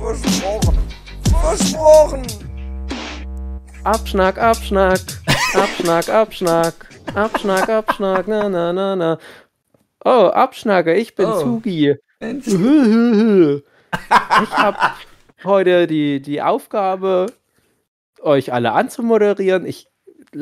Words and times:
Versprochen. 0.00 0.78
Versprochen. 1.42 2.22
Abschnack, 3.84 4.38
Abschnack, 4.38 5.00
Abschnack, 5.54 6.08
Abschnack, 6.08 6.74
Abschnack, 7.14 7.68
Abschnack, 7.68 8.26
na, 8.28 8.48
na, 8.48 8.72
na, 8.72 8.96
na. 8.96 9.18
Oh, 10.04 10.30
Abschnacker, 10.32 10.94
ich 10.94 11.14
bin 11.14 11.26
Oh. 11.26 11.38
Sugi. 11.40 11.96
Ich 12.20 12.56
habe 14.52 14.78
heute 15.44 15.86
die, 15.86 16.20
die 16.22 16.40
Aufgabe, 16.40 17.26
euch 18.22 18.52
alle 18.54 18.72
anzumoderieren. 18.72 19.66
Ich 19.66 19.86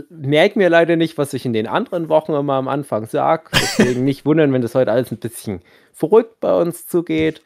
merke 0.09 0.59
mir 0.59 0.69
leider 0.69 0.95
nicht, 0.97 1.19
was 1.19 1.33
ich 1.35 1.45
in 1.45 1.53
den 1.53 1.67
anderen 1.67 2.09
Wochen 2.09 2.33
immer 2.33 2.55
am 2.55 2.69
Anfang 2.69 3.07
sage. 3.07 3.45
Deswegen 3.53 4.05
nicht 4.05 4.25
wundern, 4.25 4.53
wenn 4.53 4.63
das 4.63 4.75
heute 4.77 4.93
alles 4.93 5.11
ein 5.11 5.19
bisschen 5.19 5.63
verrückt 5.93 6.39
bei 6.41 6.55
uns 6.55 6.87
zugeht. 6.87 7.43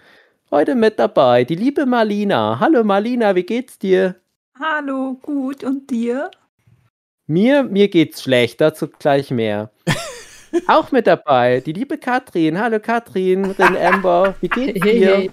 Heute 0.53 0.75
mit 0.75 0.99
dabei 0.99 1.45
die 1.45 1.55
liebe 1.55 1.87
Marlina. 1.87 2.59
Hallo 2.61 2.85
Marlina, 2.85 3.35
wie 3.35 3.43
geht's 3.43 3.79
dir? 3.79 4.17
Hallo, 4.61 5.19
gut. 5.23 5.65
Und 5.65 5.91
dir? 5.91 6.31
Mir, 7.27 7.63
mir 7.63 7.89
geht's 7.89 8.23
schlecht, 8.23 8.61
dazu 8.61 8.87
gleich 8.89 9.31
mehr. 9.31 9.71
Auch 10.67 10.93
mit 10.93 11.07
dabei, 11.07 11.61
die 11.61 11.73
liebe 11.73 11.97
Katrin. 11.97 12.59
Hallo 12.61 12.79
Katrin, 12.81 13.47
Rin 13.53 13.77
Amber, 13.83 14.35
wie 14.43 14.49
geht's 14.49 14.81
dir? 14.83 15.31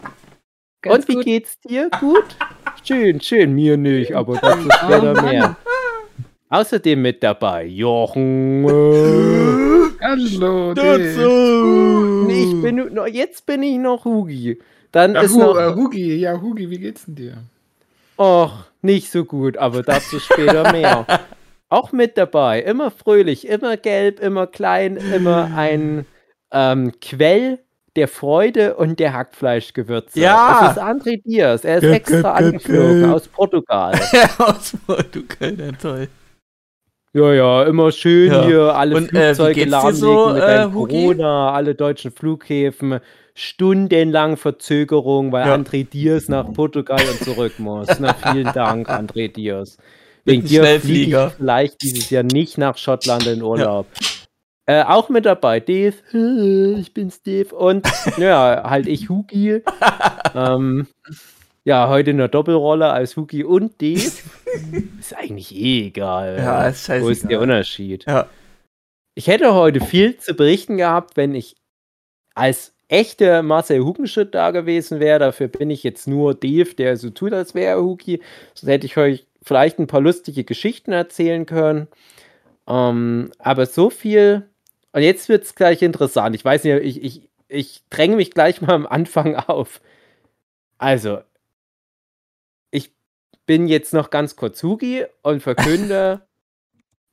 Ganz 0.82 0.96
Und 1.04 1.08
wie 1.10 1.16
gut. 1.16 1.26
geht's 1.26 1.60
dir? 1.60 1.90
Gut? 2.00 2.24
Schön, 2.86 3.20
schön, 3.20 3.54
mir 3.54 3.76
nicht, 3.76 4.14
aber 4.16 4.38
dazu 4.38 4.70
später 4.72 5.14
Mann. 5.16 5.26
mehr. 5.26 5.58
Außerdem 6.48 7.02
mit 7.02 7.22
dabei 7.22 7.66
Jochen. 7.66 8.64
Hallo, 10.02 10.74
nee, 12.26 12.44
ich 12.46 12.62
bin, 12.62 12.76
nur- 12.94 13.08
jetzt 13.10 13.46
bin 13.46 13.62
ich 13.64 13.78
noch 13.78 14.06
Hugi. 14.06 14.58
Dann 14.92 15.14
Ja, 15.16 15.22
ist 15.22 15.36
noch, 15.36 15.56
äh, 15.58 15.74
Hugi, 15.76 16.16
ja, 16.16 16.40
Hugi, 16.42 16.70
wie 16.70 16.80
geht's 16.80 17.06
denn 17.06 17.16
dir? 17.16 17.38
Och, 18.18 18.52
nicht 18.82 19.12
so 19.12 19.24
gut, 19.26 19.58
aber 19.58 19.84
dazu 19.84 20.20
später 20.20 20.72
mehr. 20.72 21.06
Auch 21.70 21.92
mit 21.92 22.18
dabei, 22.18 22.62
immer 22.64 22.90
fröhlich, 22.90 23.48
immer 23.48 23.78
gelb, 23.78 24.20
immer 24.20 24.48
klein, 24.48 24.98
immer 24.98 25.52
ein 25.56 26.06
ähm, 26.52 26.94
Quell 27.00 27.60
der 27.96 28.08
Freude 28.08 28.76
und 28.76 29.00
der 29.00 29.14
Hackfleischgewürze. 29.14 30.20
Ja. 30.20 30.62
Es 30.72 30.78
ist 30.78 30.82
André 30.84 31.22
Diaz, 31.24 31.64
er 31.64 31.76
ist 31.78 31.82
Ge- 31.82 31.94
extra 31.94 32.16
ge- 32.16 32.24
ge- 32.24 32.48
angeflogen 32.48 33.02
ge- 33.04 33.10
aus 33.12 33.28
Portugal. 33.28 33.94
Aus 34.40 34.74
Portugal, 34.88 35.54
ja, 35.60 35.72
toll. 35.74 36.08
Ja, 37.14 37.34
ja, 37.34 37.64
immer 37.64 37.92
schön 37.92 38.32
Ja. 38.32 38.46
hier 38.46 38.76
alle 38.76 38.96
Und, 38.96 39.14
äh, 39.14 39.34
Flugzeuge 39.36 39.54
dir 39.66 39.68
lahmlegen 39.68 40.00
so, 40.00 40.30
mit 40.34 40.44
äh? 40.44 40.68
Corona, 40.72 41.52
alle 41.54 41.76
deutschen 41.76 42.12
Flughäfen, 42.12 43.00
stundenlang 43.40 44.36
Verzögerung, 44.36 45.32
weil 45.32 45.48
Ja. 45.48 45.56
André 45.56 45.88
Diaz 45.88 46.28
nach 46.28 46.52
Portugal 46.52 47.02
und 47.10 47.24
zurück 47.24 47.58
muss. 47.58 47.88
Na, 48.00 48.14
vielen 48.14 48.52
Dank, 48.54 48.90
André. 48.90 49.30
Mit 49.30 49.78
Wegen 50.26 50.46
dir 50.48 50.80
fliege 50.82 51.28
ich 51.28 51.34
vielleicht 51.36 51.82
dieses 51.82 52.10
Jahr 52.10 52.24
nicht 52.24 52.58
nach 52.58 52.78
Schottland 52.78 53.26
in 53.28 53.42
Urlaub. 53.42 53.88
Äh, 54.66 54.84
auch 54.84 55.10
mit 55.10 55.26
dabei, 55.26 55.60
Dave. 55.62 55.96
Ich 56.80 56.94
bin 56.94 57.10
Steve. 57.12 57.56
Und 57.56 57.88
ja, 58.18 58.64
halt 58.70 58.88
ich, 58.88 59.08
Hugi. 59.10 59.64
ähm, 60.36 60.88
ja, 61.64 61.88
heute 61.88 62.12
in 62.12 62.18
der 62.18 62.28
Doppelrolle 62.28 62.92
als 62.92 63.16
Hugi 63.16 63.44
und 63.46 63.82
Dave. 63.82 64.12
Ist 65.00 65.16
eigentlich 65.16 65.56
eh 65.56 65.88
egal. 65.88 66.38
Ja, 66.40 66.68
ist 66.68 66.86
scheißegal. 66.86 67.02
Wo 67.04 67.10
ist 67.10 67.30
der 67.30 67.40
Unterschied? 67.40 68.06
Ja. 68.06 68.28
Ich 69.16 69.28
hätte 69.28 69.54
heute 69.54 69.80
viel 69.80 70.18
zu 70.18 70.34
berichten 70.34 70.78
gehabt, 70.78 71.16
wenn 71.18 71.34
ich 71.36 71.56
als 72.36 72.74
echter 72.90 73.44
Marcel 73.44 73.84
Hugenschütt 73.84 74.36
da 74.36 74.52
gewesen 74.52 75.00
wäre. 75.00 75.20
Dafür 75.20 75.48
bin 75.48 75.70
ich 75.70 75.84
jetzt 75.84 76.08
nur 76.08 76.34
Dave, 76.34 76.74
der 76.76 76.98
so 76.98 77.10
tut, 77.12 77.34
als 77.34 77.56
wäre 77.56 77.78
er 77.78 77.82
Hugi. 77.82 78.22
So 78.54 78.68
hätte 78.68 78.86
ich 78.86 78.98
euch 78.98 79.26
vielleicht 79.42 79.80
ein 79.80 79.88
paar 79.88 80.02
lustige 80.02 80.44
Geschichten 80.44 80.92
erzählen 80.92 81.46
können. 81.46 81.88
Ähm, 82.68 83.32
aber 83.40 83.66
so 83.68 83.90
viel. 83.90 84.48
Und 84.92 85.04
jetzt 85.04 85.30
wird 85.30 85.44
es 85.44 85.56
gleich 85.56 85.82
interessant. 85.82 86.36
Ich 86.36 86.44
weiß 86.44 86.64
nicht, 86.64 86.76
ich, 86.84 87.04
ich, 87.04 87.30
ich 87.48 87.84
dränge 87.90 88.16
mich 88.18 88.32
gleich 88.32 88.62
mal 88.62 88.74
am 88.74 88.88
Anfang 88.88 89.36
auf. 89.48 89.82
Also, 90.78 91.20
ich 92.72 92.92
bin 93.46 93.68
jetzt 93.68 93.94
noch 93.94 94.10
ganz 94.10 94.36
kurz 94.36 94.64
Hugi 94.64 95.06
und 95.22 95.42
verkünde, 95.42 96.22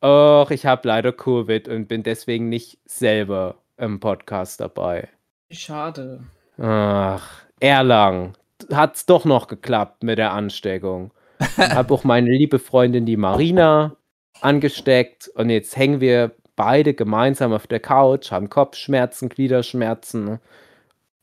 Och, 0.03 0.50
ich 0.50 0.66
habe 0.66 0.87
leider 0.88 1.12
Covid 1.12 1.69
und 1.69 1.88
bin 1.88 2.03
deswegen 2.03 2.48
nicht 2.48 2.78
selber 2.84 3.56
im 3.78 3.98
Podcast 3.98 4.60
dabei. 4.60 5.08
Schade. 5.50 6.24
Ach, 6.58 7.44
Erlang. 7.60 8.34
Hat's 8.72 9.06
doch 9.06 9.24
noch 9.24 9.48
geklappt 9.48 10.02
mit 10.02 10.18
der 10.18 10.32
Ansteckung. 10.32 11.12
Hab 11.56 11.90
auch 11.90 12.04
meine 12.04 12.30
liebe 12.30 12.58
Freundin, 12.58 13.06
die 13.06 13.16
Marina, 13.16 13.96
angesteckt 14.40 15.28
und 15.34 15.50
jetzt 15.50 15.76
hängen 15.76 16.00
wir 16.00 16.32
beide 16.56 16.94
gemeinsam 16.94 17.52
auf 17.52 17.66
der 17.66 17.80
Couch, 17.80 18.30
haben 18.30 18.48
Kopfschmerzen, 18.50 19.28
Gliederschmerzen. 19.28 20.40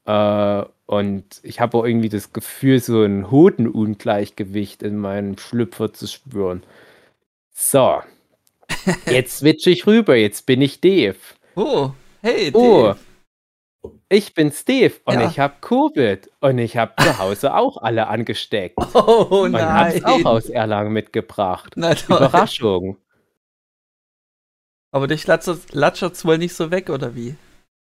Äh, 0.06 0.64
und 0.86 1.40
ich 1.44 1.60
habe 1.60 1.78
auch 1.78 1.86
irgendwie 1.86 2.10
das 2.10 2.34
Gefühl, 2.34 2.80
so 2.80 3.04
ein 3.04 3.32
Hodenungleichgewicht 3.32 4.84
in 4.84 4.98
meinem 4.98 5.38
Schlüpfer 5.38 5.92
zu 5.94 6.08
spüren. 6.08 6.64
So. 7.52 8.02
Jetzt 9.10 9.40
switche 9.40 9.72
ich 9.72 9.88
rüber, 9.88 10.16
jetzt 10.16 10.46
bin 10.46 10.62
ich 10.62 10.82
Dave. 10.82 11.16
Oh, 11.56 11.92
hey, 12.22 12.52
Oh, 12.54 12.88
Dave. 12.88 13.00
Ich 14.10 14.34
bin 14.34 14.52
Steve 14.52 14.94
und 15.06 15.16
Ja. 15.20 15.28
ich 15.30 15.40
habe 15.40 15.56
Covid 15.62 16.30
und 16.40 16.58
ich 16.58 16.78
habe 16.78 16.94
zu 17.02 17.18
Hause 17.20 17.54
auch 17.56 17.78
alle 17.78 18.08
angesteckt 18.08 18.78
Oh 18.94 19.44
und 19.44 19.56
habe 19.60 19.96
es 19.96 20.02
nein. 20.02 20.06
auch 20.06 20.26
aus 20.26 20.50
Erlangen 20.50 20.94
mitgebracht. 20.94 21.74
Na. 21.76 21.94
Überraschung. 21.94 22.98
Aber 24.92 25.08
dich 25.08 25.26
latschert's 25.26 26.24
wohl 26.26 26.38
nicht 26.38 26.54
so 26.54 26.70
weg, 26.72 26.90
oder 26.90 27.16
wie? 27.16 27.36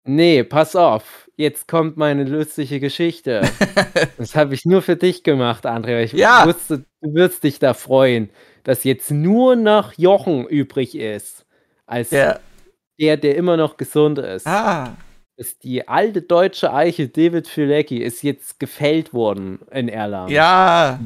Nee, 0.04 0.42
pass 0.44 0.74
auf. 0.74 1.28
Jetzt 1.36 1.68
kommt 1.68 1.96
meine 1.96 2.24
lustige 2.24 2.80
Geschichte. 2.80 3.42
das 4.18 4.34
habe 4.34 4.54
ich 4.54 4.64
nur 4.64 4.82
für 4.82 4.96
dich 4.96 5.22
gemacht, 5.22 5.66
André. 5.66 6.02
Ich 6.02 6.12
Ja. 6.12 6.46
wusste, 6.46 6.84
du 7.00 7.14
wirst 7.14 7.44
dich 7.44 7.58
da 7.58 7.74
freuen, 7.74 8.30
dass 8.64 8.84
jetzt 8.84 9.10
nur 9.10 9.56
noch 9.56 9.92
Jochen 9.94 10.46
übrig 10.46 10.96
ist. 10.96 11.46
Als 11.86 12.10
Ja. 12.10 12.38
der, 12.98 13.16
der 13.16 13.36
immer 13.36 13.56
noch 13.56 13.76
gesund 13.76 14.18
ist. 14.18 14.46
Ah. 14.46 14.96
Ist 15.42 15.64
die 15.64 15.88
alte 15.88 16.22
deutsche 16.22 16.72
Eiche 16.72 17.08
David 17.08 17.48
Filecki 17.48 17.96
ist 17.96 18.22
jetzt 18.22 18.60
gefällt 18.60 19.12
worden 19.12 19.58
in 19.72 19.88
Erlangen. 19.88 20.30
Ja. 20.30 21.00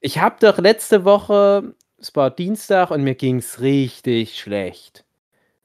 Ich 0.00 0.20
habe 0.20 0.36
doch 0.38 0.58
letzte 0.58 1.04
Woche, 1.04 1.74
es 1.98 2.14
war 2.14 2.30
Dienstag 2.30 2.92
und 2.92 3.02
mir 3.02 3.16
ging 3.16 3.38
es 3.38 3.60
richtig 3.60 4.38
schlecht. 4.38 5.04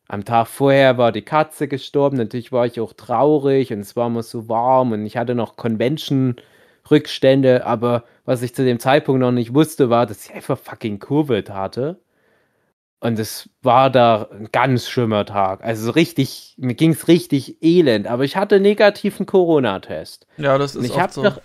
Am 0.08 0.26
Tag 0.26 0.48
vorher 0.48 0.98
war 0.98 1.12
die 1.12 1.22
Katze 1.22 1.68
gestorben, 1.68 2.18
natürlich 2.18 2.52
war 2.52 2.66
ich 2.66 2.80
auch 2.80 2.94
traurig 2.94 3.72
und 3.72 3.82
es 3.82 3.96
war 3.96 4.08
immer 4.08 4.24
so 4.24 4.50
warm 4.50 4.92
und 4.92 5.06
ich 5.06 5.16
hatte 5.16 5.36
noch 5.36 5.56
Convention-Rückstände, 5.56 7.64
aber 7.64 8.06
was 8.26 8.42
ich 8.42 8.56
zu 8.56 8.66
dem 8.66 8.80
Zeitpunkt 8.80 9.22
noch 9.22 9.32
nicht 9.32 9.54
wusste, 9.54 9.92
war, 9.92 10.08
dass 10.08 10.26
ich 10.26 10.34
einfach 10.34 10.58
fucking 10.58 10.98
Covid 10.98 11.52
hatte. 11.52 12.00
Und 13.04 13.20
es 13.20 13.50
war 13.62 13.90
da 13.90 14.30
ein 14.32 14.48
ganz 14.54 14.88
schlimmer 14.88 15.26
Tag. 15.26 15.62
Also 15.62 15.88
so 15.88 15.92
richtig, 15.92 16.56
mir 16.58 16.74
ging 16.74 16.92
es 16.92 17.10
richtig 17.10 17.62
elend, 17.62 18.08
aber 18.08 18.24
ich 18.24 18.38
hatte 18.38 18.56
einen 18.56 18.62
negativen 18.62 19.26
Corona-Test. 19.26 20.26
Ja, 20.38 20.58
das 20.58 20.78
Und 20.78 20.86
ist 20.86 20.92
ich 20.92 20.96
habe 20.96 21.08
oft 21.08 21.14
so. 21.16 21.24
doch 21.24 21.42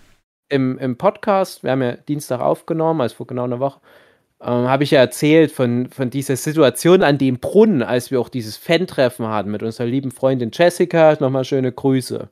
im, 0.47 0.77
im 0.77 0.97
Podcast, 0.97 1.61
wir 1.63 1.71
haben 1.71 1.81
ja 1.81 1.97
Dienstag 1.97 2.39
aufgenommen, 2.39 3.01
also 3.01 3.13
vor 3.13 3.27
genau 3.27 3.43
einer 3.43 3.59
Woche, 3.59 3.81
ähm, 4.39 4.69
habe 4.69 4.85
ich 4.85 4.91
ja 4.91 5.01
erzählt 5.01 5.51
von, 5.51 5.89
von 5.89 6.09
dieser 6.09 6.37
Situation 6.37 7.03
an 7.03 7.17
dem 7.17 7.39
Brunnen, 7.39 7.83
als 7.83 8.09
wir 8.09 8.21
auch 8.21 8.29
dieses 8.29 8.55
Fan-Treffen 8.55 9.27
hatten 9.27 9.51
mit 9.51 9.61
unserer 9.61 9.87
lieben 9.87 10.11
Freundin 10.11 10.51
Jessica. 10.53 11.17
Nochmal 11.19 11.43
schöne 11.43 11.73
Grüße. 11.73 12.29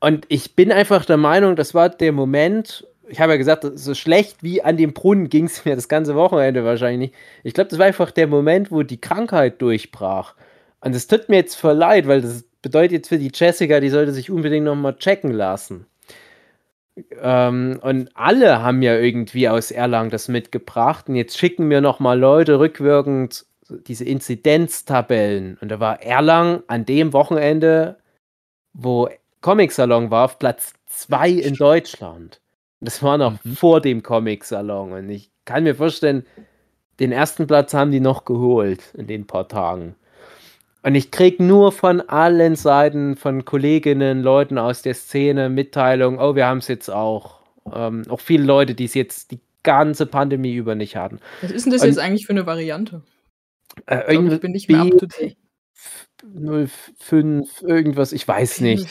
Und 0.00 0.26
ich 0.28 0.54
bin 0.54 0.70
einfach 0.70 1.06
der 1.06 1.16
Meinung, 1.16 1.56
das 1.56 1.72
war 1.72 1.88
der 1.88 2.12
Moment, 2.12 2.86
ich 3.08 3.20
habe 3.20 3.32
ja 3.32 3.38
gesagt, 3.38 3.66
so 3.74 3.94
schlecht 3.94 4.42
wie 4.42 4.62
an 4.62 4.76
dem 4.76 4.92
Brunnen 4.92 5.28
ging 5.28 5.46
es 5.46 5.64
mir 5.64 5.74
das 5.74 5.88
ganze 5.88 6.14
Wochenende 6.14 6.64
wahrscheinlich 6.64 7.10
nicht. 7.10 7.14
Ich 7.42 7.54
glaube, 7.54 7.70
das 7.70 7.78
war 7.78 7.86
einfach 7.86 8.10
der 8.10 8.26
Moment, 8.26 8.70
wo 8.70 8.82
die 8.82 9.00
Krankheit 9.00 9.60
durchbrach. 9.60 10.34
Und 10.80 10.94
es 10.94 11.06
tut 11.06 11.28
mir 11.28 11.36
jetzt 11.36 11.54
voll 11.54 11.74
leid, 11.74 12.06
weil 12.06 12.22
das 12.22 12.44
bedeutet 12.62 12.92
jetzt 12.92 13.08
für 13.08 13.18
die 13.18 13.30
Jessica, 13.32 13.80
die 13.80 13.88
sollte 13.88 14.12
sich 14.12 14.30
unbedingt 14.30 14.64
nochmal 14.64 14.96
checken 14.96 15.32
lassen. 15.32 15.86
Ähm, 17.20 17.78
und 17.82 18.10
alle 18.14 18.62
haben 18.62 18.82
ja 18.82 18.96
irgendwie 18.98 19.48
aus 19.48 19.70
Erlangen 19.70 20.10
das 20.10 20.28
mitgebracht. 20.28 21.08
Und 21.08 21.16
jetzt 21.16 21.38
schicken 21.38 21.68
mir 21.68 21.80
noch 21.80 22.00
mal 22.00 22.18
Leute 22.18 22.58
rückwirkend 22.58 23.46
diese 23.68 24.04
Inzidenztabellen. 24.04 25.58
Und 25.60 25.70
da 25.70 25.80
war 25.80 26.02
Erlangen 26.02 26.62
an 26.66 26.84
dem 26.84 27.12
Wochenende, 27.12 27.98
wo 28.74 29.08
Comic-Salon 29.40 30.10
war, 30.10 30.26
auf 30.26 30.38
Platz 30.38 30.74
2 30.86 31.30
in 31.30 31.54
Deutschland. 31.54 32.41
Das 32.84 33.02
war 33.02 33.16
noch 33.16 33.42
Mhm. 33.44 33.56
vor 33.56 33.80
dem 33.80 34.02
Comic-Salon. 34.02 34.92
Und 34.92 35.08
ich 35.10 35.30
kann 35.44 35.64
mir 35.64 35.74
vorstellen, 35.74 36.26
den 37.00 37.12
ersten 37.12 37.46
Platz 37.46 37.72
haben 37.74 37.90
die 37.90 38.00
noch 38.00 38.24
geholt 38.24 38.92
in 38.94 39.06
den 39.06 39.26
paar 39.26 39.48
Tagen. 39.48 39.94
Und 40.82 40.96
ich 40.96 41.12
krieg 41.12 41.38
nur 41.38 41.70
von 41.70 42.00
allen 42.00 42.56
Seiten, 42.56 43.16
von 43.16 43.44
Kolleginnen, 43.44 44.20
Leuten 44.22 44.58
aus 44.58 44.82
der 44.82 44.94
Szene 44.94 45.48
Mitteilung, 45.48 46.18
oh, 46.18 46.34
wir 46.34 46.46
haben 46.46 46.58
es 46.58 46.66
jetzt 46.68 46.90
auch. 46.90 47.40
Ähm, 47.72 48.02
auch 48.08 48.18
viele 48.18 48.42
Leute, 48.44 48.74
die 48.74 48.86
es 48.86 48.94
jetzt 48.94 49.30
die 49.30 49.38
ganze 49.62 50.06
Pandemie 50.06 50.54
über 50.54 50.74
nicht 50.74 50.96
hatten. 50.96 51.20
Was 51.40 51.52
ist 51.52 51.64
denn 51.66 51.72
das 51.72 51.82
Und- 51.82 51.88
jetzt 51.88 51.98
eigentlich 51.98 52.26
für 52.26 52.32
eine 52.32 52.46
Variante? 52.46 53.02
Äh, 53.86 53.98
Ich, 54.12 54.18
glaub, 54.18 54.32
ich 54.32 54.40
bin 54.40 54.50
nicht 54.52 54.68
mehr 54.68 54.80
up 54.80 54.90
to 54.98 55.06
date. 55.06 55.36
05, 56.34 57.62
irgendwas, 57.62 58.12
ich 58.12 58.26
weiß 58.26 58.60
nicht. 58.60 58.88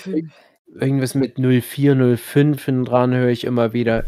Irgendwas 0.79 1.15
mit 1.15 1.37
04, 1.37 2.17
05 2.17 2.63
hinten 2.63 2.85
dran 2.85 3.13
höre 3.13 3.29
ich 3.29 3.43
immer 3.43 3.73
wieder. 3.73 4.05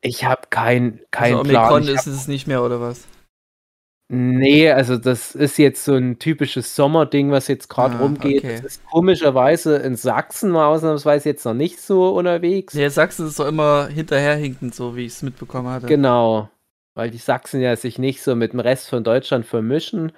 Ich 0.00 0.24
habe 0.24 0.42
kein, 0.50 1.00
kein 1.10 1.34
also 1.34 1.48
Plan. 1.50 1.72
Omikron 1.72 1.94
ist 1.94 2.06
es 2.06 2.26
nicht 2.26 2.46
mehr, 2.46 2.62
oder 2.62 2.80
was? 2.80 3.06
Nee, 4.12 4.68
also 4.72 4.96
das 4.96 5.36
ist 5.36 5.56
jetzt 5.56 5.84
so 5.84 5.94
ein 5.94 6.18
typisches 6.18 6.74
Sommerding, 6.74 7.30
was 7.30 7.46
jetzt 7.46 7.68
gerade 7.68 7.94
Ah, 7.94 8.00
rumgeht. 8.00 8.42
okay. 8.42 8.60
Ist 8.66 8.84
komischerweise 8.86 9.76
in 9.76 9.94
Sachsen 9.94 10.50
mal 10.50 10.66
ausnahmsweise 10.66 11.28
jetzt 11.28 11.44
noch 11.44 11.54
nicht 11.54 11.80
so 11.80 12.08
unterwegs. 12.16 12.74
Nee, 12.74 12.88
Sachsen 12.88 13.28
ist 13.28 13.38
doch 13.38 13.46
immer 13.46 13.86
hinterherhinkend, 13.86 14.74
so 14.74 14.96
wie 14.96 15.04
ich 15.06 15.12
es 15.12 15.22
mitbekommen 15.22 15.68
hatte. 15.68 15.86
Genau. 15.86 16.50
Weil 16.94 17.12
die 17.12 17.18
Sachsen 17.18 17.60
ja 17.60 17.76
sich 17.76 18.00
nicht 18.00 18.20
so 18.20 18.34
mit 18.34 18.52
dem 18.52 18.58
Rest 18.58 18.88
von 18.88 19.04
Deutschland 19.04 19.46
vermischen. 19.46 20.10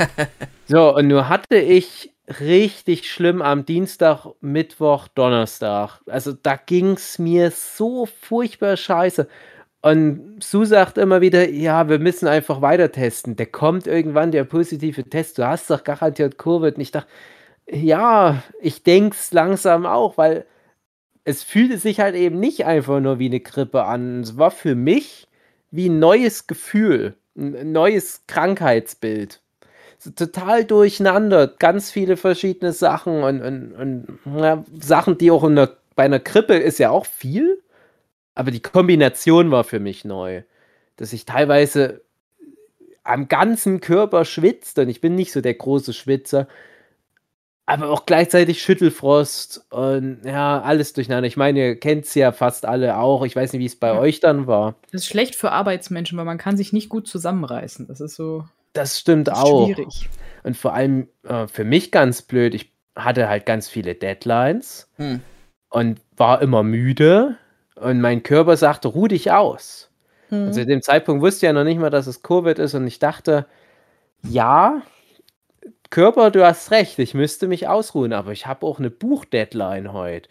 so, 0.68 0.94
und 0.94 1.08
nur 1.08 1.28
hatte 1.28 1.56
ich 1.56 2.13
richtig 2.40 3.10
schlimm 3.10 3.42
am 3.42 3.66
Dienstag, 3.66 4.26
Mittwoch, 4.40 5.08
Donnerstag. 5.08 6.00
Also 6.06 6.32
da 6.32 6.56
ging 6.56 6.92
es 6.92 7.18
mir 7.18 7.50
so 7.50 8.06
furchtbar 8.06 8.76
scheiße. 8.76 9.28
Und 9.82 10.42
Sue 10.42 10.64
sagt 10.64 10.96
immer 10.96 11.20
wieder, 11.20 11.50
ja, 11.50 11.88
wir 11.90 11.98
müssen 11.98 12.26
einfach 12.26 12.62
weiter 12.62 12.90
testen. 12.90 13.36
Der 13.36 13.46
kommt 13.46 13.86
irgendwann, 13.86 14.32
der 14.32 14.44
positive 14.44 15.04
Test. 15.04 15.38
Du 15.38 15.46
hast 15.46 15.68
doch 15.70 15.84
garantiert 15.84 16.38
Covid. 16.38 16.76
Und 16.76 16.80
ich 16.80 16.90
dachte, 16.90 17.08
ja, 17.68 18.42
ich 18.60 18.82
denke 18.82 19.16
es 19.18 19.32
langsam 19.32 19.84
auch, 19.84 20.16
weil 20.16 20.46
es 21.24 21.42
fühlte 21.42 21.78
sich 21.78 22.00
halt 22.00 22.14
eben 22.14 22.40
nicht 22.40 22.66
einfach 22.66 23.00
nur 23.00 23.18
wie 23.18 23.26
eine 23.26 23.40
Grippe 23.40 23.84
an. 23.84 24.20
Es 24.22 24.38
war 24.38 24.50
für 24.50 24.74
mich 24.74 25.28
wie 25.70 25.88
ein 25.90 25.98
neues 25.98 26.46
Gefühl, 26.46 27.16
ein 27.36 27.72
neues 27.72 28.24
Krankheitsbild. 28.26 29.43
Total 30.16 30.64
durcheinander, 30.64 31.46
ganz 31.48 31.90
viele 31.90 32.16
verschiedene 32.16 32.72
Sachen 32.72 33.22
und, 33.22 33.42
und, 33.42 33.72
und 33.72 34.18
ja, 34.40 34.64
Sachen, 34.80 35.18
die 35.18 35.30
auch 35.30 35.44
in 35.44 35.56
der, 35.56 35.76
bei 35.96 36.04
einer 36.04 36.18
Grippe 36.20 36.54
ist 36.54 36.78
ja 36.78 36.90
auch 36.90 37.06
viel, 37.06 37.60
aber 38.34 38.50
die 38.50 38.60
Kombination 38.60 39.50
war 39.50 39.64
für 39.64 39.80
mich 39.80 40.04
neu, 40.04 40.42
dass 40.96 41.12
ich 41.12 41.24
teilweise 41.24 42.02
am 43.02 43.28
ganzen 43.28 43.80
Körper 43.80 44.24
schwitzt 44.24 44.78
und 44.78 44.88
ich 44.88 45.00
bin 45.00 45.14
nicht 45.14 45.32
so 45.32 45.40
der 45.40 45.54
große 45.54 45.92
Schwitzer, 45.92 46.48
aber 47.66 47.88
auch 47.90 48.04
gleichzeitig 48.04 48.60
Schüttelfrost 48.62 49.64
und 49.70 50.20
ja, 50.24 50.60
alles 50.60 50.92
durcheinander. 50.92 51.26
Ich 51.26 51.36
meine, 51.38 51.60
ihr 51.68 51.76
kennt 51.80 52.04
es 52.04 52.14
ja 52.14 52.32
fast 52.32 52.66
alle 52.66 52.98
auch. 52.98 53.24
Ich 53.24 53.34
weiß 53.34 53.52
nicht, 53.52 53.60
wie 53.60 53.66
es 53.66 53.76
bei 53.76 53.88
Ja. 53.88 53.98
euch 53.98 54.20
dann 54.20 54.46
war. 54.46 54.74
Das 54.92 55.02
ist 55.02 55.06
schlecht 55.08 55.34
für 55.34 55.50
Arbeitsmenschen, 55.50 56.18
weil 56.18 56.26
man 56.26 56.36
kann 56.38 56.58
sich 56.58 56.74
nicht 56.74 56.90
gut 56.90 57.08
zusammenreißen. 57.08 57.86
Das 57.86 58.00
ist 58.02 58.16
so 58.16 58.44
Das 58.74 58.98
stimmt 59.00 59.28
das 59.28 59.38
auch. 59.38 59.66
schwierig. 59.66 60.08
Und 60.42 60.56
vor 60.56 60.74
allem 60.74 61.08
äh, 61.26 61.46
für 61.46 61.64
mich 61.64 61.90
ganz 61.90 62.20
blöd, 62.20 62.54
ich 62.54 62.70
hatte 62.94 63.28
halt 63.28 63.46
ganz 63.46 63.68
viele 63.68 63.94
Deadlines 63.94 64.90
Hm. 64.96 65.20
und 65.70 66.00
war 66.16 66.42
immer 66.42 66.62
müde 66.62 67.36
und 67.76 68.00
mein 68.00 68.22
Körper 68.22 68.56
sagte, 68.56 68.88
ruh 68.88 69.08
dich 69.08 69.32
aus. 69.32 69.90
Hm. 70.28 70.48
Und 70.48 70.52
zu 70.52 70.66
dem 70.66 70.82
Zeitpunkt 70.82 71.22
wusste 71.22 71.46
ich 71.46 71.48
ja 71.48 71.52
noch 71.54 71.64
nicht 71.64 71.80
mal, 71.80 71.90
dass 71.90 72.06
es 72.06 72.22
Covid 72.22 72.58
ist 72.58 72.74
und 72.74 72.86
ich 72.86 72.98
dachte, 72.98 73.46
ja, 74.22 74.82
Körper, 75.90 76.30
du 76.30 76.44
hast 76.44 76.70
recht, 76.70 76.98
ich 76.98 77.14
müsste 77.14 77.46
mich 77.46 77.68
ausruhen, 77.68 78.12
aber 78.12 78.32
ich 78.32 78.46
habe 78.46 78.66
auch 78.66 78.78
eine 78.78 78.90
Buchdeadline 78.90 79.92
heute. 79.92 80.28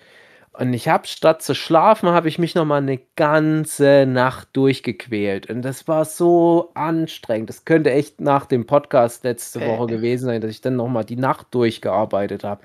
Und 0.56 0.74
ich 0.74 0.88
habe 0.88 1.08
statt 1.08 1.42
zu 1.42 1.56
schlafen, 1.56 2.10
habe 2.10 2.28
ich 2.28 2.38
mich 2.38 2.54
noch 2.54 2.66
mal 2.66 2.78
eine 2.78 3.00
ganze 3.16 4.06
Nacht 4.08 4.50
durchgequält. 4.54 5.50
Und 5.50 5.64
das 5.64 5.88
war 5.88 6.06
so 6.06 6.70
anstrengend. 6.76 7.50
Das 7.50 7.66
könnte 7.66 7.92
echt 7.92 8.22
nach 8.22 8.46
dem 8.46 8.68
Podcast 8.68 9.24
letzte 9.24 9.62
Äh. 9.62 9.68
Woche 9.68 9.88
gewesen 9.88 10.26
sein, 10.26 10.42
dass 10.42 10.52
ich 10.52 10.62
dann 10.62 10.76
noch 10.76 10.88
mal 10.88 11.04
die 11.04 11.16
Nacht 11.16 11.48
durchgearbeitet 11.52 12.44
habe. 12.44 12.62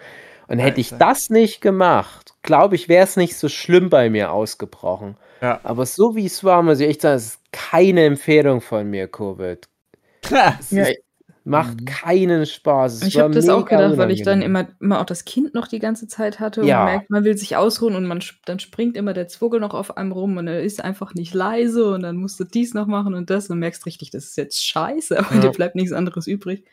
Und 0.49 0.59
hätte 0.59 0.81
ich 0.81 0.91
das 0.97 1.31
nicht 1.31 1.61
gemacht, 1.61 2.35
glaube 2.43 2.75
ich, 2.75 2.89
wäre 2.89 3.05
es 3.05 3.17
nicht 3.17 3.37
so 3.37 3.49
schlimm 3.49 3.91
bei 3.91 4.09
mir 4.11 4.33
ausgebrochen. 4.33 5.17
Ja. 5.41 5.61
Aber 5.63 5.87
so 5.87 6.15
wie 6.17 6.27
es 6.27 6.43
war, 6.43 6.63
muss 6.63 6.81
ich 6.81 6.89
echt 6.89 7.03
sagen, 7.03 7.17
es 7.17 7.27
ist 7.27 7.41
keine 7.53 8.05
Empfehlung 8.05 8.61
von 8.61 8.89
mir, 8.89 9.09
Covid. 9.09 9.67
Ja, 10.31 10.59
ist, 10.59 10.99
macht 11.49 11.81
Mhm. 11.81 11.85
keinen 11.87 12.47
Spaß. 12.47 13.03
Es 13.03 13.09
ich 13.09 13.19
habe 13.19 13.35
das 13.35 13.49
auch 13.49 13.65
gedacht, 13.65 13.97
weil 13.97 14.11
ich 14.11 14.23
dann 14.23 14.39
unangenehm. 14.43 14.67
immer, 14.69 14.81
immer 14.81 15.01
auch 15.01 15.07
das 15.07 15.25
Kind 15.25 15.55
noch 15.55 15.67
die 15.69 15.79
ganze 15.79 16.07
Zeit 16.07 16.41
hatte 16.41 16.61
und 16.63 16.67
Ja. 16.69 16.79
man 16.79 16.87
merkt, 16.87 17.11
man 17.11 17.25
will 17.25 17.37
sich 17.37 17.57
ausruhen 17.57 17.95
und 17.97 18.07
man 18.07 18.21
dann 18.47 18.59
springt 18.61 18.97
immer 18.97 19.13
der 19.15 19.29
Zwugel 19.29 19.61
noch 19.61 19.75
auf 19.75 19.97
einem 19.97 20.13
rum 20.13 20.37
und 20.37 20.47
er 20.47 20.63
ist 20.63 20.83
einfach 20.85 21.15
nicht 21.15 21.35
leise 21.35 21.93
und 21.95 22.03
dann 22.03 22.17
musst 22.17 22.39
du 22.41 22.45
dies 22.45 22.75
noch 22.75 22.87
machen 22.87 23.15
und 23.15 23.31
das 23.31 23.49
und 23.51 23.59
merkst 23.59 23.85
richtig, 23.87 24.11
das 24.11 24.25
ist 24.27 24.37
jetzt 24.37 24.65
scheiße, 24.67 25.19
aber 25.19 25.35
Ja. 25.35 25.41
dir 25.41 25.51
bleibt 25.51 25.75
nichts 25.75 25.93
anderes 25.93 26.27
übrig. 26.27 26.65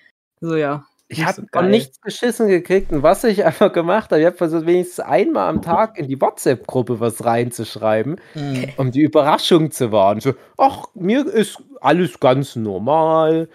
So 0.41 0.55
ja. 0.55 0.85
Ich 1.07 1.23
habe 1.23 1.45
geil. 1.51 1.69
nichts 1.69 2.01
geschissen 2.01 2.47
gekriegt 2.47 2.91
und 2.91 3.03
was 3.03 3.23
ich 3.23 3.45
einfach 3.45 3.71
gemacht 3.71 4.09
habe, 4.11 4.21
ich 4.21 4.25
habe 4.25 4.35
versucht, 4.37 4.65
wenigstens 4.65 5.01
einmal 5.05 5.49
am 5.49 5.61
Tag 5.61 5.99
in 5.99 6.07
die 6.07 6.19
WhatsApp-Gruppe 6.19 6.99
was 6.99 7.23
reinzuschreiben, 7.23 8.15
Hm. 8.33 8.69
um 8.77 8.91
die 8.91 9.01
Überraschung 9.01 9.69
zu 9.69 9.91
wahren. 9.91 10.19
So, 10.19 10.33
ach, 10.57 10.85
mir 10.95 11.25
ist 11.27 11.61
alles 11.79 12.19
ganz 12.19 12.55
normal. 12.55 13.49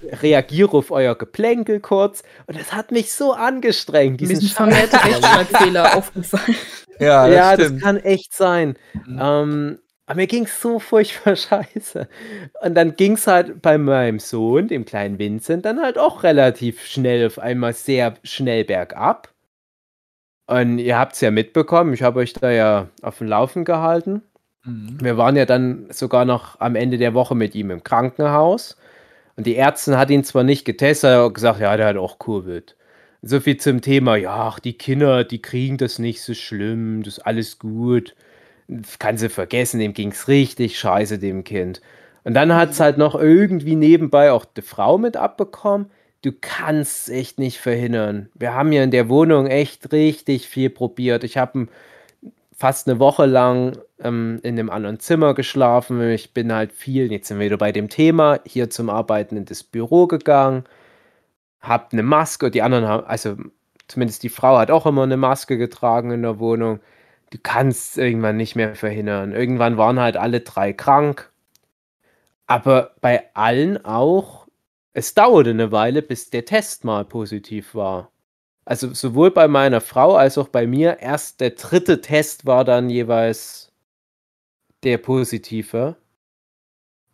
Ich 0.00 0.22
reagiere 0.22 0.72
auf 0.78 0.90
euer 0.90 1.14
Geplänkel 1.16 1.80
kurz. 1.80 2.22
Und 2.46 2.58
das 2.58 2.72
hat 2.72 2.90
mich 2.92 3.12
so 3.12 3.32
angestrengt. 3.34 4.20
Diesen 4.22 4.36
sind 4.36 4.52
vermehrte 4.52 4.96
Scheiß- 4.96 5.06
Rechtschreibfehler 5.22 5.96
aufgefallen. 5.98 6.56
Ja, 6.98 7.26
das 7.26 7.36
ja, 7.36 7.56
das 7.56 7.80
kann 7.82 7.96
echt 7.98 8.34
sein. 8.34 8.76
Mhm. 9.06 9.18
Ähm, 9.20 9.78
aber 10.06 10.16
mir 10.16 10.26
ging 10.26 10.44
es 10.44 10.60
so 10.60 10.78
furchtbar 10.78 11.36
scheiße. 11.36 12.08
Und 12.62 12.74
dann 12.74 12.96
ging 12.96 13.12
es 13.12 13.26
halt 13.26 13.62
bei 13.62 13.78
meinem 13.78 14.18
Sohn, 14.18 14.68
dem 14.68 14.84
kleinen 14.84 15.18
Vincent, 15.18 15.64
dann 15.64 15.80
halt 15.80 15.98
auch 15.98 16.22
relativ 16.22 16.84
schnell 16.84 17.26
auf 17.26 17.38
einmal 17.38 17.72
sehr 17.72 18.14
schnell 18.22 18.64
bergab. 18.64 19.32
Und 20.46 20.78
ihr 20.78 20.98
habt 20.98 21.14
es 21.14 21.22
ja 21.22 21.30
mitbekommen, 21.30 21.94
ich 21.94 22.02
habe 22.02 22.20
euch 22.20 22.34
da 22.34 22.50
ja 22.50 22.88
auf 23.00 23.18
dem 23.18 23.28
Laufen 23.28 23.64
gehalten. 23.64 24.22
Mhm. 24.64 24.98
Wir 25.00 25.16
waren 25.16 25.36
ja 25.36 25.46
dann 25.46 25.86
sogar 25.90 26.26
noch 26.26 26.60
am 26.60 26.76
Ende 26.76 26.98
der 26.98 27.14
Woche 27.14 27.34
mit 27.34 27.54
ihm 27.54 27.70
im 27.70 27.82
Krankenhaus. 27.82 28.76
Und 29.36 29.46
die 29.46 29.56
Ärztin 29.56 29.96
hat 29.96 30.10
ihn 30.10 30.22
zwar 30.22 30.44
nicht 30.44 30.64
getestet, 30.64 31.10
aber 31.10 31.32
gesagt, 31.32 31.60
ja, 31.60 31.76
der 31.76 31.86
hat 31.86 31.96
auch 31.96 32.18
Covid. 32.18 32.76
So 33.22 33.40
viel 33.40 33.56
zum 33.56 33.80
Thema, 33.80 34.16
ja, 34.16 34.48
ach, 34.48 34.60
die 34.60 34.74
Kinder, 34.74 35.24
die 35.24 35.40
kriegen 35.40 35.78
das 35.78 35.98
nicht 35.98 36.22
so 36.22 36.34
schlimm, 36.34 37.02
das 37.02 37.18
ist 37.18 37.26
alles 37.26 37.58
gut. 37.58 38.14
Kann 38.98 39.18
sie 39.18 39.28
vergessen, 39.28 39.80
dem 39.80 39.92
ging 39.92 40.12
es 40.12 40.28
richtig 40.28 40.78
scheiße, 40.78 41.18
dem 41.18 41.44
Kind. 41.44 41.80
Und 42.24 42.34
dann 42.34 42.54
hat 42.54 42.70
es 42.70 42.80
halt 42.80 42.96
noch 42.98 43.14
irgendwie 43.14 43.76
nebenbei 43.76 44.32
auch 44.32 44.44
die 44.44 44.62
Frau 44.62 44.96
mit 44.98 45.16
abbekommen. 45.16 45.90
Du 46.22 46.32
kannst 46.32 47.08
es 47.08 47.14
echt 47.14 47.38
nicht 47.38 47.58
verhindern. 47.58 48.30
Wir 48.34 48.54
haben 48.54 48.72
ja 48.72 48.82
in 48.82 48.90
der 48.90 49.10
Wohnung 49.10 49.46
echt 49.46 49.92
richtig 49.92 50.48
viel 50.48 50.70
probiert. 50.70 51.22
Ich 51.22 51.36
habe 51.36 51.68
fast 52.56 52.88
eine 52.88 52.98
Woche 52.98 53.26
lang 53.26 53.76
ähm, 54.00 54.40
in 54.42 54.58
einem 54.58 54.70
anderen 54.70 55.00
Zimmer 55.00 55.34
geschlafen. 55.34 56.00
Ich 56.10 56.32
bin 56.32 56.52
halt 56.52 56.72
viel, 56.72 57.12
jetzt 57.12 57.28
sind 57.28 57.38
wir 57.38 57.46
wieder 57.46 57.58
bei 57.58 57.72
dem 57.72 57.90
Thema, 57.90 58.40
hier 58.46 58.70
zum 58.70 58.88
Arbeiten 58.88 59.36
in 59.36 59.44
das 59.44 59.64
Büro 59.64 60.06
gegangen, 60.06 60.64
hab 61.60 61.92
eine 61.92 62.02
Maske, 62.02 62.50
die 62.50 62.62
anderen 62.62 62.86
haben, 62.86 63.06
also 63.06 63.36
zumindest 63.88 64.22
die 64.22 64.28
Frau 64.28 64.56
hat 64.58 64.70
auch 64.70 64.86
immer 64.86 65.02
eine 65.02 65.16
Maske 65.16 65.58
getragen 65.58 66.10
in 66.10 66.22
der 66.22 66.38
Wohnung. 66.38 66.80
Du 67.34 67.40
kannst 67.42 67.98
irgendwann 67.98 68.36
nicht 68.36 68.54
mehr 68.54 68.76
verhindern. 68.76 69.32
Irgendwann 69.32 69.76
waren 69.76 69.98
halt 69.98 70.16
alle 70.16 70.42
drei 70.42 70.72
krank. 70.72 71.32
Aber 72.46 72.94
bei 73.00 73.24
allen 73.34 73.84
auch, 73.84 74.46
es 74.92 75.14
dauerte 75.14 75.50
eine 75.50 75.72
Weile, 75.72 76.00
bis 76.00 76.30
der 76.30 76.44
Test 76.44 76.84
mal 76.84 77.04
positiv 77.04 77.74
war. 77.74 78.12
Also 78.64 78.94
sowohl 78.94 79.32
bei 79.32 79.48
meiner 79.48 79.80
Frau 79.80 80.14
als 80.14 80.38
auch 80.38 80.46
bei 80.46 80.68
mir, 80.68 81.00
erst 81.00 81.40
der 81.40 81.50
dritte 81.50 82.00
Test 82.00 82.46
war 82.46 82.64
dann 82.64 82.88
jeweils 82.88 83.72
der 84.84 84.98
positive. 84.98 85.96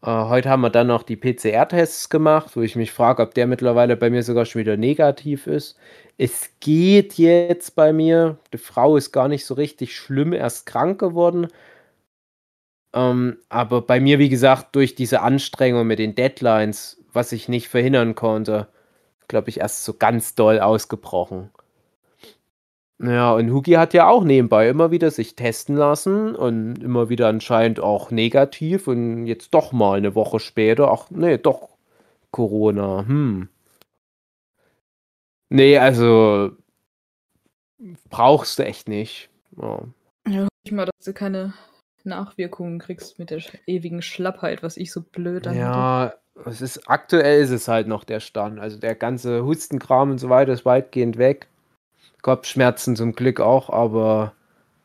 Äh, 0.03 0.07
heute 0.07 0.51
haben 0.51 0.61
wir 0.61 0.71
dann 0.71 0.89
noch 0.89 1.03
die 1.03 1.17
PCR-Tests 1.17 2.11
gemacht, 2.11 2.57
wo 2.57 2.61
ich 2.61 2.77
mich 2.77 2.93
frage, 2.93 3.23
ob 3.23 3.33
der 3.33 3.47
mittlerweile 3.47 3.97
bei 3.97 4.11
mir 4.11 4.23
sogar 4.23 4.45
schon 4.45 4.61
wieder 4.61 4.77
negativ 4.77 5.47
ist. 5.47 5.79
Es 6.23 6.51
geht 6.61 7.15
jetzt 7.15 7.75
bei 7.77 7.95
mir. 7.95 8.37
Die 8.53 8.59
Frau 8.59 8.99
ist 8.99 9.11
gar 9.11 9.27
nicht 9.27 9.47
so 9.47 9.55
richtig 9.55 9.97
schlimm, 9.97 10.35
erst 10.35 10.67
krank 10.67 11.01
geworden. 11.01 11.49
Ähm, 12.93 13.39
aber 13.49 13.81
bei 13.81 14.01
mir, 14.01 14.19
wie 14.19 14.29
gesagt, 14.29 14.77
durch 14.77 14.95
diese 14.95 15.23
Anstrengung 15.23 15.87
mit 15.87 15.99
den 15.99 16.15
Deadlines, 16.15 17.03
was 17.11 17.33
ich 17.33 17.49
nicht 17.49 17.69
verhindern 17.69 18.15
konnte, 18.17 18.69
glaube 19.29 19.49
ich, 19.49 19.61
erst 19.61 19.85
so 19.85 19.95
ganz 19.95 20.35
doll 20.35 20.61
ausgebrochen. 20.61 21.51
Ja, 22.99 23.33
und 23.33 23.51
Hugi 23.51 23.73
hat 23.73 23.95
ja 23.95 24.07
auch 24.09 24.23
nebenbei 24.23 24.69
immer 24.69 24.91
wieder 24.91 25.11
sich 25.11 25.37
testen 25.37 25.75
lassen 25.77 26.35
und 26.37 26.83
immer 26.83 27.09
wieder 27.09 27.29
anscheinend 27.29 27.81
auch 27.81 28.11
negativ 28.11 28.89
und 28.89 29.27
jetzt 29.27 29.55
doch 29.55 29.73
mal 29.73 29.97
eine 29.97 30.15
Woche 30.15 30.39
später, 30.39 30.91
ach 30.93 31.07
nee, 31.11 31.39
doch 31.39 31.71
Corona. 32.31 33.07
Hm. 33.07 33.49
Nee, 35.51 35.79
also 35.79 36.53
brauchst 38.09 38.59
du 38.59 38.65
echt 38.65 38.89
nicht. 38.89 39.29
Ja. 39.61 39.81
Ja, 40.29 40.49
ich 40.65 40.73
mal, 40.73 40.87
dass 40.87 41.05
du 41.05 41.13
keine 41.13 41.55
Nachwirkungen 42.05 42.79
kriegst 42.79 43.19
mit 43.19 43.31
der 43.31 43.41
ewigen 43.67 44.03
Schlappheit, 44.03 44.63
was 44.63 44.77
ich 44.77 44.93
so 44.93 45.03
blöd 45.03 45.47
an 45.47 45.57
Ja, 45.57 46.15
es 46.47 46.61
ist 46.61 46.89
aktuell 46.89 47.43
ist 47.43 47.51
es 47.51 47.69
halt 47.69 47.89
noch 47.89 48.05
der 48.05 48.21
Stand. 48.21 48.61
Also 48.61 48.79
der 48.79 48.95
ganze 48.95 49.45
Hustenkram 49.45 50.13
und 50.13 50.19
so 50.19 50.29
weiter 50.29 50.53
ist 50.53 50.65
weitgehend 50.65 51.19
weg. 51.19 51.49
Kopfschmerzen 52.23 52.97
zum 52.97 53.15
Glück 53.15 53.41
auch, 53.41 53.71
aber 53.71 54.35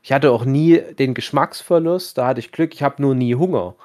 ich 0.01 0.11
hatte 0.11 0.31
auch 0.31 0.45
nie 0.45 0.81
den 0.97 1.13
Geschmacksverlust. 1.13 2.17
Da 2.17 2.27
hatte 2.27 2.39
ich 2.39 2.51
Glück, 2.51 2.73
ich 2.73 2.83
habe 2.83 3.01
nur 3.01 3.15
nie 3.15 3.35
Hunger. 3.35 3.75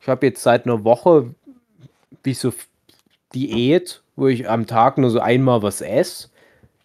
Ich 0.00 0.08
habe 0.08 0.26
jetzt 0.26 0.42
seit 0.42 0.64
einer 0.64 0.84
Woche 0.84 1.34
wie 2.22 2.34
so 2.34 2.52
Diät, 3.34 4.02
wo 4.16 4.28
ich 4.28 4.48
am 4.48 4.66
Tag 4.66 4.98
nur 4.98 5.10
so 5.10 5.20
einmal 5.20 5.62
was 5.62 5.80
esse. 5.80 6.29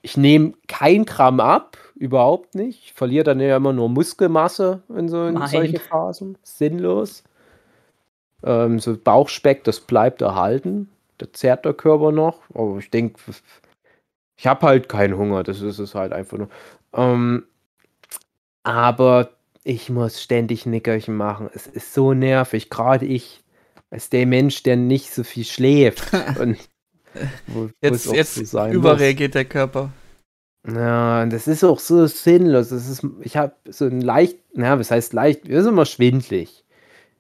Ich 0.06 0.18
nehme 0.18 0.54
kein 0.68 1.06
Gramm 1.06 1.40
ab, 1.40 1.80
überhaupt 1.96 2.54
nicht. 2.54 2.84
Ich 2.84 2.94
verliere 2.94 3.24
dann 3.24 3.40
ja 3.40 3.58
immer 3.58 3.74
nur 3.74 3.90
Muskelmasse 3.90 4.84
in 4.96 5.10
so 5.10 5.26
in 5.26 5.34
Nein. 5.34 5.48
solche 5.48 5.80
Phasen. 5.80 6.38
Sinnlos. 6.44 7.24
Ähm, 8.44 8.78
so 8.78 8.96
Bauchspeck, 8.96 9.64
das 9.64 9.80
bleibt 9.80 10.22
erhalten. 10.22 10.92
Da 11.18 11.26
zerrt 11.34 11.66
der 11.66 11.74
Körper 11.74 12.12
noch. 12.12 12.42
Aber 12.54 12.78
ich 12.78 12.92
denke, 12.92 13.20
ich 14.38 14.46
habe 14.46 14.68
halt 14.68 14.90
keinen 14.90 15.18
Hunger. 15.18 15.42
Das 15.42 15.62
ist 15.62 15.80
es 15.80 15.96
halt 15.96 16.14
einfach 16.14 16.38
nur. 16.38 16.50
Ähm, 16.94 17.48
aber 18.62 19.32
ich 19.64 19.90
muss 19.90 20.22
ständig 20.22 20.68
Nickerchen 20.68 21.18
machen. 21.18 21.50
Es 21.52 21.66
ist 21.66 21.96
so 21.96 22.14
nervig. 22.14 22.70
Gerade 22.70 23.08
ich, 23.08 23.44
als 23.90 24.12
der 24.12 24.28
Mensch, 24.28 24.62
der 24.62 24.76
nicht 24.76 25.12
so 25.12 25.24
viel 25.24 25.46
schläft. 25.46 26.14
und 26.40 26.60
wo, 27.48 27.70
Jetzt, 27.82 28.12
jetzt 28.12 28.36
so 28.36 28.60
muss. 28.60 28.74
überreagiert 28.74 29.36
der 29.36 29.46
Körper. 29.46 29.92
Ja, 30.68 31.22
und 31.22 31.32
das 31.32 31.48
ist 31.48 31.64
auch 31.64 31.80
so 31.80 32.08
sinnlos. 32.08 32.70
Das 32.70 32.90
ist, 32.90 33.06
ich 33.22 33.38
habe 33.38 33.54
so 33.70 33.86
ein 33.86 34.02
leicht, 34.02 34.38
na, 34.54 34.80
was 34.80 34.90
heißt 34.92 35.14
leicht? 35.14 35.48
Wir 35.48 35.62
sind 35.62 35.74
immer 35.74 35.86
schwindlig. 35.86 36.64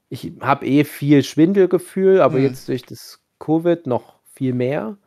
Ich 0.10 0.32
habe 0.42 0.66
eh 0.66 0.84
viel 0.84 1.24
Schwindelgefühl, 1.24 2.22
aber 2.22 2.38
Mhm. 2.38 2.44
jetzt 2.46 2.68
durch 2.68 2.84
das 2.84 3.20
Covid 3.40 3.86
noch 3.88 4.16
viel 4.34 4.54
mehr. 4.54 4.98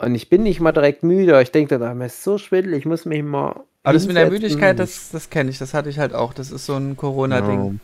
Und 0.00 0.14
ich 0.14 0.28
bin 0.28 0.42
nicht 0.42 0.60
mal 0.60 0.72
direkt 0.72 1.02
müde. 1.02 1.40
Ich 1.42 1.50
denke 1.50 1.78
dann, 1.78 1.98
mir 1.98 2.06
ist 2.06 2.22
so 2.22 2.38
schwindelig, 2.38 2.80
ich 2.80 2.86
muss 2.86 3.04
mich 3.04 3.22
mal. 3.22 3.64
Aber 3.82 3.94
das 3.94 4.06
mit 4.06 4.16
der. 4.16 4.30
Müdigkeit, 4.30 4.78
das, 4.78 5.10
das 5.10 5.30
kenne 5.30 5.50
ich, 5.50 5.58
das 5.58 5.72
hatte 5.74 5.88
ich 5.88 5.98
halt 5.98 6.12
auch. 6.14 6.34
Das 6.34 6.50
ist 6.50 6.66
so 6.66 6.74
ein 6.74 6.96
Corona-Ding. 6.96 7.64
Ja. 7.64 7.74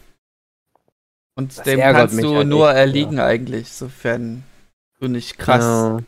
Und 1.37 1.59
Das 1.59 1.64
dem 1.64 1.80
kannst 1.80 2.23
du 2.23 2.37
halt 2.37 2.47
nur 2.49 2.68
echt, 2.68 2.76
erliegen 2.78 3.18
eigentlich, 3.18 3.73
sofern 3.73 4.44
du 5.00 5.08
nicht 5.08 5.38
krass 5.38 5.64
Ja. 5.64 5.98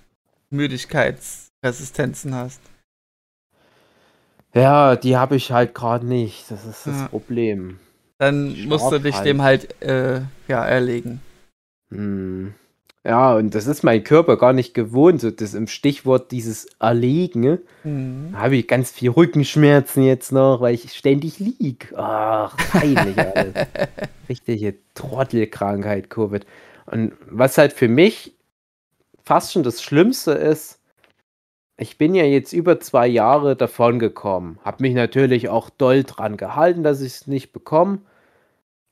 Müdigkeitsresistenzen 0.50 2.34
hast. 2.34 2.60
Ja, 4.54 4.96
die 4.96 5.16
habe 5.16 5.36
ich 5.36 5.52
halt 5.52 5.74
gerade 5.74 6.06
nicht. 6.06 6.50
Das 6.50 6.64
ist 6.64 6.86
das 6.86 6.96
Ja. 7.00 7.08
Problem. 7.08 7.78
Dann 8.18 8.52
Ich 8.52 8.66
musst 8.66 8.90
du 8.90 8.98
dich 8.98 9.14
halt. 9.16 9.26
dem 9.26 9.42
halt 9.42 9.82
äh, 9.82 10.22
ja, 10.48 10.64
erlegen. 10.64 11.20
Hm. 11.90 12.54
Ja, 13.04 13.34
und 13.36 13.54
das 13.54 13.66
ist 13.68 13.84
mein 13.84 14.02
Körper 14.02 14.36
gar 14.36 14.52
nicht 14.52 14.72
gewohnt. 14.74 15.20
So 15.20 15.30
das 15.30 15.52
im 15.54 15.66
Stichwort 15.68 16.32
dieses 16.32 16.66
Erlegen. 16.80 17.58
Mhm. 17.84 18.30
habe 18.34 18.56
ich 18.56 18.66
ganz 18.66 18.90
viel 18.90 19.10
Rückenschmerzen 19.10 20.02
jetzt 20.02 20.32
noch, 20.32 20.60
weil 20.60 20.74
ich 20.74 20.90
ständig 20.92 21.38
lieg. 21.38 21.92
Ach, 21.96 22.56
peinlich, 22.72 23.16
Alter. 23.18 23.66
Richtige 24.28 24.74
Trottelkrankheit, 24.94 26.08
Covid. 26.10 26.44
Und 26.86 27.12
was 27.30 27.58
halt 27.58 27.72
für 27.74 27.88
mich 27.88 28.32
fast 29.26 29.52
schon 29.52 29.64
das 29.64 29.82
Schlimmste 29.82 30.32
ist, 30.32 30.80
ich 31.78 31.98
bin 31.98 32.14
ja 32.14 32.24
jetzt 32.24 32.52
über 32.54 32.80
zwei 32.80 33.06
Jahre 33.06 33.54
davon 33.54 33.98
gekommen. 33.98 34.58
Habe 34.64 34.82
mich 34.82 34.94
natürlich 34.94 35.50
auch 35.50 35.68
doll 35.68 36.04
dran 36.04 36.38
gehalten, 36.38 36.82
dass 36.82 37.02
ich 37.02 37.12
es 37.12 37.26
nicht 37.26 37.52
bekomme. 37.52 37.98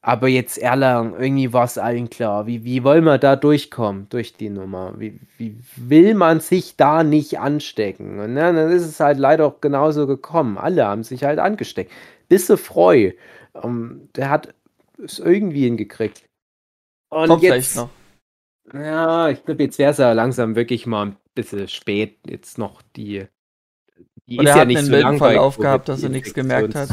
Aber 0.03 0.29
jetzt 0.29 0.59
Erlangen, 0.59 1.15
irgendwie 1.19 1.55
war 1.55 1.65
es 1.65 1.79
allen 1.79 2.11
klar. 2.11 2.47
Wie, 2.47 2.63
wie 2.63 2.85
wollen 2.85 3.05
wir 3.05 3.17
da 3.17 3.37
durchkommen, 3.37 4.07
durch 4.11 4.35
die 4.35 4.51
Nummer? 4.51 4.93
Wie, 4.99 5.19
wie 5.39 5.57
will 5.77 6.15
man 6.15 6.41
sich 6.41 6.77
da 6.77 7.03
nicht 7.03 7.39
anstecken? 7.39 8.19
Und 8.21 8.37
ja, 8.37 8.53
dann 8.53 8.71
ist 8.71 8.85
es 8.85 9.01
halt 9.01 9.17
leider 9.19 9.47
auch 9.47 9.63
genauso 9.63 10.07
gekommen. 10.07 10.59
Alle 10.59 10.85
haben 10.85 11.05
sich 11.05 11.25
halt 11.25 11.39
angesteckt. 11.39 11.91
Bisse 12.29 12.59
Freu, 12.59 13.13
ähm, 13.63 14.11
der 14.15 14.29
hat 14.29 14.53
es 15.03 15.21
irgendwie 15.21 15.65
hingekriegt. 15.65 16.23
Und 17.09 17.29
Kommt 17.29 17.43
jetzt, 17.43 17.53
vielleicht 17.53 17.77
noch. 17.77 17.89
Ja, 18.73 19.29
ich 19.29 19.45
glaube, 19.45 19.63
jetzt 19.63 19.79
wäre 19.79 19.93
es 19.93 19.99
ja 19.99 20.13
langsam 20.13 20.57
wirklich 20.57 20.87
mal 20.87 21.07
ein 21.07 21.17
bisschen 21.35 21.69
spät, 21.69 22.19
jetzt 22.27 22.59
noch 22.59 22.83
die. 22.97 23.27
die 24.27 24.39
Und 24.39 24.47
er 24.47 24.55
hat 24.55 24.63
einen 24.63 24.75
milden 24.75 25.01
lang 25.01 25.19
Verlauf 25.19 25.59
gehabt, 25.59 25.89
dass 25.89 26.03
er 26.03 26.09
nichts 26.09 26.35
gemerkt 26.35 26.75
hat. 26.75 26.89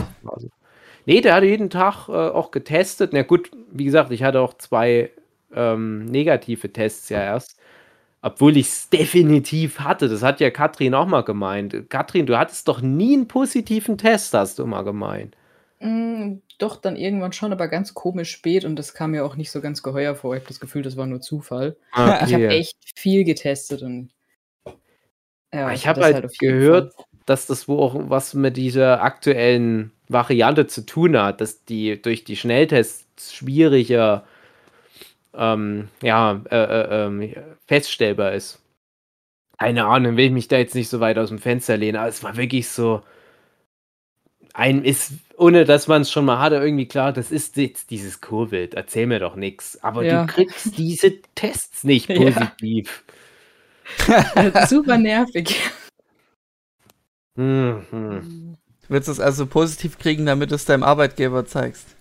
Nee, 1.06 1.22
der 1.22 1.34
hatte 1.34 1.48
jeden 1.48 1.70
Tag 1.70 2.10
äh, 2.10 2.12
auch 2.12 2.52
getestet. 2.52 3.12
Na 3.14 3.24
gut, 3.24 3.50
wie 3.72 3.86
gesagt, 3.86 4.12
ich 4.12 4.24
hatte 4.24 4.40
auch 4.40 4.54
zwei 4.56 5.12
ähm, 5.54 6.06
negative 6.06 6.72
Tests 6.72 7.10
ja 7.10 7.22
erst. 7.22 7.58
Obwohl 8.22 8.56
ich 8.58 8.68
es 8.68 8.90
definitiv 8.90 9.80
hatte. 9.80 10.08
Das 10.08 10.22
hat 10.22 10.40
ja 10.40 10.52
Katrin 10.52 10.94
auch 10.94 11.08
mal 11.08 11.24
gemeint. 11.24 11.90
Katrin, 11.90 12.28
du 12.28 12.38
hattest 12.38 12.68
doch 12.68 12.82
nie 12.82 13.16
einen 13.16 13.28
positiven 13.28 13.98
Test, 13.98 14.34
hast 14.36 14.60
du 14.60 14.66
mal 14.68 14.84
gemeint. 14.84 15.36
Doch, 16.62 16.78
dann 16.78 16.96
irgendwann 16.96 17.34
schon, 17.34 17.52
aber 17.52 17.68
ganz 17.68 17.96
komisch 17.96 18.30
spät 18.30 18.66
und 18.66 18.76
das 18.76 18.94
kam 18.94 19.12
mir 19.12 19.26
auch 19.26 19.36
nicht 19.36 19.50
so 19.50 19.62
ganz 19.62 19.82
geheuer 19.82 20.14
vor. 20.14 20.36
Ich 20.36 20.42
habe 20.42 20.50
das 20.50 20.60
Gefühl, 20.60 20.84
das 20.84 20.96
war 20.96 21.08
nur 21.08 21.20
Zufall. 21.20 21.76
Ich 21.96 22.34
habe 22.34 22.50
echt 22.50 22.78
viel 22.96 23.24
getestet 23.24 23.82
und. 23.82 24.12
Ja, 25.52 25.74
ich 25.74 25.88
habe 25.88 26.02
halt, 26.02 26.32
jeden 26.40 26.60
gehört, 26.60 26.94
Fall. 26.94 27.06
dass 27.26 27.48
das 27.48 27.68
wohl 27.68 27.80
auch 27.80 27.96
was 28.10 28.36
mit 28.36 28.58
dieser 28.58 29.02
aktuellen 29.02 29.92
Variante 30.08 30.68
zu 30.68 30.86
tun 30.86 31.18
hat, 31.18 31.42
dass 31.42 31.66
die 31.66 32.00
durch 32.00 32.26
die 32.26 32.38
Schnelltests 32.38 33.34
schwieriger 33.34 34.24
ähm, 35.34 35.88
ja, 36.04 36.44
äh, 36.50 36.56
äh, 36.56 37.06
ähm, 37.06 37.34
feststellbar 37.66 38.34
ist. 38.34 38.62
Keine 39.58 39.86
Ahnung, 39.86 40.16
will 40.16 40.26
ich 40.26 40.32
mich 40.32 40.48
da 40.48 40.58
jetzt 40.58 40.76
nicht 40.76 40.90
so 40.90 41.00
weit 41.00 41.18
aus 41.18 41.30
dem 41.30 41.40
Fenster 41.40 41.76
lehnen, 41.76 41.98
aber 41.98 42.08
es 42.08 42.24
war 42.24 42.38
wirklich 42.38 42.70
so. 42.70 43.02
Ein 44.54 44.84
ist, 44.84 45.14
ohne 45.42 45.66
dass 45.66 45.88
man 45.88 46.04
es 46.04 46.12
schon 46.12 46.26
mal 46.26 46.40
hatte, 46.40 46.56
irgendwie 46.56 46.88
klar, 46.88 47.12
das 47.12 47.32
ist 47.32 47.58
jetzt 47.58 47.90
dieses 47.90 48.22
Covid, 48.22 48.76
erzähl 48.76 49.08
mir 49.08 49.20
doch 49.20 49.36
nichts. 49.36 49.82
Aber 49.84 50.04
Ja. 50.04 50.26
du 50.26 50.32
kriegst 50.32 50.78
diese 50.78 51.22
Tests 51.36 51.84
nicht 51.84 52.10
Ja. 52.10 52.16
positiv. 52.18 53.04
Super 54.70 54.98
nervig. 54.98 55.56
Mhm. 57.36 58.58
Du 58.82 58.90
willst 58.90 59.10
es 59.10 59.20
also 59.20 59.46
positiv 59.48 59.98
kriegen, 59.98 60.26
damit 60.26 60.52
du 60.52 60.56
es 60.56 60.66
deinem 60.66 60.84
Arbeitgeber 60.84 61.46
zeigst. 61.46 61.96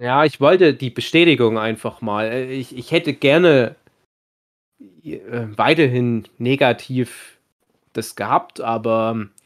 Ja, 0.00 0.24
ich 0.24 0.40
wollte 0.40 0.74
die 0.74 0.90
Bestätigung 0.90 1.58
einfach 1.58 2.00
mal. 2.00 2.26
Äh, 2.26 2.52
Ich, 2.52 2.76
ich 2.76 2.90
hätte 2.92 3.12
gerne 3.14 3.76
äh, 5.04 5.18
weiterhin 5.56 6.24
negativ 6.38 7.36
das 7.92 8.16
gehabt, 8.16 8.60
aber 8.60 9.16
äh, 9.16 9.24
es 9.24 9.37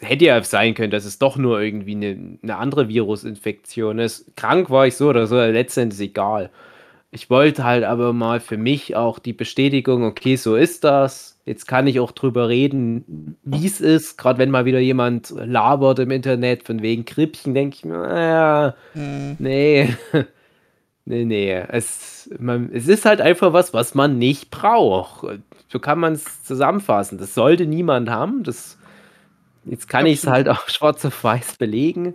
hätte 0.00 0.24
ja 0.24 0.42
sein 0.42 0.74
können, 0.74 0.90
dass 0.90 1.04
es 1.04 1.18
doch 1.18 1.36
nur 1.36 1.60
irgendwie 1.60 1.94
eine, 1.94 2.38
eine 2.42 2.56
andere 2.56 2.88
Virusinfektion 2.88 3.98
ist. 3.98 4.36
Krank 4.36 4.70
war 4.70 4.86
ich 4.86 4.96
so 4.96 5.08
oder 5.08 5.26
so, 5.26 5.36
letztendlich 5.36 6.10
egal. 6.10 6.50
Ich 7.12 7.28
wollte 7.28 7.64
halt 7.64 7.82
aber 7.84 8.12
mal 8.12 8.38
für 8.40 8.56
mich 8.56 8.94
auch 8.94 9.18
die 9.18 9.32
Bestätigung, 9.32 10.04
okay, 10.04 10.36
so 10.36 10.54
ist 10.54 10.84
das. 10.84 11.40
Jetzt 11.44 11.66
kann 11.66 11.88
ich 11.88 11.98
auch 11.98 12.12
drüber 12.12 12.48
reden, 12.48 13.36
wie 13.44 13.66
es 13.66 13.80
ist. 13.80 14.16
Gerade 14.16 14.38
wenn 14.38 14.50
mal 14.50 14.64
wieder 14.64 14.78
jemand 14.78 15.30
labert 15.36 15.98
im 15.98 16.10
Internet 16.12 16.62
von 16.64 16.82
wegen 16.82 17.04
Krippchen, 17.04 17.54
denke 17.54 17.76
ich 17.76 17.84
mir, 17.84 17.98
naja, 17.98 18.74
Mhm. 18.94 19.36
Nee. 19.40 19.88
nee, 21.04 21.24
nee. 21.24 21.52
Es, 21.68 22.30
man, 22.38 22.70
es 22.72 22.86
ist 22.88 23.04
halt 23.04 23.20
einfach 23.20 23.52
was, 23.52 23.74
was 23.74 23.94
man 23.94 24.18
nicht 24.18 24.50
braucht. 24.50 25.26
So 25.68 25.78
kann 25.80 25.98
man 25.98 26.12
es 26.14 26.44
zusammenfassen. 26.44 27.18
Das 27.18 27.34
sollte 27.34 27.66
niemand 27.66 28.10
haben. 28.10 28.42
Das, 28.44 28.78
jetzt 29.64 29.88
kann 29.88 30.06
ich 30.06 30.18
es 30.20 30.26
halt 30.26 30.48
auch 30.48 30.68
schwarz 30.68 31.04
auf 31.04 31.24
weiß 31.24 31.56
belegen. 31.56 32.14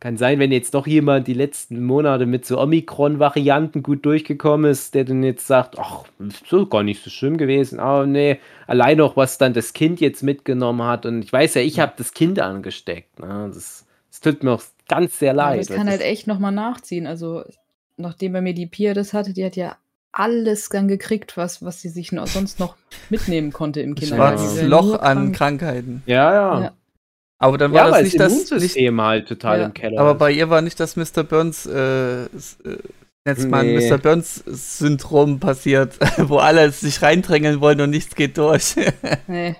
kann 0.00 0.16
sein, 0.16 0.38
wenn 0.38 0.52
jetzt 0.52 0.74
doch 0.74 0.86
jemand 0.86 1.26
die 1.26 1.34
letzten 1.34 1.84
Monate 1.84 2.26
mit 2.26 2.44
so 2.44 2.60
Omikron-Varianten 2.60 3.82
gut 3.82 4.04
durchgekommen 4.04 4.70
ist, 4.70 4.94
der 4.94 5.04
dann 5.04 5.22
jetzt 5.22 5.46
sagt, 5.46 5.78
ach, 5.78 6.04
so 6.46 6.66
gar 6.66 6.82
nicht 6.82 7.02
so 7.02 7.10
schlimm 7.10 7.36
gewesen, 7.36 7.80
aber 7.80 8.06
nee, 8.06 8.38
allein 8.66 9.00
auch, 9.00 9.16
was 9.16 9.38
dann 9.38 9.54
das 9.54 9.72
Kind 9.72 10.00
jetzt 10.00 10.22
mitgenommen 10.22 10.82
hat. 10.86 11.06
Und 11.06 11.24
ich 11.24 11.32
weiß 11.32 11.54
ja, 11.54 11.62
ich 11.62 11.80
habe 11.80 11.94
das 11.96 12.12
Kind 12.12 12.38
angesteckt. 12.38 13.18
Ne? 13.18 13.50
Das, 13.52 13.86
das 14.10 14.20
tut 14.20 14.42
mir 14.42 14.52
auch 14.52 14.62
ganz 14.88 15.18
sehr 15.18 15.32
leid. 15.32 15.46
Aber 15.46 15.56
das 15.58 15.68
kann 15.68 15.88
halt 15.88 16.02
echt 16.02 16.26
nochmal 16.26 16.52
nachziehen. 16.52 17.06
Also, 17.06 17.44
nachdem 17.96 18.32
bei 18.32 18.40
mir 18.40 18.54
die 18.54 18.66
Pia 18.66 18.94
das 18.94 19.12
hatte, 19.12 19.32
die 19.32 19.44
hat 19.44 19.56
ja 19.56 19.76
alles 20.14 20.68
dann 20.68 20.88
gekriegt, 20.88 21.36
was, 21.36 21.64
was 21.64 21.80
sie 21.80 21.88
sich 21.88 22.12
noch, 22.12 22.26
sonst 22.26 22.60
noch 22.60 22.76
mitnehmen 23.10 23.52
konnte 23.52 23.80
im 23.80 23.94
Kindergarten. 23.94 24.38
Schwarzes 24.38 24.62
Loch 24.62 25.00
an 25.00 25.32
Krankheiten. 25.32 26.02
Ja, 26.06 26.32
ja. 26.32 26.60
ja. 26.62 26.72
Aber 27.38 27.58
dann 27.58 27.72
war 27.72 27.86
ja, 27.86 27.90
das 27.90 28.02
nicht 28.04 28.20
das 28.20 28.32
Immunsystem 28.32 29.00
halt 29.00 29.28
total 29.28 29.58
ja. 29.58 29.66
im 29.66 29.74
Keller. 29.74 30.00
Aber 30.00 30.12
ist. 30.12 30.18
bei 30.18 30.30
ihr 30.30 30.48
war 30.48 30.62
nicht 30.62 30.78
das 30.78 30.96
Mr. 30.96 31.24
Burns 31.24 31.66
äh, 31.66 32.26
jetzt 33.26 33.48
mal 33.48 33.64
nee. 33.64 33.90
Mr. 33.90 33.98
Burns 33.98 34.42
Syndrom 34.46 35.40
passiert, 35.40 35.98
wo 36.28 36.38
alle 36.38 36.70
sich 36.70 37.02
reindrängeln 37.02 37.60
wollen 37.60 37.80
und 37.80 37.90
nichts 37.90 38.14
geht 38.14 38.38
durch. 38.38 38.76
nee. 39.26 39.56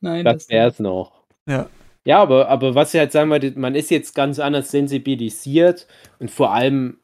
Nein, 0.00 0.24
das, 0.24 0.38
das 0.38 0.48
wäre 0.48 0.68
es 0.70 0.78
noch. 0.78 1.24
Ja. 1.46 1.68
Ja, 2.06 2.20
aber, 2.20 2.48
aber 2.48 2.74
was 2.74 2.92
ich 2.92 3.00
halt 3.00 3.12
sagen 3.12 3.30
wollte, 3.30 3.58
man 3.58 3.74
ist 3.74 3.90
jetzt 3.90 4.14
ganz 4.14 4.38
anders 4.38 4.70
sensibilisiert 4.70 5.86
und 6.18 6.30
vor 6.30 6.52
allem, 6.52 6.98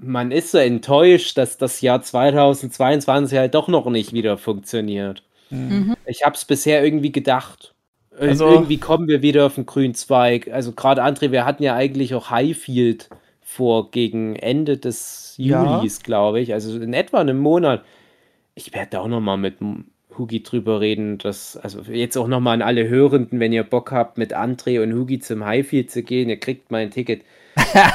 man 0.00 0.30
ist 0.30 0.52
so 0.52 0.58
enttäuscht, 0.58 1.36
dass 1.38 1.58
das 1.58 1.80
Jahr 1.80 2.02
2022 2.02 3.38
halt 3.38 3.54
doch 3.54 3.68
noch 3.68 3.88
nicht 3.90 4.12
wieder 4.12 4.38
funktioniert. 4.38 5.22
Mhm. 5.50 5.96
Ich 6.06 6.24
habe 6.24 6.34
es 6.34 6.44
bisher 6.44 6.84
irgendwie 6.84 7.12
gedacht. 7.12 7.74
Also, 8.18 8.48
irgendwie 8.48 8.78
kommen 8.78 9.06
wir 9.06 9.22
wieder 9.22 9.46
auf 9.46 9.54
den 9.54 9.66
grünen 9.66 9.94
Zweig. 9.94 10.48
Also 10.52 10.72
gerade 10.72 11.04
André, 11.04 11.30
wir 11.30 11.44
hatten 11.44 11.62
ja 11.62 11.74
eigentlich 11.74 12.14
auch 12.14 12.30
Highfield 12.30 13.08
vor 13.40 13.90
gegen 13.90 14.34
Ende 14.36 14.76
des 14.76 15.34
Julis, 15.36 15.98
ja. 15.98 16.02
glaube 16.02 16.40
ich. 16.40 16.52
Also 16.52 16.78
in 16.80 16.92
etwa 16.92 17.20
einem 17.20 17.38
Monat. 17.38 17.84
Ich 18.54 18.74
werde 18.74 18.90
da 18.90 19.00
auch 19.00 19.08
noch 19.08 19.20
mal 19.20 19.36
mit 19.36 19.56
Hugi 20.16 20.42
drüber 20.42 20.80
reden. 20.80 21.18
Dass, 21.18 21.56
also 21.56 21.82
jetzt 21.82 22.16
auch 22.16 22.26
noch 22.26 22.40
mal 22.40 22.54
an 22.54 22.62
alle 22.62 22.88
Hörenden, 22.88 23.38
wenn 23.38 23.52
ihr 23.52 23.62
Bock 23.62 23.92
habt, 23.92 24.18
mit 24.18 24.36
André 24.36 24.82
und 24.82 24.92
Hugi 24.92 25.20
zum 25.20 25.44
Highfield 25.44 25.90
zu 25.90 26.02
gehen, 26.02 26.28
ihr 26.28 26.40
kriegt 26.40 26.72
mein 26.72 26.90
Ticket. 26.90 27.22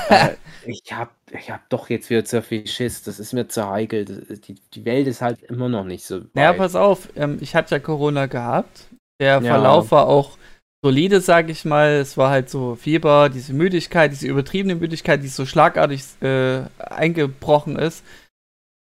Äh, 0.10 0.36
ich 0.66 0.84
habe 0.92 1.12
ich 1.32 1.50
hab 1.50 1.70
doch 1.70 1.90
jetzt 1.90 2.10
wieder 2.10 2.26
zu 2.26 2.42
viel 2.42 2.68
Schiss. 2.68 3.04
Das 3.04 3.20
ist 3.20 3.34
mir 3.34 3.48
zu 3.48 3.70
heikel. 3.70 4.06
Die, 4.06 4.56
die 4.74 4.86
Welt 4.86 5.08
ist 5.08 5.22
halt 5.22 5.42
immer 5.44 5.70
noch 5.70 5.84
nicht 5.84 6.06
so. 6.06 6.22
Weit. 6.22 6.30
Ja, 6.36 6.54
pass 6.54 6.76
auf. 6.76 7.10
Ähm, 7.16 7.38
ich 7.42 7.56
hatte 7.56 7.76
ja 7.76 7.80
Corona 7.80 8.28
gehabt. 8.28 8.88
Der 9.20 9.42
ja. 9.42 9.42
Verlauf 9.42 9.92
war 9.92 10.08
auch 10.08 10.38
solide, 10.84 11.22
sag 11.22 11.50
ich 11.50 11.66
mal. 11.66 11.94
Es 11.94 12.18
war 12.18 12.30
halt 12.30 12.50
so 12.50 12.76
Fieber, 12.76 13.30
diese 13.30 13.54
Müdigkeit, 13.54 14.12
diese 14.12 14.28
übertriebene 14.28 14.76
Müdigkeit, 14.76 15.24
die 15.24 15.28
so 15.28 15.46
schlagartig 15.46 16.04
äh, 16.22 16.64
eingebrochen 16.78 17.78
ist. 17.78 18.04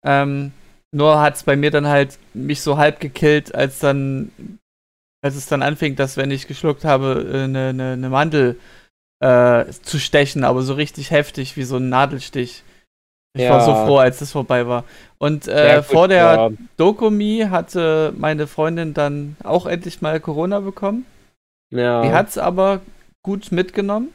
Ähm, 0.04 0.52
nur 0.92 1.22
hat 1.22 1.36
es 1.36 1.44
bei 1.44 1.56
mir 1.56 1.72
dann 1.72 1.88
halt 1.88 2.18
mich 2.34 2.62
so 2.62 2.78
halb 2.78 3.00
gekillt, 3.00 3.56
als 3.56 3.80
dann, 3.80 4.32
als 5.24 5.36
es 5.36 5.46
dann 5.46 5.62
anfing, 5.62 5.96
dass 5.96 6.18
wenn 6.18 6.32
ich 6.32 6.48
geschluckt 6.48 6.84
habe, 6.84 7.26
eine, 7.34 7.70
eine, 7.70 7.94
eine 7.94 8.10
Mandel 8.10 8.60
äh, 9.22 9.66
zu 9.84 10.00
stechen, 10.00 10.44
aber 10.44 10.64
so 10.64 10.74
richtig 10.74 11.12
heftig 11.12 11.56
wie 11.56 11.64
so 11.64 11.78
ein 11.78 11.90
Nadelstich. 11.90 12.64
Ich 13.34 13.44
ja. 13.44 13.52
war 13.52 13.62
so 13.62 13.74
froh, 13.74 13.98
als 13.98 14.20
das 14.20 14.32
vorbei 14.32 14.68
war. 14.68 14.84
Und 15.18 15.48
äh, 15.48 15.76
gut, 15.78 15.86
vor 15.86 16.08
der 16.10 16.18
ja. 16.18 16.50
Dokumi 16.76 17.48
hatte 17.50 18.14
meine 18.18 18.46
Freundin 18.48 18.94
dann 18.94 19.38
auch 19.44 19.66
endlich 19.66 20.02
mal 20.02 20.20
Corona 20.20 20.60
bekommen. 20.60 21.06
Ja. 21.70 22.02
Die 22.02 22.12
hat 22.12 22.30
es 22.30 22.38
aber 22.38 22.82
gut 23.24 23.52
mitgenommen. 23.52 24.10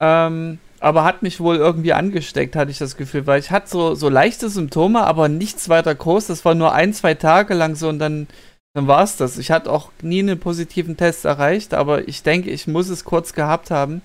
Ähm, 0.00 0.58
aber 0.80 1.04
hat 1.04 1.22
mich 1.22 1.38
wohl 1.38 1.56
irgendwie 1.56 1.92
angesteckt, 1.92 2.56
hatte 2.56 2.70
ich 2.70 2.78
das 2.78 2.96
Gefühl, 2.96 3.26
weil 3.26 3.38
ich 3.40 3.50
hatte 3.50 3.68
so, 3.68 3.94
so 3.94 4.08
leichte 4.08 4.48
Symptome, 4.48 5.04
aber 5.04 5.28
nichts 5.28 5.68
weiter 5.68 5.94
groß. 5.94 6.26
Das 6.26 6.44
war 6.44 6.54
nur 6.54 6.72
ein, 6.72 6.92
zwei 6.92 7.14
Tage 7.14 7.54
lang 7.54 7.76
so 7.76 7.88
und 7.88 8.00
dann, 8.00 8.26
dann 8.74 8.88
war 8.88 9.04
es 9.04 9.16
das. 9.16 9.38
Ich 9.38 9.50
hatte 9.50 9.70
auch 9.70 9.90
nie 10.02 10.18
einen 10.18 10.38
positiven 10.38 10.96
Test 10.96 11.24
erreicht, 11.24 11.74
aber 11.74 12.08
ich 12.08 12.22
denke, 12.22 12.50
ich 12.50 12.66
muss 12.66 12.88
es 12.88 13.04
kurz 13.04 13.32
gehabt 13.32 13.70
haben. 13.70 14.02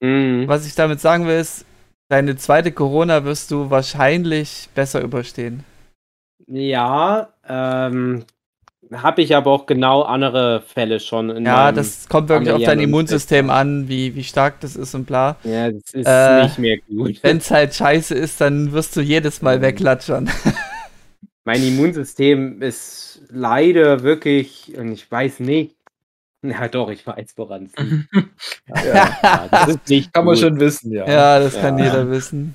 Mhm. 0.00 0.48
Was 0.48 0.66
ich 0.66 0.74
damit 0.74 1.00
sagen 1.00 1.26
will, 1.26 1.38
ist, 1.38 1.66
deine 2.08 2.36
zweite 2.36 2.72
Corona 2.72 3.24
wirst 3.24 3.50
du 3.50 3.70
wahrscheinlich 3.70 4.68
besser 4.74 5.02
überstehen. 5.02 5.64
Ja, 6.46 7.28
ähm, 7.46 8.24
habe 8.92 9.22
ich 9.22 9.36
aber 9.36 9.50
auch 9.50 9.66
genau 9.66 10.02
andere 10.02 10.62
Fälle 10.62 10.98
schon. 10.98 11.44
ja, 11.44 11.70
das 11.70 12.08
kommt 12.08 12.28
wirklich 12.28 12.52
auf 12.52 12.62
dein 12.62 12.80
Immunsystem 12.80 13.48
an, 13.50 13.88
wie, 13.88 14.14
wie 14.14 14.24
stark 14.24 14.60
das 14.60 14.74
ist 14.74 14.94
und 14.94 15.06
bla. 15.06 15.36
Ja, 15.44 15.70
das 15.70 15.92
ist 15.92 16.06
äh, 16.06 16.42
nicht 16.44 16.58
mehr 16.58 16.78
gut. 16.88 17.22
Wenn 17.22 17.38
es 17.38 17.50
halt 17.50 17.74
scheiße 17.74 18.14
ist, 18.14 18.40
dann 18.40 18.72
wirst 18.72 18.96
du 18.96 19.00
jedes 19.00 19.42
Mal 19.42 19.58
mhm. 19.58 19.62
wegklatschern. 19.62 20.30
Mein 21.44 21.62
Immunsystem 21.62 22.62
ist 22.62 23.22
leider 23.30 24.02
wirklich, 24.02 24.72
und 24.76 24.92
ich 24.92 25.10
weiß 25.10 25.40
nicht, 25.40 25.76
ja, 26.42 26.68
doch, 26.68 26.90
ich 26.90 27.06
weiß, 27.06 27.34
woran 27.36 27.66
es 27.66 27.84
liegt. 27.84 28.08
ja, 28.68 29.18
ja, 29.22 29.48
das 29.50 29.68
ist 29.68 29.88
nicht 29.88 30.12
kann 30.12 30.24
gut. 30.24 30.34
man 30.34 30.40
schon 30.40 30.60
wissen, 30.60 30.92
ja. 30.92 31.06
Ja, 31.08 31.38
das 31.38 31.60
kann 31.60 31.78
jeder 31.78 32.10
wissen. 32.10 32.54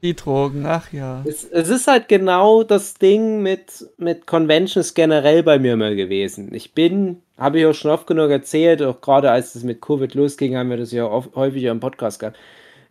Die 0.00 0.14
Drogen, 0.14 0.64
ach 0.64 0.92
ja. 0.92 1.24
Es, 1.26 1.44
es, 1.44 1.68
ist 1.68 1.88
halt 1.88 2.08
genau 2.08 2.62
das 2.62 2.94
Ding 2.94 3.42
mit, 3.42 3.84
mit 3.96 4.26
Conventions 4.26 4.94
generell 4.94 5.42
bei 5.42 5.58
mir 5.58 5.76
mal 5.76 5.96
gewesen. 5.96 6.54
Ich 6.54 6.72
bin, 6.72 7.22
habe 7.36 7.58
ich 7.58 7.66
auch 7.66 7.74
schon 7.74 7.90
oft 7.90 8.06
genug 8.06 8.30
erzählt, 8.30 8.80
auch 8.80 9.00
gerade 9.00 9.30
als 9.30 9.56
es 9.56 9.64
mit 9.64 9.80
Covid 9.80 10.14
losging, 10.14 10.56
haben 10.56 10.70
wir 10.70 10.76
das 10.76 10.92
ja 10.92 11.04
oft, 11.04 11.34
häufiger 11.34 11.72
im 11.72 11.80
Podcast 11.80 12.20
gehabt. 12.20 12.38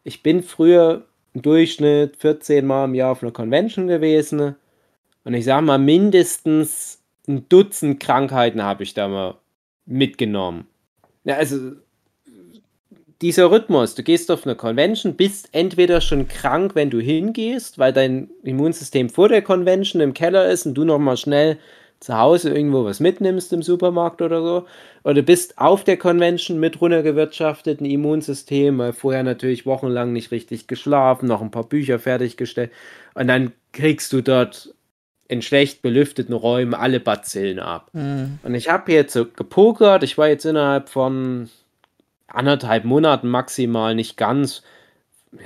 Ich 0.04 0.22
bin 0.22 0.44
früher 0.44 1.06
im 1.34 1.44
Durchschnitt 1.44 2.18
14 2.18 2.66
Mal 2.66 2.86
im 2.86 2.96
Jahr 2.96 3.14
auf 3.14 3.24
einer 3.24 3.32
Convention 3.32 3.88
gewesen. 3.88 4.56
Und 5.28 5.34
ich 5.34 5.44
sage 5.44 5.66
mal, 5.66 5.78
mindestens 5.78 7.04
ein 7.28 7.50
Dutzend 7.50 8.00
Krankheiten 8.00 8.64
habe 8.64 8.84
ich 8.84 8.94
da 8.94 9.10
mal 9.10 9.36
mitgenommen. 9.86 10.68
Ja, 11.26 11.36
also 11.36 11.74
dieser 13.22 13.52
Rhythmus, 13.52 13.94
du 13.94 14.04
gehst 14.04 14.32
auf 14.32 14.46
eine 14.46 14.56
Convention, 14.56 15.16
bist 15.16 15.50
entweder 15.52 16.00
schon 16.00 16.30
krank, 16.30 16.76
wenn 16.76 16.90
du 16.90 17.02
hingehst, 17.02 17.78
weil 17.78 17.92
dein 17.92 18.30
Immunsystem 18.44 19.10
vor 19.10 19.28
der 19.28 19.42
Convention 19.42 20.02
im 20.02 20.14
Keller 20.14 20.50
ist 20.50 20.66
und 20.66 20.76
du 20.76 20.86
nochmal 20.86 21.18
schnell 21.18 21.58
zu 22.00 22.18
Hause 22.18 22.52
irgendwo 22.52 22.86
was 22.86 23.02
mitnimmst 23.02 23.52
im 23.52 23.64
Supermarkt 23.64 24.22
oder 24.22 24.42
so, 24.42 24.66
oder 25.04 25.24
bist 25.24 25.58
auf 25.58 25.84
der 25.84 25.98
Convention 25.98 26.58
mit 26.58 26.80
runtergewirtschafteten 26.80 27.86
Immunsystem, 27.86 28.78
weil 28.78 28.94
vorher 28.94 29.24
natürlich 29.24 29.66
wochenlang 29.66 30.14
nicht 30.14 30.32
richtig 30.32 30.68
geschlafen, 30.68 31.28
noch 31.28 31.42
ein 31.42 31.52
paar 31.52 31.66
Bücher 31.66 32.00
fertiggestellt 32.00 32.72
und 33.14 33.28
dann 33.28 33.52
kriegst 33.74 34.14
du 34.14 34.22
dort 34.22 34.74
in 35.28 35.42
schlecht 35.42 35.82
belüfteten 35.82 36.34
Räumen 36.34 36.74
alle 36.74 37.00
Bazillen 37.00 37.60
ab. 37.60 37.90
Mhm. 37.94 38.40
Und 38.44 38.56
ich 38.56 38.70
habe 38.70 38.92
jetzt 38.92 39.14
gepokert, 39.14 40.04
ich 40.04 40.18
war 40.18 40.28
jetzt 40.28 40.46
innerhalb 40.46 40.90
von 40.90 41.50
anderthalb 42.28 42.86
Monaten 42.86 43.28
maximal, 43.30 43.96
nicht 43.96 44.18
ganz, 44.18 44.64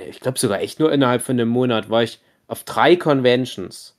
ich 0.08 0.20
glaube 0.20 0.38
sogar 0.38 0.60
echt 0.60 0.80
nur 0.80 0.92
innerhalb 0.92 1.22
von 1.22 1.38
einem 1.38 1.48
Monat, 1.48 1.90
war 1.90 2.02
ich 2.02 2.20
auf 2.46 2.64
drei 2.64 2.96
Conventions. 2.96 3.96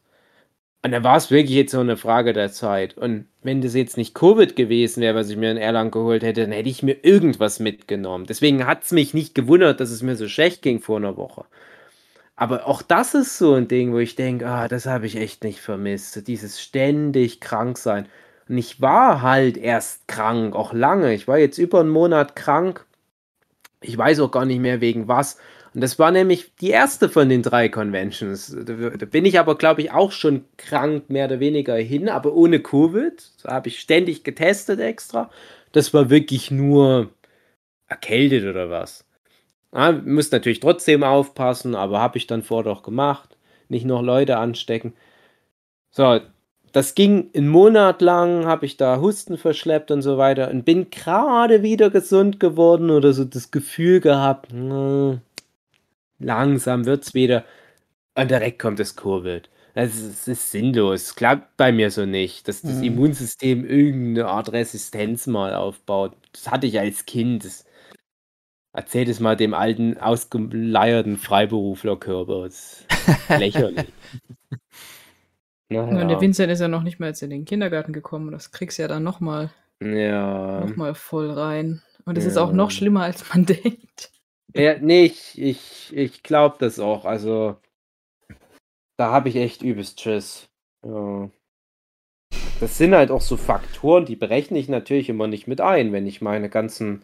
Und 0.85 0.91
da 0.91 1.01
war 1.01 1.15
es 1.15 1.31
wirklich 1.31 1.55
jetzt 1.55 1.71
so 1.71 1.79
eine 1.79 1.95
Frage 1.95 2.33
der 2.33 2.51
Zeit. 2.51 2.97
Und 2.97 3.25
wenn 3.41 3.61
das 3.61 3.73
jetzt 3.73 3.95
nicht 3.95 4.13
Covid 4.13 4.57
gewesen 4.57 5.01
wäre, 5.01 5.15
was 5.15 5.29
ich 5.29 5.37
mir 5.37 5.49
in 5.49 5.57
Erlangen 5.57 5.91
geholt 5.91 6.23
hätte, 6.23 6.41
dann 6.41 6.51
hätte 6.51 6.67
ich 6.67 6.83
mir 6.83 6.97
irgendwas 7.03 7.59
mitgenommen. 7.59 8.25
Deswegen 8.25 8.67
hat 8.67 8.83
es 8.83 8.91
mich 8.91 9.13
nicht 9.13 9.33
gewundert, 9.33 9.79
dass 9.79 9.91
es 9.91 10.01
mir 10.01 10.17
so 10.17 10.27
schlecht 10.27 10.61
ging 10.61 10.81
vor 10.81 10.97
einer 10.97 11.15
Woche. 11.15 11.45
Aber 12.43 12.67
auch 12.67 12.81
das 12.81 13.13
ist 13.13 13.37
so 13.37 13.53
ein 13.53 13.69
Ding, 13.69 13.93
wo 13.93 13.99
ich 13.99 14.17
denke, 14.17 14.45
ah, 14.45 14.67
das 14.67 14.85
habe 14.85 15.05
ich 15.05 15.15
echt 15.15 15.45
nicht 15.45 15.61
vermisst. 15.61 16.27
Dieses 16.27 16.61
ständig 16.61 17.39
krank 17.39 17.77
sein. 17.77 18.05
Und 18.49 18.57
ich 18.57 18.81
war 18.81 19.21
halt 19.21 19.55
erst 19.55 20.09
krank, 20.09 20.53
auch 20.53 20.73
lange. 20.73 21.13
Ich 21.13 21.25
war 21.25 21.37
jetzt 21.37 21.57
über 21.57 21.79
einen 21.79 21.87
Monat 21.87 22.35
krank. 22.35 22.85
Ich 23.79 23.97
weiß 23.97 24.19
auch 24.19 24.29
gar 24.31 24.43
nicht 24.43 24.59
mehr 24.59 24.81
wegen 24.81 25.07
was. 25.07 25.37
Und 25.73 25.79
das 25.79 25.97
war 25.99 26.11
nämlich 26.11 26.53
die 26.57 26.71
erste 26.71 27.07
von 27.07 27.29
den 27.29 27.43
drei 27.43 27.69
Conventions. 27.69 28.53
Da 28.53 29.05
bin 29.05 29.23
ich 29.23 29.39
aber, 29.39 29.57
glaube 29.57 29.81
ich, 29.81 29.91
auch 29.91 30.11
schon 30.11 30.43
krank, 30.57 31.09
mehr 31.09 31.27
oder 31.27 31.39
weniger 31.39 31.77
hin, 31.77 32.09
aber 32.09 32.33
ohne 32.33 32.59
Covid. 32.59 33.23
Da 33.43 33.53
habe 33.53 33.69
ich 33.69 33.79
ständig 33.79 34.25
getestet 34.25 34.81
extra. 34.81 35.31
Das 35.71 35.93
war 35.93 36.09
wirklich 36.09 36.51
nur 36.51 37.09
erkältet 37.87 38.43
oder 38.43 38.69
was. 38.69 39.05
Ja, 39.73 39.91
muss 39.91 40.31
natürlich 40.31 40.59
trotzdem 40.59 41.03
aufpassen, 41.03 41.75
aber 41.75 41.99
habe 41.99 42.17
ich 42.17 42.27
dann 42.27 42.43
vor 42.43 42.63
doch 42.63 42.83
gemacht. 42.83 43.37
Nicht 43.69 43.85
noch 43.85 44.01
Leute 44.01 44.37
anstecken. 44.37 44.93
So, 45.91 46.21
das 46.73 46.95
ging 46.95 47.29
einen 47.35 47.49
Monat 47.49 48.01
lang, 48.01 48.45
habe 48.45 48.65
ich 48.65 48.77
da 48.77 48.99
Husten 48.99 49.37
verschleppt 49.37 49.91
und 49.91 50.01
so 50.01 50.17
weiter 50.17 50.49
und 50.51 50.65
bin 50.65 50.89
gerade 50.89 51.63
wieder 51.63 51.89
gesund 51.91 52.39
geworden 52.39 52.89
oder 52.91 53.13
so 53.13 53.25
das 53.25 53.51
Gefühl 53.51 53.99
gehabt, 54.01 54.51
mh, 54.53 55.19
langsam 56.19 56.85
wird's 56.85 57.13
wieder. 57.13 57.43
Und 58.15 58.31
direkt 58.31 58.59
kommt 58.59 58.79
das 58.79 58.95
Covid. 58.95 59.49
Es 59.75 59.95
ist, 59.95 60.05
es 60.21 60.27
ist 60.27 60.51
sinnlos. 60.51 61.15
Klappt 61.15 61.57
bei 61.57 61.71
mir 61.71 61.91
so 61.91 62.05
nicht, 62.05 62.47
dass 62.47 62.63
das 62.65 62.77
Mhm. 62.77 62.83
Immunsystem 62.83 63.65
irgendeine 63.65 64.27
Art 64.29 64.51
Resistenz 64.53 65.27
mal 65.27 65.55
aufbaut. 65.55 66.13
Das 66.33 66.51
hatte 66.51 66.67
ich 66.67 66.79
als 66.79 67.05
Kind. 67.05 67.45
Das 67.45 67.65
erzähl 68.73 69.09
es 69.09 69.19
mal 69.19 69.35
dem 69.35 69.53
alten, 69.53 69.97
ausgeleierten 69.97 71.17
Freiberuflerkörper. 71.17 72.43
Das 72.43 72.85
ist 72.85 73.29
lächerlich. 73.39 73.87
Ja, 75.69 75.81
und 75.83 75.95
der 75.95 76.05
Naja. 76.05 76.21
Vincent 76.21 76.51
ist 76.51 76.59
ja 76.59 76.67
noch 76.67 76.83
nicht 76.83 76.99
mal 76.99 77.07
jetzt 77.07 77.23
in 77.23 77.31
den 77.31 77.45
Kindergarten 77.45 77.93
gekommen. 77.93 78.31
Das 78.31 78.51
kriegst 78.51 78.77
du 78.77 78.83
ja 78.83 78.87
dann 78.87 79.01
nochmal 79.03 79.49
Ja. 79.81 80.59
noch 80.61 80.75
mal 80.75 80.93
voll 80.93 81.31
rein. 81.31 81.81
Und 82.05 82.17
es 82.17 82.25
ist 82.25 82.37
auch 82.37 82.51
noch 82.51 82.69
Ja. 82.69 82.75
schlimmer, 82.75 83.03
als 83.03 83.27
man 83.33 83.45
denkt. 83.47 84.11
Ja, 84.55 84.77
nee, 84.77 85.05
ich, 85.05 85.39
ich, 85.41 85.91
ich 85.95 86.21
glaube 86.21 86.57
das 86.59 86.77
auch. 86.79 87.05
Also, 87.05 87.55
da 88.97 89.11
habe 89.11 89.29
ich 89.29 89.35
echt 89.37 89.63
übelst 89.63 89.99
Schiss. 89.99 90.47
Ja. 90.85 91.29
Das 92.59 92.77
sind 92.77 92.93
halt 92.93 93.09
auch 93.09 93.21
so 93.21 93.35
Faktoren, 93.35 94.05
die 94.05 94.15
berechne 94.15 94.59
ich 94.59 94.69
natürlich 94.69 95.09
immer 95.09 95.27
nicht 95.27 95.47
mit 95.47 95.59
ein, 95.59 95.91
wenn 95.91 96.05
ich 96.05 96.21
meine 96.21 96.49
ganzen 96.49 97.03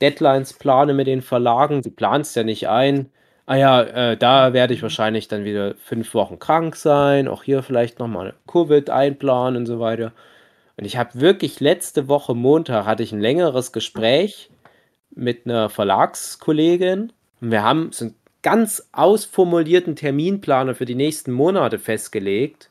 Deadlines 0.00 0.52
plane 0.52 0.94
mit 0.94 1.06
den 1.06 1.22
Verlagen. 1.22 1.82
Du 1.82 1.90
planst 1.90 2.36
ja 2.36 2.44
nicht 2.44 2.68
ein. 2.68 3.10
Ah 3.46 3.56
ja, 3.56 3.82
äh, 3.82 4.16
da 4.16 4.52
werde 4.52 4.74
ich 4.74 4.82
wahrscheinlich 4.82 5.28
dann 5.28 5.44
wieder 5.44 5.74
fünf 5.76 6.12
Wochen 6.14 6.38
krank 6.38 6.76
sein. 6.76 7.28
Auch 7.28 7.42
hier 7.42 7.62
vielleicht 7.62 7.98
nochmal 7.98 8.34
Covid 8.46 8.90
einplanen 8.90 9.56
und 9.56 9.66
so 9.66 9.80
weiter. 9.80 10.12
Und 10.76 10.84
ich 10.84 10.96
habe 10.96 11.20
wirklich 11.20 11.58
letzte 11.58 12.08
Woche 12.08 12.34
Montag 12.34 12.86
hatte 12.86 13.02
ich 13.02 13.12
ein 13.12 13.20
längeres 13.20 13.72
Gespräch 13.72 14.50
mit 15.10 15.46
einer 15.46 15.70
Verlagskollegin. 15.70 17.12
Und 17.40 17.50
wir 17.50 17.62
haben 17.62 17.90
so 17.92 18.06
einen 18.06 18.14
ganz 18.42 18.88
ausformulierten 18.92 19.96
Terminplaner 19.96 20.74
für 20.74 20.84
die 20.84 20.94
nächsten 20.94 21.32
Monate 21.32 21.78
festgelegt. 21.78 22.70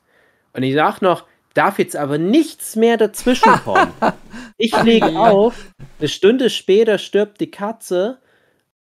Und 0.54 0.63
ich 0.63 0.74
sag 0.74 1.02
noch, 1.02 1.26
darf 1.54 1.80
jetzt 1.80 1.96
aber 1.96 2.18
nichts 2.18 2.76
mehr 2.76 2.98
dazwischen 2.98 3.52
kommen. 3.63 3.92
Ich 4.58 4.76
lege 4.84 5.20
auf, 5.20 5.72
eine 6.00 6.08
Stunde 6.10 6.50
später 6.50 6.98
stirbt 6.98 7.39
die 7.41 7.52
Katze 7.52 8.20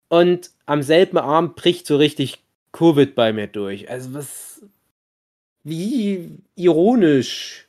und 0.09 0.51
am 0.65 0.81
selben 0.83 1.17
Abend 1.17 1.55
bricht 1.55 1.87
so 1.87 1.95
richtig 1.97 2.43
Covid 2.73 3.15
bei 3.15 3.31
mir 3.33 3.47
durch. 3.47 3.89
Also 3.89 4.13
was, 4.13 4.61
wie 5.63 6.37
ironisch 6.55 7.67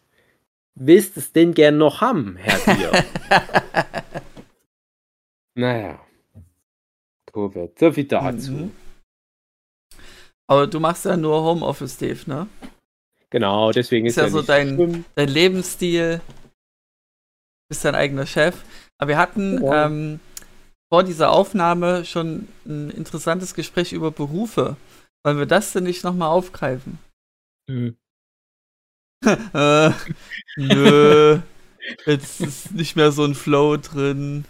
willst 0.74 1.16
du 1.16 1.20
es 1.20 1.32
denn 1.32 1.54
gern 1.54 1.78
noch 1.78 2.00
haben, 2.00 2.36
Herr 2.36 2.74
Bier? 2.74 3.04
naja. 5.54 6.00
Covid. 7.32 7.78
So 7.78 7.92
viel 7.92 8.04
dazu. 8.04 8.52
Mhm. 8.52 8.72
Aber 10.48 10.66
du 10.66 10.80
machst 10.80 11.04
ja 11.04 11.16
nur 11.16 11.42
Homeoffice, 11.42 11.96
Dave, 11.96 12.18
ne? 12.28 12.46
Genau, 13.30 13.70
deswegen 13.72 14.06
Ist 14.06 14.18
ist, 14.18 14.22
ja 14.22 14.28
so 14.28 14.38
nicht 14.38 14.48
dein- 14.48 14.74
schlimm. 14.74 15.04
Dein 15.14 15.28
Lebensstil, 15.28 16.20
bist 17.72 17.86
dein 17.86 17.94
eigener 17.94 18.26
Chef. 18.26 18.54
Aber 18.98 19.08
wir 19.08 19.16
hatten 19.16 19.64
Ja. 19.64 19.86
ähm, 19.86 20.20
vor 20.92 21.02
dieser 21.04 21.30
Aufnahme 21.30 22.04
schon 22.04 22.48
ein 22.66 22.90
interessantes 22.90 23.54
Gespräch 23.54 23.94
über 23.94 24.10
Berufe. 24.10 24.76
Wollen 25.24 25.38
wir 25.38 25.46
das 25.46 25.72
denn 25.72 25.84
nicht 25.84 26.04
nochmal 26.04 26.28
aufgreifen? 26.28 26.98
Nö. 27.66 27.94
äh, 29.54 29.90
nö. 30.56 31.40
Jetzt 32.06 32.40
ist 32.42 32.72
nicht 32.72 32.94
mehr 32.94 33.10
so 33.10 33.24
ein 33.24 33.34
Flow 33.34 33.78
drin. 33.78 34.44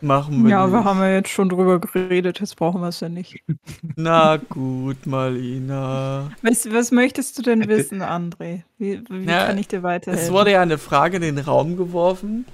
Machen 0.00 0.44
wir 0.44 0.50
Ja, 0.50 0.66
nicht. 0.66 0.72
wir 0.72 0.84
haben 0.84 0.98
ja 1.00 1.10
jetzt 1.12 1.30
schon 1.30 1.48
drüber 1.48 1.80
geredet, 1.80 2.40
jetzt 2.40 2.56
brauchen 2.56 2.80
wir 2.82 2.88
es 2.88 3.00
ja 3.00 3.08
nicht. 3.08 3.42
Na 3.96 4.36
gut, 4.36 5.06
Marlina. 5.06 6.30
Was, 6.42 6.70
was 6.70 6.90
möchtest 6.90 7.38
du 7.38 7.42
denn 7.42 7.68
wissen, 7.68 8.02
André? 8.02 8.62
Wie, 8.78 9.02
wie 9.08 9.24
Ja, 9.24 9.46
kann 9.46 9.58
ich 9.58 9.68
dir 9.68 9.82
weiterhelfen? 9.82 10.24
Es 10.26 10.32
wurde 10.32 10.52
ja 10.52 10.60
eine 10.62 10.78
Frage 10.78 11.16
in 11.16 11.22
den 11.22 11.38
Raum 11.38 11.76
geworfen, 11.76 12.44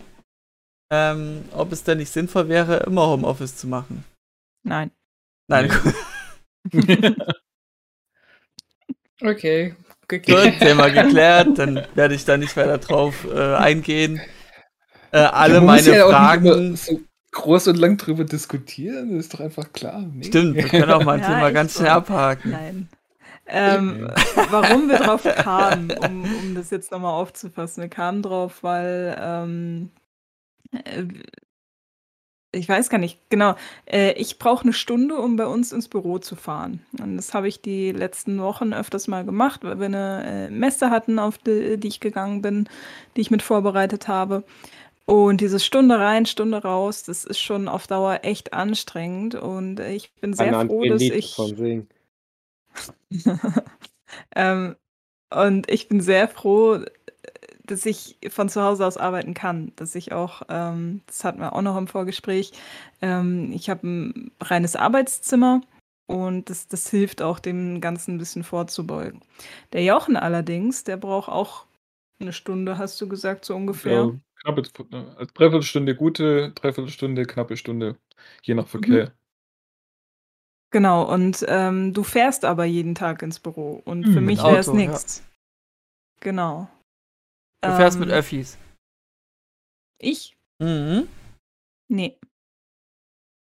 ähm, 0.92 1.44
ob 1.52 1.72
es 1.72 1.82
denn 1.84 1.98
nicht 1.98 2.12
sinnvoll 2.12 2.48
wäre, 2.48 2.78
immer 2.78 3.06
Homeoffice 3.06 3.56
zu 3.56 3.66
machen. 3.68 4.04
Nein. 4.62 4.90
Nein, 5.48 5.70
Okay, 9.22 9.70
gut, 9.70 10.08
geklärt. 10.08 10.58
Thema 10.60 10.88
geklärt, 10.90 11.58
dann 11.58 11.86
werde 11.94 12.14
ich 12.14 12.24
da 12.24 12.36
nicht 12.36 12.56
weiter 12.56 12.78
drauf 12.78 13.26
äh, 13.30 13.54
eingehen. 13.54 14.20
Äh, 15.12 15.18
alle 15.18 15.60
meine 15.60 15.96
ja 15.96 16.08
Fragen. 16.08 16.46
immer 16.46 16.76
so 16.76 17.00
groß 17.32 17.68
und 17.68 17.78
lang 17.78 17.96
drüber 17.96 18.24
diskutieren, 18.24 19.16
das 19.16 19.26
ist 19.26 19.34
doch 19.34 19.40
einfach 19.40 19.72
klar. 19.72 20.02
Nee. 20.12 20.24
Stimmt, 20.24 20.56
wir 20.56 20.64
können 20.64 20.90
auch 20.90 21.04
mal 21.04 21.14
ein 21.14 21.20
Ja, 21.22 21.28
Thema 21.28 21.50
ganz 21.52 21.74
schnell 21.74 21.88
abhaken. 21.90 22.50
Nein. 22.50 22.88
Ähm, 23.46 24.08
warum 24.50 24.88
wir 24.88 24.98
drauf 24.98 25.24
kamen, 25.36 25.90
um, 25.90 26.22
um 26.22 26.54
das 26.54 26.70
jetzt 26.70 26.92
nochmal 26.92 27.14
aufzufassen. 27.14 27.82
Wir 27.82 27.90
kamen 27.90 28.22
drauf, 28.22 28.62
weil 28.62 29.16
ähm, 29.20 29.90
äh, 30.72 31.04
ich 32.52 32.68
weiß 32.68 32.90
gar 32.90 32.98
nicht, 32.98 33.18
genau. 33.28 33.54
Äh, 33.86 34.12
ich 34.12 34.38
brauche 34.38 34.64
eine 34.64 34.72
Stunde, 34.72 35.16
um 35.16 35.36
bei 35.36 35.46
uns 35.46 35.72
ins 35.72 35.88
Büro 35.88 36.18
zu 36.18 36.34
fahren. 36.34 36.84
Und 37.00 37.16
das 37.16 37.32
habe 37.32 37.46
ich 37.46 37.62
die 37.62 37.92
letzten 37.92 38.40
Wochen 38.40 38.72
öfters 38.72 39.06
mal 39.06 39.24
gemacht, 39.24 39.60
weil 39.62 39.78
wir 39.78 39.86
eine 39.86 40.48
äh, 40.48 40.50
Messe 40.50 40.90
hatten, 40.90 41.18
auf 41.20 41.38
die, 41.38 41.76
die 41.78 41.88
ich 41.88 42.00
gegangen 42.00 42.42
bin, 42.42 42.68
die 43.16 43.20
ich 43.20 43.30
mit 43.30 43.42
vorbereitet 43.42 44.08
habe. 44.08 44.42
Und 45.10 45.40
diese 45.40 45.58
Stunde 45.58 45.98
rein, 45.98 46.24
Stunde 46.24 46.62
raus, 46.62 47.02
das 47.02 47.24
ist 47.24 47.40
schon 47.40 47.66
auf 47.66 47.88
Dauer 47.88 48.20
echt 48.22 48.52
anstrengend. 48.52 49.34
Und 49.34 49.80
ich 49.80 50.14
bin 50.20 50.34
sehr 50.34 50.52
Kann 50.52 50.68
froh, 50.68 50.84
dass 50.84 51.02
ich. 51.02 51.36
ähm, 54.36 54.76
und 55.34 55.68
ich 55.68 55.88
bin 55.88 56.00
sehr 56.00 56.28
froh, 56.28 56.84
dass 57.64 57.86
ich 57.86 58.18
von 58.28 58.48
zu 58.48 58.62
Hause 58.62 58.86
aus 58.86 58.98
arbeiten 58.98 59.34
kann. 59.34 59.72
Dass 59.74 59.96
ich 59.96 60.12
auch, 60.12 60.42
ähm, 60.48 61.00
das 61.08 61.24
hatten 61.24 61.40
wir 61.40 61.56
auch 61.56 61.62
noch 61.62 61.76
im 61.76 61.88
Vorgespräch, 61.88 62.52
ähm, 63.02 63.50
ich 63.50 63.68
habe 63.68 63.88
ein 63.88 64.30
reines 64.40 64.76
Arbeitszimmer 64.76 65.60
und 66.06 66.50
das, 66.50 66.68
das 66.68 66.88
hilft 66.88 67.20
auch, 67.20 67.40
dem 67.40 67.80
Ganzen 67.80 68.14
ein 68.14 68.18
bisschen 68.18 68.44
vorzubeugen. 68.44 69.22
Der 69.72 69.82
Jochen 69.82 70.16
allerdings, 70.16 70.84
der 70.84 70.98
braucht 70.98 71.30
auch 71.30 71.66
eine 72.20 72.32
Stunde, 72.32 72.78
hast 72.78 73.00
du 73.00 73.08
gesagt, 73.08 73.44
so 73.44 73.56
ungefähr. 73.56 74.04
Ja, 74.04 74.12
knappe 74.42 74.62
also 74.62 75.24
Dreiviertelstunde 75.34 75.94
gute, 75.94 76.52
Dreiviertelstunde, 76.52 77.24
knappe 77.26 77.56
Stunde, 77.56 77.96
je 78.42 78.54
nach 78.54 78.66
Verkehr. 78.68 79.12
Genau, 80.72 81.12
und 81.12 81.44
ähm, 81.48 81.92
du 81.92 82.04
fährst 82.04 82.44
aber 82.44 82.64
jeden 82.64 82.94
Tag 82.94 83.22
ins 83.22 83.40
Büro. 83.40 83.82
Und 83.84 84.04
für 84.04 84.16
Hm, 84.16 84.24
mich 84.26 84.38
mit 84.38 84.46
wäre 84.46 84.58
es 84.58 84.68
Auto, 84.68 84.78
ja. 84.78 84.86
nichts. 84.88 85.22
Genau. 86.20 86.68
Du 87.62 87.74
fährst 87.76 87.98
mit 87.98 88.08
Ähm, 88.08 88.14
Öffis. 88.14 88.56
Ich? 89.98 90.36
Mhm. 90.60 91.08
Nee. 91.88 92.16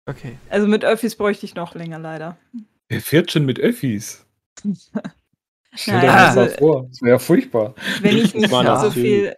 Okay. 0.07 0.39
Also 0.51 0.67
mit 0.67 0.85
Öffis 0.85 1.15
bräuchte 1.17 1.47
ich 1.47 1.55
noch 1.55 1.75
länger, 1.75 1.99
leider. 1.99 2.37
Wer 2.89 3.01
fährt 3.01 3.31
schon 3.31 3.47
mit 3.47 3.59
Öffis? 3.61 4.27
Stell 5.77 6.01
dir 6.01 6.07
das 6.07 6.35
mal 6.37 6.43
also- 6.45 6.57
vor, 6.59 6.87
das 6.89 7.01
wäre 7.01 7.11
ja 7.13 7.19
furchtbar. 7.19 7.75
Wenn 8.01 8.19
ich 8.19 8.35
nicht 8.35 8.51
so 8.51 8.91
viel. 8.91 9.37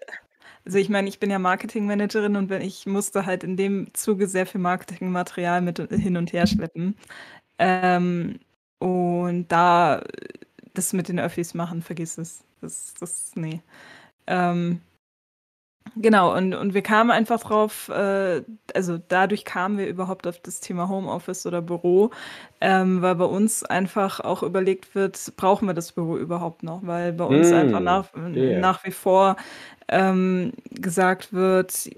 Also 0.67 0.79
ich 0.79 0.89
meine, 0.89 1.09
ich 1.09 1.21
bin 1.21 1.31
ja 1.31 1.39
Marketingmanagerin 1.39 2.37
und 2.37 2.51
wenn 2.51 2.61
ich 2.63 2.87
musste 2.87 3.25
halt 3.25 3.45
in 3.45 3.57
dem 3.57 3.95
Zuge 3.95 4.27
sehr 4.27 4.47
viel 4.47 4.61
Marketingmaterial 4.61 5.63
mit 5.63 5.79
hin 5.79 6.17
und 6.17 6.33
her 6.33 6.47
schleppen. 6.47 6.97
Ähm, 7.59 8.41
und 8.79 9.49
da 9.49 10.03
das 10.75 10.93
mit 10.93 11.09
den 11.09 11.21
Öffis 11.21 11.55
machen, 11.55 11.83
vergiss 11.83 12.19
es. 12.19 12.45
Das, 12.61 12.95
das, 13.01 13.33
nee. 13.37 13.63
Ähm, 14.27 14.81
genau, 15.97 16.35
und, 16.37 16.55
und 16.55 16.75
wir 16.75 16.83
kamen 16.83 17.11
einfach 17.11 17.41
drauf, 17.41 17.89
äh, 17.89 18.43
also 18.75 18.99
dadurch 19.09 19.45
kamen 19.45 19.79
wir 19.79 19.87
überhaupt 19.87 20.27
auf 20.27 20.39
das 20.41 20.61
Thema 20.61 20.89
Homeoffice 20.89 21.47
oder 21.47 21.63
Büro, 21.63 22.11
ähm, 22.61 23.03
weil 23.03 23.15
bei 23.15 23.25
uns 23.25 23.63
einfach 23.63 24.21
auch 24.21 24.43
überlegt 24.43 24.95
wird, 24.95 25.33
brauchen 25.37 25.67
wir 25.69 25.75
das 25.75 25.93
Büro 25.93 26.17
überhaupt 26.19 26.63
noch? 26.63 26.81
Weil 26.87 27.13
bei 27.13 27.25
uns 27.25 27.53
Mm, 27.53 27.53
einfach 27.53 27.81
nach, 27.81 28.07
yeah. 28.35 28.61
nach 28.61 28.85
wie 28.85 28.91
vor 28.93 29.37
ähm, 29.89 30.53
gesagt 30.71 31.33
wird, 31.33 31.89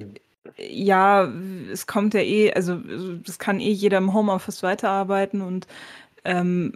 ja, 0.58 1.24
es 1.72 1.86
kommt 1.86 2.14
ja 2.14 2.20
eh, 2.20 2.52
also 2.52 2.80
es 3.26 3.38
kann 3.38 3.60
eh 3.60 3.70
jeder 3.70 3.98
im 3.98 4.12
Homeoffice 4.14 4.62
weiterarbeiten 4.62 5.40
und 5.42 5.66
ähm, 6.24 6.72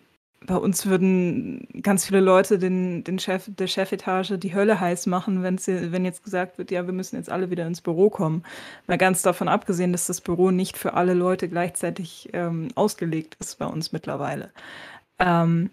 bei 0.47 0.57
uns 0.57 0.87
würden 0.87 1.67
ganz 1.83 2.07
viele 2.07 2.21
Leute 2.21 2.59
den, 2.59 3.05
den 3.05 3.19
Chef 3.19 3.45
der 3.47 3.67
Chefetage 3.67 4.39
die 4.39 4.55
Hölle 4.55 4.81
heiß 4.81 5.07
machen, 5.07 5.43
wenn 5.43 6.05
jetzt 6.05 6.25
gesagt 6.25 6.59
wird, 6.59 6.71
ja, 6.71 6.87
wir 6.87 6.93
müssen 6.93 7.17
jetzt 7.17 7.31
alle 7.31 7.51
wieder 7.51 7.67
ins 7.67 7.81
Büro 7.81 8.11
kommen. 8.11 8.45
Mal 8.87 8.99
ganz 8.99 9.23
davon 9.23 9.49
abgesehen, 9.49 9.93
dass 9.93 10.07
das 10.07 10.21
Büro 10.21 10.51
nicht 10.51 10.79
für 10.79 10.95
alle 10.95 11.15
Leute 11.15 11.49
gleichzeitig 11.49 12.31
ähm, 12.33 12.69
ausgelegt 12.75 13.37
ist 13.41 13.59
bei 13.59 13.67
uns 13.67 13.93
mittlerweile. 13.93 14.51
Ähm, 15.19 15.71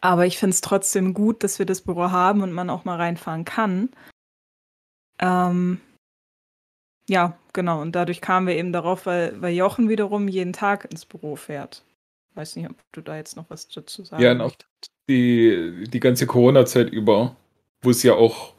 aber 0.00 0.26
ich 0.26 0.38
finde 0.38 0.54
es 0.54 0.60
trotzdem 0.60 1.14
gut, 1.14 1.44
dass 1.44 1.58
wir 1.58 1.66
das 1.66 1.82
Büro 1.82 2.10
haben 2.10 2.42
und 2.42 2.52
man 2.52 2.70
auch 2.70 2.84
mal 2.84 2.96
reinfahren 2.96 3.44
kann. 3.44 3.90
Ähm, 5.18 5.80
ja, 7.08 7.36
genau. 7.52 7.80
Und 7.82 7.92
dadurch 7.92 8.20
kamen 8.20 8.46
wir 8.46 8.56
eben 8.56 8.72
darauf, 8.72 9.06
weil, 9.06 9.40
weil 9.40 9.54
Jochen 9.54 9.88
wiederum 9.88 10.28
jeden 10.28 10.52
Tag 10.52 10.90
ins 10.90 11.04
Büro 11.04 11.36
fährt. 11.36 11.84
Weiß 12.34 12.56
nicht, 12.56 12.68
ob 12.68 12.76
du 12.92 13.00
da 13.00 13.16
jetzt 13.16 13.36
noch 13.36 13.48
was 13.50 13.68
dazu 13.68 14.04
sagen 14.04 14.22
Ja, 14.22 14.32
und 14.32 14.40
auch 14.40 14.50
möchtest. 14.50 14.92
die, 15.08 15.84
die 15.88 16.00
ganze 16.00 16.26
Corona-Zeit 16.26 16.90
über, 16.90 17.36
wo 17.82 17.90
es 17.90 18.02
ja 18.02 18.14
auch 18.14 18.54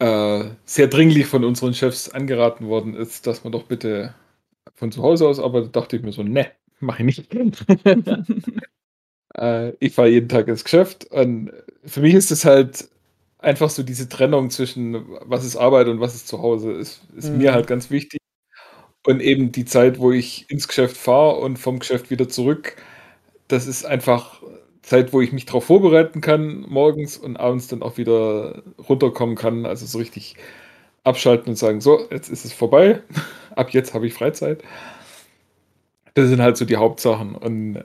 äh, 0.00 0.44
sehr 0.66 0.88
dringlich 0.88 1.26
von 1.26 1.44
unseren 1.44 1.74
Chefs 1.74 2.10
angeraten 2.10 2.68
worden 2.68 2.94
ist, 2.96 3.26
dass 3.26 3.44
man 3.44 3.52
doch 3.52 3.64
bitte 3.64 4.14
von 4.74 4.92
zu 4.92 5.02
Hause 5.02 5.28
aus 5.28 5.40
arbeitet, 5.40 5.76
dachte 5.76 5.96
ich 5.96 6.02
mir 6.02 6.12
so, 6.12 6.22
ne, 6.24 6.52
mach 6.80 7.00
ich 7.00 7.06
nicht. 7.06 7.34
äh, 9.36 9.72
ich 9.80 9.94
fahre 9.94 10.08
jeden 10.08 10.28
Tag 10.28 10.48
ins 10.48 10.64
Geschäft 10.64 11.06
und 11.06 11.52
für 11.84 12.00
mich 12.00 12.14
ist 12.14 12.30
es 12.30 12.44
halt 12.44 12.88
einfach 13.38 13.70
so 13.70 13.82
diese 13.82 14.08
Trennung 14.08 14.50
zwischen 14.50 15.06
was 15.22 15.44
ist 15.44 15.56
Arbeit 15.56 15.88
und 15.88 16.00
was 16.00 16.14
ist 16.14 16.28
zu 16.28 16.40
Hause, 16.42 16.72
ist, 16.72 17.02
ist 17.16 17.30
mhm. 17.30 17.38
mir 17.38 17.52
halt 17.54 17.66
ganz 17.66 17.90
wichtig. 17.90 18.20
Und 19.06 19.20
eben 19.20 19.50
die 19.52 19.64
Zeit, 19.64 19.98
wo 19.98 20.12
ich 20.12 20.46
ins 20.50 20.68
Geschäft 20.68 20.96
fahre 20.96 21.36
und 21.38 21.58
vom 21.58 21.78
Geschäft 21.80 22.10
wieder 22.10 22.28
zurück, 22.28 22.76
das 23.48 23.66
ist 23.66 23.84
einfach 23.84 24.42
Zeit, 24.82 25.12
wo 25.12 25.20
ich 25.20 25.32
mich 25.32 25.46
darauf 25.46 25.64
vorbereiten 25.66 26.20
kann, 26.20 26.62
morgens 26.68 27.16
und 27.18 27.36
abends 27.38 27.68
dann 27.68 27.82
auch 27.82 27.96
wieder 27.98 28.62
runterkommen 28.88 29.36
kann. 29.36 29.66
Also 29.66 29.86
so 29.86 29.98
richtig 29.98 30.36
abschalten 31.04 31.50
und 31.50 31.56
sagen, 31.56 31.80
so, 31.80 32.08
jetzt 32.10 32.28
ist 32.30 32.44
es 32.44 32.52
vorbei. 32.52 33.02
Ab 33.56 33.70
jetzt 33.72 33.94
habe 33.94 34.06
ich 34.06 34.14
Freizeit. 34.14 34.62
Das 36.14 36.28
sind 36.28 36.40
halt 36.42 36.56
so 36.56 36.64
die 36.64 36.76
Hauptsachen. 36.76 37.34
Und 37.34 37.82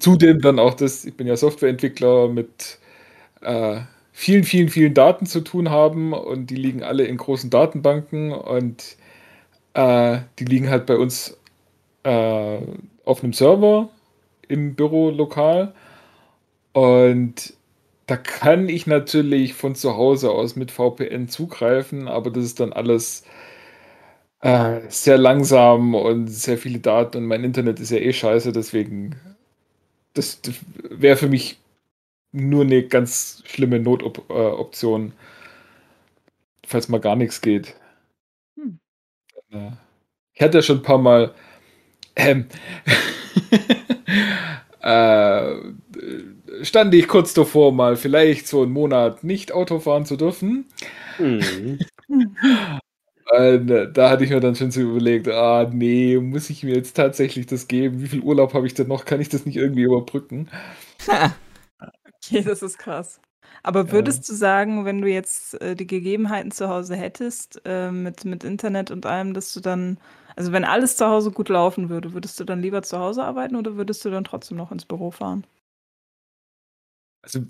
zudem 0.00 0.40
dann 0.40 0.58
auch 0.58 0.74
das, 0.74 1.04
ich 1.04 1.14
bin 1.16 1.26
ja 1.26 1.36
Softwareentwickler 1.36 2.28
mit 2.28 2.78
äh, 3.42 3.80
vielen, 4.12 4.44
vielen, 4.44 4.68
vielen 4.70 4.94
Daten 4.94 5.26
zu 5.26 5.42
tun 5.42 5.70
haben 5.70 6.12
und 6.14 6.48
die 6.50 6.56
liegen 6.56 6.82
alle 6.84 7.04
in 7.06 7.16
großen 7.18 7.50
Datenbanken 7.50 8.32
und 8.32 8.96
äh, 9.78 10.22
die 10.40 10.44
liegen 10.44 10.70
halt 10.70 10.86
bei 10.86 10.96
uns 10.96 11.38
äh, 12.04 12.58
auf 13.04 13.22
einem 13.22 13.32
Server 13.32 13.90
im 14.48 14.74
Bürolokal 14.74 15.72
und 16.72 17.54
da 18.06 18.16
kann 18.16 18.68
ich 18.68 18.86
natürlich 18.86 19.54
von 19.54 19.74
zu 19.76 19.96
Hause 19.96 20.30
aus 20.32 20.56
mit 20.56 20.70
VPN 20.72 21.28
zugreifen, 21.28 22.08
aber 22.08 22.30
das 22.30 22.44
ist 22.44 22.60
dann 22.60 22.72
alles 22.72 23.24
äh, 24.40 24.80
sehr 24.88 25.18
langsam 25.18 25.94
und 25.94 26.28
sehr 26.28 26.58
viele 26.58 26.78
Daten 26.80 27.18
und 27.18 27.26
mein 27.26 27.44
Internet 27.44 27.80
ist 27.80 27.90
ja 27.90 27.98
eh 27.98 28.12
scheiße, 28.12 28.52
deswegen 28.52 29.16
das, 30.14 30.40
das 30.42 30.54
wäre 30.90 31.16
für 31.16 31.28
mich 31.28 31.58
nur 32.32 32.64
eine 32.64 32.84
ganz 32.84 33.42
schlimme 33.46 33.80
Notoption, 33.80 35.08
äh, 35.08 35.12
falls 36.66 36.88
mal 36.88 37.00
gar 37.00 37.16
nichts 37.16 37.40
geht. 37.40 37.74
Äh, 39.50 39.70
ich 40.34 40.42
hatte 40.42 40.58
ja 40.58 40.62
schon 40.62 40.78
ein 40.78 40.82
paar 40.82 40.98
Mal 40.98 41.34
ähm, 42.16 42.46
äh, 44.80 45.54
stand 46.62 46.94
ich 46.94 47.08
kurz 47.08 47.34
davor, 47.34 47.72
mal 47.72 47.96
vielleicht 47.96 48.48
so 48.48 48.62
einen 48.62 48.72
Monat 48.72 49.24
nicht 49.24 49.52
Auto 49.52 49.78
fahren 49.78 50.04
zu 50.04 50.16
dürfen. 50.16 50.66
Mhm. 51.18 51.78
Und 53.30 53.70
äh, 53.70 53.92
da 53.92 54.10
hatte 54.10 54.24
ich 54.24 54.30
mir 54.30 54.40
dann 54.40 54.54
schon 54.54 54.70
so 54.70 54.80
überlegt, 54.80 55.28
ah 55.28 55.68
nee, 55.72 56.16
muss 56.18 56.50
ich 56.50 56.62
mir 56.62 56.74
jetzt 56.74 56.94
tatsächlich 56.96 57.46
das 57.46 57.68
geben? 57.68 58.00
Wie 58.00 58.08
viel 58.08 58.20
Urlaub 58.20 58.54
habe 58.54 58.66
ich 58.66 58.74
denn 58.74 58.88
noch? 58.88 59.04
Kann 59.04 59.20
ich 59.20 59.28
das 59.28 59.44
nicht 59.46 59.56
irgendwie 59.56 59.82
überbrücken? 59.82 60.48
okay, 61.78 62.42
das 62.42 62.62
ist 62.62 62.78
krass. 62.78 63.20
Aber 63.68 63.92
würdest 63.92 64.26
ja. 64.26 64.32
du 64.32 64.38
sagen, 64.38 64.86
wenn 64.86 65.02
du 65.02 65.08
jetzt 65.08 65.60
äh, 65.60 65.76
die 65.76 65.86
Gegebenheiten 65.86 66.50
zu 66.50 66.70
Hause 66.70 66.96
hättest, 66.96 67.60
äh, 67.66 67.90
mit, 67.90 68.24
mit 68.24 68.42
Internet 68.42 68.90
und 68.90 69.04
allem, 69.04 69.34
dass 69.34 69.52
du 69.52 69.60
dann, 69.60 69.98
also 70.36 70.52
wenn 70.52 70.64
alles 70.64 70.96
zu 70.96 71.06
Hause 71.06 71.32
gut 71.32 71.50
laufen 71.50 71.90
würde, 71.90 72.14
würdest 72.14 72.40
du 72.40 72.44
dann 72.44 72.62
lieber 72.62 72.82
zu 72.82 72.98
Hause 72.98 73.24
arbeiten 73.24 73.56
oder 73.56 73.76
würdest 73.76 74.02
du 74.06 74.10
dann 74.10 74.24
trotzdem 74.24 74.56
noch 74.56 74.72
ins 74.72 74.86
Büro 74.86 75.10
fahren? 75.10 75.46
Also, 77.20 77.40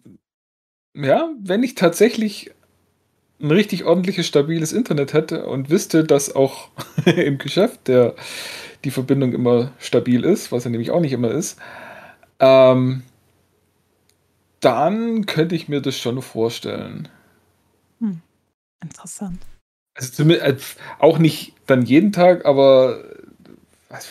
ja, 0.96 1.30
wenn 1.38 1.62
ich 1.62 1.76
tatsächlich 1.76 2.50
ein 3.40 3.52
richtig 3.52 3.84
ordentliches, 3.84 4.26
stabiles 4.26 4.72
Internet 4.72 5.12
hätte 5.12 5.46
und 5.46 5.70
wüsste, 5.70 6.02
dass 6.02 6.34
auch 6.34 6.70
im 7.04 7.38
Geschäft 7.38 7.86
der, 7.86 8.16
die 8.82 8.90
Verbindung 8.90 9.34
immer 9.34 9.70
stabil 9.78 10.24
ist, 10.24 10.50
was 10.50 10.64
er 10.64 10.72
nämlich 10.72 10.90
auch 10.90 11.00
nicht 11.00 11.12
immer 11.12 11.30
ist, 11.30 11.60
ähm, 12.40 13.04
dann 14.60 15.26
könnte 15.26 15.54
ich 15.54 15.68
mir 15.68 15.80
das 15.80 15.98
schon 15.98 16.20
vorstellen. 16.22 17.08
Hm. 18.00 18.20
Interessant. 18.82 19.40
Also 19.94 20.12
zumindest 20.12 20.78
auch 20.98 21.18
nicht 21.18 21.54
dann 21.66 21.82
jeden 21.82 22.12
Tag, 22.12 22.44
aber 22.44 23.02
was, 23.88 24.08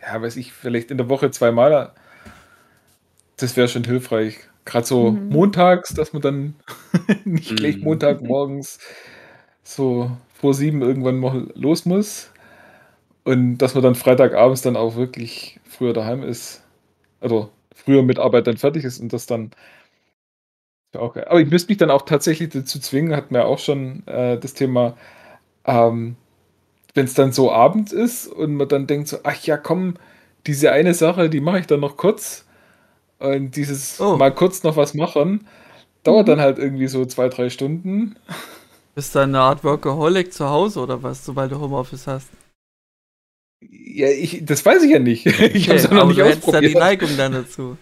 ja, 0.00 0.20
weiß 0.20 0.36
ich, 0.36 0.52
vielleicht 0.52 0.90
in 0.90 0.98
der 0.98 1.08
Woche 1.08 1.30
zweimal. 1.30 1.92
Das 3.36 3.56
wäre 3.56 3.68
schon 3.68 3.84
hilfreich. 3.84 4.38
Gerade 4.64 4.86
so 4.86 5.10
mhm. 5.10 5.28
montags, 5.28 5.94
dass 5.94 6.12
man 6.12 6.22
dann 6.22 6.54
nicht 7.24 7.52
mhm. 7.52 7.56
gleich 7.56 7.78
Montagmorgens 7.78 8.78
so 9.62 10.10
vor 10.34 10.54
sieben 10.54 10.82
irgendwann 10.82 11.18
mal 11.18 11.48
los 11.54 11.84
muss. 11.84 12.30
Und 13.24 13.58
dass 13.58 13.74
man 13.74 13.82
dann 13.82 13.94
Freitagabends 13.94 14.62
dann 14.62 14.76
auch 14.76 14.96
wirklich 14.96 15.60
früher 15.68 15.92
daheim 15.92 16.22
ist. 16.22 16.62
Also 17.20 17.50
früher 17.74 18.02
mit 18.02 18.18
Arbeit 18.18 18.46
dann 18.46 18.56
fertig 18.56 18.84
ist 18.84 19.00
und 19.00 19.12
das 19.12 19.26
dann. 19.26 19.50
Okay. 20.94 21.24
Aber 21.26 21.40
ich 21.40 21.50
müsste 21.50 21.70
mich 21.70 21.78
dann 21.78 21.90
auch 21.90 22.02
tatsächlich 22.02 22.50
dazu 22.50 22.78
zwingen, 22.78 23.16
hat 23.16 23.30
mir 23.30 23.44
auch 23.44 23.58
schon 23.58 24.06
äh, 24.06 24.38
das 24.38 24.54
Thema, 24.54 24.96
ähm, 25.64 26.16
wenn 26.94 27.04
es 27.04 27.14
dann 27.14 27.32
so 27.32 27.52
Abend 27.52 27.92
ist 27.92 28.26
und 28.26 28.54
man 28.54 28.68
dann 28.68 28.86
denkt 28.86 29.08
so, 29.08 29.18
ach 29.22 29.36
ja, 29.44 29.56
komm, 29.56 29.94
diese 30.46 30.72
eine 30.72 30.94
Sache, 30.94 31.28
die 31.28 31.40
mache 31.40 31.58
ich 31.58 31.66
dann 31.66 31.80
noch 31.80 31.96
kurz 31.96 32.46
und 33.18 33.56
dieses 33.56 34.00
oh. 34.00 34.16
mal 34.16 34.32
kurz 34.32 34.62
noch 34.62 34.76
was 34.76 34.94
machen, 34.94 35.46
dauert 36.02 36.26
mhm. 36.26 36.30
dann 36.30 36.40
halt 36.40 36.58
irgendwie 36.58 36.88
so 36.88 37.04
zwei, 37.04 37.28
drei 37.28 37.50
Stunden. 37.50 38.16
Bist 38.94 39.14
du 39.14 39.18
eine 39.18 39.40
Art 39.40 39.64
Workaholic 39.64 40.32
zu 40.32 40.48
Hause 40.48 40.80
oder 40.80 41.02
was, 41.02 41.24
sobald 41.24 41.52
du 41.52 41.60
Homeoffice 41.60 42.06
hast? 42.06 42.28
Ja, 43.60 44.08
ich, 44.08 44.44
das 44.44 44.64
weiß 44.64 44.82
ich 44.82 44.90
ja 44.90 44.98
nicht. 44.98 45.26
Okay, 45.26 45.50
ich 45.54 45.68
habe 45.68 45.78
es 45.78 45.90
noch 45.90 46.06
nicht 46.06 46.20
du 46.20 46.24
ausprobiert. 46.24 46.64
Da 46.64 46.68
die 46.68 46.74
Neigung 46.74 47.10
dann 47.16 47.32
dazu. 47.32 47.76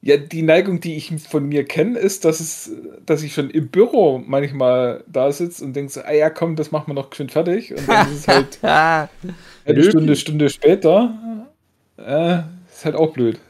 Ja, 0.00 0.16
die 0.16 0.42
Neigung, 0.42 0.80
die 0.80 0.96
ich 0.96 1.12
von 1.28 1.46
mir 1.46 1.64
kenne, 1.64 1.98
ist, 1.98 2.24
dass 2.24 2.38
es, 2.38 2.70
dass 3.04 3.22
ich 3.22 3.34
schon 3.34 3.50
im 3.50 3.68
Büro 3.68 4.22
manchmal 4.24 5.02
da 5.08 5.32
sitze 5.32 5.64
und 5.64 5.74
denke 5.74 5.90
so, 5.92 6.02
ah 6.02 6.12
ja, 6.12 6.30
komm, 6.30 6.54
das 6.54 6.70
machen 6.70 6.86
wir 6.88 6.94
noch 6.94 7.12
schön 7.12 7.28
fertig. 7.28 7.74
Und 7.74 7.88
dann 7.88 8.06
ist 8.06 8.20
es 8.20 8.28
halt 8.28 8.58
eine 8.62 9.82
Stunde, 9.82 10.14
Stunde 10.14 10.50
später. 10.50 11.46
Äh, 11.96 12.38
ist 12.72 12.84
halt 12.84 12.94
auch 12.94 13.12
blöd. 13.12 13.40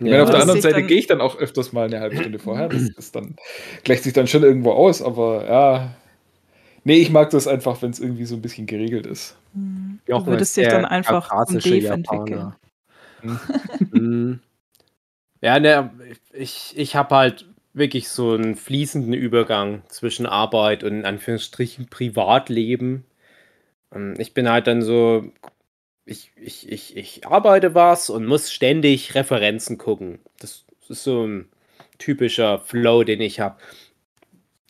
Ja. 0.00 0.12
Meine, 0.12 0.22
auf 0.22 0.30
der 0.30 0.40
anderen 0.40 0.62
Seite 0.62 0.82
gehe 0.82 0.98
ich 0.98 1.06
dann 1.06 1.20
auch 1.20 1.36
öfters 1.38 1.72
mal 1.72 1.84
eine 1.84 2.00
halbe 2.00 2.16
Stunde 2.16 2.38
vorher. 2.38 2.70
Das 2.70 2.82
ist 2.96 3.14
dann, 3.14 3.36
gleicht 3.84 4.04
sich 4.04 4.14
dann 4.14 4.26
schon 4.26 4.42
irgendwo 4.42 4.72
aus, 4.72 5.02
aber 5.02 5.46
ja. 5.46 5.94
Nee, 6.82 6.96
ich 6.96 7.10
mag 7.10 7.28
das 7.28 7.46
einfach, 7.46 7.82
wenn 7.82 7.90
es 7.90 8.00
irgendwie 8.00 8.24
so 8.24 8.36
ein 8.36 8.40
bisschen 8.40 8.66
geregelt 8.66 9.06
ist. 9.06 9.36
Mhm. 9.52 9.98
Du 10.06 10.26
würdest 10.26 10.56
dich 10.56 10.66
dann 10.66 10.86
einfach 10.86 11.30
um 11.30 11.58
Dave 11.58 11.88
entwickeln. 11.88 12.54
Mhm. 13.92 14.40
Ja, 15.40 15.58
ne, 15.58 15.90
ich, 16.32 16.74
ich 16.76 16.96
habe 16.96 17.16
halt 17.16 17.46
wirklich 17.72 18.08
so 18.08 18.32
einen 18.32 18.56
fließenden 18.56 19.14
Übergang 19.14 19.82
zwischen 19.88 20.26
Arbeit 20.26 20.84
und 20.84 20.92
in 20.92 21.04
Anführungsstrichen 21.04 21.88
Privatleben. 21.88 23.04
Ähm, 23.94 24.14
ich 24.18 24.34
bin 24.34 24.48
halt 24.48 24.66
dann 24.66 24.82
so 24.82 25.32
ich, 26.10 26.32
ich, 26.36 26.70
ich, 26.70 26.96
ich 26.96 27.26
arbeite 27.26 27.74
was 27.74 28.10
und 28.10 28.26
muss 28.26 28.52
ständig 28.52 29.14
Referenzen 29.14 29.78
gucken. 29.78 30.18
Das 30.40 30.64
ist 30.88 31.04
so 31.04 31.26
ein 31.26 31.48
typischer 31.98 32.58
Flow, 32.58 33.04
den 33.04 33.20
ich 33.20 33.38
habe. 33.40 33.56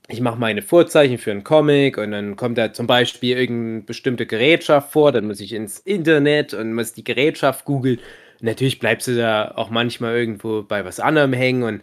Ich 0.08 0.20
mache 0.20 0.38
meine 0.38 0.60
Vorzeichen 0.60 1.18
für 1.18 1.30
einen 1.30 1.44
Comic 1.44 1.96
und 1.96 2.10
dann 2.10 2.36
kommt 2.36 2.58
da 2.58 2.72
zum 2.72 2.86
Beispiel 2.86 3.38
irgendeine 3.38 3.82
bestimmte 3.82 4.26
Gerätschaft 4.26 4.92
vor, 4.92 5.12
dann 5.12 5.26
muss 5.26 5.40
ich 5.40 5.52
ins 5.52 5.78
Internet 5.78 6.52
und 6.52 6.74
muss 6.74 6.92
die 6.92 7.04
Gerätschaft 7.04 7.64
googeln. 7.64 8.00
Natürlich 8.40 8.78
bleibst 8.78 9.08
du 9.08 9.16
da 9.16 9.52
auch 9.56 9.70
manchmal 9.70 10.16
irgendwo 10.16 10.62
bei 10.62 10.84
was 10.84 11.00
anderem 11.00 11.32
hängen 11.32 11.62
und 11.62 11.82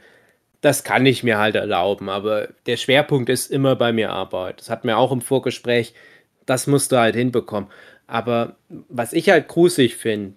das 0.62 0.84
kann 0.84 1.06
ich 1.06 1.24
mir 1.24 1.38
halt 1.38 1.56
erlauben, 1.56 2.10
aber 2.10 2.50
der 2.66 2.78
Schwerpunkt 2.78 3.30
ist 3.30 3.52
immer 3.52 3.76
bei 3.76 3.94
mir 3.94 4.12
Arbeit. 4.12 4.60
Das 4.60 4.70
hat 4.70 4.86
mir 4.86 4.98
auch 4.98 5.12
im 5.12 5.22
Vorgespräch, 5.22 5.94
das 6.46 6.66
musst 6.66 6.92
du 6.92 6.98
halt 6.98 7.16
hinbekommen. 7.16 7.70
Aber 8.08 8.56
was 8.90 9.14
ich 9.14 9.30
halt 9.30 9.48
gruselig 9.48 9.98
finde, 9.98 10.34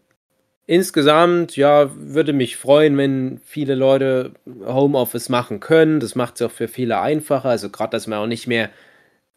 insgesamt, 0.66 1.56
ja, 1.56 1.90
würde 1.96 2.32
mich 2.32 2.56
freuen, 2.56 2.96
wenn 2.96 3.40
viele 3.44 3.74
Leute 3.74 4.32
Homeoffice 4.64 5.28
machen 5.28 5.60
können. 5.60 6.00
Das 6.00 6.14
macht 6.14 6.36
es 6.36 6.42
auch 6.42 6.52
für 6.52 6.68
viele 6.68 7.00
einfacher. 7.00 7.48
Also 7.48 7.70
gerade, 7.70 7.90
dass 7.90 8.06
man 8.06 8.18
auch 8.18 8.26
nicht 8.26 8.46
mehr 8.46 8.70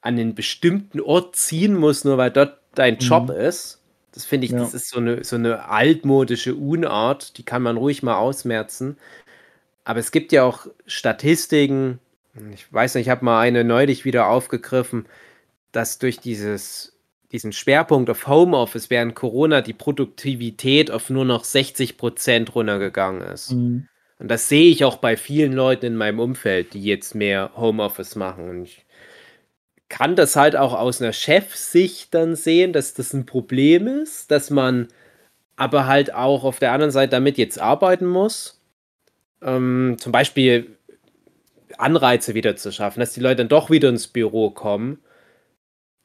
an 0.02 0.19
einen 0.19 0.36
bestimmten 0.36 1.00
Ort 1.00 1.36
ziehen 1.36 1.76
muss, 1.76 2.04
nur 2.04 2.17
weil 2.17 2.30
dort 2.30 2.60
dein 2.76 2.98
Job 2.98 3.30
mhm. 3.30 3.36
ist. 3.36 3.83
Das 4.13 4.26
finde 4.26 4.45
ich, 4.45 4.52
ja. 4.52 4.60
das 4.60 4.73
ist 4.73 4.89
so 4.89 4.99
eine, 4.99 5.23
so 5.23 5.36
eine 5.36 5.67
altmodische 5.69 6.56
Unart, 6.56 7.38
die 7.38 7.43
kann 7.43 7.62
man 7.62 7.78
ruhig 7.78 8.04
mal 8.04 8.17
ausmerzen. 8.17 8.97
Aber 9.84 9.99
es 9.99 10.12
gibt 10.12 10.32
ja 10.32 10.43
auch 10.43 10.67
Statistiken, 10.86 11.99
ich 12.54 12.71
weiß 12.71 12.95
nicht, 12.95 13.08
ich 13.08 13.10
habe 13.10 13.26
mal 13.26 13.41
eine 13.41 13.63
neulich 13.63 14.06
wieder 14.06 14.28
aufgegriffen, 14.28 15.06
dass 15.71 15.99
durch 15.99 16.19
dieses 16.19 16.93
diesen 17.34 17.52
Schwerpunkt 17.52 18.12
auf 18.12 18.28
Homeoffice 18.28 18.91
während 18.91 19.15
Corona 19.15 19.62
die 19.62 19.73
Produktivität 19.73 20.91
auf 20.91 21.10
nur 21.10 21.26
noch 21.26 21.43
60 21.43 21.97
Prozent 21.97 22.54
runtergegangen 22.54 23.23
ist. 23.23 23.54
Mhm. 23.54 23.88
Und 24.19 24.30
das 24.30 24.47
sehe 24.47 24.69
ich 24.69 24.86
auch 24.86 24.97
bei 24.97 25.17
vielen 25.17 25.52
Leuten 25.52 25.88
in 25.88 25.95
meinem 25.95 26.19
Umfeld, 26.19 26.76
die 26.76 26.84
jetzt 26.84 27.15
mehr 27.15 27.52
Homeoffice 27.58 28.15
machen. 28.15 28.49
Und 28.49 28.63
ich 28.65 28.86
kann 29.89 30.15
das 30.15 30.36
halt 30.36 30.56
auch 30.56 30.74
aus 30.74 31.02
einer 31.02 31.13
Chefsicht 31.13 32.13
dann 32.13 32.36
sehen, 32.36 32.74
dass 32.74 32.93
das 32.93 33.13
ein 33.13 33.26
Problem 33.26 33.88
ist, 33.88 34.32
dass 34.32 34.50
man 34.50 34.88
aber 35.56 35.86
halt 35.88 36.13
auch 36.13 36.43
auf 36.43 36.60
der 36.60 36.72
anderen 36.72 36.91
Seite 36.91 37.12
damit 37.12 37.38
jetzt 37.38 37.60
arbeiten 37.60 38.08
muss. 38.08 38.62
Ähm, 39.41 39.98
zum 40.00 40.12
Beispiel 40.12 40.78
Anreize 41.78 42.34
wieder 42.34 42.56
zu 42.56 42.72
schaffen, 42.72 43.00
dass 43.00 43.13
die 43.13 43.19
Leute 43.19 43.38
dann 43.38 43.50
doch 43.50 43.69
wieder 43.69 43.89
ins 43.89 44.08
Büro 44.08 44.50
kommen. 44.50 45.00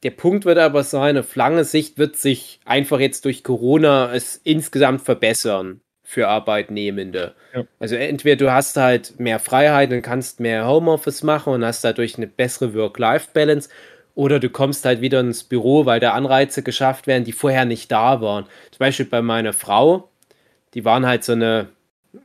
Der 0.02 0.10
Punkt 0.10 0.44
wird 0.44 0.58
aber 0.58 0.84
sein, 0.84 1.18
auf 1.18 1.34
lange 1.34 1.64
Sicht 1.64 1.98
wird 1.98 2.16
sich 2.16 2.60
einfach 2.64 3.00
jetzt 3.00 3.24
durch 3.24 3.42
Corona 3.42 4.14
es 4.14 4.36
insgesamt 4.36 5.02
verbessern 5.02 5.80
für 6.08 6.26
Arbeitnehmende. 6.26 7.34
Ja. 7.54 7.64
Also 7.78 7.94
entweder 7.94 8.36
du 8.36 8.50
hast 8.50 8.78
halt 8.78 9.20
mehr 9.20 9.38
Freiheit 9.38 9.92
und 9.92 10.00
kannst 10.00 10.40
mehr 10.40 10.66
Homeoffice 10.66 11.22
machen 11.22 11.52
und 11.52 11.62
hast 11.62 11.84
dadurch 11.84 12.16
eine 12.16 12.26
bessere 12.26 12.72
Work-Life-Balance 12.72 13.68
oder 14.14 14.40
du 14.40 14.48
kommst 14.48 14.86
halt 14.86 15.02
wieder 15.02 15.20
ins 15.20 15.44
Büro, 15.44 15.84
weil 15.84 16.00
da 16.00 16.12
Anreize 16.12 16.62
geschafft 16.62 17.06
werden, 17.06 17.24
die 17.24 17.32
vorher 17.32 17.66
nicht 17.66 17.92
da 17.92 18.22
waren. 18.22 18.46
Zum 18.70 18.78
Beispiel 18.78 19.04
bei 19.04 19.20
meiner 19.20 19.52
Frau, 19.52 20.08
die 20.72 20.86
waren 20.86 21.04
halt 21.04 21.24
so 21.24 21.32
eine, 21.32 21.68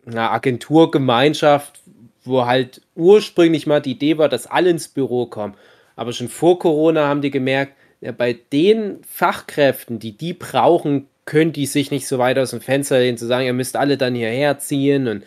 eine 0.05 0.31
Agenturgemeinschaft, 0.31 1.81
wo 2.23 2.45
halt 2.45 2.81
ursprünglich 2.95 3.67
mal 3.67 3.81
die 3.81 3.91
Idee 3.91 4.17
war, 4.17 4.29
dass 4.29 4.47
alle 4.47 4.69
ins 4.69 4.87
Büro 4.87 5.25
kommen. 5.25 5.55
Aber 5.97 6.13
schon 6.13 6.29
vor 6.29 6.57
Corona 6.57 7.05
haben 7.09 7.21
die 7.21 7.31
gemerkt, 7.31 7.73
ja, 7.99 8.13
bei 8.13 8.31
den 8.31 9.01
Fachkräften, 9.05 9.99
die 9.99 10.15
die 10.15 10.33
brauchen, 10.33 11.09
können 11.25 11.53
die 11.53 11.65
sich 11.65 11.91
nicht 11.91 12.07
so 12.07 12.17
weit 12.19 12.37
aus 12.37 12.51
dem 12.51 12.61
Fenster 12.61 12.99
lehnen, 12.99 13.17
zu 13.17 13.25
sagen, 13.25 13.45
ihr 13.45 13.53
müsst 13.53 13.75
alle 13.75 13.97
dann 13.97 14.15
hierher 14.15 14.59
ziehen. 14.59 15.07
Und 15.07 15.23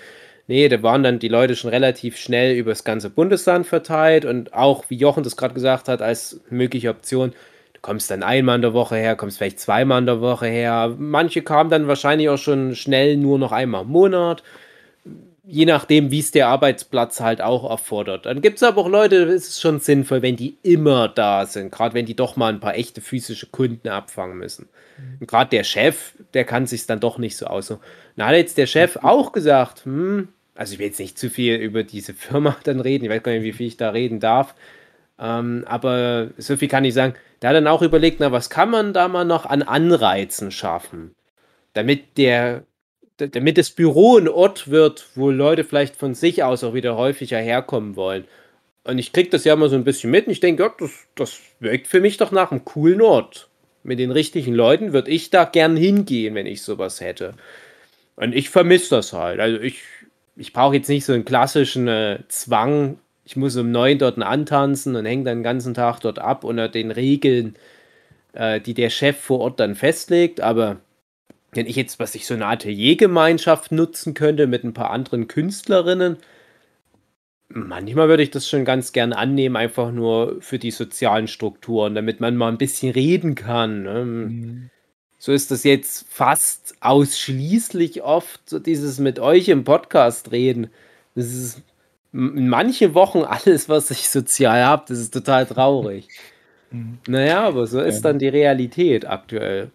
nee, 0.46 0.68
da 0.68 0.82
waren 0.82 1.02
dann 1.02 1.18
die 1.18 1.28
Leute 1.28 1.56
schon 1.56 1.70
relativ 1.70 2.16
schnell 2.16 2.56
über 2.56 2.70
das 2.70 2.84
ganze 2.84 3.10
Bundesland 3.10 3.66
verteilt. 3.66 4.24
Und 4.24 4.52
auch, 4.52 4.84
wie 4.88 4.96
Jochen 4.96 5.22
das 5.22 5.36
gerade 5.36 5.54
gesagt 5.54 5.88
hat, 5.88 6.02
als 6.02 6.40
mögliche 6.50 6.90
Option, 6.90 7.32
du 7.72 7.80
kommst 7.80 8.10
dann 8.10 8.22
einmal 8.22 8.56
in 8.56 8.62
der 8.62 8.74
Woche 8.74 8.96
her, 8.96 9.16
kommst 9.16 9.38
vielleicht 9.38 9.60
zweimal 9.60 10.00
in 10.00 10.06
der 10.06 10.20
Woche 10.20 10.46
her. 10.46 10.94
Manche 10.98 11.42
kamen 11.42 11.70
dann 11.70 11.88
wahrscheinlich 11.88 12.28
auch 12.28 12.38
schon 12.38 12.74
schnell 12.74 13.16
nur 13.16 13.38
noch 13.38 13.52
einmal 13.52 13.82
im 13.82 13.88
Monat 13.88 14.42
je 15.46 15.64
nachdem, 15.64 16.10
wie 16.10 16.18
es 16.18 16.32
der 16.32 16.48
Arbeitsplatz 16.48 17.20
halt 17.20 17.40
auch 17.40 17.68
erfordert. 17.70 18.26
Dann 18.26 18.40
gibt 18.40 18.56
es 18.56 18.62
aber 18.64 18.80
auch 18.80 18.88
Leute, 18.88 19.26
da 19.26 19.32
ist 19.32 19.48
es 19.48 19.60
schon 19.60 19.78
sinnvoll, 19.78 20.20
wenn 20.20 20.36
die 20.36 20.58
immer 20.62 21.08
da 21.08 21.46
sind, 21.46 21.70
gerade 21.70 21.94
wenn 21.94 22.04
die 22.04 22.16
doch 22.16 22.36
mal 22.36 22.52
ein 22.52 22.60
paar 22.60 22.74
echte 22.74 23.00
physische 23.00 23.46
Kunden 23.46 23.88
abfangen 23.88 24.36
müssen. 24.36 24.68
Mhm. 24.98 25.18
Und 25.20 25.28
gerade 25.28 25.50
der 25.50 25.62
Chef, 25.62 26.14
der 26.34 26.44
kann 26.44 26.66
sich 26.66 26.86
dann 26.86 27.00
doch 27.00 27.18
nicht 27.18 27.36
so 27.36 27.46
aussuchen. 27.46 27.80
Da 28.16 28.26
hat 28.26 28.34
jetzt 28.34 28.58
der 28.58 28.66
Chef 28.66 28.96
auch 29.02 29.32
gesagt, 29.32 29.84
hm, 29.84 30.28
also 30.56 30.72
ich 30.72 30.78
will 30.80 30.86
jetzt 30.86 30.98
nicht 30.98 31.18
zu 31.18 31.30
viel 31.30 31.54
über 31.56 31.84
diese 31.84 32.12
Firma 32.12 32.56
dann 32.64 32.80
reden, 32.80 33.04
ich 33.04 33.10
weiß 33.10 33.22
gar 33.22 33.32
nicht, 33.32 33.44
wie 33.44 33.52
viel 33.52 33.68
ich 33.68 33.76
da 33.76 33.90
reden 33.90 34.18
darf, 34.18 34.54
ähm, 35.18 35.64
aber 35.66 36.30
so 36.38 36.56
viel 36.56 36.68
kann 36.68 36.84
ich 36.84 36.94
sagen, 36.94 37.14
der 37.40 37.50
hat 37.50 37.56
dann 37.56 37.68
auch 37.68 37.82
überlegt, 37.82 38.18
na, 38.18 38.32
was 38.32 38.50
kann 38.50 38.70
man 38.70 38.92
da 38.92 39.08
mal 39.08 39.24
noch 39.24 39.46
an 39.46 39.62
Anreizen 39.62 40.50
schaffen, 40.50 41.14
damit 41.72 42.18
der 42.18 42.64
damit 43.18 43.58
das 43.58 43.70
Büro 43.70 44.18
ein 44.18 44.28
Ort 44.28 44.68
wird, 44.70 45.08
wo 45.14 45.30
Leute 45.30 45.64
vielleicht 45.64 45.96
von 45.96 46.14
sich 46.14 46.42
aus 46.42 46.64
auch 46.64 46.74
wieder 46.74 46.96
häufiger 46.96 47.38
herkommen 47.38 47.96
wollen. 47.96 48.24
Und 48.84 48.98
ich 48.98 49.12
kriege 49.12 49.30
das 49.30 49.44
ja 49.44 49.54
immer 49.54 49.68
so 49.68 49.76
ein 49.76 49.84
bisschen 49.84 50.10
mit 50.10 50.26
und 50.26 50.32
ich 50.32 50.40
denke, 50.40 50.62
ja, 50.62 50.74
das, 50.78 50.90
das 51.14 51.40
wirkt 51.58 51.86
für 51.86 52.00
mich 52.00 52.18
doch 52.18 52.30
nach 52.30 52.52
einem 52.52 52.64
coolen 52.64 53.00
Ort. 53.00 53.48
Mit 53.82 53.98
den 53.98 54.10
richtigen 54.10 54.54
Leuten 54.54 54.92
würde 54.92 55.10
ich 55.10 55.30
da 55.30 55.44
gern 55.44 55.76
hingehen, 55.76 56.34
wenn 56.34 56.46
ich 56.46 56.62
sowas 56.62 57.00
hätte. 57.00 57.34
Und 58.16 58.34
ich 58.34 58.50
vermisse 58.50 58.96
das 58.96 59.12
halt. 59.12 59.40
Also 59.40 59.60
ich, 59.60 59.82
ich 60.36 60.52
brauche 60.52 60.76
jetzt 60.76 60.88
nicht 60.88 61.04
so 61.04 61.12
einen 61.12 61.24
klassischen 61.24 61.88
äh, 61.88 62.20
Zwang, 62.28 62.98
ich 63.24 63.36
muss 63.36 63.56
um 63.56 63.72
neun 63.72 63.98
dort 63.98 64.20
antanzen 64.20 64.94
und 64.94 65.04
hänge 65.04 65.24
dann 65.24 65.38
den 65.38 65.44
ganzen 65.44 65.74
Tag 65.74 65.98
dort 66.00 66.20
ab 66.20 66.44
unter 66.44 66.68
den 66.68 66.92
Regeln, 66.92 67.56
äh, 68.34 68.60
die 68.60 68.74
der 68.74 68.90
Chef 68.90 69.18
vor 69.18 69.40
Ort 69.40 69.58
dann 69.58 69.74
festlegt. 69.74 70.40
Aber 70.40 70.76
wenn 71.56 71.66
ich 71.66 71.76
jetzt, 71.76 71.98
was 71.98 72.14
ich 72.14 72.26
so 72.26 72.34
eine 72.34 72.46
Ateliergemeinschaft 72.46 73.72
nutzen 73.72 74.14
könnte 74.14 74.46
mit 74.46 74.64
ein 74.64 74.74
paar 74.74 74.90
anderen 74.90 75.28
Künstlerinnen, 75.28 76.18
manchmal 77.48 78.08
würde 78.08 78.22
ich 78.22 78.30
das 78.30 78.48
schon 78.48 78.64
ganz 78.64 78.92
gern 78.92 79.12
annehmen, 79.12 79.56
einfach 79.56 79.92
nur 79.92 80.36
für 80.40 80.58
die 80.58 80.70
sozialen 80.70 81.28
Strukturen, 81.28 81.94
damit 81.94 82.20
man 82.20 82.36
mal 82.36 82.48
ein 82.48 82.58
bisschen 82.58 82.92
reden 82.92 83.34
kann. 83.34 83.82
Ne? 83.82 84.04
Mhm. 84.04 84.70
So 85.18 85.32
ist 85.32 85.50
das 85.50 85.64
jetzt 85.64 86.06
fast 86.08 86.74
ausschließlich 86.80 88.02
oft, 88.02 88.48
so 88.48 88.58
dieses 88.58 88.98
mit 88.98 89.18
euch 89.18 89.48
im 89.48 89.64
Podcast 89.64 90.30
reden. 90.32 90.68
Das 91.14 91.26
ist 91.26 91.62
in 92.12 92.48
manche 92.48 92.94
Wochen 92.94 93.20
alles, 93.24 93.68
was 93.68 93.90
ich 93.90 94.08
sozial 94.08 94.64
habe, 94.64 94.84
das 94.88 94.98
ist 94.98 95.12
total 95.12 95.46
traurig. 95.46 96.08
Mhm. 96.72 96.98
Naja, 97.06 97.42
aber 97.42 97.68
so 97.68 97.80
ist 97.80 98.02
dann 98.02 98.18
die 98.18 98.26
Realität 98.26 99.06
aktuell 99.06 99.70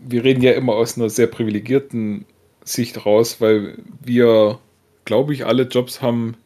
wir 0.00 0.24
reden 0.24 0.42
ja 0.42 0.52
immer 0.52 0.74
aus 0.74 0.96
einer 0.96 1.10
sehr 1.10 1.26
privilegierten 1.26 2.26
Sicht 2.64 3.04
raus, 3.04 3.40
weil 3.40 3.78
wir, 4.02 4.58
glaube 5.04 5.32
ich, 5.34 5.46
alle 5.46 5.64
Jobs 5.64 6.02
haben, 6.02 6.36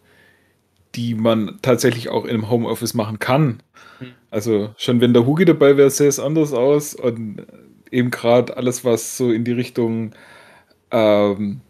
die 0.94 1.14
man 1.14 1.58
tatsächlich 1.62 2.08
auch 2.08 2.24
im 2.24 2.50
Homeoffice 2.50 2.94
machen 2.94 3.18
kann. 3.18 3.62
Hm. 3.98 4.08
Also 4.30 4.70
schon 4.76 5.00
wenn 5.00 5.12
der 5.12 5.26
Hugi 5.26 5.44
dabei 5.44 5.76
wäre, 5.76 5.90
sähe 5.90 6.08
es 6.08 6.18
anders 6.18 6.52
aus. 6.52 6.94
Und 6.94 7.46
eben 7.90 8.10
gerade 8.10 8.56
alles, 8.56 8.84
was 8.84 9.16
so 9.16 9.30
in 9.30 9.44
die 9.44 9.52
Richtung 9.52 10.12
ähm, 10.90 11.60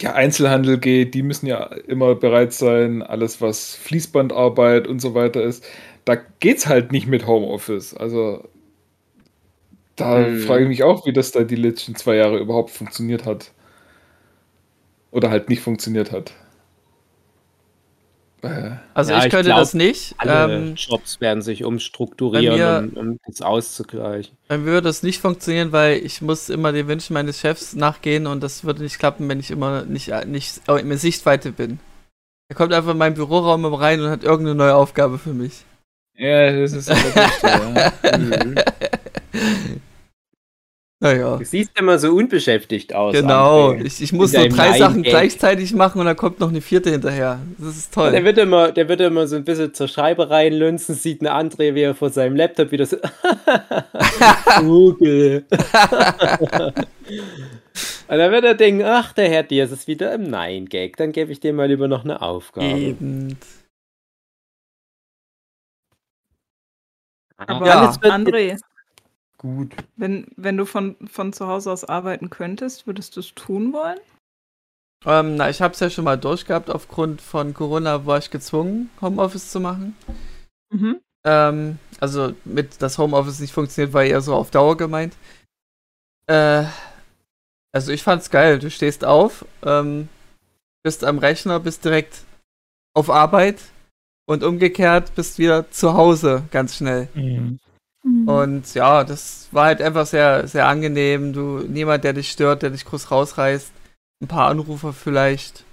ja, 0.00 0.14
Einzelhandel 0.14 0.78
geht, 0.78 1.14
die 1.14 1.22
müssen 1.22 1.46
ja 1.46 1.64
immer 1.64 2.14
bereit 2.14 2.52
sein. 2.52 3.02
Alles, 3.02 3.40
was 3.40 3.74
Fließbandarbeit 3.76 4.86
und 4.86 5.00
so 5.00 5.14
weiter 5.14 5.42
ist, 5.42 5.64
da 6.04 6.16
geht 6.16 6.58
es 6.58 6.66
halt 6.66 6.92
nicht 6.92 7.06
mit 7.06 7.26
Homeoffice. 7.26 7.94
Also 7.94 8.44
da 9.96 10.24
hm. 10.24 10.40
frage 10.40 10.62
ich 10.64 10.68
mich 10.68 10.82
auch, 10.82 11.06
wie 11.06 11.12
das 11.12 11.32
da 11.32 11.42
die 11.42 11.56
letzten 11.56 11.94
zwei 11.94 12.16
Jahre 12.16 12.38
überhaupt 12.38 12.70
funktioniert 12.70 13.24
hat. 13.24 13.52
Oder 15.10 15.30
halt 15.30 15.48
nicht 15.50 15.60
funktioniert 15.60 16.10
hat. 16.10 16.32
Äh, 18.42 18.72
also 18.94 19.12
ja, 19.12 19.18
ich 19.18 19.30
könnte 19.30 19.40
ich 19.40 19.46
glaub, 19.46 19.58
das 19.60 19.74
nicht. 19.74 20.14
Alle 20.18 20.54
ähm, 20.54 20.76
Shops 20.76 21.20
werden 21.20 21.42
sich 21.42 21.64
umstrukturieren, 21.64 22.56
mir, 22.56 23.00
um, 23.00 23.10
um 23.10 23.20
das 23.26 23.40
auszugleichen. 23.40 24.36
Bei 24.48 24.58
mir 24.58 24.66
würde 24.66 24.88
das 24.88 25.02
nicht 25.02 25.20
funktionieren, 25.20 25.70
weil 25.72 25.98
ich 25.98 26.22
muss 26.22 26.48
immer 26.48 26.72
den 26.72 26.88
Wünschen 26.88 27.14
meines 27.14 27.38
Chefs 27.38 27.74
nachgehen 27.74 28.26
und 28.26 28.42
das 28.42 28.64
würde 28.64 28.82
nicht 28.82 28.98
klappen, 28.98 29.28
wenn 29.28 29.38
ich 29.38 29.50
immer 29.50 29.84
nicht, 29.84 30.10
nicht 30.26 30.60
in 30.68 30.96
Sichtweite 30.96 31.52
bin. 31.52 31.78
Er 32.48 32.56
kommt 32.56 32.72
einfach 32.72 32.92
in 32.92 32.98
meinen 32.98 33.14
Büroraum 33.14 33.64
rein 33.64 34.00
und 34.00 34.10
hat 34.10 34.24
irgendeine 34.24 34.56
neue 34.56 34.74
Aufgabe 34.74 35.18
für 35.18 35.32
mich. 35.32 35.64
Ja, 36.16 36.52
das 36.52 36.72
ist 36.72 36.90
aber 36.90 37.00
ja. 37.42 38.18
mhm. 38.18 38.54
Naja. 41.02 41.36
Du 41.36 41.44
siehst 41.44 41.76
immer 41.76 41.98
so 41.98 42.12
unbeschäftigt 42.12 42.94
aus. 42.94 43.12
Genau, 43.12 43.72
ich, 43.72 44.00
ich, 44.00 44.12
muss 44.12 44.30
so 44.30 44.46
drei 44.46 44.78
Sachen 44.78 45.02
gleichzeitig 45.02 45.74
machen 45.74 45.98
und 45.98 46.06
dann 46.06 46.14
kommt 46.14 46.38
noch 46.38 46.48
eine 46.48 46.60
vierte 46.60 46.90
hinterher. 46.90 47.40
Das 47.58 47.76
ist 47.76 47.92
toll. 47.92 48.12
der, 48.12 48.22
wird 48.22 48.38
immer, 48.38 48.70
der 48.70 48.88
wird 48.88 49.00
immer 49.00 49.26
so 49.26 49.34
ein 49.34 49.42
bisschen 49.42 49.74
zur 49.74 49.88
Scheibe 49.88 50.30
reinlunzen, 50.30 50.94
sieht 50.94 51.20
eine 51.20 51.32
André, 51.32 51.74
wie 51.74 51.80
er 51.80 51.96
vor 51.96 52.10
seinem 52.10 52.36
Laptop 52.36 52.70
wieder 52.70 52.86
so. 52.86 52.98
Google. 54.60 55.44
und 55.50 56.76
dann 58.06 58.30
wird 58.30 58.44
er 58.44 58.54
denken: 58.54 58.84
Ach, 58.84 59.12
der 59.12 59.28
Herr 59.28 59.42
Diaz 59.42 59.72
ist 59.72 59.88
wieder 59.88 60.14
im 60.14 60.30
Nein-Gag. 60.30 60.96
Dann 60.98 61.10
gebe 61.10 61.32
ich 61.32 61.40
dir 61.40 61.52
mal 61.52 61.66
lieber 61.66 61.88
noch 61.88 62.04
eine 62.04 62.22
Aufgabe. 62.22 62.78
Eben. 62.78 63.36
Aber 67.46 67.66
ja, 67.66 67.90
André, 68.02 68.58
gut. 69.38 69.74
Wenn, 69.96 70.26
wenn 70.36 70.56
du 70.56 70.64
von, 70.64 70.96
von 71.06 71.32
zu 71.32 71.46
Hause 71.46 71.70
aus 71.72 71.84
arbeiten 71.84 72.30
könntest, 72.30 72.86
würdest 72.86 73.16
du 73.16 73.20
es 73.20 73.34
tun 73.34 73.72
wollen? 73.72 73.98
Ähm, 75.04 75.36
na, 75.36 75.50
ich 75.50 75.60
habe 75.60 75.74
es 75.74 75.80
ja 75.80 75.90
schon 75.90 76.04
mal 76.04 76.18
durchgehabt. 76.18 76.70
Aufgrund 76.70 77.20
von 77.20 77.54
Corona 77.54 78.06
war 78.06 78.18
ich 78.18 78.30
gezwungen, 78.30 78.90
Homeoffice 79.00 79.50
zu 79.50 79.60
machen. 79.60 79.96
Mhm. 80.70 81.00
Ähm, 81.24 81.78
also 82.00 82.34
mit 82.44 82.80
das 82.80 82.98
Homeoffice 82.98 83.40
nicht 83.40 83.52
funktioniert, 83.52 83.92
war 83.92 84.04
eher 84.04 84.20
so 84.20 84.34
auf 84.34 84.50
Dauer 84.50 84.76
gemeint. 84.76 85.14
Äh, 86.26 86.64
also 87.72 87.90
ich 87.90 88.02
fand's 88.02 88.30
geil. 88.30 88.58
Du 88.58 88.70
stehst 88.70 89.04
auf, 89.04 89.44
ähm, 89.64 90.08
bist 90.84 91.04
am 91.04 91.18
Rechner, 91.18 91.58
bist 91.58 91.84
direkt 91.84 92.22
auf 92.94 93.10
Arbeit 93.10 93.58
und 94.32 94.42
umgekehrt 94.42 95.14
bist 95.14 95.38
wieder 95.38 95.70
zu 95.70 95.94
Hause 95.94 96.44
ganz 96.50 96.76
schnell. 96.76 97.08
Mhm. 97.14 97.58
Mhm. 98.04 98.28
Und 98.28 98.74
ja, 98.74 99.04
das 99.04 99.48
war 99.52 99.66
halt 99.66 99.80
einfach 99.80 100.06
sehr, 100.06 100.48
sehr 100.48 100.66
angenehm. 100.66 101.32
Du, 101.32 101.60
niemand, 101.60 102.04
der 102.04 102.12
dich 102.12 102.30
stört, 102.30 102.62
der 102.62 102.70
dich 102.70 102.84
groß 102.84 103.10
rausreißt. 103.10 103.72
Ein 104.20 104.28
paar 104.28 104.48
Anrufer 104.48 104.92
vielleicht. 104.92 105.64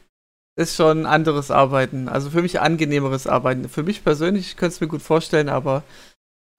Ist 0.55 0.75
schon 0.75 1.01
ein 1.01 1.05
anderes 1.05 1.51
Arbeiten. 1.51 2.09
Also 2.09 2.29
für 2.29 2.41
mich 2.41 2.59
angenehmeres 2.59 3.27
Arbeiten. 3.27 3.69
Für 3.69 3.83
mich 3.83 4.03
persönlich 4.03 4.57
könnte 4.57 4.75
es 4.75 4.81
mir 4.81 4.87
gut 4.87 5.01
vorstellen, 5.01 5.49
aber 5.49 5.83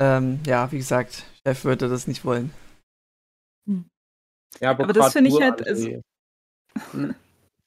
ähm, 0.01 0.41
ja, 0.47 0.73
wie 0.73 0.79
gesagt, 0.79 1.25
Chef 1.47 1.65
würde 1.65 1.89
das 1.89 2.07
nicht 2.07 2.25
wollen. 2.25 2.51
Ja, 4.59 4.71
aber, 4.71 4.85
aber 4.85 4.93
das 4.93 5.13
finde 5.13 5.31
ich 5.31 5.41
halt. 5.41 5.67
Also, 5.67 6.03
hm. 6.93 7.15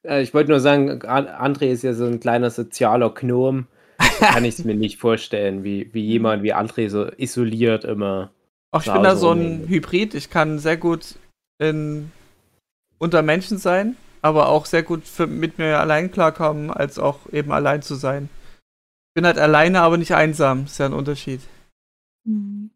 Äh, 0.05 0.21
ich 0.21 0.33
wollte 0.33 0.49
nur 0.49 0.59
sagen, 0.59 1.01
André 1.03 1.71
ist 1.71 1.83
ja 1.83 1.93
so 1.93 2.05
ein 2.05 2.19
kleiner 2.19 2.49
sozialer 2.49 3.13
Gnom. 3.13 3.67
Kann 4.19 4.45
ich 4.45 4.59
es 4.59 4.65
mir 4.65 4.75
nicht 4.75 4.99
vorstellen, 4.99 5.63
wie, 5.63 5.89
wie 5.93 6.01
jemand 6.01 6.43
wie 6.43 6.53
André 6.53 6.89
so 6.89 7.07
isoliert 7.17 7.83
immer. 7.83 8.31
Ach, 8.71 8.85
ich 8.85 8.91
bin 8.91 9.03
da 9.03 9.15
so 9.15 9.31
ein 9.31 9.67
Hybrid. 9.67 10.15
Ich 10.15 10.29
kann 10.29 10.59
sehr 10.59 10.77
gut 10.77 11.15
in, 11.59 12.11
unter 12.97 13.21
Menschen 13.21 13.57
sein, 13.57 13.95
aber 14.21 14.49
auch 14.49 14.65
sehr 14.65 14.83
gut 14.83 15.05
für, 15.05 15.27
mit 15.27 15.57
mir 15.57 15.79
allein 15.79 16.11
klarkommen, 16.11 16.71
als 16.71 16.97
auch 16.97 17.19
eben 17.31 17.51
allein 17.51 17.81
zu 17.81 17.95
sein. 17.95 18.29
Ich 19.09 19.13
bin 19.15 19.25
halt 19.25 19.37
alleine, 19.37 19.81
aber 19.81 19.97
nicht 19.97 20.15
einsam. 20.15 20.65
Ist 20.65 20.79
ja 20.79 20.87
ein 20.87 20.93
Unterschied. 20.93 21.41
Mhm. 22.23 22.71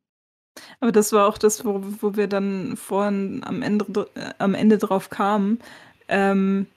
Aber 0.79 0.91
das 0.91 1.11
war 1.11 1.27
auch 1.27 1.37
das, 1.37 1.65
wo, 1.65 1.81
wo 2.01 2.15
wir 2.15 2.27
dann 2.27 2.77
vorhin 2.77 3.43
am 3.43 3.61
Ende, 3.61 4.07
äh, 4.15 4.33
am 4.37 4.53
Ende 4.53 4.77
drauf 4.77 5.09
kamen. 5.09 5.59
Ähm, 6.07 6.67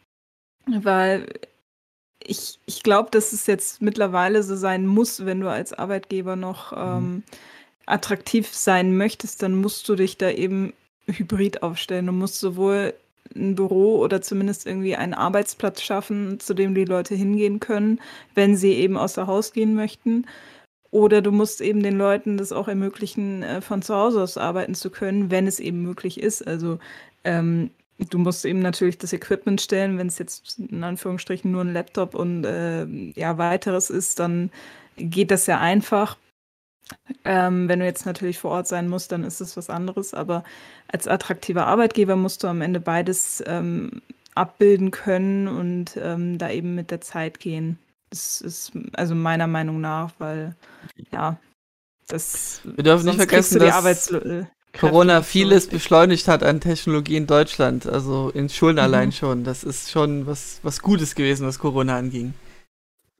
weil 0.66 1.26
ich, 2.24 2.58
ich 2.66 2.82
glaube, 2.82 3.10
dass 3.10 3.32
es 3.32 3.46
jetzt 3.46 3.82
mittlerweile 3.82 4.42
so 4.42 4.56
sein 4.56 4.86
muss, 4.86 5.24
wenn 5.24 5.40
du 5.40 5.50
als 5.50 5.72
Arbeitgeber 5.72 6.36
noch 6.36 6.72
mhm. 6.72 6.78
ähm, 6.78 7.22
attraktiv 7.86 8.54
sein 8.54 8.96
möchtest, 8.96 9.42
dann 9.42 9.56
musst 9.56 9.88
du 9.88 9.96
dich 9.96 10.16
da 10.16 10.30
eben 10.30 10.72
hybrid 11.06 11.62
aufstellen. 11.62 12.06
Du 12.06 12.12
musst 12.12 12.38
sowohl 12.38 12.94
ein 13.34 13.54
Büro 13.54 13.98
oder 13.98 14.22
zumindest 14.22 14.66
irgendwie 14.66 14.96
einen 14.96 15.14
Arbeitsplatz 15.14 15.82
schaffen, 15.82 16.40
zu 16.40 16.54
dem 16.54 16.74
die 16.74 16.84
Leute 16.84 17.14
hingehen 17.14 17.60
können, 17.60 18.00
wenn 18.34 18.56
sie 18.56 18.72
eben 18.74 18.96
außer 18.96 19.26
Haus 19.26 19.52
gehen 19.52 19.74
möchten. 19.74 20.26
Oder 20.90 21.22
du 21.22 21.30
musst 21.30 21.60
eben 21.60 21.82
den 21.82 21.96
Leuten 21.96 22.36
das 22.36 22.50
auch 22.50 22.66
ermöglichen, 22.66 23.42
äh, 23.42 23.60
von 23.60 23.82
zu 23.82 23.94
Hause 23.94 24.22
aus 24.22 24.36
arbeiten 24.36 24.74
zu 24.74 24.90
können, 24.90 25.30
wenn 25.30 25.46
es 25.46 25.60
eben 25.60 25.82
möglich 25.82 26.20
ist. 26.20 26.46
Also 26.46 26.78
ähm, 27.22 27.70
du 28.08 28.18
musst 28.18 28.44
eben 28.44 28.60
natürlich 28.60 28.98
das 28.98 29.12
Equipment 29.12 29.60
stellen, 29.60 29.98
wenn 29.98 30.06
es 30.06 30.18
jetzt 30.18 30.58
in 30.58 30.82
Anführungsstrichen 30.82 31.50
nur 31.50 31.62
ein 31.62 31.72
Laptop 31.72 32.14
und 32.14 32.44
äh, 32.44 32.86
ja 33.14 33.38
weiteres 33.38 33.90
ist, 33.90 34.18
dann 34.18 34.50
geht 34.96 35.30
das 35.30 35.46
ja 35.46 35.58
einfach. 35.60 36.16
Ähm, 37.24 37.68
wenn 37.68 37.78
du 37.78 37.84
jetzt 37.84 38.06
natürlich 38.06 38.38
vor 38.38 38.50
Ort 38.50 38.66
sein 38.66 38.88
musst, 38.88 39.12
dann 39.12 39.24
ist 39.24 39.40
es 39.40 39.56
was 39.56 39.70
anderes. 39.70 40.14
Aber 40.14 40.44
als 40.88 41.06
attraktiver 41.06 41.66
Arbeitgeber 41.66 42.16
musst 42.16 42.42
du 42.42 42.48
am 42.48 42.62
Ende 42.62 42.80
beides 42.80 43.42
ähm, 43.46 44.02
abbilden 44.34 44.90
können 44.90 45.48
und 45.48 45.96
ähm, 45.96 46.38
da 46.38 46.50
eben 46.50 46.74
mit 46.74 46.90
der 46.90 47.00
Zeit 47.00 47.38
gehen. 47.40 47.78
Das 48.10 48.40
ist 48.40 48.72
also 48.94 49.14
meiner 49.14 49.46
Meinung 49.46 49.80
nach, 49.80 50.12
weil 50.18 50.56
ja, 51.12 51.38
das. 52.08 52.60
Wir 52.64 52.82
dürfen 52.82 53.06
nicht 53.06 53.16
vergessen, 53.16 53.60
dass 53.60 54.10
Corona 54.78 55.22
vieles 55.22 55.66
beschleunigt 55.66 56.28
hat 56.28 56.42
an 56.42 56.60
Technologie 56.60 57.16
in 57.16 57.26
Deutschland, 57.26 57.86
also 57.86 58.30
in 58.30 58.48
Schulen 58.48 58.76
mhm. 58.76 58.82
allein 58.82 59.12
schon. 59.12 59.44
Das 59.44 59.64
ist 59.64 59.90
schon 59.90 60.26
was, 60.26 60.60
was 60.62 60.80
Gutes 60.80 61.14
gewesen, 61.14 61.46
was 61.46 61.58
Corona 61.58 61.96
anging. 61.96 62.34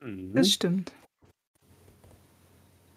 Mhm. 0.01 0.33
Das 0.35 0.51
stimmt. 0.51 0.93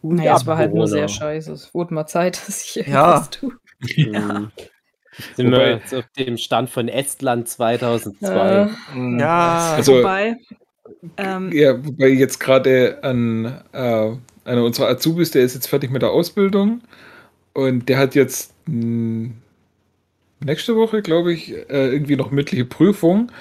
Naja, 0.03 0.35
es 0.35 0.45
war 0.45 0.57
halt 0.57 0.73
nur 0.73 0.87
sehr 0.87 1.07
scheiße. 1.07 1.51
Es 1.51 1.73
wurde 1.73 1.93
mal 1.93 2.05
Zeit, 2.05 2.35
dass 2.47 2.63
ich 2.63 2.77
irgendwas 2.77 3.25
ja. 3.25 3.27
tue. 3.31 3.53
Ja. 3.95 4.51
Sind 5.35 5.47
wobei, 5.51 5.57
wir 5.57 5.69
jetzt 5.75 5.93
auf 5.93 6.05
dem 6.17 6.37
Stand 6.37 6.69
von 6.69 6.87
Estland 6.87 7.47
2002. 7.47 8.69
Äh, 8.95 9.19
ja, 9.19 9.73
also, 9.75 9.99
wobei, 9.99 10.37
ähm, 11.17 11.51
ja, 11.51 11.85
wobei 11.85 12.07
jetzt 12.07 12.39
gerade 12.39 12.99
an 13.03 13.61
äh, 13.73 14.11
einer 14.43 14.63
unserer 14.63 14.87
Azubis, 14.87 15.31
der 15.31 15.43
ist 15.43 15.53
jetzt 15.53 15.67
fertig 15.67 15.91
mit 15.91 16.01
der 16.01 16.09
Ausbildung 16.09 16.81
und 17.53 17.89
der 17.89 17.97
hat 17.97 18.15
jetzt 18.15 18.53
mh, 18.65 18.73
hm, 18.73 19.33
nächste 20.43 20.75
Woche, 20.75 21.01
glaube 21.01 21.33
ich, 21.33 21.53
äh, 21.69 21.87
irgendwie 21.91 22.15
noch 22.15 22.31
mündliche 22.31 22.65
Prüfung. 22.65 23.31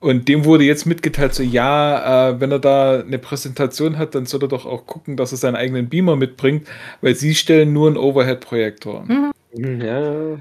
Und 0.00 0.28
dem 0.28 0.44
wurde 0.44 0.62
jetzt 0.62 0.86
mitgeteilt, 0.86 1.34
so 1.34 1.42
ja, 1.42 2.30
äh, 2.30 2.40
wenn 2.40 2.52
er 2.52 2.60
da 2.60 3.00
eine 3.00 3.18
Präsentation 3.18 3.98
hat, 3.98 4.14
dann 4.14 4.26
soll 4.26 4.42
er 4.42 4.48
doch 4.48 4.64
auch 4.64 4.86
gucken, 4.86 5.16
dass 5.16 5.32
er 5.32 5.38
seinen 5.38 5.56
eigenen 5.56 5.88
Beamer 5.88 6.14
mitbringt, 6.14 6.68
weil 7.00 7.16
sie 7.16 7.34
stellen 7.34 7.72
nur 7.72 7.88
einen 7.88 7.96
Overhead-Projektor. 7.96 9.04
Mhm. 9.06 9.80
Ja. 9.80 10.38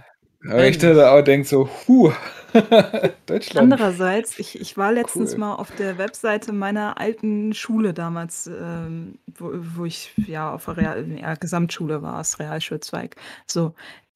Aber 0.47 0.67
ich 0.67 0.77
da 0.77 1.11
auch 1.11 1.23
denke 1.23 1.47
so, 1.47 1.69
huh, 1.87 2.11
Deutschland. 3.25 3.73
Andererseits, 3.73 4.39
ich, 4.39 4.59
ich 4.59 4.77
war 4.77 4.91
letztens 4.91 5.33
cool. 5.33 5.39
mal 5.39 5.55
auf 5.55 5.71
der 5.71 5.97
Webseite 5.97 6.53
meiner 6.53 6.99
alten 6.99 7.53
Schule 7.53 7.93
damals, 7.93 8.47
ähm, 8.47 9.19
wo, 9.37 9.51
wo 9.53 9.85
ich 9.85 10.13
ja 10.27 10.53
auf 10.53 10.65
der 10.65 10.77
Real, 10.77 11.07
ja, 11.19 11.35
Gesamtschule 11.35 12.01
war, 12.01 12.15
als 12.15 12.39
Realschulzweig. 12.39 13.15
So. 13.45 13.73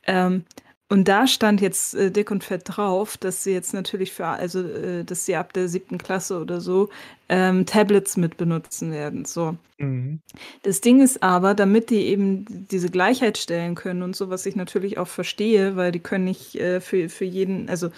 Ähm, 0.07 0.45
und 0.91 1.07
da 1.07 1.25
stand 1.25 1.61
jetzt 1.61 1.95
äh, 1.95 2.11
dick 2.11 2.31
und 2.31 2.43
fett 2.43 2.63
drauf, 2.65 3.15
dass 3.15 3.45
sie 3.45 3.53
jetzt 3.53 3.73
natürlich 3.73 4.11
für, 4.11 4.25
also 4.25 4.59
äh, 4.59 5.05
dass 5.05 5.25
sie 5.25 5.37
ab 5.37 5.53
der 5.53 5.69
siebten 5.69 5.97
Klasse 5.97 6.41
oder 6.41 6.59
so 6.59 6.89
ähm, 7.29 7.65
Tablets 7.65 8.17
mit 8.17 8.35
benutzen 8.35 8.91
werden. 8.91 9.23
So. 9.23 9.55
Mhm. 9.77 10.19
Das 10.63 10.81
Ding 10.81 10.99
ist 11.01 11.23
aber, 11.23 11.53
damit 11.53 11.91
die 11.91 12.07
eben 12.07 12.67
diese 12.67 12.89
Gleichheit 12.89 13.37
stellen 13.37 13.75
können 13.75 14.03
und 14.03 14.17
so, 14.17 14.29
was 14.29 14.45
ich 14.45 14.57
natürlich 14.57 14.97
auch 14.97 15.07
verstehe, 15.07 15.77
weil 15.77 15.93
die 15.93 16.01
können 16.01 16.25
nicht 16.25 16.55
äh, 16.55 16.81
für, 16.81 17.07
für 17.07 17.23
jeden, 17.23 17.69
also 17.69 17.89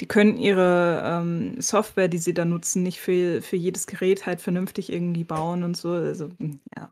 die 0.00 0.06
können 0.06 0.38
ihre 0.38 1.02
ähm, 1.04 1.60
Software, 1.60 2.08
die 2.08 2.16
sie 2.16 2.32
da 2.32 2.46
nutzen, 2.46 2.82
nicht 2.82 3.00
für, 3.00 3.42
für 3.42 3.56
jedes 3.56 3.86
Gerät 3.86 4.24
halt 4.24 4.40
vernünftig 4.40 4.90
irgendwie 4.90 5.24
bauen 5.24 5.62
und 5.62 5.76
so. 5.76 5.90
Also, 5.90 6.30
ja, 6.74 6.90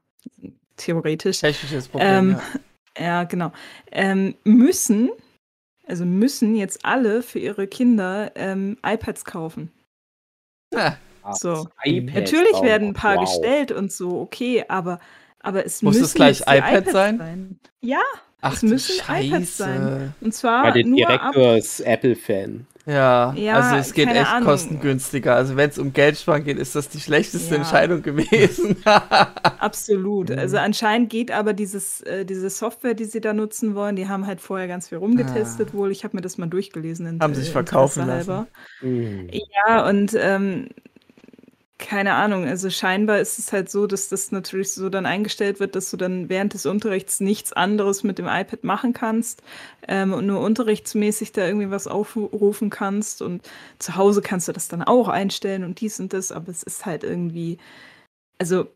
theoretisch. 0.76 1.41
Technisches 1.41 1.89
Problem. 1.89 2.11
Ähm, 2.11 2.30
ja. 2.33 2.43
Ja, 2.99 3.24
genau. 3.24 3.53
Ähm, 3.91 4.35
müssen, 4.45 5.11
also 5.93 6.07
müssen 6.07 6.57
jetzt 6.57 6.86
alle 6.86 7.22
für 7.22 7.38
ihre 7.38 7.66
Kinder 7.66 8.32
ähm, 8.34 8.78
iPads 8.82 9.26
kaufen. 9.26 9.70
Ja. 10.72 10.97
So. 11.34 11.68
iPad 11.84 12.14
Natürlich 12.14 12.55
oh, 12.55 12.62
werden 12.62 12.88
ein 12.88 12.95
paar 12.95 13.16
wow. 13.16 13.26
gestellt 13.26 13.72
und 13.72 13.93
so, 13.93 14.18
okay, 14.18 14.64
aber, 14.68 15.01
aber 15.40 15.66
es 15.66 15.82
Muss 15.82 15.97
müssen 15.97 16.05
es 16.07 16.14
gleich 16.14 16.40
iPad 16.40 16.57
iPads 16.57 16.93
sein? 16.93 17.18
sein? 17.18 17.61
Ja, 17.82 18.01
Ach, 18.43 18.55
es 18.55 18.62
müssen 18.62 19.01
iPads 19.09 19.57
sein. 19.57 20.14
Und 20.20 20.34
zwar 20.34 20.64
Weil 20.64 20.72
der 20.72 20.82
Direktor 20.82 21.57
ist 21.57 21.80
Apple-Fan. 21.80 22.66
Ja, 22.84 23.32
ja, 23.34 23.55
also 23.55 23.76
es 23.76 23.95
geht 23.95 24.09
echt 24.09 24.26
Ahnung. 24.26 24.49
kostengünstiger. 24.49 25.36
Also 25.36 25.55
wenn 25.57 25.70
es 25.70 25.78
um 25.78 25.93
Geldsparen 25.93 26.43
geht, 26.43 26.59
ist 26.59 26.74
das 26.74 26.88
die 26.88 26.99
schlechteste 26.99 27.55
ja. 27.55 27.61
Entscheidung 27.61 28.03
gewesen. 28.03 28.76
Absolut. 28.84 30.30
Mhm. 30.30 30.38
Also 30.38 30.57
anscheinend 30.57 31.09
geht 31.09 31.30
aber 31.30 31.53
dieses, 31.53 32.01
äh, 32.01 32.24
diese 32.24 32.51
Software, 32.51 32.95
die 32.95 33.05
sie 33.05 33.20
da 33.20 33.32
nutzen 33.32 33.76
wollen, 33.76 33.95
die 33.95 34.09
haben 34.09 34.26
halt 34.26 34.40
vorher 34.40 34.66
ganz 34.66 34.88
viel 34.88 34.99
rumgetestet 34.99 35.68
ah. 35.70 35.74
wohl. 35.74 35.93
Ich 35.93 36.03
habe 36.03 36.16
mir 36.16 36.22
das 36.22 36.38
mal 36.38 36.49
durchgelesen. 36.49 37.07
In, 37.07 37.20
haben 37.20 37.34
sich 37.34 37.51
verkaufen 37.51 38.09
lassen. 38.09 38.47
Mhm. 38.80 39.30
Ja, 39.30 39.88
und 39.88 40.16
ähm, 40.18 40.70
keine 41.83 42.14
Ahnung, 42.14 42.47
also 42.47 42.70
scheinbar 42.70 43.18
ist 43.18 43.39
es 43.39 43.53
halt 43.53 43.70
so, 43.70 43.87
dass 43.87 44.09
das 44.09 44.30
natürlich 44.30 44.72
so 44.72 44.89
dann 44.89 45.05
eingestellt 45.05 45.61
wird, 45.61 45.74
dass 45.74 45.91
du 45.91 45.97
dann 45.97 46.28
während 46.28 46.55
des 46.55 46.64
Unterrichts 46.64 47.20
nichts 47.20 47.53
anderes 47.53 48.05
mit 48.05 48.18
dem 48.18 48.26
iPad 48.26 48.62
machen 48.64 48.93
kannst 48.93 49.43
ähm, 49.89 50.12
und 50.12 50.26
nur 50.26 50.41
unterrichtsmäßig 50.41 51.33
da 51.33 51.45
irgendwie 51.45 51.70
was 51.70 51.89
aufrufen 51.89 52.70
kannst 52.70 53.20
und 53.20 53.43
zu 53.78 53.97
Hause 53.97 54.22
kannst 54.22 54.49
du 54.49 54.53
das 54.53 54.68
dann 54.68 54.83
auch 54.83 55.09
einstellen 55.09 55.64
und 55.64 55.80
dies 55.80 55.99
und 55.99 56.12
das, 56.12 56.30
aber 56.30 56.51
es 56.51 56.62
ist 56.62 56.87
halt 56.87 57.03
irgendwie, 57.03 57.59
also 58.39 58.68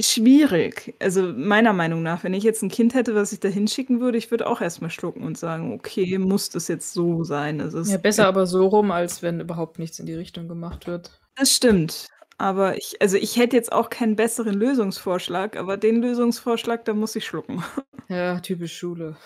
schwierig. 0.00 0.94
Also 1.00 1.22
meiner 1.32 1.72
Meinung 1.72 2.02
nach, 2.02 2.24
wenn 2.24 2.34
ich 2.34 2.44
jetzt 2.44 2.62
ein 2.62 2.68
Kind 2.68 2.94
hätte, 2.94 3.14
was 3.14 3.32
ich 3.32 3.40
da 3.40 3.48
hinschicken 3.48 4.00
würde, 4.00 4.18
ich 4.18 4.30
würde 4.30 4.46
auch 4.46 4.60
erstmal 4.60 4.90
schlucken 4.90 5.22
und 5.22 5.38
sagen, 5.38 5.72
okay, 5.72 6.18
muss 6.18 6.50
das 6.50 6.68
jetzt 6.68 6.92
so 6.92 7.24
sein? 7.24 7.60
Also 7.60 7.80
ja, 7.82 7.96
besser 7.96 8.26
aber 8.26 8.46
so 8.46 8.66
rum, 8.66 8.90
als 8.90 9.22
wenn 9.22 9.40
überhaupt 9.40 9.78
nichts 9.78 9.98
in 9.98 10.06
die 10.06 10.14
Richtung 10.14 10.48
gemacht 10.48 10.86
wird. 10.86 11.23
Das 11.36 11.54
stimmt. 11.54 12.06
Aber 12.38 12.76
ich 12.76 12.96
also, 13.00 13.16
ich 13.16 13.36
hätte 13.36 13.56
jetzt 13.56 13.72
auch 13.72 13.90
keinen 13.90 14.16
besseren 14.16 14.54
Lösungsvorschlag, 14.54 15.56
aber 15.56 15.76
den 15.76 16.00
Lösungsvorschlag, 16.02 16.84
da 16.84 16.92
muss 16.94 17.16
ich 17.16 17.24
schlucken. 17.26 17.62
Ja, 18.10 18.38
typisch 18.40 18.76
Schule. 18.76 19.16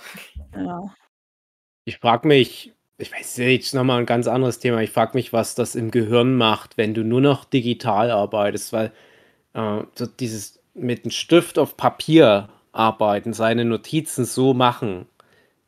Ja. 0.57 0.81
Ich 1.87 1.99
frage 1.99 2.29
mich 2.29 2.73
ich 2.99 3.13
weiß 3.13 3.39
jetzt 3.39 3.75
noch 3.75 3.85
mal 3.85 3.99
'n 4.01 4.07
ganz 4.07 4.29
anderes 4.29 4.59
Thema. 4.61 4.83
Ich 4.83 4.91
frage 4.91 5.13
mich, 5.17 5.33
was 5.33 5.55
das 5.55 5.75
im 5.77 5.91
Gehirn 5.91 6.37
macht, 6.37 6.77
wenn 6.79 6.95
du 6.95 7.05
nur 7.05 7.21
noch 7.21 7.45
digital 7.45 8.11
arbeitest, 8.11 8.73
weil, 8.73 8.93
äh, 9.55 9.83
so 9.97 10.07
dieses 10.07 10.61
mit 10.75 11.05
'n 11.07 11.11
Stift 11.13 11.59
auf 11.59 11.77
Papier 11.77 12.49
arbeiten, 12.73 13.33
seine 13.35 13.65
Notizen 13.67 14.25
so 14.27 14.55
machen, 14.55 15.07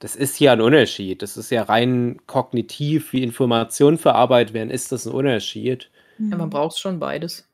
das 0.01 0.16
ist 0.16 0.41
ja 0.41 0.53
ein 0.55 0.61
Unterschied. 0.62 1.22
Das 1.22 1.36
ist 1.38 1.51
ja 1.51 1.64
rein 1.64 2.18
kognitiv, 2.28 3.12
wie 3.14 3.22
Informationen 3.24 3.99
verarbeitet 3.99 4.55
werden, 4.55 4.70
ist 4.70 4.93
das 4.93 5.07
ein 5.07 5.12
Unterschied. 5.14 5.91
Ja, 6.21 6.37
man 6.37 6.49
mhm. 6.49 6.51
braucht 6.51 6.79
schon 6.79 6.99
beides. 6.99 7.47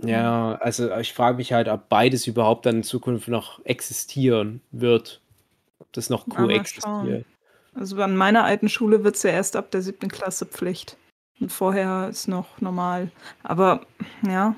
Ja, 0.00 0.54
also 0.60 0.94
ich 0.96 1.12
frage 1.12 1.36
mich 1.36 1.52
halt, 1.52 1.68
ob 1.68 1.88
beides 1.88 2.26
überhaupt 2.26 2.64
dann 2.66 2.76
in 2.76 2.82
Zukunft 2.82 3.28
noch 3.28 3.64
existieren 3.64 4.62
wird. 4.70 5.20
Ob 5.78 5.92
das 5.92 6.08
noch 6.08 6.28
koexistiert. 6.28 7.26
Also 7.74 8.00
an 8.02 8.16
meiner 8.16 8.44
alten 8.44 8.68
Schule 8.68 9.04
wird 9.04 9.16
es 9.16 9.22
ja 9.22 9.30
erst 9.30 9.56
ab 9.56 9.70
der 9.70 9.82
siebten 9.82 10.08
Klasse 10.08 10.46
Pflicht. 10.46 10.96
Und 11.40 11.50
vorher 11.50 12.08
ist 12.08 12.28
noch 12.28 12.60
normal. 12.60 13.10
Aber 13.42 13.84
ja. 14.26 14.54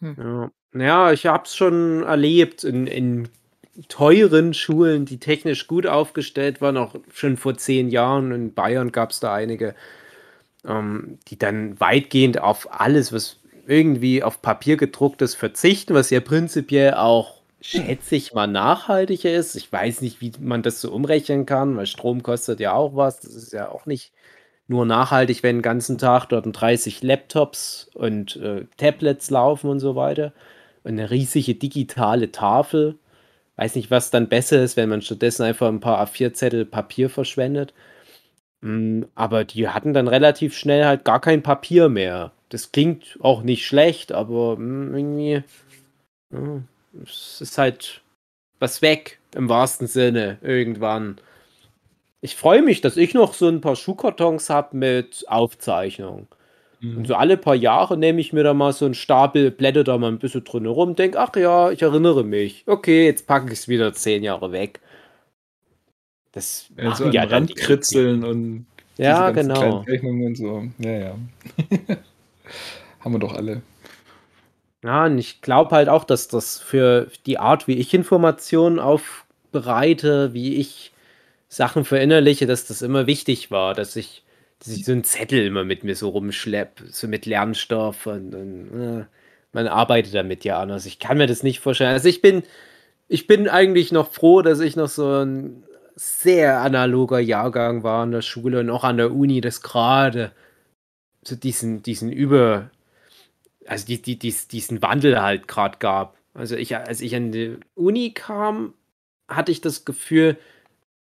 Hm. 0.00 0.50
Ja, 0.74 0.80
ja 0.80 1.12
ich 1.12 1.26
habe 1.26 1.44
es 1.44 1.54
schon 1.54 2.02
erlebt 2.02 2.64
in, 2.64 2.86
in 2.86 3.28
teuren 3.88 4.54
Schulen, 4.54 5.04
die 5.04 5.18
technisch 5.18 5.66
gut 5.66 5.86
aufgestellt 5.86 6.60
waren, 6.60 6.76
auch 6.76 6.94
schon 7.12 7.36
vor 7.36 7.56
zehn 7.56 7.88
Jahren. 7.88 8.32
In 8.32 8.54
Bayern 8.54 8.92
gab 8.92 9.10
es 9.10 9.20
da 9.20 9.34
einige, 9.34 9.74
ähm, 10.66 11.18
die 11.28 11.38
dann 11.38 11.78
weitgehend 11.80 12.40
auf 12.40 12.68
alles, 12.80 13.12
was 13.12 13.38
irgendwie 13.66 14.22
auf 14.22 14.42
Papier 14.42 14.76
gedruckt 14.76 15.22
ist, 15.22 15.34
verzichten, 15.34 15.94
was 15.94 16.10
ja 16.10 16.20
prinzipiell 16.20 16.94
auch, 16.94 17.40
schätze 17.60 18.16
ich 18.16 18.32
mal, 18.32 18.46
nachhaltiger 18.46 19.32
ist. 19.32 19.56
Ich 19.56 19.72
weiß 19.72 20.02
nicht, 20.02 20.20
wie 20.20 20.32
man 20.40 20.62
das 20.62 20.80
so 20.80 20.92
umrechnen 20.92 21.46
kann, 21.46 21.76
weil 21.76 21.86
Strom 21.86 22.22
kostet 22.22 22.60
ja 22.60 22.72
auch 22.74 22.94
was. 22.94 23.20
Das 23.20 23.34
ist 23.34 23.52
ja 23.52 23.68
auch 23.70 23.86
nicht 23.86 24.12
nur 24.68 24.86
nachhaltig, 24.86 25.42
wenn 25.42 25.56
den 25.56 25.62
ganzen 25.62 25.98
Tag 25.98 26.26
dort 26.26 26.46
30 26.48 27.02
Laptops 27.02 27.90
und 27.94 28.36
äh, 28.36 28.66
Tablets 28.76 29.30
laufen 29.30 29.70
und 29.70 29.80
so 29.80 29.96
weiter. 29.96 30.32
Und 30.84 30.92
eine 30.92 31.10
riesige 31.10 31.54
digitale 31.54 32.30
Tafel. 32.32 32.96
Weiß 33.56 33.74
nicht, 33.74 33.90
was 33.90 34.10
dann 34.10 34.28
besser 34.28 34.62
ist, 34.62 34.76
wenn 34.76 34.88
man 34.88 35.02
stattdessen 35.02 35.42
einfach 35.42 35.68
ein 35.68 35.80
paar 35.80 36.04
A4-Zettel 36.04 36.66
Papier 36.66 37.10
verschwendet. 37.10 37.74
Mm, 38.66 39.04
aber 39.14 39.44
die 39.44 39.68
hatten 39.68 39.94
dann 39.94 40.08
relativ 40.08 40.56
schnell 40.56 40.84
halt 40.84 41.04
gar 41.04 41.20
kein 41.20 41.42
Papier 41.44 41.88
mehr. 41.88 42.32
Das 42.48 42.72
klingt 42.72 43.16
auch 43.20 43.42
nicht 43.42 43.64
schlecht, 43.64 44.10
aber 44.10 44.56
mm, 44.56 44.94
irgendwie 44.94 45.42
es 47.00 47.40
ist 47.40 47.58
halt 47.58 48.02
was 48.58 48.82
weg 48.82 49.20
im 49.36 49.48
wahrsten 49.48 49.86
Sinne 49.86 50.38
irgendwann. 50.42 51.18
Ich 52.20 52.34
freue 52.34 52.62
mich, 52.62 52.80
dass 52.80 52.96
ich 52.96 53.14
noch 53.14 53.34
so 53.34 53.46
ein 53.46 53.60
paar 53.60 53.76
Schuhkartons 53.76 54.50
habe 54.50 54.76
mit 54.76 55.24
Aufzeichnung. 55.28 56.26
Mhm. 56.80 56.96
Und 56.98 57.06
so 57.06 57.14
alle 57.14 57.36
paar 57.36 57.54
Jahre 57.54 57.96
nehme 57.96 58.20
ich 58.20 58.32
mir 58.32 58.42
da 58.42 58.52
mal 58.52 58.72
so 58.72 58.84
einen 58.84 58.94
Stapel, 58.94 59.52
blätter 59.52 59.84
da 59.84 59.96
mal 59.96 60.08
ein 60.08 60.18
bisschen 60.18 60.42
drin 60.42 60.66
rum, 60.66 60.96
denke, 60.96 61.20
ach 61.20 61.36
ja, 61.36 61.70
ich 61.70 61.82
erinnere 61.82 62.24
mich. 62.24 62.64
Okay, 62.66 63.06
jetzt 63.06 63.28
packe 63.28 63.52
ich 63.52 63.60
es 63.60 63.68
wieder 63.68 63.92
zehn 63.92 64.24
Jahre 64.24 64.50
weg. 64.50 64.80
Das 66.36 66.66
ja, 66.76 66.94
so 66.94 67.06
ja 67.06 67.22
dann 67.22 67.44
Randkritzeln 67.44 68.22
und 68.22 68.66
ja, 68.98 69.30
genau. 69.30 69.82
Zeichnungen 69.84 70.26
und 70.26 70.36
so. 70.36 70.64
Ja, 70.76 70.92
ja. 70.92 71.18
Haben 73.00 73.14
wir 73.14 73.18
doch 73.20 73.32
alle. 73.32 73.62
Ja, 74.84 75.06
und 75.06 75.16
ich 75.16 75.40
glaube 75.40 75.74
halt 75.74 75.88
auch, 75.88 76.04
dass 76.04 76.28
das 76.28 76.58
für 76.58 77.08
die 77.24 77.38
Art, 77.38 77.66
wie 77.68 77.76
ich 77.76 77.94
Informationen 77.94 78.78
aufbereite, 78.80 80.34
wie 80.34 80.56
ich 80.56 80.92
Sachen 81.48 81.86
verinnerliche, 81.86 82.46
dass 82.46 82.66
das 82.66 82.82
immer 82.82 83.06
wichtig 83.06 83.50
war, 83.50 83.72
dass 83.72 83.96
ich, 83.96 84.22
dass 84.58 84.68
ich 84.68 84.84
so 84.84 84.92
einen 84.92 85.04
Zettel 85.04 85.46
immer 85.46 85.64
mit 85.64 85.84
mir 85.84 85.96
so 85.96 86.10
rumschlepp, 86.10 86.82
so 86.90 87.08
mit 87.08 87.24
Lernstoff 87.24 88.04
und, 88.04 88.34
und 88.34 88.80
äh, 89.00 89.04
man 89.54 89.68
arbeitet 89.68 90.14
damit 90.14 90.44
ja 90.44 90.60
anders. 90.60 90.84
Ich 90.84 90.98
kann 90.98 91.16
mir 91.16 91.28
das 91.28 91.42
nicht 91.42 91.60
vorstellen. 91.60 91.92
Also 91.92 92.10
ich 92.10 92.20
bin, 92.20 92.42
ich 93.08 93.26
bin 93.26 93.48
eigentlich 93.48 93.90
noch 93.90 94.12
froh, 94.12 94.42
dass 94.42 94.60
ich 94.60 94.76
noch 94.76 94.88
so 94.88 95.24
ein 95.24 95.62
sehr 95.96 96.60
analoger 96.60 97.18
Jahrgang 97.18 97.82
war 97.82 98.04
in 98.04 98.12
der 98.12 98.22
Schule 98.22 98.60
und 98.60 98.70
auch 98.70 98.84
an 98.84 98.98
der 98.98 99.12
Uni, 99.12 99.40
das 99.40 99.62
gerade 99.62 100.30
so 101.24 101.34
diesen, 101.34 101.82
diesen 101.82 102.12
Über, 102.12 102.70
also 103.66 103.86
die, 103.86 104.00
die, 104.00 104.18
dies, 104.18 104.46
diesen 104.46 104.82
Wandel 104.82 105.20
halt 105.20 105.48
gerade 105.48 105.78
gab. 105.78 106.18
Also 106.34 106.54
ich, 106.54 106.76
als 106.76 107.00
ich 107.00 107.16
an 107.16 107.32
die 107.32 107.56
Uni 107.74 108.12
kam, 108.12 108.74
hatte 109.26 109.50
ich 109.50 109.62
das 109.62 109.86
Gefühl, 109.86 110.36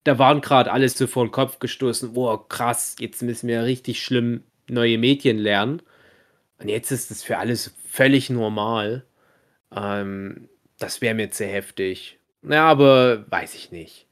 da 0.03 0.17
waren 0.17 0.41
gerade 0.41 0.71
alles 0.71 0.97
so 0.97 1.05
vor 1.05 1.25
den 1.25 1.31
Kopf 1.31 1.59
gestoßen, 1.59 2.11
oh 2.15 2.37
krass, 2.37 2.95
jetzt 2.99 3.21
müssen 3.21 3.47
wir 3.47 3.63
richtig 3.63 4.03
schlimm 4.03 4.43
neue 4.67 4.97
Medien 4.97 5.37
lernen. 5.37 5.83
Und 6.57 6.67
jetzt 6.67 6.91
ist 6.91 7.11
das 7.11 7.23
für 7.23 7.37
alles 7.37 7.73
völlig 7.87 8.29
normal. 8.29 9.05
Ähm, 9.73 10.49
das 10.79 11.01
wäre 11.01 11.15
mir 11.15 11.29
zu 11.31 11.45
heftig. 11.45 12.19
Ja, 12.41 12.65
aber 12.67 13.29
weiß 13.29 13.53
ich 13.55 13.71
nicht. 13.71 14.08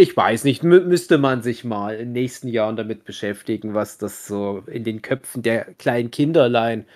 Ich 0.00 0.16
weiß 0.16 0.44
nicht, 0.44 0.62
mü 0.62 0.78
müsste 0.78 1.18
man 1.18 1.42
sich 1.42 1.64
mal 1.64 1.96
in 1.96 1.98
den 1.98 2.12
nächsten 2.12 2.46
Jahren 2.46 2.76
damit 2.76 3.04
beschäftigen, 3.04 3.74
was 3.74 3.98
das 3.98 4.28
so 4.28 4.62
in 4.68 4.84
den 4.84 5.02
Köpfen 5.02 5.42
der 5.42 5.74
kleinen 5.74 6.12
Kinderlein 6.12 6.86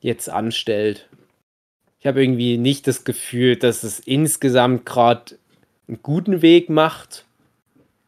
jetzt 0.00 0.28
anstellt. 0.28 1.08
Ich 2.00 2.08
habe 2.08 2.20
irgendwie 2.20 2.58
nicht 2.58 2.88
das 2.88 3.04
Gefühl, 3.04 3.54
dass 3.54 3.84
es 3.84 4.00
insgesamt 4.00 4.84
gerade 4.84 5.36
einen 5.86 6.00
guten 6.02 6.42
Weg 6.42 6.70
macht. 6.70 7.24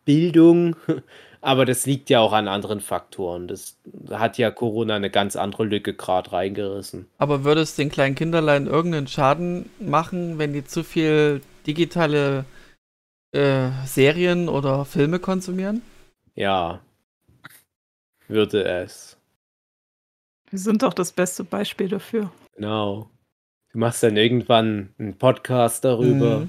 Bildung. 0.05 0.75
Aber 1.41 1.65
das 1.65 1.87
liegt 1.87 2.11
ja 2.11 2.19
auch 2.19 2.33
an 2.33 2.49
anderen 2.49 2.81
Faktoren. 2.81 3.47
Das 3.47 3.77
hat 4.11 4.39
ja 4.39 4.51
Corona 4.51 4.97
eine 4.97 5.11
ganz 5.11 5.37
andere 5.37 5.63
Lücke 5.63 5.95
gerade 5.95 6.33
reingerissen. 6.33 7.07
Aber 7.19 7.45
würde 7.45 7.61
es 7.61 7.77
den 7.77 7.91
kleinen 7.91 8.17
Kinderlein 8.17 8.67
irgendeinen 8.67 9.07
Schaden 9.07 9.71
machen, 9.79 10.41
wenn 10.41 10.53
die 10.53 10.65
zu 10.65 10.83
viel 10.83 11.43
digitale 11.65 12.45
äh, 13.37 13.71
Serien 13.87 14.49
oder 14.49 14.85
Filme 14.85 15.19
konsumieren? 15.19 15.83
Ja, 16.35 16.81
würde 18.29 18.65
es. 18.65 19.17
Wir 20.51 20.59
sind 20.59 20.83
doch 20.83 20.95
das 20.95 21.13
beste 21.13 21.45
Beispiel 21.45 21.89
dafür. 21.89 22.33
Genau. 22.57 23.11
Du 23.73 23.79
machst 23.79 24.03
dann 24.03 24.17
irgendwann 24.17 24.95
einen 24.99 25.19
Podcast 25.19 25.85
darüber. 25.85 26.49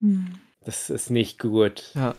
Mhm. 0.00 0.38
Das 0.64 0.90
ist 0.90 1.10
nicht 1.10 1.38
gut. 1.38 1.90
Ja. 1.94 2.14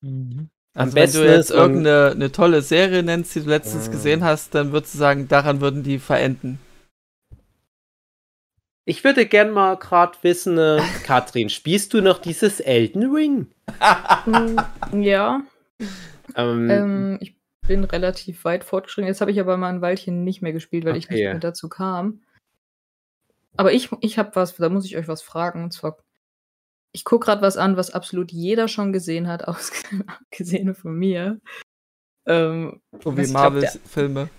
Mhm. 0.00 0.48
Am 0.74 0.82
also 0.82 0.94
besten 0.94 1.18
wenn 1.18 1.26
du 1.26 1.36
jetzt 1.36 1.50
irgendeine 1.50 2.10
eine 2.12 2.32
tolle 2.32 2.62
Serie 2.62 3.02
nennst, 3.02 3.34
die 3.34 3.40
du 3.40 3.48
letztens 3.48 3.88
mhm. 3.88 3.92
gesehen 3.92 4.24
hast, 4.24 4.54
dann 4.54 4.72
würdest 4.72 4.94
du 4.94 4.98
sagen, 4.98 5.28
daran 5.28 5.60
würden 5.60 5.82
die 5.82 5.98
verenden. 5.98 6.60
Ich 8.90 9.04
würde 9.04 9.24
gern 9.24 9.52
mal 9.52 9.76
gerade 9.76 10.18
wissen, 10.22 10.58
äh, 10.58 10.82
Katrin, 11.04 11.48
spielst 11.48 11.94
du 11.94 12.00
noch 12.00 12.18
dieses 12.18 12.58
Elden 12.58 13.14
Ring? 13.14 13.46
Hm, 14.24 14.56
ja. 15.00 15.42
Ähm, 16.34 16.68
ähm, 16.68 17.18
ich 17.20 17.36
bin 17.68 17.84
relativ 17.84 18.44
weit 18.44 18.64
fortgeschritten. 18.64 19.06
Jetzt 19.06 19.20
habe 19.20 19.30
ich 19.30 19.38
aber 19.38 19.56
mal 19.56 19.68
ein 19.68 19.80
Weilchen 19.80 20.24
nicht 20.24 20.42
mehr 20.42 20.52
gespielt, 20.52 20.84
weil 20.84 20.94
okay. 20.94 20.98
ich 20.98 21.08
nicht 21.08 21.22
mehr 21.22 21.38
dazu 21.38 21.68
kam. 21.68 22.22
Aber 23.56 23.72
ich, 23.72 23.90
ich 24.00 24.18
habe 24.18 24.34
was, 24.34 24.56
da 24.56 24.68
muss 24.68 24.86
ich 24.86 24.96
euch 24.96 25.06
was 25.06 25.22
fragen. 25.22 25.62
Und 25.62 25.72
zwar, 25.72 25.96
ich 26.90 27.04
gucke 27.04 27.26
gerade 27.26 27.42
was 27.42 27.56
an, 27.56 27.76
was 27.76 27.92
absolut 27.92 28.32
jeder 28.32 28.66
schon 28.66 28.92
gesehen 28.92 29.28
hat, 29.28 29.46
abgesehen 30.08 30.74
von 30.74 30.96
mir. 30.96 31.40
Ähm, 32.26 32.80
so 33.04 33.16
wie 33.16 33.28
Marvel-Filme. 33.28 34.30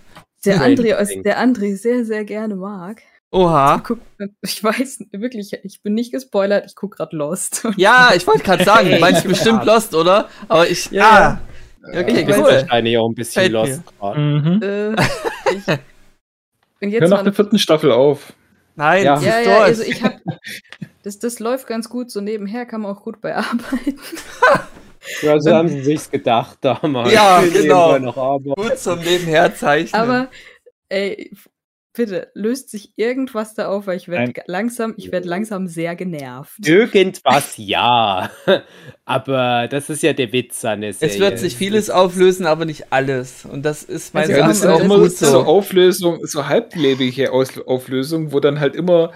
Der, 0.44 0.58
der 0.58 0.68
André, 0.68 1.22
der 1.22 1.42
André 1.42 1.74
sehr, 1.74 2.04
sehr 2.04 2.26
gerne 2.26 2.54
mag. 2.54 3.02
Oha. 3.32 3.76
Ich, 3.76 3.84
guck, 3.84 3.98
ich 4.42 4.62
weiß 4.62 5.06
wirklich, 5.12 5.54
ich 5.64 5.82
bin 5.82 5.94
nicht 5.94 6.12
gespoilert, 6.12 6.66
ich 6.66 6.76
gucke 6.76 6.98
gerade 6.98 7.16
Lost. 7.16 7.66
Ja, 7.76 8.10
ich 8.14 8.26
wollte 8.26 8.42
gerade 8.42 8.62
sagen, 8.62 8.90
du 8.90 8.98
meinst 8.98 9.26
bestimmt 9.26 9.64
Lost, 9.64 9.94
oder? 9.94 10.28
Aber 10.48 10.68
ich. 10.68 10.90
Ja. 10.90 11.40
Ah, 11.82 11.88
okay, 11.98 12.20
ich 12.20 12.36
cool. 12.36 12.44
wahrscheinlich 12.44 12.98
auch 12.98 13.08
ein 13.08 13.14
bisschen 13.14 13.42
Fällt 13.42 13.52
Lost. 13.52 13.82
Mhm. 14.02 14.60
Äh, 14.62 14.92
ich, 14.92 15.66
Hör 17.00 17.08
nach 17.08 17.22
der 17.22 17.32
vierten 17.32 17.58
Staffel 17.58 17.90
auf. 17.90 18.34
Nein, 18.74 19.04
ja, 19.04 19.20
ja, 19.20 19.40
ja 19.40 19.60
also 19.60 19.82
ich 19.82 20.02
hab, 20.02 20.20
das, 21.02 21.18
das 21.18 21.38
läuft 21.40 21.66
ganz 21.66 21.88
gut 21.88 22.10
so 22.10 22.20
nebenher, 22.20 22.66
kann 22.66 22.82
man 22.82 22.94
auch 22.94 23.02
gut 23.02 23.20
bei 23.22 23.34
arbeiten. 23.34 23.98
Ja, 25.22 25.40
so 25.40 25.52
haben 25.52 25.68
sie 25.68 25.82
sich's 25.82 26.10
gedacht 26.10 26.58
damals. 26.60 27.12
Ja, 27.12 27.42
genau. 27.42 27.98
Gut 28.40 28.78
zum 28.78 29.00
Nebenherzeichnen. 29.00 30.00
Aber 30.00 30.28
ey, 30.88 31.30
Bitte, 31.94 32.28
löst 32.32 32.70
sich 32.70 32.94
irgendwas 32.96 33.54
da 33.54 33.68
auf, 33.68 33.86
weil 33.86 33.98
ich 33.98 34.08
werde 34.08 34.32
langsam, 34.46 34.94
ich 34.96 35.12
werde 35.12 35.28
langsam 35.28 35.66
sehr 35.66 35.94
genervt. 35.94 36.66
Irgendwas 36.66 37.54
ja. 37.58 38.30
aber 39.04 39.68
das 39.68 39.90
ist 39.90 40.02
ja 40.02 40.14
der 40.14 40.32
Witz 40.32 40.64
an 40.64 40.80
der 40.80 40.94
Serie. 40.94 41.14
Es 41.14 41.20
wird 41.20 41.38
sich 41.38 41.54
vieles 41.54 41.90
auflösen, 41.90 42.46
aber 42.46 42.64
nicht 42.64 42.92
alles. 42.92 43.44
Und 43.44 43.62
das 43.66 43.82
ist 43.82 44.14
mein 44.14 44.22
also, 44.22 44.32
ja, 44.32 44.46
das 44.46 44.58
ist 44.58 44.66
auch 44.66 44.80
immer 44.80 45.10
so. 45.10 45.26
so 45.26 45.40
Auflösung, 45.40 46.24
so 46.24 46.46
halblebige 46.48 47.30
Auflösung, 47.30 48.32
wo 48.32 48.40
dann 48.40 48.58
halt 48.58 48.74
immer 48.74 49.12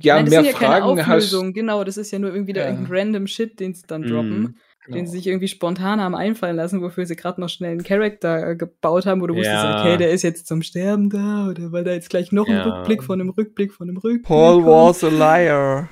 ja, 0.00 0.16
Nein, 0.16 0.26
das 0.26 0.30
mehr 0.30 0.42
sind 0.42 0.52
ja 0.52 0.58
Fragen 0.58 0.96
keine 0.96 1.02
Auflösung, 1.02 1.46
hast. 1.48 1.54
Genau, 1.54 1.84
das 1.84 1.96
ist 1.96 2.10
ja 2.10 2.18
nur 2.18 2.32
irgendwie 2.32 2.54
ja. 2.54 2.66
irgendein 2.66 2.96
random 2.96 3.26
Shit, 3.26 3.60
den 3.60 3.74
sie 3.74 3.84
dann 3.86 4.02
droppen. 4.02 4.56
Genau. 4.84 4.96
Den 4.96 5.06
sie 5.06 5.18
sich 5.18 5.28
irgendwie 5.28 5.46
spontan 5.46 6.00
haben 6.00 6.16
einfallen 6.16 6.56
lassen, 6.56 6.82
wofür 6.82 7.06
sie 7.06 7.14
gerade 7.14 7.40
noch 7.40 7.48
schnell 7.48 7.70
einen 7.70 7.84
Charakter 7.84 8.50
äh, 8.50 8.56
gebaut 8.56 9.06
haben, 9.06 9.20
wo 9.20 9.28
du 9.28 9.34
wusstest, 9.34 9.62
ja. 9.62 9.80
okay, 9.80 9.96
der 9.96 10.10
ist 10.10 10.22
jetzt 10.22 10.48
zum 10.48 10.62
Sterben 10.62 11.08
da, 11.08 11.48
oder 11.50 11.70
weil 11.70 11.84
da 11.84 11.92
jetzt 11.92 12.10
gleich 12.10 12.32
noch 12.32 12.48
ja. 12.48 12.62
ein 12.64 12.68
Rückblick 12.68 13.04
von 13.04 13.20
einem 13.20 13.30
Rückblick 13.30 13.72
von 13.72 13.88
einem 13.88 13.98
Rückblick. 13.98 14.24
Paul 14.24 14.64
was 14.64 15.04
a 15.04 15.08
liar. 15.08 15.88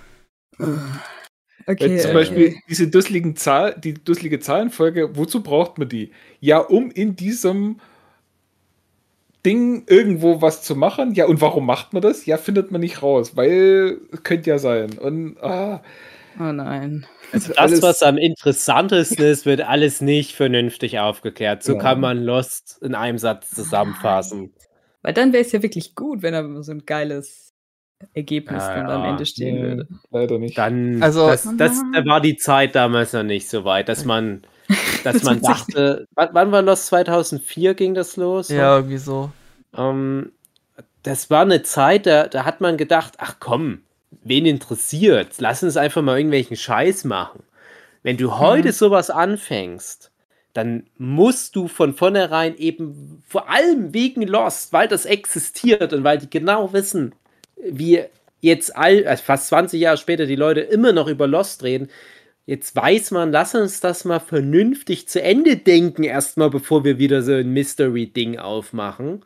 Okay, 1.66 1.98
zum 1.98 2.14
Beispiel 2.14 2.48
okay. 2.48 2.62
diese 2.68 2.88
dusseligen 2.88 3.36
Zahl, 3.36 3.76
die 3.78 3.94
dusselige 3.94 4.40
Zahlenfolge, 4.40 5.16
wozu 5.16 5.40
braucht 5.42 5.78
man 5.78 5.88
die? 5.88 6.10
Ja, 6.40 6.58
um 6.58 6.90
in 6.90 7.14
diesem 7.14 7.76
Ding 9.46 9.84
irgendwo 9.86 10.42
was 10.42 10.62
zu 10.62 10.74
machen. 10.74 11.14
Ja, 11.14 11.26
und 11.26 11.40
warum 11.40 11.64
macht 11.64 11.92
man 11.92 12.02
das? 12.02 12.26
Ja, 12.26 12.36
findet 12.38 12.72
man 12.72 12.80
nicht 12.80 13.02
raus, 13.02 13.36
weil 13.36 13.98
könnte 14.24 14.50
ja 14.50 14.58
sein. 14.58 14.98
Und 14.98 15.38
ah, 15.42 15.82
oh 16.38 16.52
nein. 16.52 17.06
Also 17.32 17.52
das, 17.54 17.82
was 17.82 18.02
am 18.02 18.18
interessantesten 18.18 19.24
ist, 19.24 19.46
wird 19.46 19.62
alles 19.62 20.00
nicht 20.00 20.34
vernünftig 20.34 20.98
aufgeklärt. 20.98 21.62
So 21.62 21.74
ja. 21.74 21.78
kann 21.78 22.00
man 22.00 22.22
Lost 22.22 22.78
in 22.82 22.94
einem 22.94 23.18
Satz 23.18 23.50
zusammenfassen. 23.50 24.52
Weil 25.02 25.14
dann 25.14 25.32
wäre 25.32 25.42
es 25.42 25.52
ja 25.52 25.62
wirklich 25.62 25.94
gut, 25.94 26.22
wenn 26.22 26.34
er 26.34 26.62
so 26.62 26.72
ein 26.72 26.84
geiles 26.84 27.54
Ergebnis 28.14 28.62
ah, 28.62 28.74
dann 28.74 28.88
ja. 28.88 28.94
am 28.94 29.04
Ende 29.04 29.26
stehen 29.26 29.54
nee, 29.56 29.62
würde. 29.62 29.88
Leider 30.10 30.38
nicht. 30.38 30.58
Dann, 30.58 31.02
also, 31.02 31.28
das, 31.28 31.48
das, 31.56 31.82
da 31.92 32.04
war 32.06 32.20
die 32.20 32.36
Zeit 32.36 32.74
damals 32.74 33.12
noch 33.12 33.22
nicht 33.22 33.48
so 33.48 33.64
weit, 33.64 33.88
dass 33.88 34.04
man, 34.04 34.42
dass 35.04 35.22
man 35.22 35.40
dachte, 35.40 36.06
wann 36.14 36.52
war 36.52 36.62
das? 36.62 36.86
2004 36.86 37.74
ging 37.74 37.94
das 37.94 38.16
los? 38.16 38.48
Ja, 38.48 38.76
irgendwie 38.76 38.98
so. 38.98 39.30
Ähm, 39.76 40.32
das 41.02 41.30
war 41.30 41.42
eine 41.42 41.62
Zeit, 41.62 42.06
da, 42.06 42.26
da 42.26 42.44
hat 42.44 42.60
man 42.60 42.76
gedacht, 42.76 43.14
ach 43.18 43.36
komm, 43.38 43.82
wen 44.22 44.46
interessiert? 44.46 45.34
Lass 45.38 45.62
uns 45.62 45.76
einfach 45.76 46.02
mal 46.02 46.16
irgendwelchen 46.16 46.56
Scheiß 46.56 47.04
machen. 47.04 47.42
Wenn 48.02 48.16
du 48.16 48.38
heute 48.38 48.68
mhm. 48.68 48.72
sowas 48.72 49.10
anfängst, 49.10 50.10
dann 50.52 50.84
musst 50.98 51.54
du 51.54 51.68
von 51.68 51.94
vornherein 51.94 52.56
eben 52.56 53.22
vor 53.28 53.48
allem 53.48 53.94
wegen 53.94 54.22
Lost, 54.22 54.72
weil 54.72 54.88
das 54.88 55.06
existiert 55.06 55.92
und 55.92 56.02
weil 56.02 56.18
die 56.18 56.30
genau 56.30 56.72
wissen, 56.72 57.14
wie 57.56 58.02
jetzt 58.40 58.76
all, 58.76 59.06
also 59.06 59.22
fast 59.22 59.48
20 59.48 59.80
Jahre 59.80 59.96
später 59.96 60.26
die 60.26 60.36
Leute 60.36 60.60
immer 60.60 60.92
noch 60.92 61.06
über 61.08 61.26
Lost 61.26 61.62
reden. 61.62 61.88
Jetzt 62.46 62.74
weiß 62.74 63.12
man, 63.12 63.30
lass 63.30 63.54
uns 63.54 63.80
das 63.80 64.04
mal 64.04 64.18
vernünftig 64.18 65.06
zu 65.08 65.22
Ende 65.22 65.56
denken, 65.56 66.02
erstmal, 66.02 66.50
bevor 66.50 66.84
wir 66.84 66.98
wieder 66.98 67.22
so 67.22 67.32
ein 67.34 67.52
Mystery-Ding 67.52 68.38
aufmachen. 68.38 69.24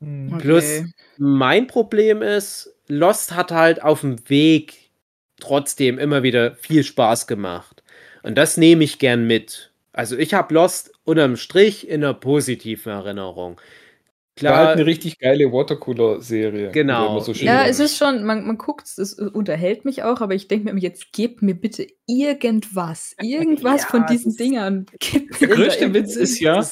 Hm. 0.00 0.32
Okay. 0.32 0.42
Plus, 0.42 0.82
mein 1.18 1.68
Problem 1.68 2.22
ist, 2.22 2.74
Lost 2.92 3.34
hat 3.34 3.50
halt 3.50 3.82
auf 3.82 4.02
dem 4.02 4.28
Weg 4.28 4.90
trotzdem 5.40 5.98
immer 5.98 6.22
wieder 6.22 6.54
viel 6.56 6.84
Spaß 6.84 7.26
gemacht. 7.26 7.82
Und 8.22 8.36
das 8.36 8.56
nehme 8.56 8.84
ich 8.84 8.98
gern 8.98 9.26
mit. 9.26 9.72
Also 9.92 10.16
ich 10.16 10.34
habe 10.34 10.54
Lost 10.54 10.92
unterm 11.04 11.36
Strich 11.36 11.88
in 11.88 12.04
einer 12.04 12.14
positiven 12.14 12.92
Erinnerung. 12.92 13.60
Klar, 14.36 14.52
War 14.52 14.66
halt 14.68 14.78
eine 14.78 14.86
richtig 14.86 15.18
geile 15.18 15.52
Watercooler-Serie. 15.52 16.70
Genau. 16.70 17.20
So 17.20 17.32
ja, 17.32 17.66
es 17.66 17.80
ist 17.80 17.98
schon, 17.98 18.24
man, 18.24 18.46
man 18.46 18.56
guckt 18.56 18.86
es 18.96 19.12
unterhält 19.14 19.84
mich 19.84 20.04
auch, 20.04 20.22
aber 20.22 20.34
ich 20.34 20.48
denke 20.48 20.72
mir 20.72 20.80
jetzt, 20.80 21.12
gebt 21.12 21.42
mir 21.42 21.54
bitte 21.54 21.86
irgendwas. 22.06 23.14
Irgendwas 23.20 23.82
ja, 23.82 23.88
von 23.88 24.06
diesen 24.06 24.34
Dingern. 24.36 24.86
der 25.40 25.48
größte 25.48 25.92
Witz 25.92 26.16
ist 26.16 26.40
ja, 26.40 26.66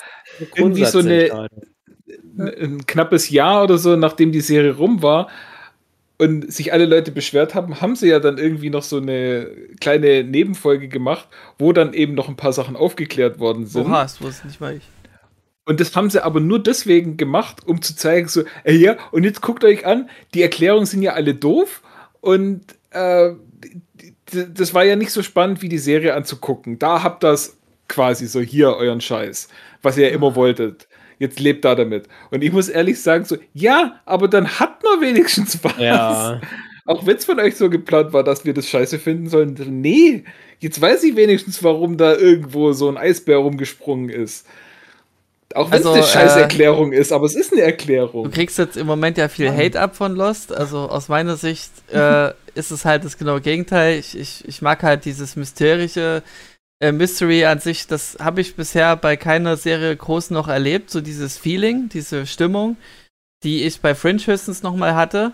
irgendwie 0.57 0.87
so 0.87 1.01
eine, 1.01 1.49
ein 2.39 2.87
knappes 2.87 3.29
Jahr 3.29 3.65
oder 3.65 3.77
so, 3.77 3.95
nachdem 3.97 4.33
die 4.33 4.41
Serie 4.41 4.75
rum 4.77 5.03
war, 5.03 5.29
und 6.21 6.53
sich 6.53 6.75
alle 6.75 6.85
Leute 6.85 7.13
beschwert 7.13 7.55
haben, 7.55 7.81
haben 7.81 7.97
sie 7.97 8.09
ja 8.09 8.21
dann 8.21 8.37
irgendwie 8.37 8.69
noch 8.69 8.83
so 8.83 8.99
eine 8.99 9.47
kleine 9.81 10.23
Nebenfolge 10.23 10.89
gemacht, 10.89 11.27
wo 11.59 11.73
dann 11.73 11.95
eben 11.95 12.13
noch 12.13 12.29
ein 12.29 12.37
paar 12.37 12.53
Sachen 12.53 12.77
aufgeklärt 12.77 13.39
worden 13.39 13.65
sind. 13.65 13.87
Oha, 13.87 14.03
das 14.03 14.21
wusste 14.21 14.47
nicht 14.47 14.61
mal 14.61 14.77
ich. 14.77 14.83
Und 15.65 15.81
das 15.81 15.97
haben 15.97 16.11
sie 16.11 16.23
aber 16.23 16.41
nur 16.41 16.63
deswegen 16.63 17.17
gemacht, 17.17 17.67
um 17.67 17.81
zu 17.81 17.97
zeigen, 17.97 18.29
so, 18.29 18.43
ey, 18.65 18.77
ja, 18.77 18.99
und 19.13 19.25
jetzt 19.25 19.41
guckt 19.41 19.65
euch 19.65 19.87
an, 19.87 20.11
die 20.35 20.43
Erklärungen 20.43 20.85
sind 20.85 21.01
ja 21.01 21.15
alle 21.15 21.35
doof 21.35 21.81
und 22.21 22.65
äh, 22.91 23.31
das 24.27 24.75
war 24.75 24.85
ja 24.85 24.97
nicht 24.97 25.13
so 25.13 25.23
spannend, 25.23 25.63
wie 25.63 25.71
die 25.71 25.79
Serie 25.79 26.15
anzugucken. 26.15 26.79
Da 26.79 27.03
habt 27.03 27.25
das 27.25 27.57
quasi 27.89 28.27
so 28.27 28.41
hier 28.41 28.77
euren 28.77 29.01
Scheiß, 29.01 29.49
was 29.81 29.97
ihr 29.97 30.09
ja 30.09 30.15
immer 30.15 30.35
wolltet 30.35 30.87
jetzt 31.21 31.39
lebt 31.39 31.65
da 31.65 31.77
damit. 31.77 32.09
Und 32.33 32.43
ich 32.43 32.51
muss 32.51 32.69
ehrlich 32.69 33.01
sagen, 33.01 33.25
so, 33.25 33.37
ja, 33.55 34.01
aber 34.05 34.27
dann 34.27 34.59
hat 34.59 34.83
man 34.83 35.01
wenigstens 35.01 35.63
was. 35.63 35.79
Ja. 35.79 36.41
Auch 36.87 37.07
wenn 37.07 37.17
es 37.17 37.25
von 37.25 37.39
euch 37.39 37.57
so 37.57 37.71
geplant 37.71 38.13
war, 38.13 38.25
dass 38.25 38.45
wir 38.45 38.55
das 38.55 38.67
scheiße 38.67 38.99
finden 38.99 39.29
sollen. 39.29 39.55
Nee, 39.69 40.25
jetzt 40.59 40.81
weiß 40.81 41.05
ich 41.05 41.15
wenigstens, 41.15 41.63
warum 41.63 41.97
da 41.97 42.17
irgendwo 42.17 42.73
so 42.73 42.89
ein 42.89 42.97
Eisbär 42.97 43.37
rumgesprungen 43.37 44.09
ist. 44.09 44.47
Auch 45.55 45.71
wenn 45.71 45.79
also, 45.79 45.91
es 45.91 45.97
eine 45.97 46.05
Scheißerklärung 46.05 46.93
äh, 46.93 46.99
ist, 46.99 47.13
aber 47.13 47.27
es 47.27 47.35
ist 47.35 47.53
eine 47.53 47.63
Erklärung. 47.63 48.25
Du 48.25 48.31
kriegst 48.31 48.57
jetzt 48.59 48.77
im 48.77 48.87
Moment 48.87 49.19
ja 49.19 49.29
viel 49.29 49.51
Hate 49.51 49.81
ab 49.81 49.97
von 49.97 50.15
Lost. 50.15 50.53
Also 50.53 50.79
aus 50.79 51.09
meiner 51.09 51.37
Sicht 51.37 51.71
äh, 51.93 52.31
ist 52.55 52.71
es 52.71 52.85
halt 52.85 53.05
das 53.05 53.19
genaue 53.19 53.41
Gegenteil. 53.41 53.99
Ich, 53.99 54.17
ich, 54.17 54.47
ich 54.47 54.63
mag 54.63 54.83
halt 54.83 55.05
dieses 55.05 55.37
mysterische, 55.37 56.23
äh, 56.81 56.93
Mystery 56.93 57.45
an 57.45 57.61
sich, 57.61 57.87
das 57.87 58.17
habe 58.21 58.41
ich 58.41 58.57
bisher 58.57 58.97
bei 58.97 59.17
keiner 59.17 59.57
Serie 59.57 59.95
groß 59.97 60.31
noch 60.31 60.49
erlebt. 60.49 60.91
So 60.91 61.01
dieses 61.01 61.37
Feeling, 61.37 61.89
diese 61.89 62.27
Stimmung, 62.27 62.77
die 63.43 63.65
ich 63.65 63.81
bei 63.81 63.95
Fringe 63.95 64.27
höchstens 64.27 64.63
nochmal 64.63 64.95
hatte. 64.95 65.33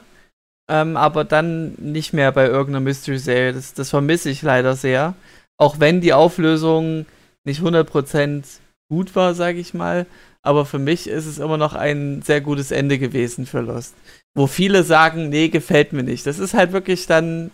Ähm, 0.69 0.97
aber 0.97 1.25
dann 1.25 1.75
nicht 1.75 2.13
mehr 2.13 2.33
bei 2.33 2.47
irgendeiner 2.47 2.81
Mystery-Serie. 2.81 3.53
Das, 3.53 3.75
das 3.75 3.91
vermisse 3.91 4.31
ich 4.31 4.43
leider 4.43 4.75
sehr. 4.75 5.15
Auch 5.59 5.79
wenn 5.79 6.01
die 6.01 6.13
Auflösung 6.13 7.07
nicht 7.45 7.61
100% 7.61 8.43
gut 8.91 9.15
war, 9.15 9.35
sage 9.35 9.59
ich 9.59 9.75
mal. 9.75 10.07
Aber 10.43 10.67
für 10.67 10.79
mich 10.79 11.09
ist 11.09 11.27
es 11.27 11.39
immer 11.39 11.57
noch 11.57 11.75
ein 11.75 12.23
sehr 12.23 12.41
gutes 12.41 12.73
Ende 12.73 12.99
gewesen 12.99 13.47
für 13.47 13.61
Lost. 13.61 13.95
Wo 14.35 14.47
viele 14.47 14.83
sagen, 14.83 15.29
nee, 15.29 15.49
gefällt 15.49 15.93
mir 15.93 16.03
nicht. 16.03 16.27
Das 16.27 16.39
ist 16.39 16.55
halt 16.55 16.73
wirklich 16.73 17.07
dann 17.07 17.51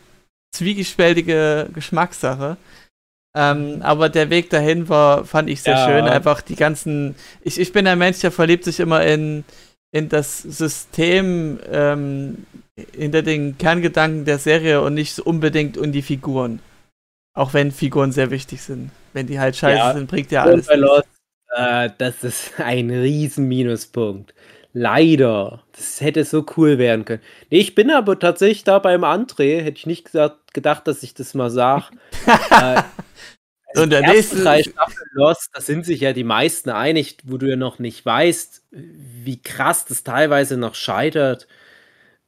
zwiegespältige 0.54 1.68
Geschmackssache. 1.72 2.56
Ähm, 3.34 3.80
aber 3.82 4.08
der 4.08 4.28
Weg 4.28 4.50
dahin 4.50 4.88
war, 4.88 5.24
fand 5.24 5.48
ich 5.48 5.62
sehr 5.62 5.74
ja. 5.74 5.86
schön. 5.86 6.04
Einfach 6.04 6.42
die 6.42 6.56
ganzen. 6.56 7.14
Ich, 7.42 7.58
ich 7.58 7.72
bin 7.72 7.86
ein 7.86 7.98
Mensch, 7.98 8.20
der 8.20 8.30
verliebt 8.30 8.64
sich 8.64 8.78
immer 8.78 9.04
in, 9.04 9.44
in 9.90 10.08
das 10.08 10.42
System 10.42 11.58
ähm, 11.70 12.46
hinter 12.94 13.22
den 13.22 13.56
Kerngedanken 13.56 14.24
der 14.24 14.38
Serie 14.38 14.82
und 14.82 14.94
nicht 14.94 15.18
unbedingt 15.18 15.76
in 15.76 15.92
die 15.92 16.02
Figuren. 16.02 16.60
Auch 17.34 17.54
wenn 17.54 17.72
Figuren 17.72 18.12
sehr 18.12 18.30
wichtig 18.30 18.60
sind. 18.60 18.90
Wenn 19.14 19.26
die 19.26 19.40
halt 19.40 19.56
scheiße 19.56 19.78
ja. 19.78 19.94
sind, 19.94 20.10
bringt 20.10 20.30
ja 20.30 20.42
alles. 20.42 20.68
Lost, 20.74 21.08
äh, 21.56 21.88
das 21.96 22.24
ist 22.24 22.60
ein 22.60 22.90
riesen 22.90 23.48
Minuspunkt. 23.48 24.34
Leider. 24.74 25.62
Das 25.72 26.00
hätte 26.00 26.24
so 26.24 26.44
cool 26.56 26.78
werden 26.78 27.04
können. 27.04 27.22
Nee, 27.50 27.58
ich 27.58 27.74
bin 27.74 27.90
aber 27.90 28.18
tatsächlich 28.18 28.64
da 28.64 28.78
beim 28.78 29.04
André. 29.04 29.62
Hätte 29.62 29.78
ich 29.78 29.86
nicht 29.86 30.06
gesagt, 30.06 30.54
gedacht, 30.54 30.86
dass 30.86 31.02
ich 31.02 31.14
das 31.14 31.34
mal 31.34 31.50
sage. 31.50 31.86
äh, 32.50 32.82
und 33.76 33.90
der 33.90 34.02
nächste 34.02 34.42
drei 34.42 34.62
Staffeln 34.62 35.08
Lost, 35.12 35.50
da 35.52 35.60
sind 35.60 35.84
sich 35.84 36.00
ja 36.00 36.12
die 36.12 36.24
meisten 36.24 36.70
einig, 36.70 37.18
wo 37.24 37.38
du 37.38 37.48
ja 37.48 37.56
noch 37.56 37.78
nicht 37.78 38.04
weißt, 38.04 38.62
wie 38.70 39.40
krass 39.40 39.84
das 39.84 40.04
teilweise 40.04 40.56
noch 40.56 40.74
scheitert. 40.74 41.46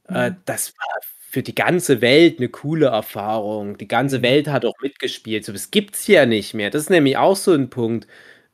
Äh, 0.08 0.30
mhm. 0.30 0.36
das 0.44 0.74
war 0.76 1.00
für 1.30 1.42
die 1.42 1.54
ganze 1.54 2.00
Welt 2.00 2.38
eine 2.38 2.48
coole 2.48 2.86
Erfahrung. 2.86 3.76
Die 3.78 3.88
ganze 3.88 4.18
mhm. 4.18 4.22
Welt 4.22 4.48
hat 4.48 4.64
auch 4.64 4.78
mitgespielt. 4.80 5.44
So, 5.44 5.52
das 5.52 5.70
gibt's 5.70 6.06
ja 6.06 6.26
nicht 6.26 6.54
mehr. 6.54 6.70
Das 6.70 6.82
ist 6.82 6.90
nämlich 6.90 7.16
auch 7.16 7.36
so 7.36 7.52
ein 7.52 7.70
Punkt, 7.70 8.06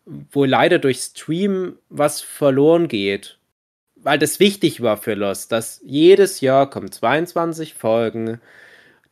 wo 0.06 0.44
leider 0.44 0.78
durch 0.78 0.98
Stream 1.00 1.78
was 1.88 2.20
verloren 2.22 2.88
geht. 2.88 3.38
Weil 3.96 4.18
das 4.18 4.40
wichtig 4.40 4.80
war 4.80 4.96
für 4.96 5.14
Lost, 5.14 5.52
dass 5.52 5.82
jedes 5.84 6.40
Jahr 6.40 6.70
kommen 6.70 6.90
22 6.90 7.74
Folgen 7.74 8.40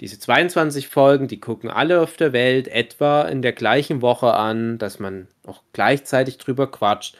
diese 0.01 0.19
22 0.19 0.89
Folgen, 0.89 1.27
die 1.27 1.41
gucken 1.41 1.71
alle 1.71 2.01
auf 2.01 2.17
der 2.17 2.33
Welt 2.33 2.69
etwa 2.69 3.23
in 3.23 3.43
der 3.43 3.53
gleichen 3.53 4.01
Woche 4.01 4.35
an, 4.35 4.79
dass 4.79 4.99
man 4.99 5.27
auch 5.45 5.63
gleichzeitig 5.73 6.39
drüber 6.39 6.71
quatscht. 6.71 7.17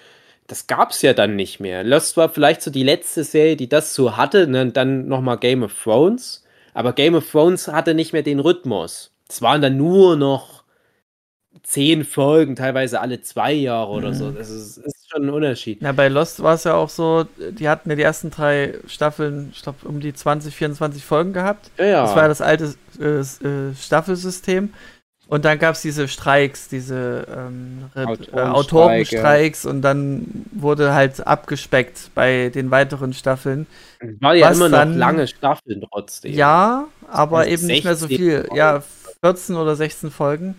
Das 0.47 0.67
gab 0.67 0.93
es 0.93 1.03
ja 1.03 1.13
dann 1.13 1.37
nicht 1.37 1.61
mehr. 1.61 1.85
Lost 1.85 2.17
war 2.17 2.29
vielleicht 2.29 2.63
so 2.63 2.71
die 2.71 2.85
letzte 2.85 3.25
Serie, 3.25 3.57
die 3.57 3.69
das 3.69 3.95
so 3.95 4.17
hatte. 4.17 4.47
Ne? 4.47 4.71
Dann 4.71 5.09
nochmal 5.09 5.39
Game 5.39 5.63
of 5.63 5.75
Thrones. 5.83 6.45
Aber 6.73 6.93
Game 6.93 7.15
of 7.15 7.31
Thrones 7.31 7.69
hatte 7.69 7.95
nicht 7.95 8.13
mehr 8.13 8.23
den 8.23 8.39
Rhythmus. 8.39 9.13
Es 9.29 9.43
waren 9.43 9.61
dann 9.61 9.77
nur 9.77 10.17
noch 10.17 10.63
zehn 11.63 12.05
Folgen, 12.05 12.57
teilweise 12.57 13.01
alle 13.01 13.21
zwei 13.21 13.53
Jahre 13.53 13.91
oder 13.91 14.11
mhm. 14.11 14.15
so. 14.15 14.31
Das 14.31 14.49
ist, 14.49 14.79
ist, 14.79 14.98
schon 15.19 15.29
ein 15.29 15.35
Unterschied. 15.35 15.83
Ja, 15.83 15.93
bei 15.93 16.09
Lost 16.09 16.43
war 16.43 16.55
es 16.55 16.65
ja 16.65 16.75
auch 16.75 16.89
so, 16.89 17.27
die 17.37 17.69
hatten 17.69 17.91
ja 17.91 17.97
die 17.97 18.03
ersten 18.03 18.31
drei 18.31 18.75
Staffeln, 18.87 19.51
ich 19.53 19.63
glaube, 19.63 19.87
um 19.87 20.01
die 20.01 20.15
20, 20.15 20.55
24 20.55 21.05
Folgen 21.05 21.33
gehabt. 21.33 21.71
Ja, 21.79 21.85
ja. 21.85 22.03
Das 22.03 22.15
war 22.15 22.23
ja 22.23 22.29
das 22.29 22.41
alte 22.41 22.75
äh, 23.01 23.21
äh, 23.21 23.75
Staffelsystem. 23.75 24.73
Und 25.31 25.45
dann 25.45 25.59
gab 25.59 25.75
es 25.75 25.83
diese 25.83 26.09
Streiks, 26.09 26.69
diese 26.69 27.27
ähm, 27.31 27.91
äh, 27.95 28.41
Autorenstreiks 28.41 29.67
und 29.67 29.83
dann 29.83 30.47
wurde 30.53 30.95
halt 30.95 31.27
abgespeckt 31.27 32.11
bei 32.15 32.49
den 32.49 32.71
weiteren 32.71 33.13
Staffeln. 33.13 33.67
War 34.21 34.35
ja 34.35 34.51
immer 34.51 34.71
noch 34.71 34.87
lange 34.87 35.27
Staffeln 35.27 35.85
trotzdem. 35.93 36.33
Ja, 36.33 36.89
aber 37.09 37.47
eben 37.47 37.67
nicht 37.67 37.85
mehr 37.85 37.95
so 37.95 38.07
viel. 38.07 38.41
Folgen. 38.41 38.57
Ja, 38.57 38.83
14 39.23 39.57
oder 39.57 39.77
16 39.77 40.11
Folgen. 40.11 40.55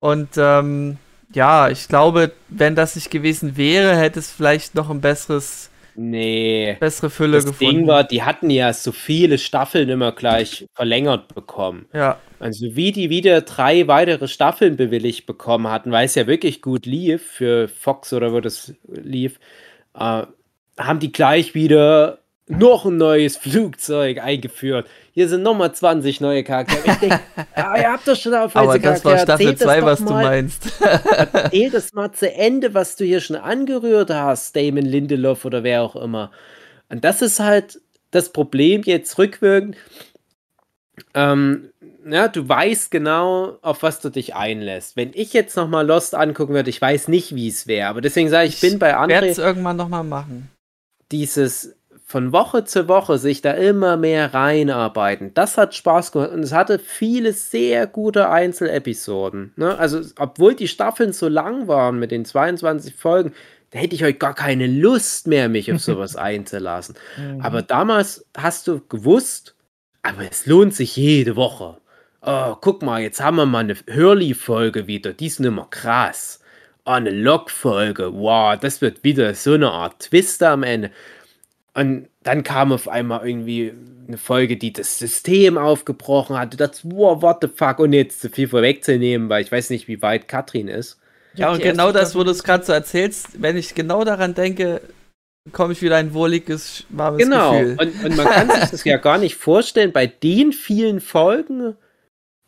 Und 0.00 0.28
ähm, 0.36 0.98
ja, 1.34 1.68
ich 1.68 1.88
glaube, 1.88 2.32
wenn 2.48 2.74
das 2.74 2.94
nicht 2.94 3.10
gewesen 3.10 3.56
wäre, 3.56 3.96
hätte 3.96 4.18
es 4.18 4.30
vielleicht 4.30 4.74
noch 4.74 4.90
ein 4.90 5.00
besseres. 5.00 5.70
Nee. 5.96 6.76
Bessere 6.80 7.10
Fülle 7.10 7.36
das 7.36 7.46
gefunden. 7.46 7.78
Ding 7.78 7.86
war, 7.86 8.04
die 8.04 8.22
hatten 8.22 8.50
ja 8.50 8.72
so 8.72 8.90
viele 8.90 9.38
Staffeln 9.38 9.88
immer 9.88 10.12
gleich 10.12 10.66
verlängert 10.74 11.34
bekommen. 11.34 11.86
Ja. 11.92 12.18
Also 12.40 12.74
wie 12.74 12.90
die 12.90 13.10
wieder 13.10 13.42
drei 13.42 13.86
weitere 13.86 14.26
Staffeln 14.26 14.76
bewilligt 14.76 15.26
bekommen 15.26 15.68
hatten, 15.68 15.92
weil 15.92 16.06
es 16.06 16.16
ja 16.16 16.26
wirklich 16.26 16.62
gut 16.62 16.84
lief 16.84 17.22
für 17.22 17.68
Fox 17.68 18.12
oder 18.12 18.32
wo 18.32 18.40
das 18.40 18.74
lief, 18.88 19.38
äh, 19.94 20.22
haben 20.78 20.98
die 20.98 21.12
gleich 21.12 21.54
wieder 21.54 22.18
noch 22.46 22.84
ein 22.84 22.96
neues 22.96 23.36
Flugzeug 23.36 24.18
eingeführt. 24.18 24.88
Hier 25.16 25.28
sind 25.28 25.44
nochmal 25.44 25.72
20 25.72 26.20
neue 26.20 26.42
Charaktere. 26.42 26.80
Ich 26.86 26.98
denke, 26.98 27.20
ja, 27.56 27.76
ihr 27.78 27.92
habt 27.92 28.08
doch 28.08 28.16
schon 28.16 28.34
auf 28.34 28.56
Aber 28.56 28.78
das 28.78 29.02
Charaktere. 29.02 29.12
war 29.12 29.18
Staffel 29.20 29.56
2, 29.56 29.82
was 29.82 30.00
mal, 30.00 30.06
du 30.08 30.28
meinst. 30.28 30.72
erzähl 31.32 31.70
das 31.70 31.92
mal 31.92 32.10
zu 32.10 32.32
Ende, 32.32 32.74
was 32.74 32.96
du 32.96 33.04
hier 33.04 33.20
schon 33.20 33.36
angerührt 33.36 34.10
hast, 34.10 34.56
Damon 34.56 34.84
Lindelof 34.84 35.44
oder 35.44 35.62
wer 35.62 35.82
auch 35.82 35.94
immer. 35.94 36.32
Und 36.88 37.04
das 37.04 37.22
ist 37.22 37.38
halt, 37.38 37.80
das 38.10 38.30
Problem 38.30 38.82
jetzt 38.82 39.16
rückwirkend. 39.16 39.76
Ähm, 41.14 41.70
ja, 42.04 42.26
du 42.26 42.48
weißt 42.48 42.90
genau, 42.90 43.58
auf 43.62 43.84
was 43.84 44.00
du 44.00 44.10
dich 44.10 44.34
einlässt. 44.34 44.96
Wenn 44.96 45.12
ich 45.14 45.32
jetzt 45.32 45.56
nochmal 45.56 45.86
Lost 45.86 46.16
angucken 46.16 46.54
würde, 46.54 46.70
ich 46.70 46.80
weiß 46.80 47.06
nicht, 47.06 47.36
wie 47.36 47.48
es 47.48 47.68
wäre. 47.68 47.88
Aber 47.88 48.00
deswegen 48.00 48.28
sage 48.30 48.48
ich, 48.48 48.54
ich 48.54 48.60
bin 48.68 48.80
bei 48.80 48.96
André. 48.96 49.04
Ich 49.04 49.10
werde 49.10 49.28
es 49.28 49.38
irgendwann 49.38 49.76
nochmal 49.76 50.04
machen. 50.04 50.50
Dieses 51.12 51.76
von 52.14 52.32
Woche 52.32 52.64
zu 52.64 52.86
Woche 52.86 53.18
sich 53.18 53.42
da 53.42 53.50
immer 53.50 53.96
mehr 53.96 54.34
reinarbeiten, 54.34 55.34
das 55.34 55.58
hat 55.58 55.74
Spaß 55.74 56.12
gemacht. 56.12 56.30
Und 56.30 56.44
es 56.44 56.52
hatte 56.52 56.78
viele 56.78 57.32
sehr 57.32 57.88
gute 57.88 58.30
Einzelepisoden. 58.30 59.52
Ne? 59.56 59.76
Also, 59.76 60.00
obwohl 60.20 60.54
die 60.54 60.68
Staffeln 60.68 61.12
so 61.12 61.26
lang 61.26 61.66
waren 61.66 61.98
mit 61.98 62.12
den 62.12 62.24
22 62.24 62.94
Folgen, 62.94 63.32
da 63.72 63.80
hätte 63.80 63.96
ich 63.96 64.04
euch 64.04 64.20
gar 64.20 64.34
keine 64.34 64.68
Lust 64.68 65.26
mehr, 65.26 65.48
mich 65.48 65.72
auf 65.72 65.80
sowas 65.80 66.14
einzulassen. 66.30 66.94
Mhm. 67.16 67.40
Aber 67.40 67.62
damals 67.62 68.24
hast 68.36 68.68
du 68.68 68.80
gewusst, 68.88 69.56
aber 70.02 70.22
es 70.30 70.46
lohnt 70.46 70.72
sich 70.72 70.94
jede 70.94 71.34
Woche 71.34 71.78
oh, 72.26 72.56
guck 72.60 72.82
mal, 72.82 73.02
jetzt 73.02 73.20
haben 73.20 73.36
wir 73.36 73.46
mal 73.46 73.60
eine 73.60 73.76
Hurley-Folge 73.92 74.86
wieder, 74.86 75.12
die 75.12 75.26
ist 75.26 75.40
immer 75.40 75.66
krass. 75.70 76.40
Oh, 76.86 76.92
eine 76.92 77.10
Log-Folge, 77.10 78.12
wow, 78.14 78.58
das 78.58 78.80
wird 78.80 79.04
wieder 79.04 79.34
so 79.34 79.54
eine 79.54 79.70
Art 79.70 80.00
Twister 80.00 80.50
am 80.50 80.62
Ende. 80.62 80.90
Und 81.74 82.08
dann 82.22 82.42
kam 82.44 82.72
auf 82.72 82.88
einmal 82.88 83.26
irgendwie 83.26 83.72
eine 84.06 84.16
Folge, 84.16 84.56
die 84.56 84.72
das 84.72 84.98
System 84.98 85.58
aufgebrochen 85.58 86.38
hatte. 86.38 86.56
Das, 86.56 86.82
wow, 86.84 87.20
what 87.20 87.38
the 87.42 87.48
fuck, 87.48 87.78
und 87.80 87.92
jetzt 87.92 88.20
zu 88.20 88.30
viel 88.30 88.48
vorwegzunehmen, 88.48 89.28
weil 89.28 89.42
ich 89.42 89.50
weiß 89.50 89.70
nicht, 89.70 89.88
wie 89.88 90.00
weit 90.00 90.28
Katrin 90.28 90.68
ist. 90.68 90.98
Ja, 91.34 91.50
und 91.50 91.60
genau 91.60 91.90
das, 91.90 92.14
wo 92.14 92.22
du 92.22 92.30
es 92.30 92.44
gerade 92.44 92.64
so 92.64 92.72
erzählst, 92.72 93.42
wenn 93.42 93.56
ich 93.56 93.74
genau 93.74 94.04
daran 94.04 94.34
denke, 94.34 94.82
komme 95.50 95.72
ich 95.72 95.82
wieder 95.82 95.96
ein 95.96 96.14
wohliges, 96.14 96.84
warmes 96.90 97.22
genau. 97.22 97.58
Gefühl. 97.58 97.76
Genau, 97.76 97.82
und, 97.82 98.04
und 98.04 98.16
man 98.16 98.26
kann 98.26 98.50
sich 98.50 98.70
das 98.70 98.84
ja 98.84 98.96
gar 98.98 99.18
nicht 99.18 99.34
vorstellen, 99.34 99.92
bei 99.92 100.06
den 100.06 100.52
vielen 100.52 101.00
Folgen 101.00 101.76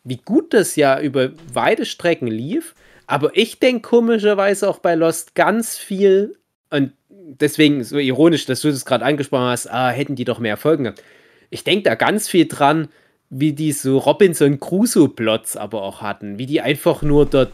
wie 0.07 0.17
gut 0.23 0.53
das 0.53 0.77
ja 0.77 1.01
über 1.01 1.31
weite 1.53 1.85
Strecken 1.85 2.27
lief. 2.27 2.75
Aber 3.07 3.31
ich 3.35 3.59
denke 3.59 3.89
komischerweise 3.89 4.69
auch 4.69 4.79
bei 4.79 4.95
Lost 4.95 5.35
ganz 5.35 5.77
viel, 5.77 6.37
und 6.69 6.93
deswegen 7.27 7.83
so 7.83 7.97
ironisch, 7.97 8.45
dass 8.45 8.61
du 8.61 8.69
das 8.69 8.85
gerade 8.85 9.05
angesprochen 9.05 9.45
hast, 9.45 9.67
ah, 9.67 9.89
hätten 9.89 10.15
die 10.15 10.25
doch 10.25 10.39
mehr 10.39 10.57
Folgen 10.57 10.85
gehabt. 10.85 11.03
Ich 11.49 11.63
denke 11.63 11.83
da 11.83 11.95
ganz 11.95 12.27
viel 12.27 12.47
dran, 12.47 12.87
wie 13.29 13.53
die 13.53 13.71
so 13.71 13.97
Robinson 13.97 14.59
Crusoe-Plots 14.59 15.57
aber 15.57 15.81
auch 15.81 16.01
hatten, 16.01 16.39
wie 16.39 16.45
die 16.45 16.61
einfach 16.61 17.01
nur 17.01 17.25
dort 17.25 17.53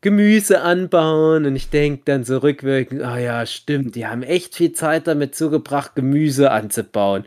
Gemüse 0.00 0.62
anbauen 0.62 1.44
und 1.46 1.56
ich 1.56 1.70
denke 1.70 2.02
dann 2.04 2.24
so 2.24 2.38
rückwirkend, 2.38 3.02
ah 3.02 3.18
ja, 3.18 3.46
stimmt, 3.46 3.94
die 3.94 4.06
haben 4.06 4.22
echt 4.22 4.56
viel 4.56 4.72
Zeit 4.72 5.06
damit 5.06 5.34
zugebracht, 5.34 5.94
Gemüse 5.94 6.50
anzubauen 6.50 7.24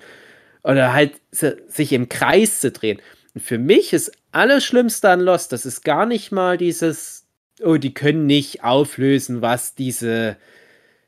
oder 0.64 0.94
halt 0.94 1.14
sich 1.32 1.94
im 1.94 2.10
Kreis 2.10 2.60
zu 2.60 2.72
drehen. 2.72 3.00
Und 3.34 3.42
für 3.42 3.58
mich 3.58 3.94
ist 3.94 4.12
Allerschlimmste 4.32 5.10
an 5.10 5.22
Lost, 5.22 5.52
das 5.52 5.66
ist 5.66 5.84
gar 5.84 6.06
nicht 6.06 6.32
mal 6.32 6.58
dieses, 6.58 7.26
oh, 7.62 7.78
die 7.78 7.94
können 7.94 8.26
nicht 8.26 8.64
auflösen, 8.64 9.42
was 9.42 9.76
diese 9.76 10.38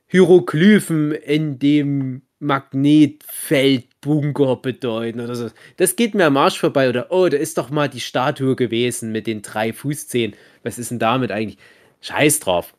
Hieroglyphen 0.08 1.12
in 1.12 1.60
dem 1.60 2.24
Magnetfeldbunker 2.40 4.56
bedeuten 4.58 5.20
oder 5.20 5.36
so. 5.36 5.50
Das 5.78 5.96
geht 5.96 6.16
mir 6.16 6.26
am 6.26 6.38
Arsch 6.38 6.60
vorbei. 6.60 6.90
Oder, 6.90 7.12
oh, 7.12 7.28
da 7.28 7.38
ist 7.38 7.58
doch 7.58 7.70
mal 7.70 7.90
die 7.90 8.00
Statue 8.00 8.56
gewesen 8.56 9.12
mit 9.12 9.28
den 9.28 9.42
drei 9.42 9.74
Fußzehen. 9.74 10.36
Was 10.64 10.80
ist 10.80 10.92
denn 10.92 11.00
damit 11.00 11.32
eigentlich? 11.32 11.58
Scheiß 12.02 12.40
drauf. 12.40 12.74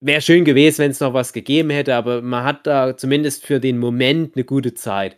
Wäre 0.00 0.20
schön 0.20 0.44
gewesen, 0.44 0.78
wenn 0.78 0.90
es 0.90 1.00
noch 1.00 1.14
was 1.14 1.32
gegeben 1.32 1.70
hätte, 1.70 1.94
aber 1.94 2.22
man 2.22 2.44
hat 2.44 2.66
da 2.66 2.96
zumindest 2.96 3.46
für 3.46 3.58
den 3.58 3.78
Moment 3.78 4.36
eine 4.36 4.44
gute 4.44 4.74
Zeit. 4.74 5.16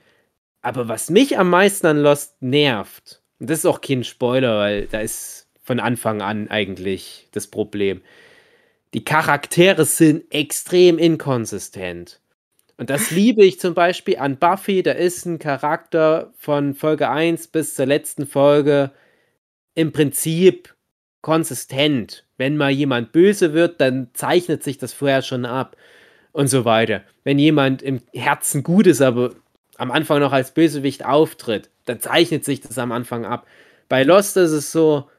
Aber 0.63 0.89
was 0.89 1.11
mich 1.11 1.39
am 1.39 1.51
meisten 1.51 1.87
an 1.87 1.99
Lost 1.99 2.41
nervt, 2.41 3.21
und 3.39 3.51
das 3.51 3.59
ist 3.59 3.67
auch 3.67 3.81
kein 3.81 4.05
Spoiler, 4.05 4.59
weil 4.59 4.87
da 4.87 5.01
ist 5.01 5.49
von 5.63 5.81
Anfang 5.81 6.23
an 6.23 6.49
eigentlich 6.49 7.29
das 7.33 7.49
Problem. 7.49 8.01
Die 8.97 9.05
Charaktere 9.05 9.85
sind 9.85 10.25
extrem 10.33 10.97
inkonsistent. 10.97 12.23
Und 12.79 12.89
das 12.89 13.11
liebe 13.11 13.45
ich 13.45 13.61
zum 13.61 13.75
Beispiel 13.75 14.17
an 14.17 14.39
Buffy. 14.39 14.83
Da 14.83 14.93
ist 14.93 15.27
ein 15.27 15.39
Charakter 15.39 16.33
von 16.39 16.73
Folge 16.73 17.11
1 17.11 17.49
bis 17.49 17.75
zur 17.75 17.85
letzten 17.85 18.27
Folge 18.27 18.93
im 19.75 19.93
Prinzip 19.93 20.75
konsistent. 21.21 22.25
Wenn 22.39 22.57
mal 22.57 22.71
jemand 22.71 23.13
böse 23.13 23.53
wird, 23.53 23.83
dann 23.83 24.09
zeichnet 24.15 24.63
sich 24.63 24.79
das 24.79 24.95
vorher 24.95 25.21
schon 25.21 25.45
ab 25.45 25.77
und 26.33 26.47
so 26.47 26.65
weiter. 26.65 27.03
Wenn 27.23 27.39
jemand 27.39 27.83
im 27.83 28.01
Herzen 28.15 28.63
gut 28.63 28.87
ist, 28.87 29.03
aber 29.03 29.35
am 29.77 29.91
Anfang 29.91 30.21
noch 30.21 30.33
als 30.33 30.53
Bösewicht 30.53 31.05
auftritt, 31.05 31.69
dann 31.85 32.01
zeichnet 32.01 32.47
sich 32.47 32.63
das 32.63 32.79
am 32.79 32.93
Anfang 32.93 33.27
ab. 33.27 33.47
Bei 33.91 34.05
Lost 34.05 34.39
ist 34.39 34.53
es 34.53 34.73
so, 34.73 35.11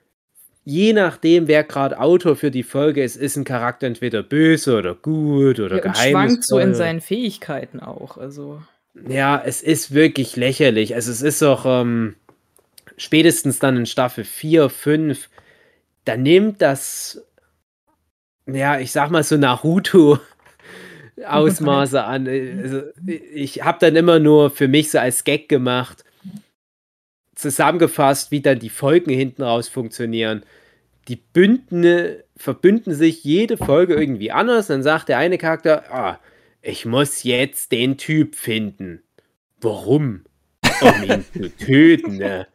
je 0.68 0.92
nachdem, 0.92 1.48
wer 1.48 1.64
gerade 1.64 1.98
Autor 1.98 2.36
für 2.36 2.52
die 2.52 2.64
Folge 2.64 3.02
ist, 3.02 3.16
ist 3.16 3.38
ein 3.38 3.46
Charakter 3.46 3.88
entweder 3.88 4.22
böse 4.22 4.78
oder 4.78 4.96
gut 4.96 5.62
oder 5.62 5.78
ja, 5.78 5.82
geheimnisvoll. 5.82 6.12
schwankt 6.12 6.44
so 6.44 6.60
in 6.60 6.76
seinen 6.76 7.00
Fähigkeiten 7.00 7.80
auch, 7.80 8.18
also. 8.18 8.62
Ja, 9.08 9.42
es 9.46 9.62
ist 9.62 9.94
wirklich 9.94 10.36
lächerlich. 10.36 10.94
Also 10.94 11.10
es 11.10 11.22
ist 11.22 11.42
auch 11.42 11.66
ähm, 11.66 12.16
spätestens 12.98 13.60
dann 13.60 13.78
in 13.78 13.86
Staffel 13.86 14.26
4, 14.26 14.70
5, 14.70 15.30
da 16.04 16.18
nimmt 16.18 16.62
das, 16.62 17.26
ja, 18.46 18.78
ich 18.78 18.92
sag 18.92 19.10
mal 19.10 19.24
so 19.24 19.38
Naruto 19.38 20.20
Ausmaße 21.26 22.04
an. 22.04 22.28
Also, 22.28 22.82
ich 23.06 23.64
habe 23.64 23.78
dann 23.80 23.96
immer 23.96 24.20
nur 24.20 24.50
für 24.50 24.68
mich 24.68 24.92
so 24.92 25.00
als 25.00 25.24
Gag 25.24 25.48
gemacht, 25.48 26.04
zusammengefasst, 27.36 28.32
wie 28.32 28.42
dann 28.42 28.60
die 28.60 28.70
Folgen 28.70 29.12
hinten 29.12 29.44
raus 29.44 29.70
funktionieren. 29.70 30.44
Die 31.08 31.16
Bündne 31.16 32.24
verbünden 32.36 32.94
sich 32.94 33.24
jede 33.24 33.58
Folge 33.58 33.96
irgendwie 33.96 34.32
anders. 34.32 34.68
Dann 34.68 34.84
sagt 34.84 35.10
der 35.10 35.18
eine 35.18 35.38
Charakter, 35.38 35.84
ah, 35.92 36.20
ich 36.62 36.86
muss 36.86 37.24
jetzt 37.24 37.72
den 37.72 37.98
Typ 37.98 38.36
finden. 38.36 39.04
Warum? 39.62 40.26
Um 40.82 41.04
ihn 41.04 41.26
zu 41.34 41.50
töten, 41.66 42.18
ne? 42.18 42.48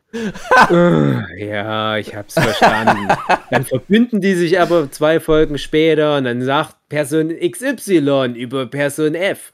ja, 1.38 1.96
ich 1.96 2.14
hab's 2.14 2.34
verstanden. 2.34 3.08
Dann 3.50 3.64
verbünden 3.64 4.20
die 4.20 4.34
sich 4.34 4.60
aber 4.60 4.90
zwei 4.90 5.20
Folgen 5.20 5.56
später 5.56 6.18
und 6.18 6.24
dann 6.24 6.42
sagt 6.42 6.76
Person 6.90 7.30
XY 7.30 8.34
über 8.36 8.66
Person 8.66 9.14
F. 9.14 9.52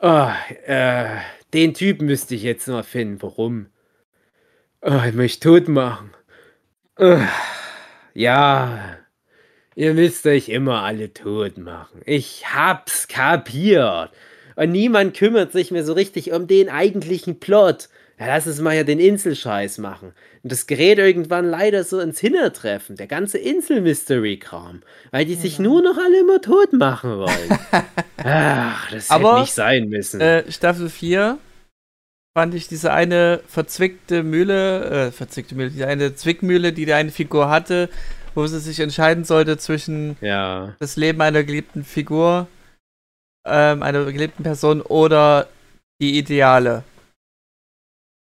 Oh, 0.00 0.28
äh, 0.66 1.06
den 1.52 1.72
Typen 1.72 2.06
müsste 2.06 2.34
ich 2.34 2.42
jetzt 2.42 2.66
noch 2.66 2.84
finden. 2.84 3.22
Warum? 3.22 3.66
Oh, 4.82 5.00
ich 5.06 5.14
möchte 5.14 5.48
tot 5.48 5.68
machen. 5.68 6.10
Oh, 6.98 7.18
ja, 8.14 8.96
ihr 9.74 9.94
müsst 9.94 10.26
euch 10.26 10.48
immer 10.48 10.82
alle 10.82 11.12
tot 11.12 11.58
machen. 11.58 12.00
Ich 12.06 12.44
hab's 12.54 13.08
kapiert. 13.08 14.10
Und 14.56 14.70
niemand 14.70 15.16
kümmert 15.16 15.52
sich 15.52 15.70
mehr 15.70 15.84
so 15.84 15.92
richtig 15.92 16.32
um 16.32 16.46
den 16.46 16.68
eigentlichen 16.68 17.40
Plot 17.40 17.88
ja, 18.18 18.26
lass 18.28 18.46
uns 18.46 18.60
mal 18.60 18.76
ja 18.76 18.84
den 18.84 19.00
Inselscheiß 19.00 19.78
machen. 19.78 20.12
Und 20.42 20.52
das 20.52 20.66
gerät 20.66 20.98
irgendwann 20.98 21.46
leider 21.46 21.82
so 21.82 21.98
ins 21.98 22.20
Hintertreffen, 22.20 22.96
der 22.96 23.08
ganze 23.08 23.38
Insel-Mystery-Kram, 23.38 24.82
weil 25.10 25.24
die 25.24 25.34
sich 25.34 25.58
nur 25.58 25.82
noch 25.82 25.98
alle 25.98 26.20
immer 26.20 26.40
tot 26.40 26.72
machen 26.72 27.18
wollen. 27.18 27.58
Ach, 28.18 28.90
das 28.90 29.10
Aber, 29.10 29.32
hätte 29.32 29.40
nicht 29.40 29.54
sein 29.54 29.88
müssen. 29.88 30.20
Äh, 30.20 30.50
Staffel 30.50 30.88
4 30.88 31.38
fand 32.36 32.54
ich 32.54 32.68
diese 32.68 32.92
eine 32.92 33.40
verzwickte 33.46 34.22
Mühle, 34.22 35.06
äh, 35.06 35.12
verzwickte 35.12 35.54
Mühle, 35.54 35.70
diese 35.70 35.86
eine 35.86 36.14
Zwickmühle, 36.14 36.72
die 36.72 36.84
die 36.84 36.92
eine 36.92 37.10
Figur 37.10 37.48
hatte, 37.48 37.88
wo 38.34 38.46
sie 38.46 38.58
sich 38.58 38.80
entscheiden 38.80 39.24
sollte 39.24 39.56
zwischen 39.56 40.16
ja. 40.20 40.74
das 40.80 40.96
Leben 40.96 41.20
einer 41.22 41.44
geliebten 41.44 41.84
Figur, 41.84 42.48
ähm, 43.46 43.82
einer 43.82 44.04
geliebten 44.04 44.42
Person 44.42 44.82
oder 44.82 45.48
die 46.00 46.18
Ideale. 46.18 46.82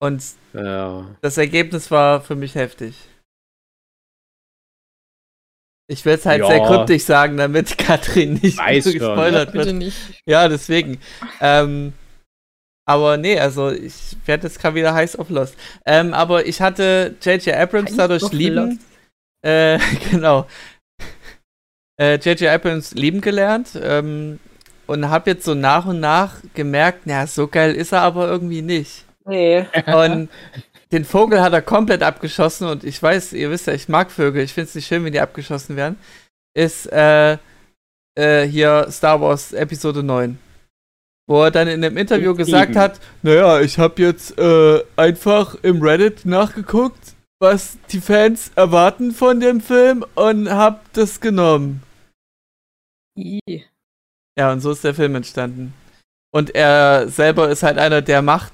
Und 0.01 0.21
ja. 0.53 1.07
das 1.21 1.37
Ergebnis 1.37 1.89
war 1.89 2.19
für 2.19 2.35
mich 2.35 2.55
heftig. 2.55 2.95
Ich 5.87 6.03
will 6.03 6.15
es 6.15 6.25
halt 6.25 6.41
ja. 6.41 6.47
sehr 6.47 6.59
kryptisch 6.61 7.03
sagen, 7.03 7.37
damit 7.37 7.77
Katrin 7.77 8.33
nicht 8.41 8.57
Weiß 8.57 8.83
so 8.83 8.91
gespoilert 8.91 9.49
ja, 9.49 9.53
wird. 9.53 9.75
Nicht. 9.75 9.97
Ja, 10.25 10.49
deswegen. 10.49 10.99
ähm, 11.39 11.93
aber 12.85 13.17
nee, 13.17 13.39
also 13.39 13.71
ich 13.71 14.17
werde 14.25 14.47
jetzt 14.47 14.59
gerade 14.59 14.75
wieder 14.75 14.93
heiß 14.93 15.15
auf 15.15 15.29
Lost. 15.29 15.55
Ähm, 15.85 16.13
aber 16.13 16.45
ich 16.45 16.61
hatte 16.61 17.15
J.J. 17.21 17.55
Abrams 17.55 17.95
dadurch 17.95 18.31
lieben. 18.31 18.79
Äh, 19.41 19.79
genau. 20.11 20.47
J.J. 21.99 22.41
Äh, 22.41 22.49
Abrams 22.49 22.93
lieben 22.93 23.21
gelernt. 23.21 23.79
Ähm, 23.81 24.39
und 24.87 25.09
habe 25.09 25.31
jetzt 25.31 25.45
so 25.45 25.53
nach 25.53 25.85
und 25.85 25.99
nach 25.99 26.35
gemerkt, 26.53 27.01
na, 27.05 27.25
so 27.25 27.47
geil 27.47 27.73
ist 27.73 27.93
er 27.93 28.01
aber 28.01 28.27
irgendwie 28.27 28.61
nicht. 28.61 29.05
Nee. 29.25 29.65
Und 29.87 30.29
den 30.91 31.05
Vogel 31.05 31.41
hat 31.41 31.53
er 31.53 31.61
komplett 31.61 32.03
abgeschossen 32.03 32.67
und 32.67 32.83
ich 32.83 33.01
weiß, 33.01 33.33
ihr 33.33 33.49
wisst 33.49 33.67
ja, 33.67 33.73
ich 33.73 33.87
mag 33.87 34.11
Vögel, 34.11 34.43
ich 34.43 34.53
finde 34.53 34.67
es 34.67 34.75
nicht 34.75 34.87
schön, 34.87 35.03
wenn 35.03 35.13
die 35.13 35.21
abgeschossen 35.21 35.75
werden. 35.75 35.97
Ist 36.53 36.91
äh, 36.91 37.37
äh, 38.15 38.43
hier 38.43 38.87
Star 38.91 39.19
Wars 39.21 39.53
Episode 39.53 40.03
9. 40.03 40.37
Wo 41.27 41.43
er 41.43 41.51
dann 41.51 41.67
in 41.67 41.83
einem 41.83 41.97
Interview 41.97 42.35
gesagt 42.35 42.75
hat, 42.75 42.99
naja, 43.21 43.61
ich 43.61 43.79
habe 43.79 44.01
jetzt 44.01 44.37
äh, 44.37 44.83
einfach 44.97 45.55
im 45.61 45.81
Reddit 45.81 46.25
nachgeguckt, 46.25 47.15
was 47.39 47.77
die 47.91 48.01
Fans 48.01 48.51
erwarten 48.55 49.11
von 49.11 49.39
dem 49.39 49.61
Film 49.61 50.05
und 50.15 50.49
hab 50.49 50.91
das 50.93 51.21
genommen. 51.21 51.81
Ja, 54.37 54.51
und 54.51 54.61
so 54.61 54.71
ist 54.71 54.83
der 54.83 54.95
Film 54.95 55.15
entstanden. 55.15 55.73
Und 56.33 56.55
er 56.55 57.07
selber 57.07 57.49
ist 57.49 57.63
halt 57.63 57.77
einer, 57.77 58.01
der 58.01 58.21
macht 58.21 58.53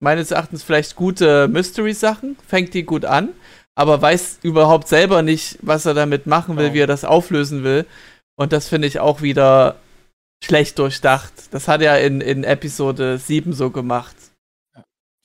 meines 0.00 0.30
Erachtens 0.30 0.62
vielleicht 0.62 0.96
gute 0.96 1.48
Mystery-Sachen, 1.48 2.36
fängt 2.46 2.74
die 2.74 2.84
gut 2.84 3.04
an, 3.04 3.30
aber 3.74 4.00
weiß 4.00 4.40
überhaupt 4.42 4.88
selber 4.88 5.22
nicht, 5.22 5.58
was 5.62 5.86
er 5.86 5.94
damit 5.94 6.26
machen 6.26 6.56
will, 6.56 6.70
oh. 6.70 6.74
wie 6.74 6.80
er 6.80 6.86
das 6.86 7.04
auflösen 7.04 7.64
will. 7.64 7.86
Und 8.36 8.52
das 8.52 8.68
finde 8.68 8.88
ich 8.88 9.00
auch 9.00 9.22
wieder 9.22 9.76
schlecht 10.42 10.78
durchdacht. 10.78 11.32
Das 11.50 11.68
hat 11.68 11.82
er 11.82 12.00
in, 12.00 12.20
in 12.20 12.44
Episode 12.44 13.18
7 13.18 13.52
so 13.52 13.70
gemacht. 13.70 14.16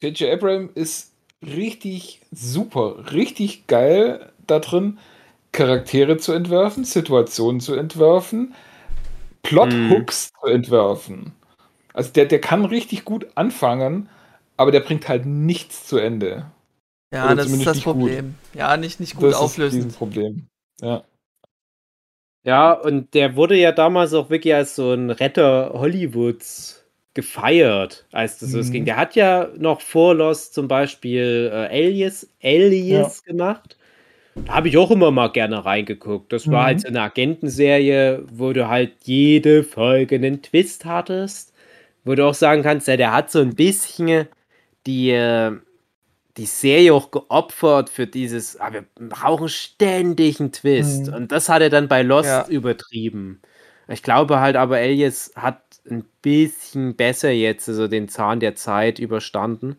J.J. 0.01 0.34
Abraham 0.34 0.70
ist 0.74 1.12
richtig 1.43 2.22
super, 2.32 3.12
richtig 3.12 3.68
geil 3.68 4.32
da 4.47 4.59
drin, 4.59 4.99
Charaktere 5.51 6.18
zu 6.18 6.34
entwerfen, 6.34 6.86
Situationen 6.86 7.62
zu 7.62 7.74
entwerfen, 7.74 8.53
Plot-Hooks 9.43 10.32
mm. 10.32 10.39
zu 10.39 10.47
entwerfen. 10.47 11.34
Also 11.93 12.12
der, 12.12 12.26
der 12.26 12.39
kann 12.39 12.66
richtig 12.66 13.05
gut 13.05 13.28
anfangen, 13.36 14.09
aber 14.57 14.72
der 14.72 14.80
bringt 14.80 15.07
halt 15.07 15.26
nichts 15.26 15.88
zu 15.88 15.97
Ende. 15.97 16.45
Ja, 17.14 17.26
Oder 17.26 17.36
das 17.36 17.51
ist 17.51 17.66
das 17.66 17.82
Problem. 17.82 18.36
Gut. 18.53 18.59
Ja, 18.59 18.78
nicht, 18.78 18.99
nicht 18.99 19.16
gut 19.16 19.32
das 19.32 19.36
auflösen. 19.36 19.80
Das 19.80 19.88
ist 19.88 19.93
ein 19.93 19.97
Problem. 19.97 20.47
Ja. 20.80 21.03
Ja, 22.44 22.74
und 22.74 23.14
der 23.14 23.36
wurde 23.36 23.56
ja 23.56 23.72
damals 23.72 24.14
auch 24.14 24.30
wirklich 24.30 24.54
als 24.54 24.76
so 24.76 24.94
ein 24.94 25.12
Retter 25.12 25.74
Hollywoods 25.74 26.84
gefeiert, 27.14 28.06
als 28.12 28.39
das 28.39 28.54
mhm. 28.54 28.72
ging. 28.72 28.86
Der 28.86 28.98
hat 28.98 29.16
ja 29.16 29.50
noch 29.58 29.82
vor 29.82 30.16
Lost 30.16 30.54
zum 30.54 30.68
Beispiel 30.68 31.50
äh, 31.52 31.68
Alias, 31.68 32.28
Alias 32.42 33.24
ja. 33.26 33.32
gemacht. 33.32 33.78
Da 34.36 34.54
habe 34.54 34.70
ich 34.70 34.78
auch 34.78 34.89
immer 34.92 35.12
mal 35.12 35.28
gerne 35.28 35.64
reingeguckt. 35.66 36.32
Das 36.32 36.50
war 36.50 36.64
halt 36.64 36.66
mhm. 36.66 36.68
halt 36.68 36.82
so 36.82 36.88
eine 36.88 37.02
Agentenserie, 37.02 38.24
wo 38.32 38.54
du 38.54 38.68
halt 38.70 38.94
jede 39.04 39.64
Folge 39.64 40.16
einen 40.16 40.42
Twist 40.42 40.86
hattest. 40.86 41.54
Wo 42.04 42.16
du 42.16 42.26
auch 42.26 42.34
sagen 42.34 42.64
kannst, 42.64 42.88
ja, 42.88 42.98
der 42.98 43.14
hat 43.14 43.30
so 43.30 43.39
ein 43.39 43.54
bisschen 43.54 44.28
die, 44.88 45.12
äh, 45.12 45.52
die 46.38 46.46
Serie 46.46 46.94
auch 46.94 47.12
geopfert 47.12 47.90
für 47.90 48.08
dieses, 48.08 48.60
ah, 48.60 48.72
wir 48.72 48.86
brauchen 48.96 49.50
ständig 49.50 50.40
einen 50.40 50.52
Twist. 50.52 51.08
Mhm. 51.08 51.14
Und 51.14 51.32
das 51.32 51.50
hat 51.50 51.62
er 51.62 51.70
dann 51.70 51.88
bei 51.88 52.02
Lost 52.02 52.30
ja. 52.30 52.48
übertrieben. 52.48 53.42
Ich 53.88 54.04
glaube 54.04 54.40
halt 54.40 54.56
aber, 54.56 54.80
Elias 54.80 55.34
hat 55.36 55.62
ein 55.90 56.06
bisschen 56.22 56.96
besser 56.96 57.32
jetzt 57.32 57.68
also 57.68 57.88
den 57.88 58.08
Zahn 58.08 58.40
der 58.40 58.56
Zeit 58.56 59.00
überstanden. 59.00 59.78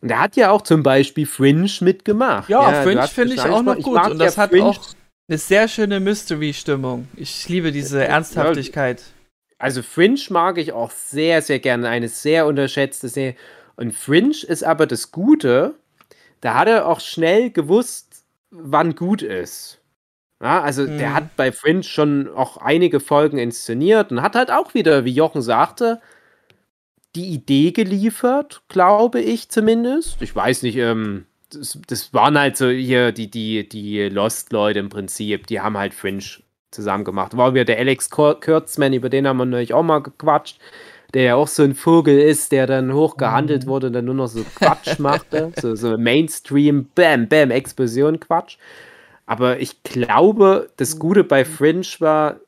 Und 0.00 0.10
er 0.10 0.20
hat 0.20 0.36
ja 0.36 0.50
auch 0.50 0.62
zum 0.62 0.82
Beispiel 0.82 1.26
Fringe 1.26 1.68
mitgemacht. 1.80 2.48
Ja, 2.48 2.70
ja 2.70 2.82
Fringe 2.82 3.08
finde 3.08 3.34
ich 3.34 3.40
auch 3.40 3.62
noch 3.62 3.76
gut. 3.76 4.10
Und 4.10 4.18
das 4.18 4.38
hat 4.38 4.50
Fringe. 4.50 4.66
auch 4.66 4.80
eine 5.28 5.38
sehr 5.38 5.68
schöne 5.68 6.00
Mystery-Stimmung. 6.00 7.08
Ich 7.16 7.48
liebe 7.48 7.72
diese 7.72 8.04
Ernsthaftigkeit. 8.04 9.02
Also 9.58 9.82
Fringe 9.82 10.20
mag 10.30 10.56
ich 10.56 10.72
auch 10.72 10.92
sehr, 10.92 11.42
sehr 11.42 11.58
gerne. 11.58 11.88
Eine 11.88 12.08
sehr 12.08 12.46
unterschätzte 12.46 13.08
Serie. 13.08 13.34
Und 13.78 13.94
Fringe 13.94 14.34
ist 14.48 14.64
aber 14.64 14.88
das 14.88 15.12
Gute, 15.12 15.76
da 16.40 16.54
hat 16.54 16.66
er 16.66 16.88
auch 16.88 16.98
schnell 16.98 17.52
gewusst, 17.52 18.24
wann 18.50 18.96
gut 18.96 19.22
ist. 19.22 19.80
Ja, 20.42 20.62
also 20.62 20.82
mhm. 20.82 20.98
der 20.98 21.14
hat 21.14 21.36
bei 21.36 21.52
Fringe 21.52 21.84
schon 21.84 22.28
auch 22.28 22.56
einige 22.56 22.98
Folgen 22.98 23.38
inszeniert 23.38 24.10
und 24.10 24.20
hat 24.20 24.34
halt 24.34 24.50
auch 24.50 24.74
wieder, 24.74 25.04
wie 25.04 25.12
Jochen 25.12 25.42
sagte, 25.42 26.00
die 27.14 27.26
Idee 27.26 27.70
geliefert, 27.70 28.62
glaube 28.66 29.20
ich 29.20 29.48
zumindest. 29.48 30.20
Ich 30.22 30.34
weiß 30.34 30.64
nicht, 30.64 30.76
ähm, 30.76 31.26
das, 31.50 31.78
das, 31.86 32.12
waren 32.12 32.36
halt 32.36 32.56
so 32.56 32.68
hier 32.68 33.12
die, 33.12 33.30
die, 33.30 33.68
die 33.68 34.08
Lost-Leute 34.08 34.80
im 34.80 34.88
Prinzip, 34.88 35.46
die 35.46 35.60
haben 35.60 35.78
halt 35.78 35.94
Fringe 35.94 36.24
zusammen 36.72 37.04
gemacht. 37.04 37.36
War 37.36 37.54
wieder 37.54 37.64
der 37.64 37.78
Alex 37.78 38.10
Kurtzman, 38.10 38.92
über 38.92 39.08
den 39.08 39.28
haben 39.28 39.36
wir 39.36 39.44
natürlich 39.44 39.72
auch 39.72 39.84
mal 39.84 40.02
gequatscht 40.02 40.58
der 41.14 41.22
ja 41.22 41.34
auch 41.36 41.48
so 41.48 41.62
ein 41.62 41.74
Vogel 41.74 42.18
ist, 42.18 42.52
der 42.52 42.66
dann 42.66 42.92
hochgehandelt 42.92 43.64
mhm. 43.64 43.68
wurde 43.68 43.86
und 43.88 43.92
dann 43.94 44.04
nur 44.04 44.14
noch 44.14 44.28
so 44.28 44.44
Quatsch 44.54 44.98
machte. 44.98 45.52
so, 45.60 45.74
so 45.74 45.96
Mainstream, 45.96 46.88
Bam, 46.94 47.28
Bam, 47.28 47.50
Explosion, 47.50 48.20
Quatsch. 48.20 48.58
Aber 49.26 49.60
ich 49.60 49.82
glaube, 49.82 50.70
das 50.76 50.98
Gute 50.98 51.24
bei 51.24 51.44
Fringe 51.44 51.86
war, 51.98 52.40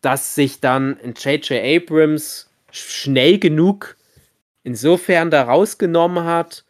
dass 0.00 0.34
sich 0.34 0.60
dann 0.60 0.98
J.J. 1.04 1.62
Abrams 1.62 2.50
schnell 2.70 3.38
genug 3.38 3.96
insofern 4.64 5.30
da 5.30 5.42
rausgenommen 5.42 6.24
hat, 6.24 6.64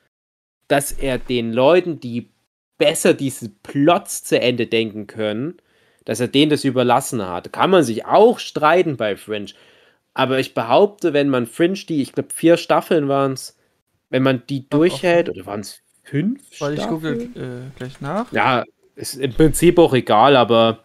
dass 0.69 0.93
er 0.93 1.19
den 1.19 1.53
Leuten, 1.53 2.01
die 2.01 2.31
besser 2.79 3.15
diese 3.15 3.49
Plots 3.49 4.25
zu 4.25 4.41
Ende 4.41 4.67
denken 4.67 5.07
können, 5.07 5.59
dass 6.05 6.21
er 6.21 6.29
denen 6.29 6.51
das 6.51 6.65
überlassen 6.65 7.25
hat. 7.25 7.53
Kann 7.53 7.71
man 7.71 7.85
sich 7.85 8.07
auch 8.07 8.39
streiten 8.39 8.97
bei 8.97 9.17
Fringe. 9.17 9.53
Aber 10.15 10.39
ich 10.39 10.55
behaupte, 10.55 11.13
wenn 11.13 11.29
man 11.29 11.47
Fringe, 11.47 11.79
die, 11.89 12.03
ich 12.03 12.13
glaube, 12.13 12.29
vier 12.35 12.57
Staffeln 12.57 13.09
waren 13.09 13.33
es, 13.33 13.57
wenn 14.11 14.23
man 14.23 14.43
die 14.49 14.69
durchhält, 14.69 15.31
oder 15.31 15.47
waren 15.47 15.61
es 15.61 15.81
fünf? 16.03 16.43
Weil 16.61 16.75
ich 16.75 16.87
gucke 16.87 17.13
äh, 17.13 17.71
gleich 17.77 18.01
nach. 18.01 18.31
Ja, 18.33 18.65
ist 18.95 19.15
im 19.15 19.33
Prinzip 19.33 19.79
auch 19.79 19.95
egal, 19.95 20.37
aber 20.37 20.81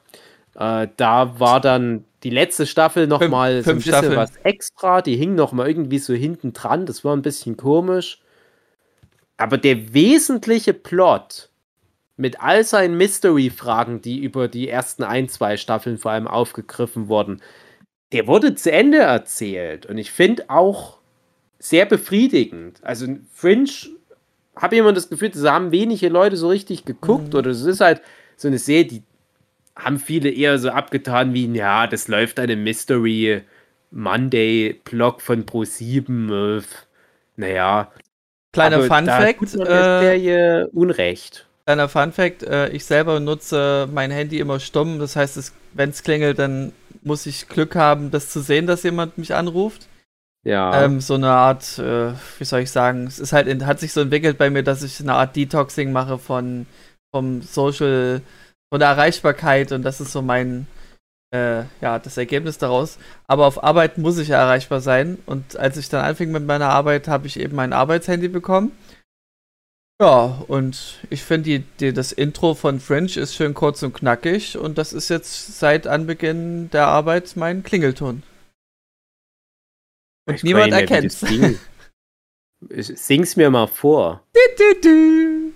äh, 0.55 0.87
da 0.95 1.39
war 1.39 1.59
dann 1.59 2.05
die 2.23 2.29
letzte 2.29 2.65
Staffel 2.65 3.07
nochmal 3.07 3.63
so 3.63 3.71
ein 3.71 3.77
bisschen 3.77 3.93
Staffeln. 3.93 4.15
was 4.15 4.35
extra. 4.43 5.01
Die 5.01 5.15
hing 5.17 5.35
nochmal 5.35 5.67
irgendwie 5.67 5.99
so 5.99 6.13
hinten 6.13 6.53
dran. 6.53 6.85
Das 6.85 7.03
war 7.03 7.15
ein 7.15 7.21
bisschen 7.21 7.57
komisch. 7.57 8.21
Aber 9.37 9.57
der 9.57 9.93
wesentliche 9.93 10.73
Plot 10.73 11.49
mit 12.15 12.41
all 12.41 12.63
seinen 12.63 12.97
Mystery-Fragen, 12.97 14.01
die 14.01 14.17
über 14.17 14.47
die 14.47 14.67
ersten 14.67 15.03
ein, 15.03 15.29
zwei 15.29 15.57
Staffeln 15.57 15.99
vor 15.99 16.11
allem 16.11 16.27
aufgegriffen 16.27 17.07
wurden, 17.07 17.41
der 18.11 18.27
wurde 18.27 18.55
zu 18.55 18.71
Ende 18.71 18.99
erzählt 18.99 19.85
und 19.85 19.97
ich 19.97 20.11
finde 20.11 20.49
auch 20.49 20.97
sehr 21.59 21.85
befriedigend. 21.85 22.79
Also 22.83 23.07
Fringe 23.33 23.69
habe 24.55 24.75
ich 24.75 24.79
immer 24.79 24.93
das 24.93 25.09
Gefühl, 25.09 25.29
da 25.29 25.53
haben 25.53 25.71
wenige 25.71 26.09
Leute 26.09 26.37
so 26.37 26.49
richtig 26.49 26.85
geguckt 26.85 27.33
mhm. 27.33 27.39
oder 27.39 27.51
es 27.51 27.63
ist 27.63 27.81
halt 27.81 28.01
so 28.35 28.47
eine 28.47 28.59
Serie, 28.59 28.85
die 28.85 29.03
haben 29.75 29.99
viele 29.99 30.29
eher 30.29 30.57
so 30.57 30.69
abgetan 30.69 31.33
wie, 31.33 31.45
ja, 31.53 31.87
das 31.87 32.07
läuft 32.07 32.39
eine 32.39 32.55
Mystery 32.55 33.41
Monday 33.91 34.79
Blog 34.83 35.21
von 35.21 35.45
Pro7. 35.45 36.57
Äh, 36.57 36.61
naja. 37.35 37.91
Kleiner 38.53 38.81
Fun 38.83 39.05
Fact. 39.05 39.43
Äh, 39.43 39.99
Serie 39.99 40.67
Unrecht. 40.73 41.47
Kleiner 41.65 41.89
Fun 41.89 42.13
Fact, 42.13 42.43
äh, 42.43 42.69
ich 42.69 42.85
selber 42.85 43.19
nutze 43.19 43.89
mein 43.91 44.09
Handy 44.09 44.39
immer 44.39 44.57
stumm, 44.57 44.99
das 44.99 45.17
heißt, 45.17 45.51
wenn 45.73 45.89
es 45.89 46.01
klingelt, 46.01 46.39
dann 46.39 46.71
muss 47.07 47.25
ich 47.25 47.47
Glück 47.47 47.75
haben, 47.75 48.11
das 48.11 48.29
zu 48.29 48.41
sehen, 48.41 48.67
dass 48.67 48.83
jemand 48.83 49.17
mich 49.17 49.33
anruft. 49.33 49.87
Ja. 50.45 50.83
Ähm, 50.83 51.01
so 51.01 51.15
eine 51.15 51.29
Art, 51.29 51.77
äh, 51.79 52.13
wie 52.37 52.45
soll 52.45 52.61
ich 52.61 52.71
sagen, 52.71 53.07
es 53.07 53.19
ist 53.19 53.33
halt, 53.33 53.47
in, 53.47 53.65
hat 53.65 53.79
sich 53.79 53.91
so 53.91 54.01
entwickelt 54.01 54.37
bei 54.37 54.49
mir, 54.49 54.63
dass 54.63 54.83
ich 54.83 54.99
eine 54.99 55.13
Art 55.13 55.35
Detoxing 55.35 55.91
mache 55.91 56.17
von 56.17 56.67
vom 57.11 57.41
Social, 57.41 58.21
von 58.71 58.79
der 58.79 58.89
Erreichbarkeit 58.89 59.71
und 59.71 59.83
das 59.83 60.01
ist 60.01 60.11
so 60.11 60.21
mein, 60.21 60.67
äh, 61.33 61.63
ja, 61.81 61.99
das 61.99 62.17
Ergebnis 62.17 62.57
daraus. 62.57 62.97
Aber 63.27 63.45
auf 63.45 63.63
Arbeit 63.63 63.97
muss 63.97 64.17
ich 64.17 64.29
ja 64.29 64.39
erreichbar 64.39 64.81
sein 64.81 65.17
und 65.25 65.57
als 65.57 65.77
ich 65.77 65.89
dann 65.89 66.05
anfing 66.05 66.31
mit 66.31 66.45
meiner 66.45 66.69
Arbeit, 66.69 67.07
habe 67.07 67.27
ich 67.27 67.39
eben 67.39 67.55
mein 67.55 67.73
Arbeitshandy 67.73 68.27
bekommen 68.27 68.71
ja, 70.01 70.43
und 70.47 70.99
ich 71.09 71.23
finde, 71.23 71.63
das 71.79 72.11
Intro 72.11 72.53
von 72.53 72.79
Fringe 72.79 73.15
ist 73.17 73.35
schön 73.35 73.53
kurz 73.53 73.83
und 73.83 73.93
knackig 73.93 74.57
und 74.57 74.77
das 74.77 74.93
ist 74.93 75.09
jetzt 75.09 75.59
seit 75.59 75.87
Anbeginn 75.87 76.69
der 76.71 76.87
Arbeit 76.87 77.35
mein 77.35 77.63
Klingelton. 77.63 78.23
Und 80.27 80.35
ich 80.35 80.43
niemand 80.43 80.73
erkennt 80.73 81.15
es. 82.69 83.07
Sing's 83.07 83.35
mir 83.35 83.49
mal 83.49 83.67
vor. 83.67 84.23
Du, 84.33 84.39
du, 84.83 85.53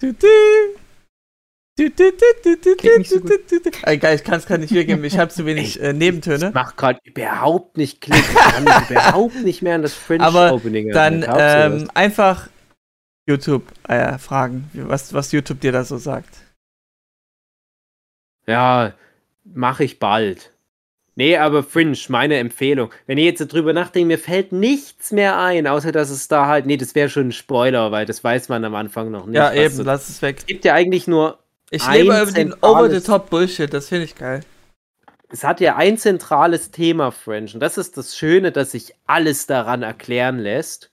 du. 0.00 0.74
Du, 1.76 1.90
du. 1.90 2.04
So 3.04 3.20
Geil, 3.98 4.14
ich 4.14 4.22
kann 4.22 4.38
es 4.38 4.46
gerade 4.46 4.60
nicht 4.60 4.70
wiedergeben, 4.70 5.02
ich 5.04 5.18
habe 5.18 5.30
zu 5.30 5.44
wenig 5.44 5.80
äh, 5.82 5.92
Nebentöne. 5.92 6.48
Ich 6.48 6.54
mach 6.54 6.76
gerade 6.76 7.00
überhaupt 7.02 7.76
nicht 7.76 8.00
Klick, 8.00 8.20
ich 8.20 8.34
kann 8.34 8.62
überhaupt 8.62 9.42
nicht 9.42 9.60
mehr 9.60 9.74
an 9.74 9.82
das 9.82 9.92
Fringe-Opening 9.92 10.92
Dann 10.92 11.24
ähm, 11.26 11.90
einfach 11.94 12.48
YouTube 13.26 13.64
äh, 13.88 14.18
fragen, 14.18 14.70
was, 14.72 15.12
was 15.14 15.32
YouTube 15.32 15.60
dir 15.60 15.72
da 15.72 15.84
so 15.84 15.96
sagt. 15.96 16.36
Ja, 18.46 18.94
mache 19.44 19.82
ich 19.82 19.98
bald. 19.98 20.52
Nee, 21.16 21.36
aber 21.36 21.62
Fringe, 21.62 21.96
meine 22.08 22.38
Empfehlung. 22.38 22.90
Wenn 23.06 23.18
ihr 23.18 23.24
jetzt 23.24 23.40
drüber 23.52 23.72
nachdenkt, 23.72 24.08
mir 24.08 24.18
fällt 24.18 24.52
nichts 24.52 25.12
mehr 25.12 25.38
ein, 25.38 25.66
außer 25.66 25.92
dass 25.92 26.10
es 26.10 26.28
da 26.28 26.46
halt, 26.46 26.66
nee, 26.66 26.76
das 26.76 26.94
wäre 26.94 27.08
schon 27.08 27.28
ein 27.28 27.32
Spoiler, 27.32 27.92
weil 27.92 28.04
das 28.04 28.22
weiß 28.22 28.48
man 28.48 28.64
am 28.64 28.74
Anfang 28.74 29.10
noch 29.10 29.26
nicht. 29.26 29.36
Ja, 29.36 29.52
eben, 29.52 29.74
so, 29.74 29.82
lass 29.82 30.08
es 30.08 30.22
weg. 30.22 30.36
Es 30.38 30.46
gibt 30.46 30.64
ja 30.64 30.74
eigentlich 30.74 31.06
nur 31.06 31.43
ich 31.74 31.86
lebe 31.88 32.20
über 32.20 32.32
den 32.32 32.54
Over-the-top-Bullshit, 32.54 33.72
das 33.72 33.88
finde 33.88 34.04
ich 34.04 34.14
geil. 34.14 34.40
es 35.30 35.42
hat 35.44 35.60
ja 35.60 35.76
ein 35.76 35.98
zentrales 35.98 36.70
Thema, 36.70 37.10
French. 37.10 37.54
Und 37.54 37.60
das 37.60 37.76
ist 37.76 37.96
das 37.96 38.16
Schöne, 38.16 38.52
dass 38.52 38.70
sich 38.70 38.94
alles 39.06 39.46
daran 39.46 39.82
erklären 39.82 40.38
lässt. 40.38 40.90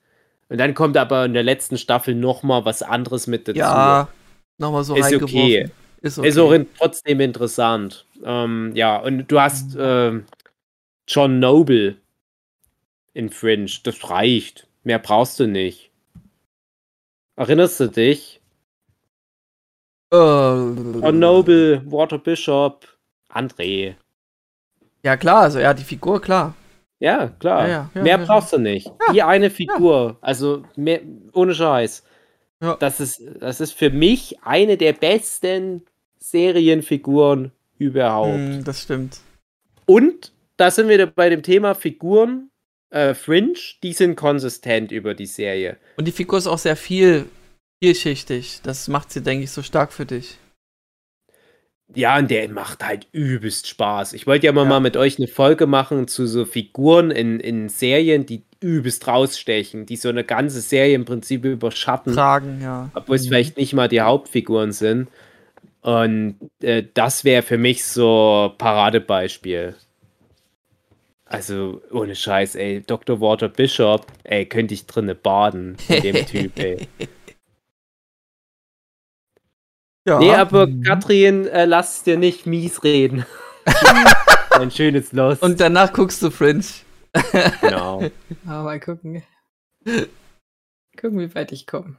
Und 0.50 0.58
dann 0.58 0.74
kommt 0.74 0.98
aber 0.98 1.26
in 1.26 1.34
der 1.34 1.44
letzten 1.44 1.78
Staffel 1.78 2.16
nochmal 2.16 2.66
was 2.66 2.82
anderes 2.82 3.28
mit 3.28 3.48
dazu. 3.48 3.60
Ja, 3.60 4.10
nochmal 4.58 4.84
so 4.84 4.96
ist 4.96 5.14
okay. 5.14 5.70
Ist 6.02 6.18
okay. 6.18 6.28
Ist 6.28 6.38
auch 6.40 6.52
in, 6.52 6.68
trotzdem 6.78 7.22
interessant. 7.22 8.06
Ähm, 8.24 8.72
ja, 8.76 8.98
und 8.98 9.28
du 9.28 9.40
hast 9.40 9.76
äh, 9.76 10.20
John 11.08 11.40
Noble 11.40 11.98
in 13.14 13.30
Fringe. 13.30 13.72
Das 13.84 14.10
reicht. 14.10 14.68
Mehr 14.84 15.00
brauchst 15.00 15.40
du 15.40 15.48
nicht. 15.48 15.92
Erinnerst 17.36 17.80
du 17.80 17.88
dich? 17.88 18.41
Uh, 20.14 21.00
John 21.02 21.20
Noble, 21.20 21.82
Water 21.86 22.18
Bishop, 22.18 22.86
André. 23.30 23.96
Ja, 25.04 25.18
klar, 25.18 25.44
also 25.44 25.60
ja, 25.60 25.74
die 25.74 25.84
Figur, 25.84 26.22
klar. 26.22 26.54
Ja, 27.00 27.30
klar. 27.40 27.68
Ja, 27.68 27.90
ja, 27.96 28.02
mehr 28.02 28.18
brauchst 28.20 28.54
du 28.54 28.60
nicht. 28.60 28.92
Die 29.14 29.24
eine 29.24 29.50
Figur, 29.50 30.18
also 30.22 30.64
mehr, 30.76 31.02
ohne 31.34 31.56
Scheiß. 31.56 32.04
Das, 32.80 33.00
ist, 33.00 33.24
das 33.40 33.60
ist 33.60 33.72
für 33.72 33.90
mich 33.90 34.38
eine 34.44 34.78
der 34.78 34.94
besten 34.94 35.84
Serienfiguren 36.20 37.52
überhaupt. 37.80 38.38
Mm, 38.38 38.64
das 38.64 38.84
stimmt. 38.84 39.20
Und 39.88 40.32
da 40.58 40.70
sind 40.70 40.88
wir 40.88 41.08
bei 41.08 41.30
dem 41.30 41.42
Thema 41.42 41.74
Figuren, 41.74 42.52
äh, 42.92 43.16
Fringe, 43.16 43.58
die 43.82 43.94
sind 43.94 44.16
konsistent 44.16 44.92
über 44.92 45.16
die 45.16 45.26
Serie. 45.26 45.78
Und 45.98 46.08
die 46.08 46.12
Figur 46.12 46.38
ist 46.38 46.46
auch 46.46 46.60
sehr 46.60 46.76
viel, 46.76 47.26
vielschichtig. 47.82 48.62
Das 48.64 48.88
macht 48.88 49.12
sie, 49.12 49.22
denke 49.22 49.44
ich, 49.44 49.52
so 49.52 49.64
stark 49.64 49.92
für 49.92 50.06
dich. 50.06 50.38
Ja, 51.94 52.18
und 52.18 52.32
der 52.32 52.48
macht 52.50 52.86
halt 52.86 53.08
übelst 53.12 53.68
Spaß. 53.68 54.14
Ich 54.14 54.26
wollte 54.26 54.46
ja 54.46 54.54
mal, 54.54 54.64
ja. 54.64 54.70
mal 54.70 54.80
mit 54.80 54.96
euch 54.96 55.18
eine 55.18 55.28
Folge 55.28 55.68
machen 55.68 56.08
zu 56.08 56.26
so 56.26 56.46
Figuren 56.46 57.12
in, 57.12 57.40
in 57.40 57.68
Serien, 57.68 58.26
die 58.26 58.44
übelst 58.62 59.08
rausstechen, 59.08 59.86
die 59.86 59.98
so 59.98 60.08
eine 60.08 60.24
ganze 60.24 60.62
Serie 60.62 60.96
im 60.96 61.04
Prinzip 61.04 61.44
überschatten. 61.44 62.14
Tragen, 62.14 62.62
ja. 62.62 62.90
Obwohl 62.94 63.16
es 63.16 63.24
mhm. 63.24 63.30
vielleicht 63.30 63.58
nicht 63.58 63.74
mal 63.74 63.90
die 63.90 64.02
Hauptfiguren 64.02 64.72
sind. 64.72 65.10
Und 65.82 66.36
äh, 66.62 66.84
das 66.94 67.26
wäre 67.26 67.42
für 67.42 67.58
mich 67.58 67.84
so 67.84 68.54
Paradebeispiel. 68.58 69.76
Also, 71.26 71.82
ohne 71.92 72.16
Scheiß, 72.16 72.56
ey, 72.56 72.84
Dr. 72.86 73.20
Walter 73.20 73.50
Bishop, 73.50 74.06
ey, 74.24 74.46
könnte 74.46 74.74
ich 74.74 74.86
drinne 74.86 75.16
baden 75.16 75.78
mit 75.90 76.04
dem 76.04 76.26
Typ, 76.26 76.60
ey. 76.60 76.88
Ja. 80.06 80.20
Nee, 80.20 80.34
aber 80.34 80.68
mhm. 80.68 80.84
Katrin, 80.84 81.48
äh, 81.48 81.66
lass 81.66 82.04
dir 82.04 82.18
nicht 82.18 82.46
mies 82.46 82.84
reden. 82.84 83.26
Ein 84.52 84.72
schönes 84.72 85.12
Los. 85.12 85.40
Und 85.40 85.60
danach 85.60 85.94
guckst 85.94 86.22
du 86.24 86.32
Fringe. 86.32 86.64
genau. 87.62 88.04
Ah, 88.48 88.64
mal 88.64 88.80
gucken. 88.80 89.24
Gucken, 91.00 91.20
wie 91.20 91.36
weit 91.36 91.52
ich 91.52 91.68
komme. 91.68 91.98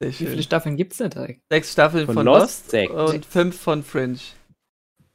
Wie 0.00 0.12
viele 0.12 0.42
Staffeln 0.42 0.76
gibt 0.76 0.92
es 0.92 0.98
denn 0.98 1.10
da? 1.10 1.26
Sechs 1.48 1.72
Staffeln 1.72 2.06
von, 2.06 2.14
von 2.16 2.26
Lost, 2.26 2.72
Lost 2.72 3.14
und 3.14 3.26
fünf 3.26 3.60
von 3.60 3.82
Fringe. 3.82 4.18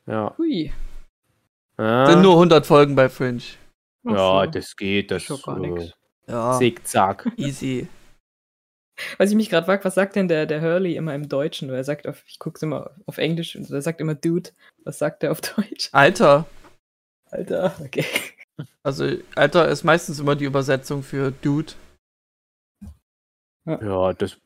Ja. 0.08 0.34
Hui. 0.38 0.72
Ah. 1.78 2.08
Sind 2.10 2.22
nur 2.22 2.34
100 2.34 2.66
Folgen 2.66 2.96
bei 2.96 3.10
Fringe. 3.10 3.42
Ja, 4.04 4.46
so. 4.46 4.52
das 4.52 4.76
geht. 4.76 5.12
Das 5.12 5.30
ist 5.30 5.44
gar 5.44 5.60
nichts. 5.60 5.94
Ja. 6.28 6.58
Zickzack. 6.58 7.32
Easy. 7.38 7.88
Was 9.18 9.30
ich 9.30 9.36
mich 9.36 9.50
gerade 9.50 9.66
frage, 9.66 9.84
was 9.84 9.96
sagt 9.96 10.16
denn 10.16 10.28
der, 10.28 10.46
der 10.46 10.62
Hurley 10.62 10.96
immer 10.96 11.16
im 11.16 11.30
Deutschen? 11.30 11.70
Er 11.70 11.84
sagt, 11.84 12.08
auf, 12.08 12.24
ich 12.28 12.40
gucke 12.40 12.58
es 12.58 12.64
immer 12.64 12.92
auf 13.06 13.18
Englisch 13.18 13.56
und 13.56 13.70
er 13.70 13.82
sagt 13.82 14.02
immer 14.02 14.16
Dude. 14.16 14.52
Was 14.84 15.00
sagt 15.00 15.24
er 15.24 15.32
auf 15.32 15.42
Deutsch? 15.56 15.90
Alter. 15.92 16.46
Alter, 17.32 17.76
okay. 17.84 18.06
Also, 18.84 19.08
Alter 19.36 19.68
ist 19.70 19.84
meistens 19.84 20.20
immer 20.20 20.36
die 20.36 20.46
Übersetzung 20.46 21.04
für 21.04 21.32
Dude. 21.32 21.74
Ja, 23.66 23.82
ja 23.82 24.14
das. 24.14 24.38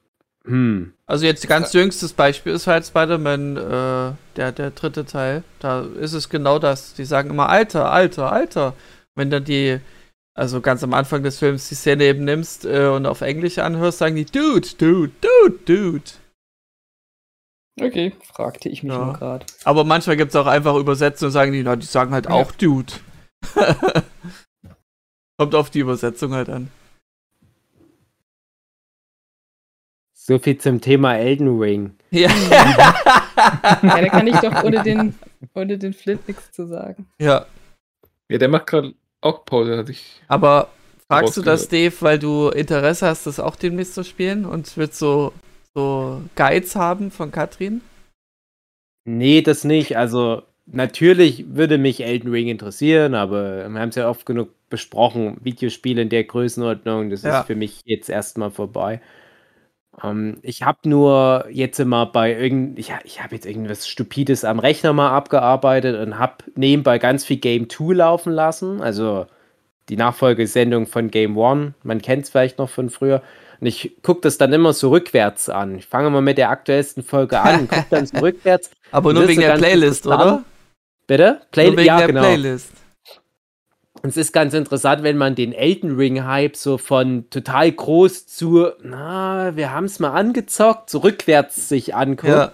Hm. 0.45 0.93
Also, 1.05 1.25
jetzt 1.25 1.47
ganz 1.47 1.73
jüngstes 1.73 2.13
Beispiel 2.13 2.53
ist 2.53 2.67
halt 2.67 2.85
Spider-Man, 2.85 3.57
äh, 3.57 4.11
der, 4.35 4.51
der 4.51 4.71
dritte 4.71 5.05
Teil. 5.05 5.43
Da 5.59 5.81
ist 5.81 6.13
es 6.13 6.29
genau 6.29 6.59
das. 6.59 6.93
Die 6.93 7.05
sagen 7.05 7.29
immer 7.29 7.49
Alter, 7.49 7.91
Alter, 7.91 8.31
Alter. 8.31 8.75
Wenn 9.15 9.29
dann 9.29 9.45
die 9.45 9.79
also 10.35 10.61
ganz 10.61 10.83
am 10.83 10.93
Anfang 10.93 11.21
des 11.23 11.37
Films 11.39 11.69
die 11.69 11.75
Szene 11.75 12.05
eben 12.05 12.23
nimmst 12.23 12.65
äh, 12.65 12.87
und 12.87 13.05
auf 13.05 13.21
Englisch 13.21 13.59
anhörst, 13.59 13.99
sagen 13.99 14.15
die 14.15 14.25
Dude, 14.25 14.67
Dude, 14.77 15.11
Dude, 15.21 15.59
Dude. 15.65 16.11
Okay, 17.79 18.13
fragte 18.21 18.69
ich 18.69 18.83
mich 18.83 18.91
ja. 18.93 19.05
nur 19.05 19.13
gerade. 19.13 19.45
Aber 19.63 19.83
manchmal 19.83 20.17
gibt 20.17 20.29
es 20.29 20.35
auch 20.35 20.47
einfach 20.47 20.75
Übersetzungen 20.75 21.29
und 21.29 21.33
sagen 21.33 21.51
die, 21.51 21.63
na, 21.63 21.75
die 21.75 21.85
sagen 21.85 22.13
halt 22.13 22.25
ja. 22.25 22.31
auch 22.31 22.51
Dude. 22.51 22.93
Kommt 25.37 25.55
auf 25.55 25.69
die 25.69 25.79
Übersetzung 25.79 26.33
halt 26.33 26.49
an. 26.49 26.69
So 30.13 30.39
viel 30.39 30.57
zum 30.57 30.79
Thema 30.79 31.17
Elden 31.17 31.59
Ring. 31.59 31.95
Ja. 32.11 32.29
ja, 32.29 33.81
da 33.81 34.09
kann 34.09 34.27
ich 34.27 34.37
doch 34.37 34.63
ohne 34.63 34.81
den, 34.81 35.15
ohne 35.53 35.77
den 35.77 35.93
Flint 35.93 36.27
nichts 36.27 36.51
zu 36.51 36.65
sagen. 36.65 37.07
Ja. 37.19 37.45
Ja, 38.29 38.37
der 38.37 38.47
macht 38.47 38.67
gerade 38.67 38.93
auch 39.23 39.45
Pause 39.45 39.77
hatte 39.77 39.91
ich. 39.91 40.21
Aber 40.27 40.69
fragst 41.07 41.37
du 41.37 41.41
das, 41.41 41.67
Dave, 41.67 41.93
weil 41.99 42.19
du 42.19 42.49
Interesse 42.49 43.07
hast, 43.07 43.25
das 43.27 43.39
auch 43.39 43.55
demnächst 43.55 43.93
zu 43.93 44.03
spielen 44.03 44.45
und 44.45 44.77
wird 44.77 44.93
so, 44.93 45.33
so 45.73 46.21
Guides 46.35 46.75
haben 46.75 47.11
von 47.11 47.31
Katrin? 47.31 47.81
Nee, 49.05 49.41
das 49.41 49.63
nicht. 49.63 49.97
Also, 49.97 50.43
natürlich 50.65 51.55
würde 51.55 51.77
mich 51.77 52.03
Elden 52.03 52.31
Ring 52.31 52.47
interessieren, 52.47 53.15
aber 53.15 53.69
wir 53.69 53.79
haben 53.79 53.89
es 53.89 53.95
ja 53.95 54.09
oft 54.09 54.25
genug 54.25 54.49
besprochen. 54.69 55.37
Videospiele 55.41 56.01
in 56.01 56.09
der 56.09 56.23
Größenordnung, 56.23 57.09
das 57.09 57.23
ja. 57.23 57.41
ist 57.41 57.47
für 57.47 57.55
mich 57.55 57.81
jetzt 57.85 58.09
erstmal 58.09 58.51
vorbei. 58.51 59.01
Ähm, 60.01 60.37
ich 60.41 60.63
habe 60.63 60.79
nur 60.89 61.45
jetzt 61.49 61.79
immer 61.79 62.05
bei 62.05 62.33
irgend, 62.33 62.79
ich, 62.79 62.93
ich 63.03 63.21
habe 63.21 63.35
jetzt 63.35 63.45
irgendwas 63.45 63.87
Stupides 63.87 64.45
am 64.45 64.59
Rechner 64.59 64.93
mal 64.93 65.11
abgearbeitet 65.11 65.99
und 65.99 66.17
habe 66.17 66.35
nebenbei 66.55 66.99
ganz 66.99 67.25
viel 67.25 67.37
Game 67.37 67.69
2 67.69 67.93
laufen 67.93 68.31
lassen. 68.31 68.81
Also 68.81 69.25
die 69.89 69.97
Nachfolgesendung 69.97 70.87
von 70.87 71.11
Game 71.11 71.37
1. 71.37 71.73
Man 71.83 72.01
kennt 72.01 72.23
es 72.23 72.29
vielleicht 72.29 72.57
noch 72.57 72.69
von 72.69 72.89
früher. 72.89 73.21
Und 73.59 73.67
ich 73.67 73.97
gucke 74.01 74.21
das 74.21 74.37
dann 74.37 74.51
immer 74.51 74.73
so 74.73 74.89
rückwärts 74.89 75.49
an. 75.49 75.77
Ich 75.77 75.85
fange 75.85 76.09
mal 76.09 76.21
mit 76.21 76.37
der 76.37 76.49
aktuellsten 76.49 77.03
Folge 77.03 77.39
an 77.39 77.61
und 77.61 77.69
gucke 77.69 77.85
dann 77.89 78.05
so 78.05 78.17
rückwärts. 78.21 78.71
Aber 78.91 79.13
nur 79.13 79.27
wegen 79.27 79.41
der 79.41 79.57
Playlist, 79.57 80.07
oder? 80.07 80.43
Bitte? 81.07 81.41
Play 81.51 81.67
nur 81.67 81.77
wegen 81.77 81.87
ja, 81.87 81.97
der 81.97 82.07
genau. 82.07 82.21
Playlist. 82.21 82.71
Und 84.03 84.09
es 84.09 84.17
ist 84.17 84.33
ganz 84.33 84.53
interessant, 84.53 85.01
wenn 85.03 85.15
man 85.15 85.33
den 85.33 85.53
Elden 85.53 85.95
Ring-Hype 85.95 86.57
so 86.57 86.77
von 86.77 87.29
total 87.29 87.71
groß 87.71 88.27
zu, 88.27 88.67
na, 88.81 89.55
wir 89.55 89.71
haben 89.71 89.85
es 89.85 89.99
mal 89.99 90.11
angezockt, 90.11 90.89
so 90.89 90.99
rückwärts 90.99 91.69
sich 91.69 91.95
anguckt. 91.95 92.27
Ja. 92.27 92.51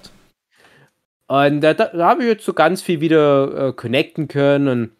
Und 1.27 1.61
da, 1.61 1.73
da 1.73 1.91
habe 2.07 2.21
ich 2.21 2.29
jetzt 2.29 2.45
so 2.45 2.53
ganz 2.53 2.83
viel 2.83 3.01
wieder 3.01 3.69
äh, 3.69 3.73
connecten 3.73 4.27
können. 4.27 4.91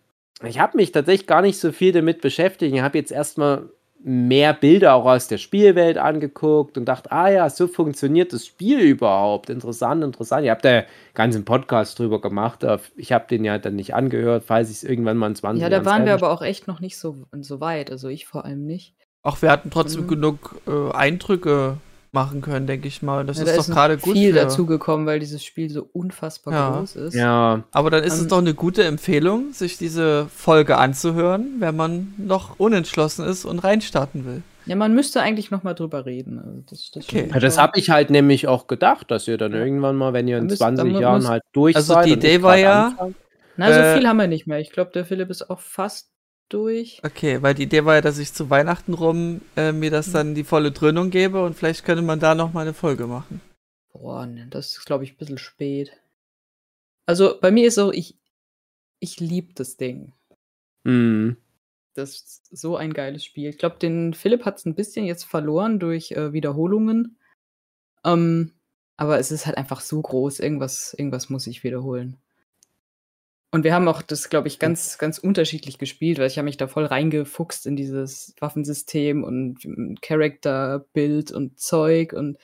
Und 0.41 0.47
ich 0.47 0.59
habe 0.59 0.77
mich 0.77 0.91
tatsächlich 0.91 1.27
gar 1.27 1.43
nicht 1.43 1.59
so 1.59 1.71
viel 1.71 1.91
damit 1.91 2.19
beschäftigt. 2.19 2.73
Ich 2.73 2.81
habe 2.81 2.97
jetzt 2.97 3.11
erstmal 3.11 3.69
mehr 4.01 4.53
Bilder 4.53 4.93
auch 4.93 5.05
aus 5.05 5.27
der 5.27 5.37
Spielwelt 5.37 5.97
angeguckt 5.97 6.77
und 6.77 6.85
dachte, 6.85 7.11
ah 7.11 7.29
ja, 7.29 7.49
so 7.49 7.67
funktioniert 7.67 8.31
das 8.31 8.45
Spiel 8.45 8.79
überhaupt. 8.79 9.49
Interessant, 9.49 10.03
interessant. 10.03 10.45
Ihr 10.45 10.51
habt 10.51 10.63
da 10.63 10.83
ganz 11.13 11.35
einen 11.35 11.45
Podcast 11.45 11.99
drüber 11.99 12.21
gemacht. 12.21 12.65
Ich 12.95 13.11
habe 13.11 13.27
den 13.29 13.43
ja 13.43 13.57
dann 13.57 13.75
nicht 13.75 13.93
angehört, 13.93 14.43
falls 14.45 14.69
ich 14.69 14.77
es 14.77 14.83
irgendwann 14.83 15.17
mal 15.17 15.27
in 15.27 15.35
20 15.35 15.61
Ja, 15.61 15.69
da 15.69 15.83
waren 15.85 16.05
wir 16.05 16.13
aber 16.13 16.31
auch 16.31 16.41
echt 16.41 16.67
noch 16.67 16.79
nicht 16.79 16.97
so, 16.97 17.25
so 17.41 17.59
weit. 17.59 17.91
Also 17.91 18.07
ich 18.07 18.25
vor 18.25 18.45
allem 18.45 18.65
nicht. 18.65 18.95
Ach, 19.21 19.41
wir 19.41 19.51
hatten 19.51 19.69
trotzdem 19.69 20.03
mhm. 20.03 20.07
genug 20.07 20.61
äh, 20.65 20.91
Eindrücke 20.93 21.77
machen 22.11 22.41
können, 22.41 22.65
denke 22.67 22.87
ich 22.87 23.01
mal. 23.01 23.25
Das 23.25 23.37
ja, 23.37 23.43
ist 23.43 23.51
da 23.51 23.57
doch 23.57 23.67
gerade 23.67 23.97
gut. 23.97 24.13
viel 24.13 24.33
dazugekommen, 24.33 25.05
weil 25.05 25.19
dieses 25.19 25.43
Spiel 25.43 25.69
so 25.69 25.87
unfassbar 25.93 26.53
ja. 26.53 26.77
groß 26.77 26.95
ist. 26.95 27.13
Ja. 27.13 27.63
Aber 27.71 27.89
dann 27.89 28.03
ist 28.03 28.15
um, 28.15 28.21
es 28.21 28.27
doch 28.27 28.39
eine 28.39 28.53
gute 28.53 28.83
Empfehlung, 28.83 29.53
sich 29.53 29.77
diese 29.77 30.27
Folge 30.35 30.77
anzuhören, 30.77 31.55
wenn 31.59 31.75
man 31.75 32.13
noch 32.17 32.59
unentschlossen 32.59 33.25
ist 33.25 33.45
und 33.45 33.59
reinstarten 33.59 34.25
will. 34.25 34.41
Ja, 34.65 34.75
man 34.75 34.93
müsste 34.93 35.21
eigentlich 35.21 35.51
noch 35.51 35.63
mal 35.63 35.73
drüber 35.73 36.05
reden. 36.05 36.39
Also 36.39 36.63
das, 36.69 36.91
das, 36.91 37.05
okay. 37.05 37.29
ja, 37.31 37.39
das 37.39 37.57
habe 37.57 37.79
ich 37.79 37.89
halt 37.89 38.09
nämlich 38.09 38.47
auch 38.47 38.67
gedacht, 38.67 39.09
dass 39.09 39.27
ihr 39.27 39.37
dann 39.37 39.53
irgendwann 39.53 39.95
mal, 39.95 40.13
wenn 40.13 40.27
ihr 40.27 40.37
in 40.37 40.45
müsst, 40.45 40.59
20 40.59 40.99
Jahren 40.99 41.27
halt 41.27 41.43
durch 41.53 41.75
also 41.75 41.93
seid. 41.93 41.97
Also 41.97 42.07
die 42.07 42.13
Idee 42.13 42.41
war 42.43 42.57
ja. 42.57 42.87
Anfangen. 42.87 43.15
Na, 43.57 43.73
so 43.73 43.79
äh, 43.79 43.97
viel 43.97 44.07
haben 44.07 44.17
wir 44.17 44.27
nicht 44.27 44.47
mehr. 44.47 44.59
Ich 44.59 44.71
glaube, 44.71 44.91
der 44.93 45.05
Philipp 45.05 45.29
ist 45.29 45.49
auch 45.49 45.59
fast 45.59 46.11
durch. 46.49 47.01
Okay, 47.03 47.41
weil 47.41 47.53
die 47.53 47.63
Idee 47.63 47.85
war 47.85 47.95
ja, 47.95 48.01
dass 48.01 48.17
ich 48.17 48.33
zu 48.33 48.49
Weihnachten 48.49 48.93
rum 48.93 49.41
äh, 49.55 49.71
mir 49.71 49.91
das 49.91 50.11
dann 50.11 50.35
die 50.35 50.43
volle 50.43 50.71
Dröhnung 50.71 51.09
gebe 51.09 51.43
und 51.43 51.55
vielleicht 51.55 51.85
könnte 51.85 52.03
man 52.03 52.19
da 52.19 52.35
noch 52.35 52.53
mal 52.53 52.61
eine 52.61 52.73
Folge 52.73 53.07
machen. 53.07 53.41
Boah, 53.93 54.25
ne, 54.25 54.47
das 54.49 54.77
ist, 54.77 54.85
glaube 54.85 55.03
ich, 55.03 55.13
ein 55.13 55.17
bisschen 55.17 55.37
spät. 55.37 55.91
Also 57.05 57.39
bei 57.39 57.51
mir 57.51 57.67
ist 57.67 57.75
so, 57.75 57.91
ich, 57.91 58.17
ich 58.99 59.19
liebe 59.19 59.53
das 59.53 59.77
Ding. 59.77 60.13
Mhm. 60.83 61.37
Das 61.93 62.11
ist 62.11 62.45
so 62.57 62.77
ein 62.77 62.93
geiles 62.93 63.25
Spiel. 63.25 63.49
Ich 63.49 63.57
glaube, 63.57 63.77
den 63.77 64.13
Philipp 64.13 64.45
hat 64.45 64.57
es 64.57 64.65
ein 64.65 64.75
bisschen 64.75 65.05
jetzt 65.05 65.23
verloren 65.23 65.79
durch 65.79 66.11
äh, 66.11 66.33
Wiederholungen. 66.33 67.17
Ähm, 68.05 68.53
aber 68.95 69.17
es 69.19 69.31
ist 69.31 69.45
halt 69.45 69.57
einfach 69.57 69.81
so 69.81 70.01
groß. 70.01 70.39
Irgendwas, 70.39 70.93
irgendwas 70.93 71.29
muss 71.29 71.47
ich 71.47 71.63
wiederholen. 71.63 72.17
Und 73.51 73.63
wir 73.63 73.73
haben 73.73 73.87
auch 73.87 74.03
das, 74.03 74.29
glaube 74.29 74.47
ich, 74.47 74.59
ganz, 74.59 74.99
ganz 74.99 75.17
unterschiedlich 75.17 75.79
gespielt, 75.79 76.19
weil 76.19 76.27
ich 76.27 76.37
habe 76.37 76.45
mich 76.45 76.57
da 76.57 76.67
voll 76.67 76.85
reingefuchst 76.85 77.65
in 77.65 77.75
dieses 77.75 78.35
Waffensystem 78.39 79.23
und 79.23 79.57
Charakterbild 80.01 81.31
und 81.31 81.59
Zeug 81.59 82.13
und, 82.13 82.37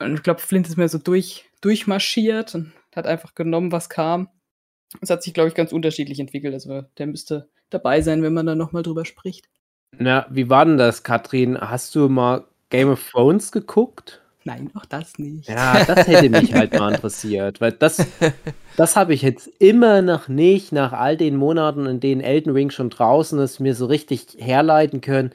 und 0.00 0.14
ich 0.14 0.22
glaube, 0.22 0.40
Flint 0.40 0.66
ist 0.66 0.78
mir 0.78 0.88
so 0.88 0.98
durch, 0.98 1.50
durchmarschiert 1.60 2.54
und 2.54 2.72
hat 2.96 3.06
einfach 3.06 3.34
genommen, 3.34 3.70
was 3.70 3.90
kam. 3.90 4.28
Es 5.02 5.10
hat 5.10 5.22
sich, 5.22 5.34
glaube 5.34 5.48
ich, 5.48 5.54
ganz 5.54 5.72
unterschiedlich 5.72 6.18
entwickelt. 6.20 6.54
Also 6.54 6.82
der 6.96 7.06
müsste 7.06 7.50
dabei 7.68 8.00
sein, 8.00 8.22
wenn 8.22 8.32
man 8.32 8.46
da 8.46 8.54
nochmal 8.54 8.82
drüber 8.82 9.04
spricht. 9.04 9.50
Na, 9.92 10.26
wie 10.30 10.48
war 10.48 10.64
denn 10.64 10.78
das, 10.78 11.02
Katrin? 11.02 11.60
Hast 11.60 11.94
du 11.94 12.08
mal 12.08 12.46
Game 12.70 12.88
of 12.88 13.10
Thrones 13.10 13.52
geguckt? 13.52 14.22
Nein, 14.48 14.70
auch 14.72 14.86
das 14.86 15.18
nicht. 15.18 15.46
Ja, 15.46 15.84
das 15.84 16.06
hätte 16.06 16.30
mich 16.30 16.54
halt 16.54 16.72
mal 16.72 16.94
interessiert, 16.94 17.60
weil 17.60 17.72
das, 17.72 18.06
das 18.78 18.96
habe 18.96 19.12
ich 19.12 19.20
jetzt 19.20 19.46
immer 19.58 20.00
noch 20.00 20.28
nicht, 20.28 20.72
nach 20.72 20.94
all 20.94 21.18
den 21.18 21.36
Monaten, 21.36 21.84
in 21.84 22.00
denen 22.00 22.22
Elden 22.22 22.52
Ring 22.52 22.70
schon 22.70 22.88
draußen 22.88 23.38
ist, 23.40 23.60
mir 23.60 23.74
so 23.74 23.84
richtig 23.84 24.38
herleiten 24.38 25.02
können. 25.02 25.32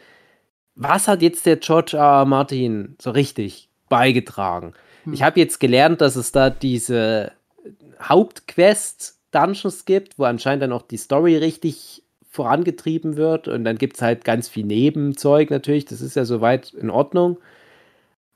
Was 0.74 1.08
hat 1.08 1.22
jetzt 1.22 1.46
der 1.46 1.58
George 1.58 1.96
R. 1.96 2.22
R. 2.22 2.26
Martin 2.26 2.96
so 3.00 3.12
richtig 3.12 3.70
beigetragen? 3.88 4.74
Hm. 5.04 5.14
Ich 5.14 5.22
habe 5.22 5.40
jetzt 5.40 5.60
gelernt, 5.60 6.02
dass 6.02 6.16
es 6.16 6.32
da 6.32 6.50
diese 6.50 7.34
Hauptquest 8.02 9.20
Dungeons 9.30 9.86
gibt, 9.86 10.18
wo 10.18 10.24
anscheinend 10.24 10.64
dann 10.64 10.72
auch 10.72 10.82
die 10.82 10.98
Story 10.98 11.38
richtig 11.38 12.02
vorangetrieben 12.32 13.16
wird 13.16 13.48
und 13.48 13.64
dann 13.64 13.78
gibt 13.78 13.98
es 13.98 14.02
halt 14.02 14.26
ganz 14.26 14.50
viel 14.50 14.66
Nebenzeug 14.66 15.52
natürlich, 15.52 15.86
das 15.86 16.02
ist 16.02 16.16
ja 16.16 16.26
soweit 16.26 16.74
in 16.74 16.90
Ordnung. 16.90 17.38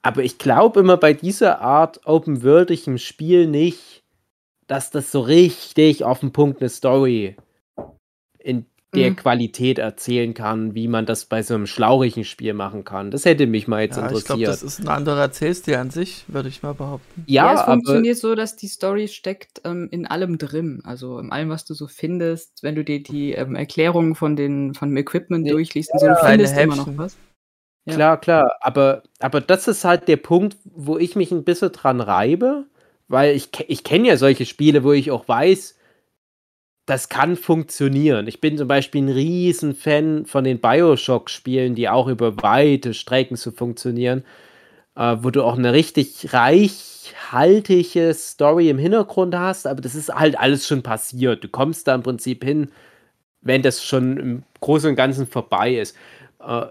Aber 0.07 0.23
ich 0.23 0.37
glaube 0.37 0.79
immer 0.79 0.95
bei 0.95 1.11
dieser 1.11 1.59
Art 1.59 1.99
open-worldigem 2.05 2.97
Spiel 2.97 3.45
nicht, 3.45 4.05
dass 4.65 4.89
das 4.89 5.11
so 5.11 5.19
richtig 5.19 6.05
auf 6.05 6.21
den 6.21 6.31
Punkt 6.31 6.61
eine 6.61 6.69
Story 6.69 7.35
in 8.39 8.65
der 8.95 9.09
mhm. 9.11 9.17
Qualität 9.17 9.79
erzählen 9.79 10.33
kann, 10.33 10.73
wie 10.75 10.87
man 10.87 11.05
das 11.05 11.25
bei 11.25 11.43
so 11.43 11.55
einem 11.55 11.67
schlaurigen 11.67 12.23
Spiel 12.23 12.53
machen 12.53 12.85
kann. 12.85 13.11
Das 13.11 13.25
hätte 13.25 13.47
mich 13.47 13.67
mal 13.67 13.81
jetzt 13.81 13.97
ja, 13.97 14.03
interessiert. 14.03 14.21
Ich 14.21 14.25
glaube, 14.27 14.43
das 14.45 14.63
ist 14.63 14.79
ein 14.79 14.87
anderer 14.87 15.19
Erzählstil 15.19 15.75
an 15.75 15.89
sich, 15.89 16.23
würde 16.29 16.47
ich 16.47 16.63
mal 16.63 16.73
behaupten. 16.73 17.25
Ja, 17.27 17.53
ja 17.53 17.59
es 17.59 17.65
funktioniert 17.65 18.17
so, 18.17 18.33
dass 18.33 18.55
die 18.55 18.67
Story 18.67 19.09
steckt 19.09 19.59
ähm, 19.65 19.89
in 19.91 20.07
allem 20.07 20.37
drin. 20.37 20.79
Also 20.85 21.19
in 21.19 21.33
allem, 21.33 21.49
was 21.49 21.65
du 21.65 21.73
so 21.73 21.87
findest, 21.87 22.63
wenn 22.63 22.75
du 22.75 22.85
dir 22.85 23.03
die 23.03 23.33
ähm, 23.33 23.55
Erklärungen 23.55 24.15
von, 24.15 24.37
den, 24.37 24.73
von 24.73 24.87
dem 24.87 24.95
Equipment 24.95 25.45
ja, 25.45 25.51
durchliest 25.51 25.91
und 25.91 25.99
so, 25.99 26.07
du 26.07 26.15
findest 26.15 26.57
immer 26.57 26.77
noch 26.77 26.87
was. 26.95 27.17
Ja. 27.87 27.93
Klar, 27.95 28.19
klar. 28.19 28.55
Aber, 28.61 29.03
aber 29.19 29.41
das 29.41 29.67
ist 29.67 29.85
halt 29.85 30.07
der 30.07 30.17
Punkt, 30.17 30.57
wo 30.65 30.97
ich 30.97 31.15
mich 31.15 31.31
ein 31.31 31.43
bisschen 31.43 31.71
dran 31.71 32.01
reibe, 32.01 32.65
weil 33.07 33.35
ich, 33.35 33.49
ich 33.67 33.83
kenne 33.83 34.09
ja 34.09 34.17
solche 34.17 34.45
Spiele, 34.45 34.83
wo 34.83 34.91
ich 34.91 35.11
auch 35.11 35.27
weiß, 35.27 35.75
das 36.85 37.09
kann 37.09 37.35
funktionieren. 37.35 38.27
Ich 38.27 38.39
bin 38.39 38.57
zum 38.57 38.67
Beispiel 38.67 39.03
ein 39.03 39.09
riesen 39.09 39.75
Fan 39.75 40.25
von 40.25 40.43
den 40.45 40.59
Bioshock-Spielen, 40.61 41.75
die 41.75 41.89
auch 41.89 42.07
über 42.07 42.41
weite 42.41 42.93
Strecken 42.93 43.35
zu 43.35 43.51
funktionieren, 43.51 44.23
äh, 44.95 45.17
wo 45.21 45.31
du 45.31 45.43
auch 45.43 45.57
eine 45.57 45.73
richtig 45.73 46.33
reichhaltige 46.33 48.13
Story 48.13 48.69
im 48.69 48.79
Hintergrund 48.79 49.35
hast, 49.35 49.67
aber 49.67 49.81
das 49.81 49.95
ist 49.95 50.09
halt 50.13 50.39
alles 50.39 50.67
schon 50.67 50.83
passiert. 50.83 51.43
Du 51.43 51.49
kommst 51.49 51.87
da 51.87 51.95
im 51.95 52.03
Prinzip 52.03 52.43
hin, 52.43 52.71
wenn 53.41 53.61
das 53.63 53.83
schon 53.83 54.17
im 54.17 54.43
Großen 54.61 54.89
und 54.91 54.95
Ganzen 54.97 55.27
vorbei 55.27 55.75
ist. 55.77 55.95
Äh, 56.41 56.67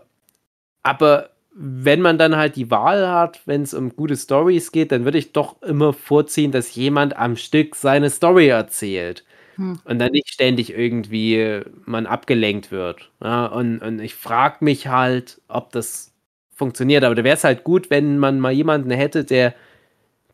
aber 0.87 1.31
wenn 1.53 2.01
man 2.01 2.17
dann 2.17 2.37
halt 2.37 2.55
die 2.55 2.71
Wahl 2.71 3.09
hat, 3.09 3.41
wenn 3.47 3.63
es 3.63 3.75
um 3.75 3.97
gute 3.97 4.17
Stories 4.17 4.71
geht, 4.71 4.93
dann 4.93 5.05
würde 5.05 5.19
ich 5.19 5.33
doch 5.33 5.61
immer 5.63 5.93
vorziehen, 5.93 6.53
dass 6.53 6.77
jemand 6.77 7.17
am 7.17 7.35
Stück 7.35 7.75
seine 7.75 8.09
Story 8.09 8.49
erzählt. 8.49 9.25
Hm. 9.57 9.81
Und 9.85 9.99
dann 9.99 10.13
nicht 10.13 10.29
ständig 10.29 10.73
irgendwie 10.73 11.63
man 11.87 12.07
abgelenkt 12.07 12.71
wird. 12.71 13.11
Ja, 13.21 13.47
und, 13.47 13.81
und 13.81 14.01
ich 14.01 14.15
frage 14.15 14.65
mich 14.65 14.87
halt, 14.87 15.41
ob 15.49 15.73
das 15.73 16.13
funktioniert. 16.55 17.03
Aber 17.03 17.17
da 17.17 17.25
wäre 17.25 17.37
es 17.37 17.43
halt 17.43 17.65
gut, 17.65 17.91
wenn 17.91 18.19
man 18.19 18.39
mal 18.39 18.53
jemanden 18.53 18.91
hätte, 18.93 19.25
der 19.25 19.55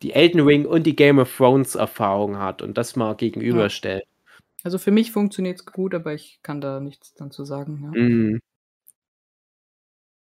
die 0.03 0.13
Elden 0.13 0.41
Ring 0.41 0.65
und 0.65 0.83
die 0.83 0.95
Game 0.95 1.17
of 1.17 1.35
Thrones 1.35 1.73
Erfahrung 1.73 2.37
hat 2.37 2.61
und 2.61 2.77
das 2.77 2.95
mal 2.95 3.15
gegenüberstellt. 3.15 4.03
Also 4.63 4.77
für 4.77 4.91
mich 4.91 5.11
funktioniert 5.11 5.59
es 5.59 5.65
gut, 5.65 5.95
aber 5.95 6.13
ich 6.13 6.39
kann 6.43 6.61
da 6.61 6.79
nichts 6.79 7.15
dann 7.15 7.31
zu 7.31 7.43
sagen. 7.43 7.79
Ja. 7.81 7.99
Mhm. 7.99 8.39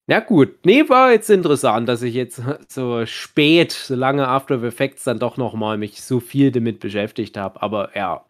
Ja 0.10 0.22
gut, 0.22 0.66
nee, 0.66 0.88
war 0.88 1.12
jetzt 1.12 1.30
interessant, 1.30 1.90
dass 1.90 2.02
ich 2.02 2.14
jetzt 2.14 2.42
so 2.70 3.06
spät, 3.06 3.72
so 3.74 3.96
lange 3.96 4.28
After 4.28 4.64
Effects 4.64 5.04
dann 5.04 5.20
doch 5.20 5.38
noch 5.38 5.54
mal 5.54 5.78
mich 5.78 6.02
so 6.02 6.20
viel 6.20 6.52
damit 6.52 6.80
beschäftigt 6.80 7.36
habe. 7.38 7.62
Aber 7.62 7.96
ja, 7.96 8.26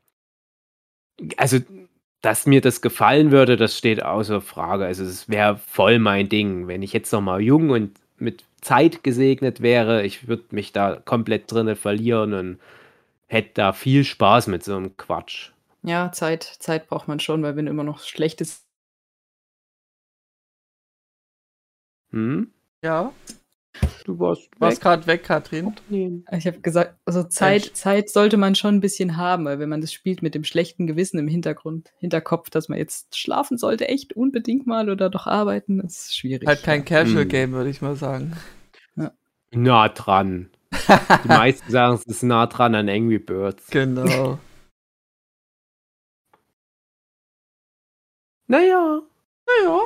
also, 1.37 1.59
dass 2.21 2.45
mir 2.45 2.61
das 2.61 2.81
gefallen 2.81 3.31
würde, 3.31 3.57
das 3.57 3.77
steht 3.77 4.03
außer 4.03 4.41
Frage. 4.41 4.85
Also, 4.85 5.03
es 5.03 5.29
wäre 5.29 5.57
voll 5.57 5.99
mein 5.99 6.29
Ding. 6.29 6.67
Wenn 6.67 6.83
ich 6.83 6.93
jetzt 6.93 7.11
noch 7.11 7.21
mal 7.21 7.41
jung 7.41 7.69
und 7.69 7.97
mit 8.17 8.43
Zeit 8.61 9.03
gesegnet 9.03 9.61
wäre, 9.61 10.03
ich 10.05 10.27
würde 10.27 10.43
mich 10.51 10.73
da 10.73 10.95
komplett 10.95 11.51
drinne 11.51 11.75
verlieren 11.75 12.33
und 12.33 12.59
hätte 13.27 13.51
da 13.55 13.73
viel 13.73 14.03
Spaß 14.03 14.47
mit 14.47 14.63
so 14.63 14.75
einem 14.75 14.97
Quatsch. 14.97 15.51
Ja, 15.83 16.11
Zeit, 16.11 16.43
Zeit 16.43 16.87
braucht 16.87 17.07
man 17.07 17.19
schon, 17.19 17.43
weil 17.43 17.55
wenn 17.55 17.67
immer 17.67 17.83
noch 17.83 17.99
schlechtes. 17.99 18.66
Hm? 22.11 22.51
Ja. 22.83 23.13
Du 24.05 24.19
warst, 24.19 24.49
warst 24.57 24.81
gerade 24.81 25.05
weg, 25.05 25.23
Katrin. 25.23 25.75
Ich 26.31 26.47
habe 26.47 26.61
gesagt, 26.61 26.95
also 27.05 27.23
Zeit, 27.23 27.75
Zeit 27.75 28.09
sollte 28.09 28.37
man 28.37 28.55
schon 28.55 28.75
ein 28.75 28.79
bisschen 28.79 29.17
haben, 29.17 29.45
weil 29.45 29.59
wenn 29.59 29.69
man 29.69 29.81
das 29.81 29.93
spielt 29.93 30.23
mit 30.23 30.33
dem 30.33 30.43
schlechten 30.43 30.87
Gewissen 30.87 31.19
im 31.19 31.27
Hintergrund, 31.27 31.91
Hinterkopf, 31.97 32.49
dass 32.49 32.69
man 32.69 32.79
jetzt 32.79 33.17
schlafen 33.17 33.57
sollte, 33.57 33.87
echt 33.87 34.13
unbedingt 34.13 34.65
mal 34.65 34.89
oder 34.89 35.09
doch 35.09 35.27
arbeiten, 35.27 35.79
ist 35.81 36.15
schwierig. 36.15 36.47
Halt 36.47 36.63
kein 36.63 36.85
Casual-Game, 36.85 37.49
hm. 37.49 37.57
würde 37.57 37.69
ich 37.69 37.81
mal 37.81 37.95
sagen. 37.95 38.33
Ja. 38.95 39.11
Nah 39.51 39.89
dran. 39.89 40.49
Die 41.23 41.27
meisten 41.27 41.71
sagen, 41.71 41.95
es 41.95 42.05
ist 42.05 42.23
nah 42.23 42.47
dran 42.47 42.75
an 42.75 42.89
Angry 42.89 43.19
Birds. 43.19 43.67
Genau. 43.67 44.03
naja. 48.47 49.01
Naja. 49.45 49.79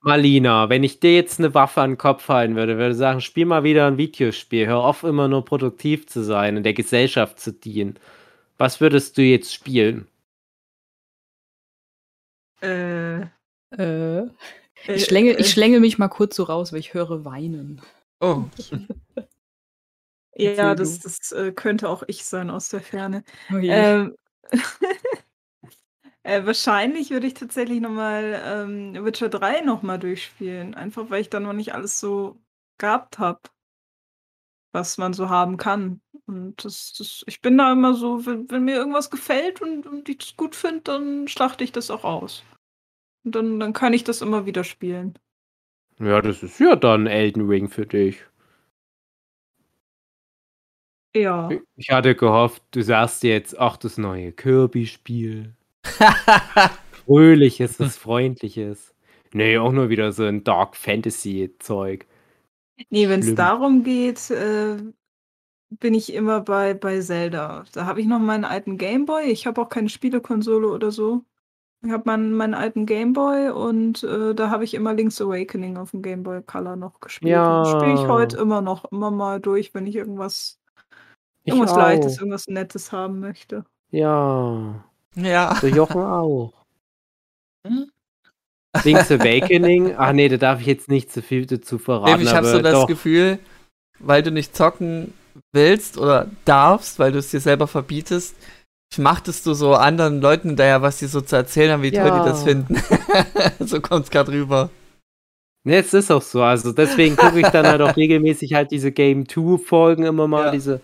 Malina, 0.00 0.68
wenn 0.68 0.84
ich 0.84 1.00
dir 1.00 1.14
jetzt 1.14 1.38
eine 1.38 1.54
Waffe 1.54 1.80
an 1.80 1.92
den 1.92 1.98
Kopf 1.98 2.28
halten 2.28 2.56
würde, 2.56 2.78
würde 2.78 2.92
ich 2.92 2.96
sagen, 2.96 3.20
spiel 3.20 3.46
mal 3.46 3.64
wieder 3.64 3.86
ein 3.86 3.98
Videospiel. 3.98 4.66
Hör 4.66 4.78
auf, 4.78 5.02
immer 5.02 5.28
nur 5.28 5.44
produktiv 5.44 6.06
zu 6.06 6.22
sein 6.22 6.56
und 6.56 6.62
der 6.62 6.74
Gesellschaft 6.74 7.40
zu 7.40 7.52
dienen. 7.52 7.98
Was 8.58 8.80
würdest 8.80 9.18
du 9.18 9.22
jetzt 9.22 9.52
spielen? 9.52 10.06
Äh. 12.60 13.22
Äh. 13.70 14.28
Ich 14.86 15.04
schlängel, 15.04 15.34
ich 15.34 15.46
äh, 15.46 15.50
schlängel 15.50 15.80
mich 15.80 15.98
mal 15.98 16.08
kurz 16.08 16.36
so 16.36 16.44
raus, 16.44 16.72
weil 16.72 16.80
ich 16.80 16.94
höre 16.94 17.24
weinen. 17.24 17.82
Oh. 18.20 18.44
ja, 20.36 20.74
das, 20.74 21.00
das 21.00 21.32
äh, 21.32 21.52
könnte 21.52 21.88
auch 21.88 22.04
ich 22.06 22.24
sein 22.24 22.50
aus 22.50 22.68
der 22.68 22.80
Ferne. 22.80 23.24
Oh 23.52 23.56
ähm, 23.56 24.14
Äh, 26.24 26.44
wahrscheinlich 26.44 27.10
würde 27.10 27.26
ich 27.26 27.34
tatsächlich 27.34 27.80
noch 27.80 27.90
mal, 27.90 28.40
ähm, 28.44 29.04
Witcher 29.04 29.28
3 29.28 29.60
noch 29.62 29.82
mal 29.82 29.98
durchspielen, 29.98 30.74
einfach 30.74 31.10
weil 31.10 31.20
ich 31.22 31.30
da 31.30 31.40
noch 31.40 31.52
nicht 31.52 31.74
alles 31.74 32.00
so 32.00 32.40
gehabt 32.78 33.18
habe 33.18 33.40
was 34.74 34.98
man 34.98 35.12
so 35.12 35.28
haben 35.28 35.56
kann. 35.56 36.00
Und 36.26 36.62
das 36.64 36.92
das 36.98 37.24
ich 37.26 37.40
bin 37.40 37.56
da 37.58 37.72
immer 37.72 37.94
so, 37.94 38.26
wenn 38.26 38.50
wenn 38.50 38.64
mir 38.64 38.76
irgendwas 38.76 39.10
gefällt 39.10 39.62
und 39.62 39.86
und 39.86 40.08
ich 40.08 40.18
es 40.20 40.36
gut 40.36 40.54
finde, 40.54 40.80
dann 40.82 41.28
schlachte 41.28 41.64
ich 41.64 41.72
das 41.72 41.90
auch 41.90 42.04
aus. 42.04 42.42
Und 43.24 43.34
dann 43.34 43.60
dann 43.60 43.72
kann 43.72 43.94
ich 43.94 44.04
das 44.04 44.22
immer 44.22 44.46
wieder 44.46 44.64
spielen. 44.64 45.18
Ja, 46.00 46.22
das 46.22 46.42
ist 46.42 46.60
ja 46.60 46.76
dann 46.76 47.06
Elden 47.06 47.48
Ring 47.48 47.68
für 47.70 47.86
dich. 47.86 48.24
Ja. 51.14 51.48
ich 51.76 51.90
hatte 51.90 52.14
gehofft, 52.14 52.62
du 52.72 52.82
sagst 52.82 53.22
jetzt: 53.22 53.58
„Ach, 53.58 53.76
das 53.76 53.98
neue 53.98 54.32
Kirby-Spiel.“ 54.32 55.54
Fröhliches, 57.06 57.80
was 57.80 57.96
Freundliches. 57.98 58.94
Nee, 59.32 59.58
auch 59.58 59.72
nur 59.72 59.88
wieder 59.88 60.12
so 60.12 60.24
ein 60.24 60.44
Dark 60.44 60.76
Fantasy-Zeug. 60.76 62.06
Nee, 62.90 63.08
wenn 63.08 63.20
es 63.20 63.34
darum 63.34 63.82
geht, 63.82 64.30
äh, 64.30 64.76
bin 65.70 65.94
ich 65.94 66.14
immer 66.14 66.40
bei, 66.40 66.74
bei 66.74 67.00
Zelda. 67.00 67.64
Da 67.72 67.86
habe 67.86 68.00
ich 68.00 68.06
noch 68.06 68.18
meinen 68.18 68.44
alten 68.44 68.78
Gameboy. 68.78 69.24
Ich 69.24 69.46
habe 69.46 69.60
auch 69.60 69.68
keine 69.68 69.88
Spielekonsole 69.88 70.68
oder 70.68 70.90
so. 70.90 71.24
Ich 71.84 71.92
habe 71.92 72.04
meinen, 72.06 72.32
meinen 72.32 72.54
alten 72.54 72.86
Gameboy 72.86 73.50
und 73.50 74.02
äh, 74.02 74.34
da 74.34 74.50
habe 74.50 74.64
ich 74.64 74.74
immer 74.74 74.94
Link's 74.94 75.20
Awakening 75.20 75.76
auf 75.76 75.92
dem 75.92 76.02
Gameboy 76.02 76.42
Color 76.42 76.76
noch 76.76 76.98
gespielt. 77.00 77.32
Ja. 77.32 77.64
Spiele 77.64 77.94
ich 77.94 78.08
heute 78.08 78.36
immer 78.38 78.60
noch, 78.60 78.90
immer 78.90 79.12
mal 79.12 79.40
durch, 79.40 79.74
wenn 79.74 79.86
ich 79.86 79.94
irgendwas, 79.94 80.58
irgendwas 81.44 81.76
Leichtes, 81.76 82.18
irgendwas 82.18 82.48
Nettes 82.48 82.90
haben 82.90 83.20
möchte. 83.20 83.64
Ja. 83.90 84.84
Ja. 85.18 85.58
Der 85.60 85.70
Jochen 85.70 86.00
auch. 86.00 86.52
Hm? 87.66 87.90
Link's 88.84 89.10
Awakening? 89.10 89.94
Ach 89.96 90.12
nee, 90.12 90.28
da 90.28 90.36
darf 90.36 90.60
ich 90.60 90.66
jetzt 90.66 90.88
nicht 90.88 91.12
zu 91.12 91.22
viel 91.22 91.46
dazu 91.46 91.78
verraten. 91.78 92.22
ich 92.22 92.34
habe 92.34 92.46
so 92.46 92.60
das 92.60 92.72
doch. 92.72 92.86
Gefühl, 92.86 93.38
weil 93.98 94.22
du 94.22 94.30
nicht 94.30 94.56
zocken 94.56 95.12
willst 95.52 95.98
oder 95.98 96.28
darfst, 96.44 96.98
weil 96.98 97.12
du 97.12 97.18
es 97.18 97.30
dir 97.30 97.40
selber 97.40 97.66
verbietest, 97.66 98.36
schmachtest 98.92 99.46
du 99.46 99.54
so 99.54 99.74
anderen 99.74 100.20
Leuten 100.20 100.56
daher, 100.56 100.82
was 100.82 100.98
die 100.98 101.06
so 101.06 101.20
zu 101.20 101.36
erzählen 101.36 101.72
haben, 101.72 101.82
wie 101.82 101.92
ja. 101.92 102.08
toll 102.08 102.18
die 102.18 102.28
das 102.28 102.42
finden. 102.42 102.76
so 103.60 103.80
kommt 103.80 104.04
es 104.04 104.10
gerade 104.10 104.32
rüber. 104.32 104.70
Ne, 105.64 105.76
es 105.76 105.92
ist 105.92 106.10
auch 106.10 106.22
so. 106.22 106.42
Also 106.42 106.72
deswegen 106.72 107.16
gucke 107.16 107.40
ich 107.40 107.48
dann 107.48 107.66
halt 107.66 107.82
auch 107.82 107.96
regelmäßig 107.96 108.54
halt 108.54 108.70
diese 108.70 108.92
Game 108.92 109.28
2 109.28 109.58
Folgen 109.58 110.04
immer 110.04 110.28
mal, 110.28 110.46
ja. 110.46 110.50
diese 110.52 110.80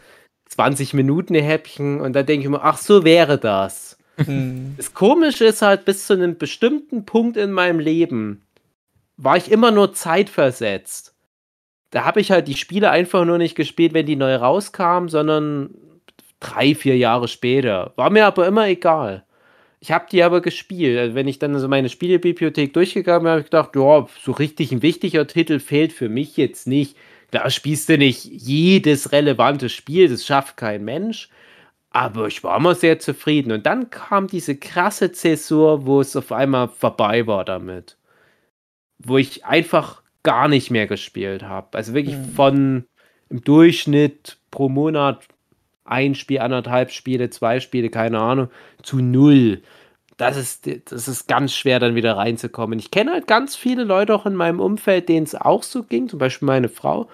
20 0.50 0.94
Minuten 0.94 1.34
Häppchen 1.34 2.00
und 2.00 2.12
da 2.12 2.22
denke 2.22 2.40
ich 2.40 2.46
immer, 2.46 2.64
ach 2.64 2.78
so 2.78 3.04
wäre 3.04 3.38
das. 3.38 3.93
Hm. 4.16 4.74
Das 4.76 4.94
Komische 4.94 5.44
ist 5.44 5.62
halt, 5.62 5.84
bis 5.84 6.06
zu 6.06 6.12
einem 6.12 6.38
bestimmten 6.38 7.04
Punkt 7.04 7.36
in 7.36 7.52
meinem 7.52 7.80
Leben 7.80 8.42
war 9.16 9.36
ich 9.36 9.50
immer 9.50 9.70
nur 9.70 9.92
zeitversetzt. 9.92 11.14
Da 11.90 12.04
habe 12.04 12.20
ich 12.20 12.30
halt 12.30 12.48
die 12.48 12.56
Spiele 12.56 12.90
einfach 12.90 13.24
nur 13.24 13.38
nicht 13.38 13.54
gespielt, 13.54 13.94
wenn 13.94 14.06
die 14.06 14.16
neu 14.16 14.34
rauskamen, 14.34 15.08
sondern 15.08 15.70
drei, 16.40 16.74
vier 16.74 16.96
Jahre 16.96 17.28
später. 17.28 17.92
War 17.96 18.10
mir 18.10 18.26
aber 18.26 18.46
immer 18.46 18.66
egal. 18.66 19.24
Ich 19.80 19.92
habe 19.92 20.06
die 20.10 20.22
aber 20.22 20.40
gespielt. 20.40 20.98
Also 20.98 21.14
wenn 21.14 21.28
ich 21.28 21.38
dann 21.38 21.58
so 21.58 21.68
meine 21.68 21.88
Spielebibliothek 21.88 22.72
durchgegangen 22.72 23.24
bin, 23.24 23.30
habe 23.30 23.40
ich 23.40 23.46
gedacht, 23.46 23.76
ja, 23.76 24.06
so 24.22 24.32
richtig 24.32 24.72
ein 24.72 24.82
wichtiger 24.82 25.26
Titel 25.26 25.60
fehlt 25.60 25.92
für 25.92 26.08
mich 26.08 26.36
jetzt 26.36 26.66
nicht. 26.66 26.96
Da 27.30 27.50
spielst 27.50 27.88
du 27.88 27.98
nicht 27.98 28.24
jedes 28.24 29.12
relevante 29.12 29.68
Spiel, 29.68 30.08
das 30.08 30.24
schafft 30.24 30.56
kein 30.56 30.84
Mensch. 30.84 31.28
Aber 31.94 32.26
ich 32.26 32.42
war 32.42 32.56
immer 32.56 32.74
sehr 32.74 32.98
zufrieden. 32.98 33.52
Und 33.52 33.66
dann 33.66 33.88
kam 33.88 34.26
diese 34.26 34.56
krasse 34.56 35.12
Zäsur, 35.12 35.86
wo 35.86 36.00
es 36.00 36.16
auf 36.16 36.32
einmal 36.32 36.66
vorbei 36.66 37.28
war 37.28 37.44
damit. 37.44 37.96
Wo 38.98 39.16
ich 39.16 39.44
einfach 39.44 40.02
gar 40.24 40.48
nicht 40.48 40.72
mehr 40.72 40.88
gespielt 40.88 41.44
habe. 41.44 41.78
Also 41.78 41.94
wirklich 41.94 42.16
mhm. 42.16 42.30
von 42.32 42.84
im 43.30 43.44
Durchschnitt 43.44 44.38
pro 44.50 44.68
Monat 44.68 45.28
ein 45.84 46.16
Spiel, 46.16 46.40
anderthalb 46.40 46.90
Spiele, 46.90 47.30
zwei 47.30 47.60
Spiele, 47.60 47.90
keine 47.90 48.18
Ahnung, 48.18 48.48
zu 48.82 48.98
null. 48.98 49.62
Das 50.16 50.36
ist, 50.36 50.68
das 50.90 51.06
ist 51.06 51.28
ganz 51.28 51.54
schwer, 51.54 51.78
dann 51.78 51.94
wieder 51.94 52.16
reinzukommen. 52.16 52.80
Ich 52.80 52.90
kenne 52.90 53.12
halt 53.12 53.28
ganz 53.28 53.54
viele 53.54 53.84
Leute 53.84 54.16
auch 54.16 54.26
in 54.26 54.34
meinem 54.34 54.58
Umfeld, 54.58 55.08
denen 55.08 55.26
es 55.26 55.36
auch 55.36 55.62
so 55.62 55.84
ging, 55.84 56.08
zum 56.08 56.18
Beispiel 56.18 56.46
meine 56.46 56.68
Frau, 56.68 57.08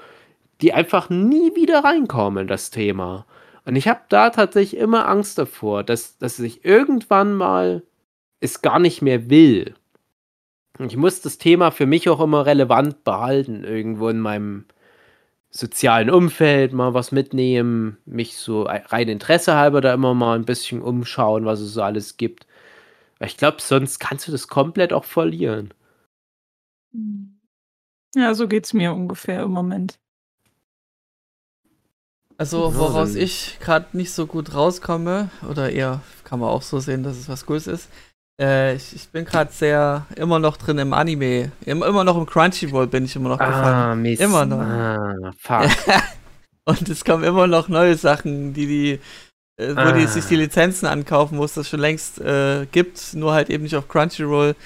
die 0.62 0.72
einfach 0.72 1.10
nie 1.10 1.54
wieder 1.54 1.84
reinkommen 1.84 2.42
in 2.42 2.48
das 2.48 2.70
Thema. 2.70 3.26
Und 3.70 3.76
ich 3.76 3.86
habe 3.86 4.00
da 4.08 4.30
tatsächlich 4.30 4.80
immer 4.80 5.08
Angst 5.08 5.38
davor, 5.38 5.84
dass, 5.84 6.18
dass 6.18 6.40
ich 6.40 6.64
irgendwann 6.64 7.34
mal 7.34 7.84
es 8.40 8.62
gar 8.62 8.80
nicht 8.80 9.00
mehr 9.00 9.30
will. 9.30 9.76
Und 10.76 10.90
ich 10.90 10.96
muss 10.96 11.20
das 11.20 11.38
Thema 11.38 11.70
für 11.70 11.86
mich 11.86 12.08
auch 12.08 12.18
immer 12.18 12.46
relevant 12.46 13.04
behalten, 13.04 13.62
irgendwo 13.62 14.08
in 14.08 14.18
meinem, 14.18 14.64
sozialen 15.50 16.10
Umfeld 16.10 16.72
mal 16.72 16.94
was 16.94 17.12
mitnehmen, 17.12 17.98
mich 18.06 18.36
so 18.36 18.62
rein 18.64 19.08
Interesse 19.08 19.54
halber 19.54 19.80
da 19.80 19.94
immer 19.94 20.14
mal 20.14 20.36
ein 20.36 20.44
bisschen 20.44 20.82
umschauen, 20.82 21.44
was 21.44 21.60
es 21.60 21.72
so 21.72 21.82
alles 21.82 22.16
gibt. 22.16 22.48
Ich 23.20 23.36
glaube, 23.36 23.58
sonst 23.60 24.00
kannst 24.00 24.26
du 24.26 24.32
das 24.32 24.48
komplett 24.48 24.92
auch 24.92 25.04
verlieren. 25.04 25.72
Ja, 28.16 28.34
so 28.34 28.48
geht 28.48 28.64
es 28.64 28.72
mir 28.72 28.92
ungefähr 28.92 29.42
im 29.42 29.52
Moment. 29.52 30.00
Also, 32.40 32.74
woraus 32.74 33.16
ich 33.16 33.58
gerade 33.60 33.84
nicht 33.92 34.12
so 34.12 34.24
gut 34.26 34.54
rauskomme, 34.54 35.28
oder 35.46 35.70
eher 35.70 36.00
kann 36.24 36.40
man 36.40 36.48
auch 36.48 36.62
so 36.62 36.80
sehen, 36.80 37.02
dass 37.02 37.18
es 37.18 37.28
was 37.28 37.44
Gutes 37.44 37.66
ist, 37.66 37.90
äh, 38.40 38.76
ich, 38.76 38.96
ich, 38.96 39.10
bin 39.10 39.26
gerade 39.26 39.52
sehr 39.52 40.06
immer 40.16 40.38
noch 40.38 40.56
drin 40.56 40.78
im 40.78 40.94
Anime. 40.94 41.52
Immer, 41.66 41.86
immer 41.86 42.02
noch 42.02 42.16
im 42.16 42.24
Crunchyroll 42.24 42.86
bin 42.86 43.04
ich 43.04 43.14
immer 43.14 43.28
noch 43.28 43.38
gefangen. 43.38 43.62
Ah, 43.62 43.94
Mist. 43.94 44.22
Immer 44.22 44.46
noch. 44.46 44.58
Ah, 44.58 45.32
fuck. 45.36 45.68
Und 46.64 46.88
es 46.88 47.04
kommen 47.04 47.24
immer 47.24 47.46
noch 47.46 47.68
neue 47.68 47.96
Sachen, 47.96 48.54
die 48.54 48.66
die, 48.66 49.00
äh, 49.62 49.76
wo 49.76 49.80
ah. 49.80 49.92
die 49.92 50.06
sich 50.06 50.24
die 50.24 50.36
Lizenzen 50.36 50.86
ankaufen, 50.86 51.36
wo 51.36 51.44
es 51.44 51.52
das 51.52 51.68
schon 51.68 51.80
längst 51.80 52.22
äh, 52.22 52.64
gibt, 52.72 53.12
nur 53.12 53.34
halt 53.34 53.50
eben 53.50 53.64
nicht 53.64 53.76
auf 53.76 53.86
Crunchyroll. 53.86 54.56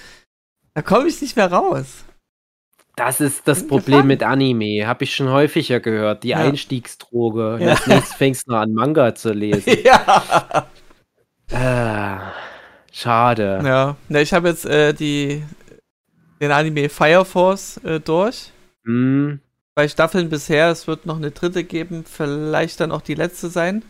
Da 0.75 0.83
komme 0.83 1.09
ich 1.09 1.21
nicht 1.21 1.35
mehr 1.35 1.51
raus. 1.51 2.04
Das 2.97 3.21
ist 3.21 3.49
das 3.49 3.67
Problem 3.67 3.97
gefangen. 3.97 4.09
mit 4.09 4.23
Anime. 4.23 4.87
Habe 4.87 5.05
ich 5.05 5.15
schon 5.15 5.29
häufiger 5.29 5.81
gehört. 5.81 6.23
Die 6.23 6.29
ja. 6.29 6.39
Einstiegsdroge. 6.39 7.59
Ja. 7.61 7.77
Nächstes 7.87 8.15
fängst 8.15 8.47
du 8.47 8.53
noch 8.53 8.61
an, 8.61 8.73
Manga 8.73 9.15
zu 9.15 9.33
lesen. 9.33 9.79
ja. 9.85 10.69
Ah. 11.53 12.33
Schade. 12.93 13.61
Ja, 13.65 13.97
ja 14.09 14.21
ich 14.21 14.33
habe 14.33 14.49
jetzt 14.49 14.65
äh, 14.67 14.95
die, 14.95 15.43
den 16.41 16.53
Anime 16.53 16.89
Fire 16.89 17.25
Force 17.25 17.79
äh, 17.79 17.99
durch. 17.99 18.53
Mhm. 18.85 19.41
Zwei 19.75 19.89
Staffeln 19.89 20.29
bisher, 20.29 20.71
es 20.71 20.87
wird 20.87 21.05
noch 21.05 21.17
eine 21.17 21.33
dritte 21.33 21.65
geben, 21.65 22.05
vielleicht 22.05 22.79
dann 22.79 22.93
auch 22.93 23.03
die 23.03 23.15
letzte 23.15 23.49
sein. 23.49 23.83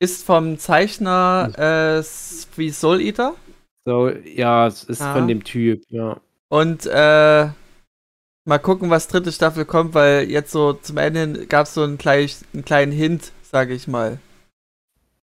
Ist 0.00 0.26
vom 0.26 0.58
Zeichner 0.58 1.52
äh, 2.00 2.02
wie 2.56 2.70
Soul 2.70 3.00
Eater. 3.00 3.34
So, 3.84 4.08
ja, 4.08 4.66
es 4.66 4.82
ist 4.82 5.00
ja. 5.00 5.12
von 5.12 5.28
dem 5.28 5.44
Typ, 5.44 5.84
ja. 5.88 6.20
Und 6.48 6.86
äh, 6.86 7.48
mal 8.44 8.58
gucken, 8.58 8.90
was 8.90 9.08
dritte 9.08 9.32
Staffel 9.32 9.64
kommt, 9.64 9.94
weil 9.94 10.30
jetzt 10.30 10.50
so 10.52 10.72
zum 10.72 10.96
Ende 10.96 11.46
gab 11.46 11.66
es 11.66 11.74
so 11.74 11.82
einen, 11.82 11.98
gleich, 11.98 12.38
einen 12.52 12.64
kleinen 12.64 12.92
Hint, 12.92 13.32
sage 13.42 13.74
ich 13.74 13.86
mal. 13.86 14.18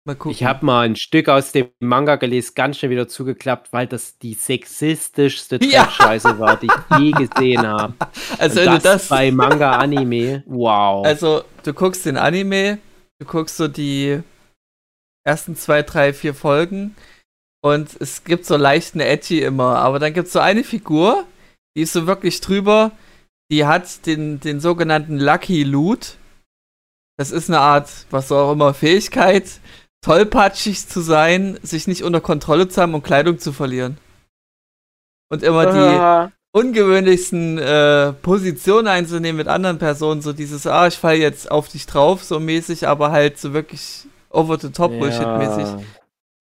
Mal 0.06 0.16
gucken. 0.16 0.32
Ich 0.32 0.44
habe 0.44 0.66
mal 0.66 0.82
ein 0.82 0.98
Stück 0.98 1.30
aus 1.30 1.54
dem 1.54 1.70
Manga 1.80 2.18
gelesen, 2.18 2.52
ganz 2.56 2.78
schnell 2.78 2.92
wieder 2.92 3.08
zugeklappt, 3.08 3.72
weil 3.72 3.88
das 3.88 4.18
die 4.18 4.34
sexistischste 4.34 5.60
ja. 5.62 5.90
Scheiße 5.90 6.40
war, 6.40 6.58
die 6.58 6.68
ich 6.68 6.98
je 7.00 7.12
gesehen 7.26 7.66
habe. 7.66 7.94
Also 8.38 8.60
Und 8.60 8.66
wenn 8.66 8.74
das, 8.74 8.84
das 8.84 9.08
bei 9.08 9.32
Manga 9.32 9.78
Anime, 9.78 10.44
wow. 10.46 11.06
Also 11.06 11.44
du 11.64 11.74
guckst 11.74 12.06
den 12.06 12.18
Anime, 12.18 12.80
du 13.20 13.26
guckst 13.26 13.56
so 13.56 13.70
die 13.70 14.20
ersten 15.24 15.56
zwei, 15.56 15.84
drei, 15.84 16.12
vier 16.12 16.34
Folgen 16.34 16.98
und 17.62 17.90
es 18.02 18.26
gibt 18.26 18.46
so 18.46 18.58
leichten 18.58 19.00
Edgy 19.00 19.42
immer, 19.42 19.78
aber 19.78 20.00
dann 20.00 20.14
gibt 20.14 20.28
es 20.28 20.34
so 20.34 20.40
eine 20.40 20.66
Figur, 20.66 21.26
die 21.76 21.82
ist 21.82 21.94
so 21.94 22.08
wirklich 22.08 22.42
drüber, 22.42 22.92
die 23.52 23.66
hat 23.66 24.06
den, 24.06 24.40
den 24.40 24.60
sogenannten 24.60 25.20
Lucky 25.20 25.64
Loot. 25.64 26.16
Das 27.18 27.32
ist 27.32 27.50
eine 27.50 27.60
Art, 27.60 27.90
was 28.10 28.32
auch 28.32 28.52
immer, 28.52 28.74
Fähigkeit, 28.74 29.60
tollpatschig 30.02 30.88
zu 30.88 31.02
sein, 31.02 31.60
sich 31.62 31.88
nicht 31.88 32.04
unter 32.04 32.22
Kontrolle 32.22 32.68
zu 32.68 32.82
haben 32.82 32.94
und 32.94 33.04
Kleidung 33.04 33.40
zu 33.40 33.54
verlieren. 33.54 33.98
Und 35.30 35.44
immer 35.44 35.66
die 35.66 36.32
ungewöhnlichsten 36.56 37.58
äh, 37.58 38.14
Positionen 38.14 38.88
einzunehmen 38.88 39.38
mit 39.38 39.48
anderen 39.48 39.80
Personen, 39.80 40.22
so 40.22 40.34
dieses, 40.34 40.68
ah, 40.68 40.88
ich 40.88 40.98
fall 40.98 41.16
jetzt 41.16 41.50
auf 41.50 41.68
dich 41.68 41.88
drauf, 41.88 42.24
so 42.24 42.40
mäßig, 42.40 42.88
aber 42.88 43.12
halt 43.12 43.40
so 43.40 43.54
wirklich 43.54 44.06
over 44.30 44.60
the 44.60 44.70
top 44.70 44.92
Bullshit-mäßig. 44.92 45.66
Ja. 45.66 45.82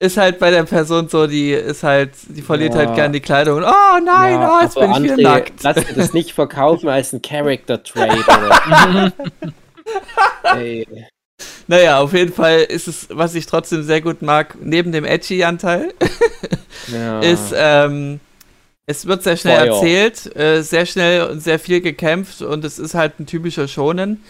Ist 0.02 0.16
halt 0.16 0.40
bei 0.40 0.50
der 0.50 0.64
Person 0.64 1.08
so, 1.08 1.28
die 1.28 1.52
ist 1.52 1.84
halt, 1.84 2.10
die 2.26 2.42
verliert 2.42 2.72
halt 2.72 2.82
ja. 2.82 2.88
halt 2.88 2.96
gern 2.96 3.12
die 3.12 3.20
Kleidung 3.20 3.58
und, 3.58 3.62
oh 3.62 3.98
nein, 4.04 4.32
ja, 4.32 4.58
oh, 4.58 4.62
jetzt 4.64 4.74
bin 4.74 4.90
ich 4.90 5.02
wieder 5.04 5.16
nackt. 5.16 5.62
Lass 5.62 5.76
dir 5.76 5.94
das 5.94 6.12
nicht 6.12 6.32
verkaufen 6.32 6.88
als 6.88 7.12
ein 7.12 7.22
Character-Trade. 7.22 9.12
Ey. 10.56 10.88
Naja, 11.68 12.00
auf 12.00 12.12
jeden 12.14 12.32
Fall 12.32 12.62
ist 12.62 12.88
es, 12.88 13.06
was 13.10 13.36
ich 13.36 13.46
trotzdem 13.46 13.84
sehr 13.84 14.00
gut 14.00 14.22
mag, 14.22 14.56
neben 14.60 14.90
dem 14.90 15.04
Edgy-Anteil, 15.04 15.94
ja. 16.88 17.20
ist, 17.22 17.54
ähm, 17.56 18.18
es 18.86 19.06
wird 19.06 19.22
sehr 19.22 19.36
schnell 19.36 19.68
Feuer. 19.68 19.76
erzählt, 19.76 20.36
äh, 20.36 20.62
sehr 20.62 20.86
schnell 20.86 21.28
und 21.28 21.38
sehr 21.38 21.60
viel 21.60 21.80
gekämpft 21.80 22.42
und 22.42 22.64
es 22.64 22.80
ist 22.80 22.94
halt 22.94 23.20
ein 23.20 23.26
typischer 23.26 23.68
Schonen. 23.68 24.24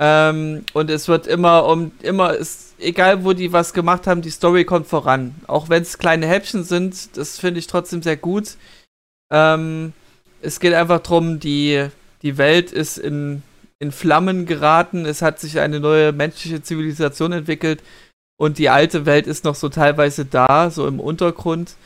Ähm, 0.00 0.64
und 0.72 0.90
es 0.90 1.08
wird 1.08 1.26
immer 1.26 1.66
um, 1.66 1.92
immer, 2.02 2.34
ist, 2.34 2.74
egal 2.78 3.24
wo 3.24 3.32
die 3.32 3.52
was 3.52 3.72
gemacht 3.72 4.06
haben, 4.06 4.22
die 4.22 4.30
Story 4.30 4.64
kommt 4.64 4.86
voran. 4.86 5.34
Auch 5.46 5.68
wenn 5.68 5.82
es 5.82 5.98
kleine 5.98 6.26
Häppchen 6.26 6.64
sind, 6.64 7.16
das 7.16 7.38
finde 7.38 7.60
ich 7.60 7.66
trotzdem 7.66 8.02
sehr 8.02 8.16
gut. 8.16 8.56
Ähm, 9.32 9.92
es 10.42 10.60
geht 10.60 10.74
einfach 10.74 11.00
darum, 11.00 11.40
die, 11.40 11.88
die 12.22 12.38
Welt 12.38 12.72
ist 12.72 12.98
in 12.98 13.42
in 13.84 13.92
Flammen 13.92 14.46
geraten. 14.46 15.04
Es 15.06 15.22
hat 15.22 15.38
sich 15.38 15.60
eine 15.60 15.80
neue 15.80 16.12
menschliche 16.12 16.62
Zivilisation 16.62 17.32
entwickelt 17.32 17.82
und 18.36 18.58
die 18.58 18.70
alte 18.70 19.06
Welt 19.06 19.26
ist 19.26 19.44
noch 19.44 19.54
so 19.54 19.68
teilweise 19.68 20.24
da, 20.24 20.70
so 20.70 20.86
im 20.86 21.00
Untergrund. 21.00 21.76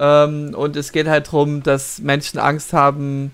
Ähm, 0.00 0.54
und 0.54 0.76
es 0.76 0.92
geht 0.92 1.06
halt 1.06 1.28
darum, 1.28 1.62
dass 1.62 2.00
Menschen 2.00 2.38
Angst 2.38 2.72
haben, 2.72 3.30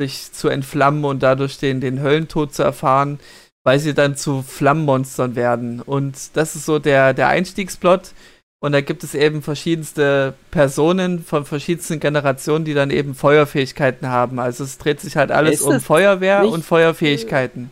sich 0.00 0.32
zu 0.32 0.48
entflammen 0.48 1.04
und 1.04 1.22
dadurch 1.22 1.58
den, 1.58 1.80
den 1.80 2.00
Höllentod 2.00 2.54
zu 2.54 2.62
erfahren, 2.62 3.18
weil 3.64 3.78
sie 3.78 3.94
dann 3.94 4.16
zu 4.16 4.42
Flammenmonstern 4.42 5.36
werden. 5.36 5.80
Und 5.80 6.36
das 6.36 6.56
ist 6.56 6.66
so 6.66 6.78
der, 6.78 7.14
der 7.14 7.28
Einstiegsplot. 7.28 8.12
Und 8.60 8.72
da 8.72 8.80
gibt 8.80 9.04
es 9.04 9.14
eben 9.14 9.42
verschiedenste 9.42 10.34
Personen 10.50 11.22
von 11.22 11.44
verschiedensten 11.44 12.00
Generationen, 12.00 12.64
die 12.64 12.74
dann 12.74 12.90
eben 12.90 13.14
Feuerfähigkeiten 13.14 14.08
haben. 14.08 14.40
Also 14.40 14.64
es 14.64 14.78
dreht 14.78 15.00
sich 15.00 15.16
halt 15.16 15.30
alles 15.30 15.62
um 15.62 15.80
Feuerwehr 15.80 16.46
und 16.48 16.64
Feuerfähigkeiten. 16.64 17.70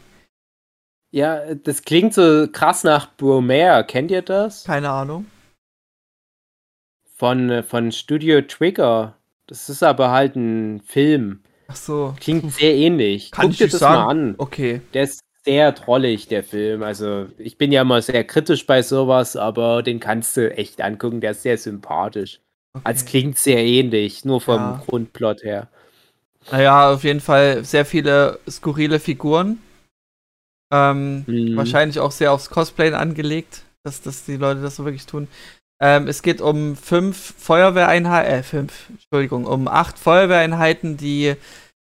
Ja, 1.10 1.54
das 1.54 1.82
klingt 1.82 2.14
so 2.14 2.46
krass 2.52 2.84
nach 2.84 3.16
Bromare. 3.16 3.84
Kennt 3.84 4.10
ihr 4.10 4.22
das? 4.22 4.64
Keine 4.64 4.90
Ahnung. 4.90 5.26
Von, 7.16 7.64
von 7.64 7.90
Studio 7.90 8.42
Trigger. 8.42 9.16
Das 9.46 9.68
ist 9.68 9.82
aber 9.82 10.10
halt 10.10 10.36
ein 10.36 10.82
Film. 10.82 11.40
Ach 11.68 11.76
so. 11.76 12.14
Klingt 12.20 12.52
sehr 12.52 12.74
ähnlich. 12.74 13.30
Kann 13.30 13.48
Guck 13.48 13.56
dir 13.56 13.68
das 13.68 13.80
sagen? 13.80 13.94
mal 13.94 14.10
an. 14.10 14.34
Okay. 14.38 14.82
Der 14.92 15.04
ist 15.04 15.20
sehr 15.46 15.74
trollig, 15.74 16.26
der 16.26 16.42
Film. 16.42 16.82
Also, 16.82 17.26
ich 17.38 17.56
bin 17.56 17.72
ja 17.72 17.82
immer 17.82 18.02
sehr 18.02 18.24
kritisch 18.24 18.66
bei 18.66 18.82
sowas, 18.82 19.36
aber 19.36 19.82
den 19.82 20.00
kannst 20.00 20.36
du 20.36 20.54
echt 20.54 20.80
angucken. 20.82 21.20
Der 21.20 21.30
ist 21.30 21.42
sehr 21.42 21.56
sympathisch. 21.56 22.40
Okay. 22.74 22.82
Als 22.84 23.04
klingt 23.04 23.38
sehr 23.38 23.64
ähnlich, 23.64 24.24
nur 24.24 24.40
vom 24.40 24.56
ja. 24.56 24.82
Grundplot 24.86 25.42
her. 25.44 25.68
Naja, 26.50 26.92
auf 26.92 27.04
jeden 27.04 27.20
Fall 27.20 27.64
sehr 27.64 27.84
viele 27.84 28.38
skurrile 28.48 29.00
Figuren. 29.00 29.58
Ähm, 30.72 31.24
mhm. 31.26 31.56
Wahrscheinlich 31.56 32.00
auch 32.00 32.10
sehr 32.10 32.32
aufs 32.32 32.50
Cosplay 32.50 32.92
angelegt, 32.92 33.62
dass, 33.84 34.02
dass 34.02 34.24
die 34.24 34.36
Leute 34.36 34.60
das 34.62 34.76
so 34.76 34.84
wirklich 34.84 35.06
tun. 35.06 35.28
Ähm, 35.80 36.08
es 36.08 36.22
geht 36.22 36.40
um 36.40 36.74
fünf 36.74 37.34
Feuerwehreinheiten, 37.38 38.32
äh, 38.32 38.42
fünf, 38.42 38.88
Entschuldigung, 38.90 39.46
um 39.46 39.68
acht 39.68 39.98
Feuerwehreinheiten, 39.98 40.96
die 40.96 41.36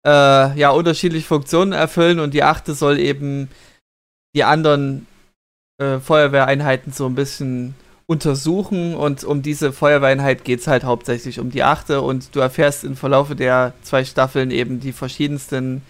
äh, 0.05 0.59
ja 0.59 0.69
unterschiedliche 0.69 1.27
Funktionen 1.27 1.73
erfüllen 1.73 2.19
und 2.19 2.33
die 2.33 2.43
achte 2.43 2.73
soll 2.73 2.99
eben 2.99 3.49
die 4.35 4.43
anderen 4.43 5.07
äh, 5.79 5.99
Feuerwehreinheiten 5.99 6.93
so 6.93 7.05
ein 7.05 7.15
bisschen 7.15 7.75
untersuchen 8.07 8.95
und 8.95 9.23
um 9.23 9.41
diese 9.41 9.71
Feuerwehreinheit 9.71 10.43
geht 10.43 10.59
es 10.59 10.67
halt 10.67 10.83
hauptsächlich 10.83 11.39
um 11.39 11.49
die 11.49 11.63
achte 11.63 12.01
und 12.01 12.35
du 12.35 12.41
erfährst 12.41 12.83
im 12.83 12.97
Verlaufe 12.97 13.35
der 13.35 13.73
zwei 13.83 14.03
Staffeln 14.03 14.51
eben 14.51 14.81
die 14.81 14.91
verschiedensten 14.91 15.81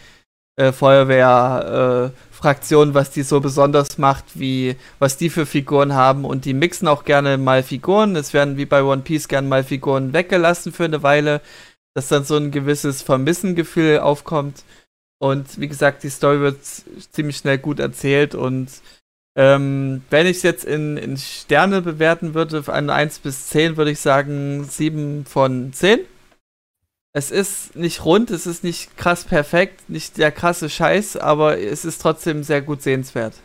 äh, 0.55 0.71
Feuerwehrfraktionen, 0.71 2.91
äh, 2.91 2.95
was 2.95 3.09
die 3.11 3.23
so 3.23 3.39
besonders 3.39 3.97
macht, 3.97 4.25
wie 4.35 4.75
was 4.99 5.17
die 5.17 5.29
für 5.29 5.47
Figuren 5.47 5.95
haben 5.95 6.25
und 6.25 6.45
die 6.45 6.53
mixen 6.53 6.87
auch 6.87 7.05
gerne 7.05 7.37
mal 7.37 7.63
Figuren. 7.63 8.15
Es 8.15 8.33
werden 8.33 8.57
wie 8.57 8.65
bei 8.65 8.83
One 8.83 9.01
Piece 9.01 9.27
gerne 9.27 9.47
mal 9.47 9.63
Figuren 9.63 10.13
weggelassen 10.13 10.71
für 10.71 10.85
eine 10.85 11.01
Weile, 11.01 11.41
dass 11.93 12.07
dann 12.07 12.23
so 12.23 12.35
ein 12.37 12.51
gewisses 12.51 13.01
Vermissengefühl 13.01 13.99
aufkommt. 13.99 14.63
Und 15.19 15.59
wie 15.59 15.67
gesagt, 15.67 16.03
die 16.03 16.09
Story 16.09 16.39
wird 16.39 16.63
ziemlich 16.63 17.37
schnell 17.37 17.57
gut 17.57 17.79
erzählt 17.79 18.33
und 18.35 18.69
ähm, 19.35 20.03
wenn 20.09 20.27
ich 20.27 20.37
es 20.37 20.43
jetzt 20.43 20.65
in, 20.65 20.97
in, 20.97 21.15
Sterne 21.15 21.81
bewerten 21.81 22.33
würde, 22.33 22.63
von 22.63 22.89
1 22.89 23.19
bis 23.19 23.47
10, 23.47 23.77
würde 23.77 23.91
ich 23.91 23.99
sagen 23.99 24.65
7 24.65 25.25
von 25.25 25.71
10. 25.71 25.99
Es 27.13 27.31
ist 27.31 27.75
nicht 27.75 28.03
rund, 28.03 28.29
es 28.29 28.45
ist 28.45 28.63
nicht 28.63 28.97
krass 28.97 29.23
perfekt, 29.23 29.89
nicht 29.89 30.17
der 30.17 30.31
krasse 30.31 30.69
Scheiß, 30.69 31.17
aber 31.17 31.59
es 31.59 31.85
ist 31.85 32.01
trotzdem 32.01 32.43
sehr 32.43 32.61
gut 32.61 32.81
sehenswert. 32.81 33.35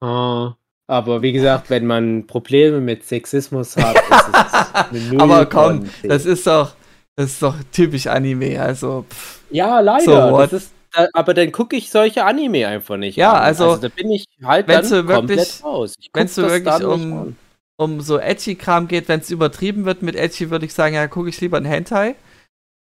Oh, 0.00 0.52
aber 0.88 1.22
wie 1.22 1.32
gesagt, 1.32 1.70
wenn 1.70 1.86
man 1.86 2.26
Probleme 2.26 2.80
mit 2.80 3.04
Sexismus 3.04 3.76
hat, 3.76 3.94
ist 3.94 4.90
es 4.90 5.10
eine 5.12 5.20
Aber 5.20 5.46
komm, 5.46 5.88
das 6.02 6.24
ist 6.24 6.46
doch, 6.46 6.74
das 7.14 7.32
ist 7.32 7.42
doch 7.42 7.54
typisch 7.70 8.06
Anime, 8.06 8.60
also. 8.60 9.04
Pff. 9.08 9.42
Ja, 9.50 9.80
leider. 9.80 10.30
So, 10.30 10.38
das 10.38 10.52
ist 10.52 10.72
aber 11.12 11.34
dann 11.34 11.52
gucke 11.52 11.76
ich 11.76 11.90
solche 11.90 12.24
Anime 12.24 12.66
einfach 12.66 12.96
nicht. 12.96 13.16
Ja, 13.16 13.34
an. 13.34 13.42
also, 13.42 13.70
also 13.70 13.82
da 13.82 13.88
bin 13.88 14.10
ich 14.10 14.24
halt 14.42 14.68
dann 14.68 14.88
wirklich, 14.90 15.06
komplett 15.06 15.60
raus. 15.62 15.94
Wenn 16.12 16.26
es 16.26 16.36
wirklich 16.38 16.82
um, 16.82 17.36
um 17.76 18.00
so 18.00 18.18
Edgy-Kram 18.18 18.88
geht, 18.88 19.06
wenn 19.08 19.20
es 19.20 19.30
übertrieben 19.30 19.84
wird 19.84 20.02
mit 20.02 20.16
Edgy, 20.16 20.50
würde 20.50 20.64
ich 20.64 20.72
sagen, 20.72 20.94
ja, 20.94 21.06
gucke 21.06 21.28
ich 21.28 21.40
lieber 21.40 21.58
ein 21.58 21.66
Hentai. 21.66 22.14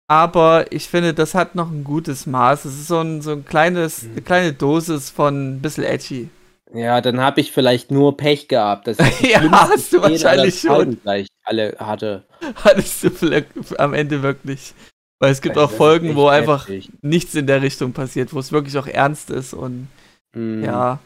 Aber 0.08 0.70
ich 0.70 0.88
finde, 0.88 1.14
das 1.14 1.34
hat 1.34 1.56
noch 1.56 1.70
ein 1.70 1.82
gutes 1.82 2.26
Maß. 2.26 2.64
Es 2.64 2.74
ist 2.74 2.86
so 2.86 3.00
ein, 3.00 3.22
so 3.22 3.32
ein 3.32 3.44
kleines, 3.44 4.04
mhm. 4.04 4.12
eine 4.12 4.22
kleine 4.22 4.52
Dosis 4.52 5.10
von 5.10 5.56
ein 5.56 5.62
bisschen 5.62 5.82
Edgy. 5.82 6.28
Ja, 6.72 7.00
dann 7.00 7.20
habe 7.20 7.40
ich 7.40 7.52
vielleicht 7.52 7.90
nur 7.90 8.16
Pech 8.16 8.48
gehabt. 8.48 8.86
Das 8.86 8.98
ja, 9.20 9.40
hast 9.50 9.92
du 9.92 10.02
wahrscheinlich 10.02 10.60
schon. 10.60 11.00
Gleich 11.02 11.28
alle 11.44 11.76
hatte. 11.78 12.24
Hattest 12.56 13.04
du 13.04 13.10
vielleicht 13.10 13.78
am 13.78 13.94
Ende 13.94 14.22
wirklich. 14.22 14.74
Weil 15.18 15.32
es 15.32 15.40
gibt 15.40 15.56
auch 15.56 15.70
Folgen, 15.70 16.14
wo 16.14 16.28
einfach 16.28 16.68
heftig. 16.68 16.90
nichts 17.00 17.34
in 17.34 17.46
der 17.46 17.62
Richtung 17.62 17.92
passiert, 17.92 18.34
wo 18.34 18.38
es 18.38 18.52
wirklich 18.52 18.76
auch 18.76 18.86
ernst 18.86 19.30
ist 19.30 19.54
und 19.54 19.88
mm. 20.34 20.62
ja. 20.62 20.98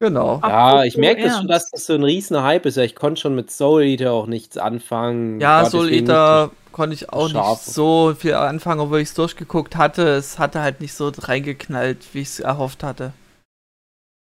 Genau. 0.00 0.40
Ja, 0.44 0.84
ich 0.84 0.96
merke 0.96 1.22
das 1.22 1.38
schon, 1.38 1.48
dass 1.48 1.68
das 1.70 1.86
so 1.86 1.94
ein 1.94 2.04
riesen 2.04 2.40
Hype 2.40 2.66
ist. 2.66 2.76
Ich 2.76 2.94
konnte 2.94 3.20
schon 3.20 3.34
mit 3.34 3.50
Soul 3.50 3.82
Eater 3.82 4.12
auch 4.12 4.28
nichts 4.28 4.56
anfangen. 4.56 5.40
Ja, 5.40 5.64
Soul 5.64 5.90
Eater 5.92 6.52
konnte 6.70 6.94
ich 6.94 7.12
auch 7.12 7.28
scharf. 7.28 7.66
nicht 7.66 7.74
so 7.74 8.14
viel 8.16 8.34
anfangen, 8.34 8.80
obwohl 8.80 9.00
ich 9.00 9.08
es 9.08 9.14
durchgeguckt 9.14 9.74
hatte. 9.74 10.06
Es 10.06 10.38
hatte 10.38 10.62
halt 10.62 10.80
nicht 10.80 10.94
so 10.94 11.10
reingeknallt, 11.18 12.06
wie 12.12 12.20
ich 12.20 12.28
es 12.28 12.38
erhofft 12.38 12.84
hatte. 12.84 13.12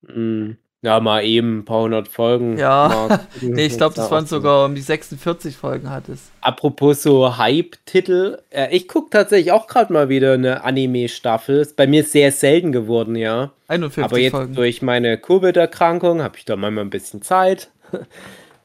Mm. 0.01 0.51
Ja, 0.83 0.99
mal 0.99 1.23
eben 1.23 1.59
ein 1.59 1.65
paar 1.65 1.81
hundert 1.81 2.07
Folgen. 2.07 2.57
Ja, 2.57 3.19
nee, 3.41 3.65
ich 3.65 3.77
glaube, 3.77 3.95
das 3.95 4.11
waren 4.11 4.27
sogar 4.27 4.65
um 4.65 4.75
die 4.75 4.81
46 4.81 5.57
Folgen 5.57 5.89
hat 5.89 6.07
es. 6.07 6.31
Apropos 6.39 7.01
so 7.01 7.37
Hype-Titel, 7.37 8.37
äh, 8.51 8.73
ich 8.75 8.87
gucke 8.87 9.09
tatsächlich 9.09 9.51
auch 9.51 9.65
gerade 9.65 9.91
mal 9.91 10.07
wieder 10.07 10.33
eine 10.33 10.63
Anime-Staffel. 10.63 11.61
Ist 11.61 11.75
bei 11.75 11.87
mir 11.87 12.03
sehr 12.03 12.31
selten 12.31 12.71
geworden, 12.71 13.15
ja. 13.15 13.51
51 13.69 14.03
Aber 14.03 14.19
jetzt 14.19 14.31
Folgen. 14.31 14.53
durch 14.53 14.83
meine 14.83 15.17
Covid-Erkrankung 15.17 16.21
habe 16.21 16.37
ich 16.37 16.45
da 16.45 16.55
manchmal 16.55 16.85
ein 16.85 16.91
bisschen 16.91 17.23
Zeit. 17.23 17.71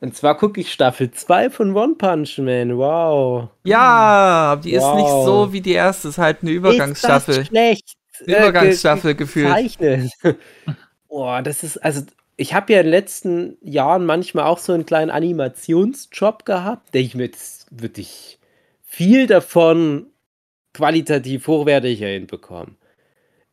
Und 0.02 0.14
zwar 0.14 0.36
gucke 0.36 0.60
ich 0.60 0.72
Staffel 0.72 1.12
2 1.12 1.48
von 1.48 1.74
One 1.74 1.94
Punch 1.94 2.38
Man. 2.38 2.76
Wow. 2.76 3.48
Ja, 3.64 4.60
die 4.62 4.72
wow. 4.72 4.78
ist 4.78 4.94
nicht 4.96 5.24
so 5.24 5.52
wie 5.52 5.60
die 5.60 5.72
erste, 5.72 6.08
ist 6.08 6.18
halt 6.18 6.38
eine 6.42 6.50
Übergangsstaffel. 6.50 7.34
Ist 7.34 7.40
das 7.40 7.46
schlecht. 7.48 7.94
Übergangsstaffel 8.26 9.14
gefühlt. 9.14 9.78
Boah, 11.12 11.42
das 11.42 11.62
ist, 11.62 11.76
also 11.76 12.00
ich 12.38 12.54
habe 12.54 12.72
ja 12.72 12.80
in 12.80 12.86
den 12.86 12.90
letzten 12.90 13.58
Jahren 13.60 14.06
manchmal 14.06 14.46
auch 14.46 14.56
so 14.56 14.72
einen 14.72 14.86
kleinen 14.86 15.10
Animationsjob 15.10 16.46
gehabt, 16.46 16.94
denke 16.94 17.06
ich 17.06 17.14
mir, 17.14 17.24
jetzt 17.24 17.66
würde 17.70 18.02
viel 18.82 19.26
davon 19.26 20.06
qualitativ 20.72 21.46
hochwertiger 21.48 22.06
hinbekommen. 22.06 22.76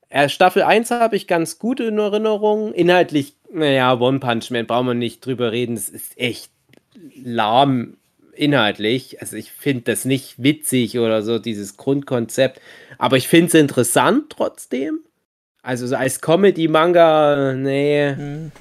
Äh, 0.08 0.30
Staffel 0.30 0.64
1 0.64 0.90
habe 0.92 1.18
ich 1.18 1.28
ganz 1.28 1.60
gut 1.60 1.82
in 1.82 1.98
Erinnerung. 1.98 2.74
Inhaltlich, 2.74 3.36
naja, 3.52 4.00
One 4.00 4.20
Punch 4.20 4.52
Man 4.52 4.66
brauchen 4.66 4.88
wir 4.88 4.94
nicht 4.94 5.26
drüber 5.26 5.52
reden. 5.52 5.76
Das 5.76 5.90
ist 5.90 6.18
echt 6.18 6.50
lahm 7.14 7.98
inhaltlich. 8.34 9.22
Also 9.22 9.36
ich 9.36 9.52
finde 9.52 9.82
das 9.82 10.06
nicht 10.06 10.42
witzig 10.42 10.98
oder 10.98 11.24
so, 11.24 11.40
dieses 11.40 11.76
Grundkonzept. 11.76 12.62
Aber 12.98 13.18
ich 13.18 13.28
finde 13.28 13.48
es 13.48 13.54
interessant 13.56 14.30
trotzdem. 14.30 15.02
Also 15.70 15.86
so 15.86 15.96
als 15.96 16.20
Comedy-Manga, 16.20 17.54
nee. 17.54 18.16
Hm. 18.16 18.52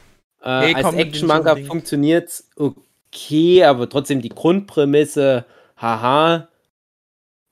Äh, 0.44 0.66
nee 0.66 0.74
als 0.74 0.94
Action-Manga 0.94 1.56
funktioniert 1.56 2.28
es 2.28 2.50
okay, 2.54 3.64
aber 3.64 3.88
trotzdem 3.88 4.20
die 4.20 4.28
Grundprämisse, 4.28 5.46
haha, 5.78 6.48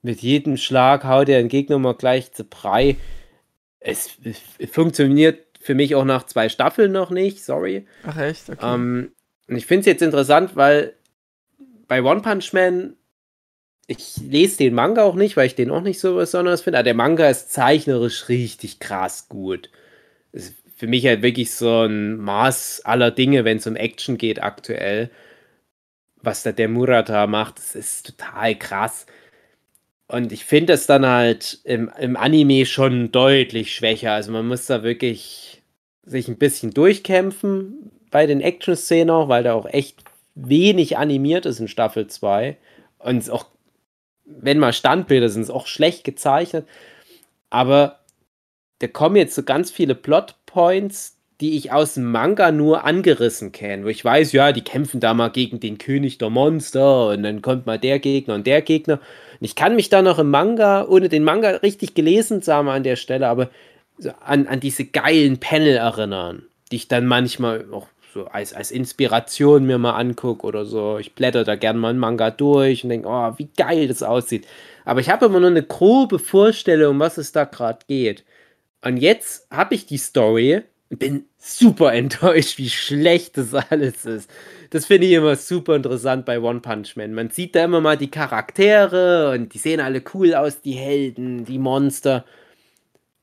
mit 0.03 0.21
jedem 0.21 0.57
Schlag 0.57 1.05
haut 1.05 1.27
der 1.27 1.43
Gegner 1.45 1.79
mal 1.79 1.95
gleich 1.95 2.31
zu 2.33 2.43
Brei. 2.43 2.97
Es, 3.79 4.11
es, 4.23 4.69
funktioniert 4.69 5.39
für 5.59 5.73
mich 5.73 5.95
auch 5.95 6.05
nach 6.05 6.27
zwei 6.27 6.49
Staffeln 6.49 6.91
noch 6.91 7.09
nicht, 7.09 7.43
sorry. 7.43 7.87
Ach 8.05 8.15
echt? 8.15 8.51
Okay. 8.51 8.75
Ähm, 8.75 9.11
und 9.47 9.55
ich 9.55 9.65
finde 9.65 9.79
es 9.79 9.85
jetzt 9.87 10.03
interessant, 10.03 10.55
weil 10.55 10.93
bei 11.87 12.03
One 12.03 12.21
Punch 12.21 12.53
Man 12.53 12.95
ich 13.87 14.17
lese 14.17 14.57
den 14.57 14.73
Manga 14.73 15.03
auch 15.03 15.15
nicht, 15.15 15.37
weil 15.37 15.47
ich 15.47 15.55
den 15.55 15.71
auch 15.71 15.81
nicht 15.81 15.99
so 15.99 16.15
besonders 16.15 16.61
finde. 16.61 16.79
Aber 16.79 16.83
der 16.83 16.93
Manga 16.93 17.29
ist 17.29 17.51
zeichnerisch 17.51 18.27
richtig 18.27 18.79
krass 18.79 19.29
gut. 19.29 19.69
Ist 20.33 20.53
für 20.75 20.87
mich 20.87 21.05
halt 21.05 21.21
wirklich 21.21 21.51
so 21.51 21.85
ein 21.85 22.17
Maß 22.17 22.81
aller 22.83 23.11
Dinge, 23.11 23.45
wenn 23.45 23.57
es 23.57 23.67
um 23.67 23.77
Action 23.77 24.17
geht 24.17 24.43
aktuell. 24.43 25.09
Was 26.21 26.43
da 26.43 26.51
der 26.51 26.67
Murata 26.67 27.27
macht, 27.27 27.57
das 27.59 27.75
ist 27.75 28.07
total 28.07 28.55
krass. 28.55 29.05
Und 30.07 30.31
ich 30.31 30.45
finde 30.45 30.73
es 30.73 30.85
dann 30.85 31.05
halt 31.05 31.59
im, 31.63 31.89
im 31.97 32.17
Anime 32.17 32.65
schon 32.65 33.11
deutlich 33.11 33.73
schwächer. 33.73 34.13
Also 34.13 34.31
man 34.31 34.47
muss 34.47 34.65
da 34.65 34.83
wirklich 34.83 35.61
sich 36.03 36.27
ein 36.27 36.37
bisschen 36.37 36.73
durchkämpfen 36.73 37.91
bei 38.11 38.25
den 38.25 38.41
Action-Szenen 38.41 39.09
auch, 39.09 39.29
weil 39.29 39.43
da 39.43 39.53
auch 39.53 39.65
echt 39.65 40.03
wenig 40.35 40.97
animiert 40.97 41.45
ist 41.45 41.59
in 41.59 41.67
Staffel 41.67 42.07
2. 42.07 42.57
Und 42.99 43.17
es 43.17 43.29
auch 43.29 43.45
wenn 44.27 44.59
mal 44.59 44.73
Standbilder 44.73 45.29
sind, 45.29 45.43
ist 45.43 45.49
auch 45.49 45.67
schlecht 45.67 46.03
gezeichnet. 46.03 46.67
Aber 47.49 47.99
da 48.79 48.87
kommen 48.87 49.15
jetzt 49.15 49.35
so 49.35 49.43
ganz 49.43 49.71
viele 49.71 49.95
Plotpoints, 49.95 51.17
die 51.39 51.55
ich 51.55 51.71
aus 51.71 51.93
dem 51.93 52.11
Manga 52.11 52.51
nur 52.51 52.83
angerissen 52.83 53.51
kenne, 53.51 53.85
wo 53.85 53.89
ich 53.89 54.03
weiß, 54.03 54.31
ja, 54.31 54.51
die 54.51 54.63
kämpfen 54.63 54.99
da 54.99 55.13
mal 55.13 55.29
gegen 55.29 55.59
den 55.59 55.77
König 55.77 56.17
der 56.17 56.31
Monster 56.31 57.09
und 57.09 57.23
dann 57.23 57.43
kommt 57.43 57.67
mal 57.67 57.77
der 57.77 57.99
Gegner 57.99 58.33
und 58.33 58.47
der 58.47 58.61
Gegner. 58.63 58.95
Und 59.39 59.45
ich 59.45 59.55
kann 59.55 59.75
mich 59.75 59.89
da 59.89 60.01
noch 60.01 60.17
im 60.17 60.31
Manga, 60.31 60.85
ohne 60.87 61.09
den 61.09 61.23
Manga 61.23 61.49
richtig 61.49 61.93
gelesen 61.93 62.41
zu 62.41 62.53
haben 62.53 62.69
an 62.69 62.83
der 62.83 62.95
Stelle, 62.95 63.27
aber 63.27 63.49
so 63.99 64.11
an, 64.25 64.47
an 64.47 64.59
diese 64.59 64.85
geilen 64.85 65.39
Panel 65.39 65.75
erinnern, 65.75 66.43
die 66.71 66.77
ich 66.77 66.87
dann 66.87 67.05
manchmal 67.05 67.65
auch 67.71 67.87
so 68.13 68.25
als, 68.25 68.53
als 68.53 68.71
Inspiration 68.71 69.65
mir 69.65 69.77
mal 69.77 69.93
angucke 69.97 70.45
oder 70.45 70.65
so. 70.65 70.97
Ich 70.97 71.13
blätter 71.13 71.43
da 71.43 71.55
gerne 71.55 71.79
mal 71.79 71.89
einen 71.89 71.99
Manga 71.99 72.31
durch 72.31 72.83
und 72.83 72.89
denke, 72.89 73.07
oh, 73.07 73.33
wie 73.37 73.49
geil 73.57 73.87
das 73.87 74.03
aussieht. 74.03 74.47
Aber 74.85 74.99
ich 75.01 75.09
habe 75.09 75.25
immer 75.25 75.39
nur 75.39 75.49
eine 75.49 75.63
grobe 75.63 76.19
Vorstellung, 76.19 76.91
um 76.91 76.99
was 76.99 77.17
es 77.17 77.31
da 77.31 77.45
gerade 77.45 77.79
geht. 77.87 78.23
Und 78.83 78.97
jetzt 78.97 79.47
habe 79.51 79.75
ich 79.75 79.85
die 79.85 79.97
Story 79.97 80.63
und 80.89 80.99
bin 80.99 81.25
super 81.37 81.93
enttäuscht, 81.95 82.57
wie 82.57 82.69
schlecht 82.69 83.37
das 83.37 83.53
alles 83.53 84.05
ist. 84.05 84.29
Das 84.69 84.85
finde 84.85 85.07
ich 85.07 85.13
immer 85.13 85.35
super 85.35 85.75
interessant 85.75 86.25
bei 86.25 86.39
One 86.39 86.59
Punch 86.61 86.95
Man. 86.95 87.13
Man 87.13 87.29
sieht 87.29 87.55
da 87.55 87.65
immer 87.65 87.81
mal 87.81 87.97
die 87.97 88.11
Charaktere 88.11 89.31
und 89.31 89.53
die 89.53 89.57
sehen 89.57 89.79
alle 89.79 90.01
cool 90.13 90.33
aus, 90.35 90.61
die 90.61 90.73
Helden, 90.73 91.45
die 91.45 91.59
Monster. 91.59 92.25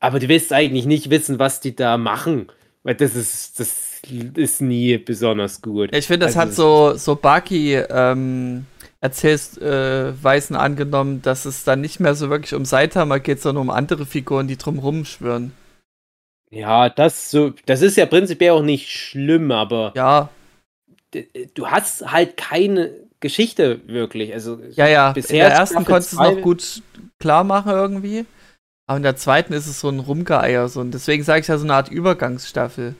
aber 0.00 0.18
du 0.20 0.28
willst 0.28 0.52
eigentlich 0.52 0.86
nicht 0.86 1.10
wissen, 1.10 1.38
was 1.38 1.60
die 1.60 1.74
da 1.76 1.96
machen. 1.98 2.48
Weil 2.84 2.94
das 2.94 3.16
ist, 3.16 3.58
das 3.58 4.02
ist 4.36 4.60
nie 4.60 4.98
besonders 4.98 5.62
gut. 5.62 5.94
Ich 5.94 6.06
finde, 6.06 6.26
das 6.26 6.36
also, 6.36 6.48
hat 6.48 6.54
so, 6.54 6.96
so 6.96 7.16
Baki 7.16 7.74
ähm, 7.74 8.66
Erzählweisen 9.00 10.54
äh, 10.54 10.58
angenommen, 10.58 11.22
dass 11.22 11.46
es 11.46 11.64
dann 11.64 11.80
nicht 11.80 11.98
mehr 11.98 12.14
so 12.14 12.30
wirklich 12.30 12.54
um 12.54 12.64
Saitama 12.64 13.18
geht, 13.18 13.40
sondern 13.40 13.62
um 13.62 13.70
andere 13.70 14.06
Figuren, 14.06 14.48
die 14.48 14.58
drumherum 14.58 15.04
schwören. 15.04 15.52
Ja, 16.50 16.88
das 16.88 17.30
so, 17.30 17.52
das 17.66 17.82
ist 17.82 17.96
ja 17.96 18.06
prinzipiell 18.06 18.52
auch 18.52 18.62
nicht 18.62 18.90
schlimm, 18.90 19.50
aber 19.50 19.92
ja. 19.96 20.28
du 21.54 21.66
hast 21.66 22.12
halt 22.12 22.36
keine 22.36 22.92
Geschichte 23.18 23.80
wirklich. 23.86 24.32
Also 24.32 24.60
ja, 24.72 24.86
ja. 24.86 25.12
Bisher 25.12 25.46
in 25.46 25.50
der 25.50 25.58
ersten 25.58 25.84
konntest 25.84 26.12
du 26.12 26.22
es 26.22 26.22
noch 26.22 26.40
gut 26.42 26.82
klar 27.18 27.44
machen 27.44 27.72
irgendwie. 27.72 28.26
Aber 28.86 28.98
in 28.98 29.02
der 29.02 29.16
zweiten 29.16 29.52
ist 29.52 29.66
es 29.66 29.80
so 29.80 29.88
ein 29.88 30.00
Rumgeeier. 30.00 30.68
So, 30.68 30.80
und 30.80 30.92
deswegen 30.92 31.22
sage 31.22 31.40
ich 31.40 31.48
ja 31.48 31.56
so 31.56 31.64
eine 31.64 31.74
Art 31.74 31.90
Übergangsstaffel. 31.90 32.94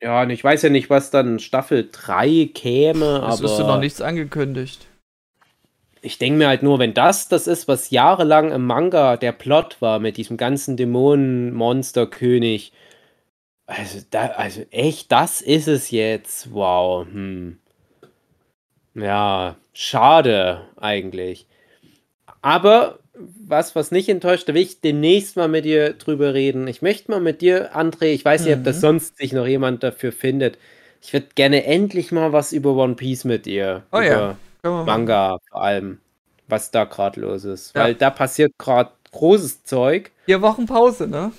Ja, 0.00 0.22
und 0.22 0.30
ich 0.30 0.42
weiß 0.44 0.62
ja 0.62 0.70
nicht, 0.70 0.90
was 0.90 1.10
dann 1.10 1.38
Staffel 1.38 1.88
3 1.90 2.50
käme. 2.54 3.26
Es 3.28 3.40
ist 3.40 3.58
noch 3.58 3.80
nichts 3.80 4.00
angekündigt. 4.00 4.86
Ich 6.00 6.18
denke 6.18 6.38
mir 6.38 6.48
halt 6.48 6.62
nur, 6.62 6.78
wenn 6.78 6.94
das 6.94 7.28
das 7.28 7.48
ist, 7.48 7.66
was 7.66 7.90
jahrelang 7.90 8.52
im 8.52 8.64
Manga 8.64 9.16
der 9.16 9.32
Plot 9.32 9.78
war, 9.80 9.98
mit 9.98 10.16
diesem 10.16 10.36
ganzen 10.36 10.76
Dämonen-Monster-König. 10.76 12.72
Also, 13.66 13.98
da, 14.10 14.26
also 14.28 14.62
echt, 14.70 15.10
das 15.10 15.40
ist 15.40 15.66
es 15.66 15.90
jetzt. 15.90 16.54
Wow. 16.54 17.06
Hm. 17.06 17.58
Ja, 18.94 19.56
schade 19.72 20.62
eigentlich. 20.76 21.46
Aber 22.40 23.00
was, 23.18 23.74
was 23.74 23.90
nicht 23.90 24.08
enttäuscht, 24.08 24.48
da 24.48 24.54
will 24.54 24.62
ich 24.62 24.80
demnächst 24.80 25.36
mal 25.36 25.48
mit 25.48 25.64
dir 25.64 25.94
drüber 25.94 26.34
reden. 26.34 26.66
Ich 26.68 26.82
möchte 26.82 27.10
mal 27.10 27.20
mit 27.20 27.40
dir, 27.40 27.76
André, 27.76 28.06
ich 28.06 28.24
weiß 28.24 28.44
nicht, 28.44 28.54
mhm. 28.54 28.60
ob 28.60 28.64
das 28.64 28.76
mhm. 28.76 28.80
sonst 28.80 29.16
sich 29.18 29.32
noch 29.32 29.46
jemand 29.46 29.82
dafür 29.82 30.12
findet. 30.12 30.58
Ich 31.00 31.12
würde 31.12 31.28
gerne 31.34 31.64
endlich 31.64 32.12
mal 32.12 32.32
was 32.32 32.52
über 32.52 32.74
One 32.74 32.94
Piece 32.94 33.24
mit 33.24 33.46
dir. 33.46 33.84
Oh 33.92 34.00
ja. 34.00 34.36
Manga 34.62 35.38
vor 35.50 35.62
allem, 35.62 36.00
was 36.48 36.70
da 36.70 36.84
gerade 36.84 37.20
los 37.20 37.44
ist. 37.44 37.74
Ja. 37.74 37.84
Weil 37.84 37.94
da 37.94 38.10
passiert 38.10 38.52
gerade 38.58 38.90
großes 39.12 39.64
Zeug. 39.64 40.10
Vier 40.26 40.42
Wochen 40.42 40.66
Pause, 40.66 41.06
ne? 41.06 41.32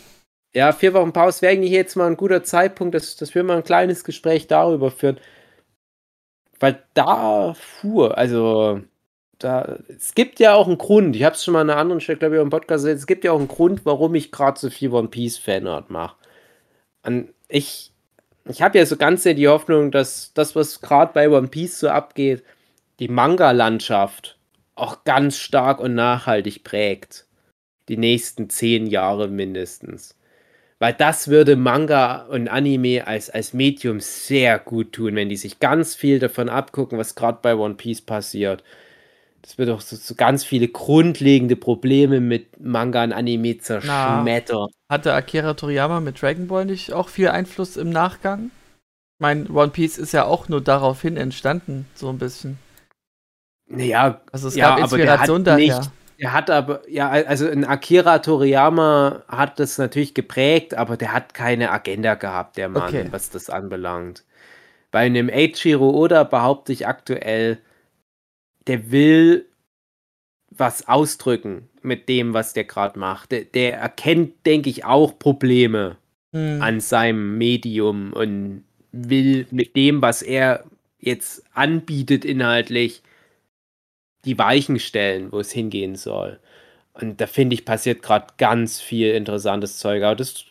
Ja, 0.54 0.72
vier 0.72 0.94
Wochen 0.94 1.14
Pause 1.14 1.42
wäre 1.42 1.54
eigentlich 1.54 1.72
jetzt 1.72 1.96
mal 1.96 2.08
ein 2.08 2.18
guter 2.18 2.44
Zeitpunkt, 2.44 2.96
dass, 2.96 3.16
dass 3.18 3.36
wir 3.36 3.44
mal 3.44 3.58
ein 3.58 3.64
kleines 3.64 4.04
Gespräch 4.04 4.48
darüber 4.48 4.90
führen. 4.90 5.20
Weil 6.60 6.84
da 6.94 7.54
fuhr, 7.54 8.18
also 8.18 8.82
da, 9.40 9.80
es 9.88 10.14
gibt 10.14 10.40
ja 10.40 10.54
auch 10.54 10.68
einen 10.68 10.78
Grund, 10.78 11.16
ich 11.16 11.24
habe 11.24 11.36
es 11.36 11.44
schon 11.44 11.54
mal 11.54 11.62
an 11.62 11.70
einer 11.70 11.80
anderen 11.80 12.02
Stelle, 12.02 12.20
glaube 12.20 12.36
ich, 12.36 12.42
im 12.42 12.50
Podcast 12.50 12.84
gesagt, 12.84 13.00
es 13.00 13.08
gibt 13.08 13.24
ja 13.24 13.32
auch 13.32 13.40
einen 13.40 13.48
Grund, 13.48 13.86
warum 13.86 14.14
ich 14.16 14.32
gerade 14.32 14.60
so 14.60 14.70
viel 14.70 14.92
One 14.92 15.08
Piece 15.08 15.38
Fanart 15.38 15.90
mache. 15.90 16.18
Und 17.04 17.34
ich, 17.48 17.94
ich 18.46 18.62
habe 18.62 18.78
ja 18.78 18.86
so 18.86 18.98
ganz 18.98 19.24
sehr 19.24 19.34
die 19.34 19.48
Hoffnung, 19.48 19.92
dass 19.92 20.34
das, 20.34 20.56
was 20.56 20.82
gerade 20.82 21.14
bei 21.14 21.30
One 21.30 21.48
Piece 21.48 21.80
so 21.80 21.90
abgeht, 21.90 22.44
die 23.00 23.08
Manga-Landschaft 23.08 24.38
auch 24.76 25.06
ganz 25.06 25.38
stark 25.38 25.80
und 25.80 25.96
nachhaltig 25.96 26.66
prägt. 26.66 27.26
Die 27.88 27.98
nächsten 27.98 28.50
zehn 28.50 28.88
Jahre 28.88 29.30
mindestens. 29.30 30.16
Weil 30.80 30.94
das 30.94 31.30
würde 31.30 31.56
Manga 31.56 32.26
und 32.28 32.50
Anime 32.50 33.08
als, 33.08 33.30
als 33.30 33.54
Medium 33.54 34.00
sehr 34.02 34.60
gut 34.60 34.94
tun, 34.94 35.16
wenn 35.16 35.30
die 35.30 35.38
sich 35.38 35.60
ganz 35.60 35.96
viel 35.96 36.20
davon 36.20 36.50
abgucken, 36.50 36.98
was 36.98 37.16
gerade 37.16 37.40
bei 37.42 37.56
One 37.56 37.76
Piece 37.76 38.02
passiert 38.02 38.64
das 39.42 39.58
wird 39.58 39.70
auch 39.70 39.82
so, 39.82 39.96
so, 39.96 40.16
ganz 40.16 40.44
viele 40.44 40.68
grundlegende 40.68 41.56
Probleme 41.56 42.20
mit 42.20 42.60
Manga 42.60 43.04
und 43.04 43.14
Anime 43.14 43.58
zerschmettern. 43.58 44.70
Hatte 44.90 45.14
Akira 45.14 45.54
Toriyama 45.54 46.00
mit 46.00 46.22
Dragon 46.22 46.48
Ball 46.48 46.66
nicht 46.66 46.94
auch 46.94 47.10
viel 47.10 47.30
Einfluss 47.30 47.78
im 47.78 47.90
Nachgang? 47.90 48.52
Ich 49.18 49.22
meine, 49.22 49.50
One 49.50 49.72
Piece 49.72 49.98
ist 49.98 50.12
ja 50.12 50.26
auch 50.26 50.48
nur 50.50 50.62
daraufhin 50.62 51.18
entstanden, 51.18 51.86
so 51.94 52.10
ein 52.10 52.18
bisschen. 52.18 52.58
Naja, 53.68 54.22
also 54.32 54.48
es 54.48 54.56
ja, 54.56 54.70
gab 54.70 54.80
Inspiration 54.80 55.44
daher. 55.44 55.80
Nicht, 55.80 55.92
er 56.18 56.34
hat 56.34 56.50
aber, 56.50 56.82
ja, 56.90 57.10
also 57.10 57.48
ein 57.48 57.64
Akira 57.64 58.20
Toriyama 58.20 59.24
hat 59.28 59.60
das 59.60 59.78
natürlich 59.78 60.14
geprägt, 60.14 60.74
aber 60.74 60.98
der 60.98 61.14
hat 61.14 61.34
keine 61.34 61.72
Agenda 61.72 62.16
gehabt, 62.16 62.58
der 62.58 62.68
Mann, 62.68 62.90
okay. 62.90 63.08
was 63.12 63.30
das 63.30 63.50
anbelangt. 63.50 64.26
Bei 64.92 65.00
einem 65.00 65.30
Eiichiro 65.30 65.92
Oda 65.92 66.24
behaupte 66.24 66.74
ich 66.74 66.88
aktuell, 66.88 67.60
der 68.70 68.92
will 68.92 69.48
was 70.52 70.88
ausdrücken 70.88 71.70
mit 71.82 72.08
dem, 72.08 72.36
was 72.36 72.54
der 72.54 72.66
gerade 72.66 73.00
macht. 73.00 73.32
Der, 73.32 73.44
der, 73.46 73.78
erkennt, 73.78 74.46
denke 74.46 74.70
ich, 74.70 74.86
auch 74.86 75.18
Probleme 75.18 75.98
hm. 76.34 76.62
an 76.62 76.80
seinem 76.80 77.38
Medium 77.38 78.14
und 78.14 78.64
will 78.92 79.48
mit 79.50 79.76
dem, 79.76 80.04
was 80.04 80.22
er 80.22 80.66
jetzt 81.00 81.44
anbietet 81.54 82.26
inhaltlich, 82.26 83.02
die 84.26 84.38
Weichen 84.38 84.80
stellen, 84.80 85.32
wo 85.32 85.40
es 85.40 85.52
hingehen 85.52 85.96
soll. 85.96 86.40
Und 86.94 87.22
da 87.22 87.26
finde 87.26 87.56
ich, 87.56 87.66
passiert 87.66 88.04
gerade 88.04 88.28
ganz 88.38 88.80
viel 88.80 89.16
interessantes 89.16 89.80
Zeug. 89.80 90.04
Aber 90.04 90.16
das 90.16 90.46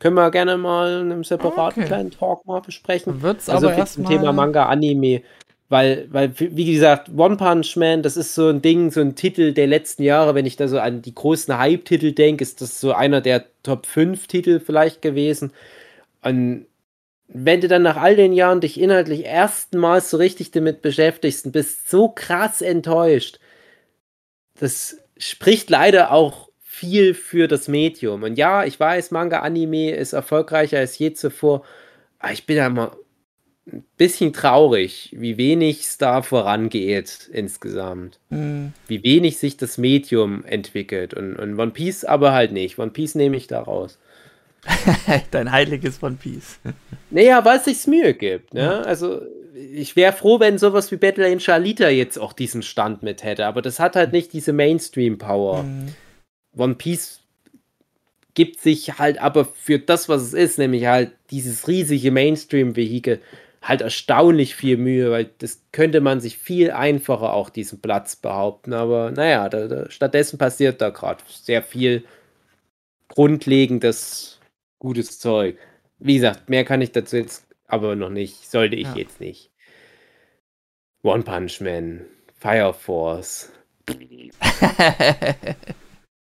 können 0.00 0.16
wir 0.16 0.30
gerne 0.32 0.56
mal 0.56 1.02
in 1.02 1.12
einem 1.12 1.22
separaten 1.22 1.82
okay. 1.82 1.88
kleinen 1.88 2.10
Talk 2.10 2.46
mal 2.46 2.60
besprechen. 2.60 3.22
Wird's 3.22 3.48
also 3.48 3.68
aber 3.68 3.76
erst 3.76 3.94
zum 3.94 4.06
Thema 4.06 4.32
Manga 4.32 4.66
Anime 4.66 5.22
weil, 5.70 6.08
weil, 6.10 6.32
wie 6.36 6.72
gesagt, 6.72 7.10
One 7.16 7.36
Punch 7.36 7.76
Man, 7.76 8.02
das 8.02 8.16
ist 8.16 8.34
so 8.34 8.48
ein 8.48 8.60
Ding, 8.60 8.90
so 8.90 9.00
ein 9.00 9.14
Titel 9.14 9.52
der 9.52 9.68
letzten 9.68 10.02
Jahre. 10.02 10.34
Wenn 10.34 10.44
ich 10.44 10.56
da 10.56 10.66
so 10.66 10.80
an 10.80 11.00
die 11.00 11.14
großen 11.14 11.56
Hype-Titel 11.56 12.10
denke, 12.10 12.42
ist 12.42 12.60
das 12.60 12.80
so 12.80 12.92
einer 12.92 13.20
der 13.20 13.44
Top 13.62 13.86
5 13.86 14.26
Titel 14.26 14.58
vielleicht 14.58 15.00
gewesen. 15.00 15.52
Und 16.22 16.66
wenn 17.28 17.60
du 17.60 17.68
dann 17.68 17.82
nach 17.82 17.96
all 17.96 18.16
den 18.16 18.32
Jahren 18.32 18.60
dich 18.60 18.80
inhaltlich 18.80 19.24
erstmals 19.24 20.10
so 20.10 20.16
richtig 20.16 20.50
damit 20.50 20.82
beschäftigst 20.82 21.46
und 21.46 21.52
bist 21.52 21.88
so 21.88 22.08
krass 22.08 22.62
enttäuscht, 22.62 23.38
das 24.58 24.98
spricht 25.18 25.70
leider 25.70 26.10
auch 26.10 26.48
viel 26.58 27.14
für 27.14 27.46
das 27.46 27.68
Medium. 27.68 28.24
Und 28.24 28.36
ja, 28.36 28.64
ich 28.64 28.80
weiß, 28.80 29.12
Manga 29.12 29.38
Anime 29.40 29.92
ist 29.92 30.14
erfolgreicher 30.14 30.78
als 30.78 30.98
je 30.98 31.12
zuvor. 31.12 31.64
Aber 32.18 32.32
ich 32.32 32.44
bin 32.44 32.56
ja 32.56 32.66
immer 32.66 32.96
ein 33.72 33.84
bisschen 33.96 34.32
traurig, 34.32 35.14
wie 35.16 35.36
wenig 35.36 35.80
es 35.80 35.98
da 35.98 36.22
vorangeht 36.22 37.28
insgesamt. 37.32 38.18
Mhm. 38.30 38.72
Wie 38.86 39.02
wenig 39.02 39.38
sich 39.38 39.56
das 39.56 39.78
Medium 39.78 40.44
entwickelt. 40.44 41.14
Und, 41.14 41.36
und 41.36 41.58
One 41.58 41.70
Piece 41.70 42.04
aber 42.04 42.32
halt 42.32 42.52
nicht. 42.52 42.78
One 42.78 42.90
Piece 42.90 43.14
nehme 43.14 43.36
ich 43.36 43.46
da 43.46 43.60
raus. 43.60 43.98
Dein 45.30 45.52
heiliges 45.52 46.02
One 46.02 46.16
Piece. 46.20 46.58
naja, 47.10 47.44
weil 47.44 47.58
es 47.58 47.64
sich 47.64 47.86
Mühe 47.86 48.14
gibt. 48.14 48.54
Ne? 48.54 48.84
Also, 48.84 49.22
ich 49.54 49.96
wäre 49.96 50.12
froh, 50.12 50.40
wenn 50.40 50.58
sowas 50.58 50.90
wie 50.90 50.96
Battle 50.96 51.26
Angel 51.26 51.50
Alita 51.50 51.88
jetzt 51.88 52.18
auch 52.18 52.32
diesen 52.32 52.62
Stand 52.62 53.02
mit 53.02 53.22
hätte. 53.22 53.46
Aber 53.46 53.62
das 53.62 53.80
hat 53.80 53.96
halt 53.96 54.12
nicht 54.12 54.32
diese 54.32 54.52
Mainstream-Power. 54.52 55.62
Mhm. 55.62 55.94
One 56.56 56.74
Piece 56.74 57.20
gibt 58.34 58.60
sich 58.60 58.98
halt 58.98 59.18
aber 59.18 59.44
für 59.44 59.78
das, 59.78 60.08
was 60.08 60.22
es 60.22 60.34
ist, 60.34 60.58
nämlich 60.58 60.86
halt 60.86 61.12
dieses 61.30 61.68
riesige 61.68 62.10
Mainstream-Vehikel, 62.10 63.20
halt 63.62 63.82
erstaunlich 63.82 64.54
viel 64.54 64.76
Mühe, 64.76 65.10
weil 65.10 65.30
das 65.38 65.62
könnte 65.72 66.00
man 66.00 66.20
sich 66.20 66.38
viel 66.38 66.70
einfacher 66.70 67.34
auch 67.34 67.50
diesen 67.50 67.80
Platz 67.80 68.16
behaupten. 68.16 68.72
Aber 68.72 69.10
naja, 69.10 69.48
da, 69.48 69.68
da, 69.68 69.90
stattdessen 69.90 70.38
passiert 70.38 70.80
da 70.80 70.90
gerade 70.90 71.22
sehr 71.28 71.62
viel 71.62 72.04
grundlegendes, 73.08 74.40
gutes 74.78 75.18
Zeug. 75.18 75.58
Wie 75.98 76.14
gesagt, 76.14 76.48
mehr 76.48 76.64
kann 76.64 76.80
ich 76.80 76.92
dazu 76.92 77.16
jetzt 77.16 77.46
aber 77.66 77.96
noch 77.96 78.10
nicht, 78.10 78.50
sollte 78.50 78.76
ich 78.76 78.88
ja. 78.88 78.94
jetzt 78.96 79.20
nicht. 79.20 79.50
One 81.02 81.22
Punch 81.22 81.60
Man, 81.60 82.06
Fire 82.38 82.72
Force. 82.72 83.52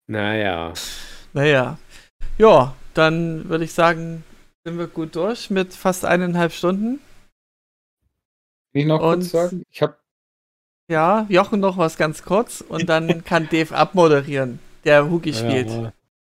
naja. 0.07 0.73
Naja. 1.33 1.77
Ja, 2.37 2.75
dann 2.93 3.49
würde 3.49 3.65
ich 3.65 3.73
sagen, 3.73 4.23
sind 4.63 4.77
wir 4.77 4.87
gut 4.87 5.15
durch 5.15 5.49
mit 5.49 5.73
fast 5.73 6.05
eineinhalb 6.05 6.51
Stunden. 6.53 6.99
Will 8.73 8.81
ich 8.81 8.87
noch 8.87 9.01
und, 9.01 9.19
kurz 9.19 9.31
sagen? 9.31 9.63
Ich 9.71 9.81
habe. 9.81 9.95
Ja, 10.89 11.25
Jochen 11.29 11.59
noch 11.59 11.77
was 11.77 11.97
ganz 11.97 12.23
kurz 12.23 12.61
und 12.61 12.89
dann 12.89 13.23
kann 13.25 13.47
Dave 13.51 13.75
abmoderieren, 13.75 14.59
der 14.85 15.09
Hugi 15.09 15.33
spielt. 15.33 15.69
Ja, 15.69 15.93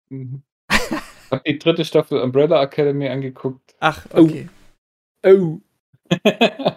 mhm. 0.09 0.41
Ich 0.71 1.31
habe 1.31 1.43
die 1.45 1.59
dritte 1.59 1.83
Staffel 1.83 2.21
Umbrella 2.21 2.61
Academy 2.61 3.09
angeguckt. 3.09 3.75
Ach, 3.79 4.05
okay. 4.13 4.47
Oh. 5.23 5.59
oh. 6.23 6.71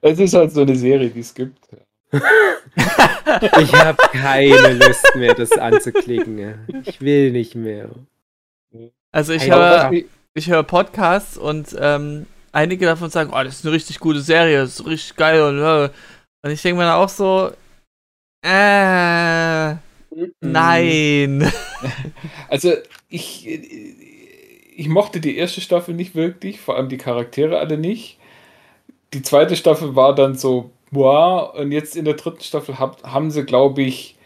es 0.00 0.18
ist 0.18 0.34
halt 0.34 0.52
so 0.52 0.62
eine 0.62 0.74
Serie, 0.74 1.10
die 1.10 1.20
es 1.20 1.34
gibt. 1.34 1.68
ich 2.12 3.74
habe 3.74 3.98
keine 4.10 4.72
Lust 4.72 5.14
mehr, 5.14 5.34
das 5.34 5.52
anzuklicken. 5.52 6.82
Ich 6.84 7.00
will 7.00 7.30
nicht 7.30 7.54
mehr. 7.54 7.90
Also 9.12 9.32
ich 9.32 9.50
höre 9.50 9.90
ich 10.34 10.50
höre 10.50 10.62
Podcasts 10.62 11.38
und 11.38 11.74
ähm, 11.78 12.26
einige 12.56 12.86
davon 12.86 13.10
sagen, 13.10 13.30
oh, 13.32 13.44
das 13.44 13.56
ist 13.56 13.66
eine 13.66 13.74
richtig 13.74 14.00
gute 14.00 14.20
Serie, 14.20 14.58
das 14.58 14.80
ist 14.80 14.86
richtig 14.86 15.16
geil 15.16 15.42
und, 15.42 15.58
äh. 15.58 15.90
und 16.42 16.50
ich 16.50 16.62
denke 16.62 16.78
mir 16.78 16.86
dann 16.86 16.94
auch 16.94 17.08
so, 17.08 17.52
äh, 18.42 19.76
nein. 20.40 21.52
Also 22.48 22.72
ich, 23.08 23.46
ich 24.74 24.88
mochte 24.88 25.20
die 25.20 25.36
erste 25.36 25.60
Staffel 25.60 25.94
nicht 25.94 26.14
wirklich, 26.14 26.60
vor 26.60 26.76
allem 26.76 26.88
die 26.88 26.96
Charaktere 26.96 27.58
alle 27.58 27.76
nicht. 27.76 28.18
Die 29.12 29.22
zweite 29.22 29.56
Staffel 29.56 29.94
war 29.94 30.14
dann 30.14 30.36
so, 30.36 30.70
boah, 30.90 31.54
und 31.54 31.72
jetzt 31.72 31.96
in 31.96 32.04
der 32.04 32.14
dritten 32.14 32.42
Staffel 32.42 32.78
hab, 32.78 33.02
haben 33.02 33.30
sie, 33.30 33.44
glaube 33.44 33.82
ich, 33.82 34.16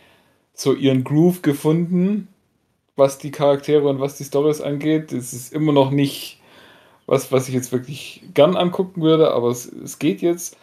so 0.54 0.74
ihren 0.74 1.02
Groove 1.02 1.42
gefunden, 1.42 2.28
was 2.94 3.18
die 3.18 3.30
Charaktere 3.30 3.88
und 3.88 4.00
was 4.00 4.16
die 4.16 4.24
Stories 4.24 4.60
angeht. 4.60 5.12
Es 5.12 5.32
ist 5.32 5.52
immer 5.52 5.72
noch 5.72 5.90
nicht 5.90 6.39
was, 7.10 7.32
was 7.32 7.48
ich 7.48 7.54
jetzt 7.54 7.72
wirklich 7.72 8.22
gern 8.34 8.56
angucken 8.56 9.02
würde, 9.02 9.32
aber 9.32 9.48
es, 9.48 9.66
es 9.66 9.98
geht 9.98 10.22
jetzt. 10.22 10.56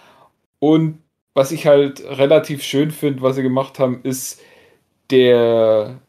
Und 0.59 0.99
was 1.33 1.51
ich 1.51 1.67
halt 1.67 2.01
relativ 2.05 2.63
schön 2.63 2.89
finde, 2.89 3.21
was 3.21 3.35
sie 3.35 3.43
gemacht 3.43 3.79
haben, 3.79 3.99
ist 4.03 4.41
der 5.11 5.99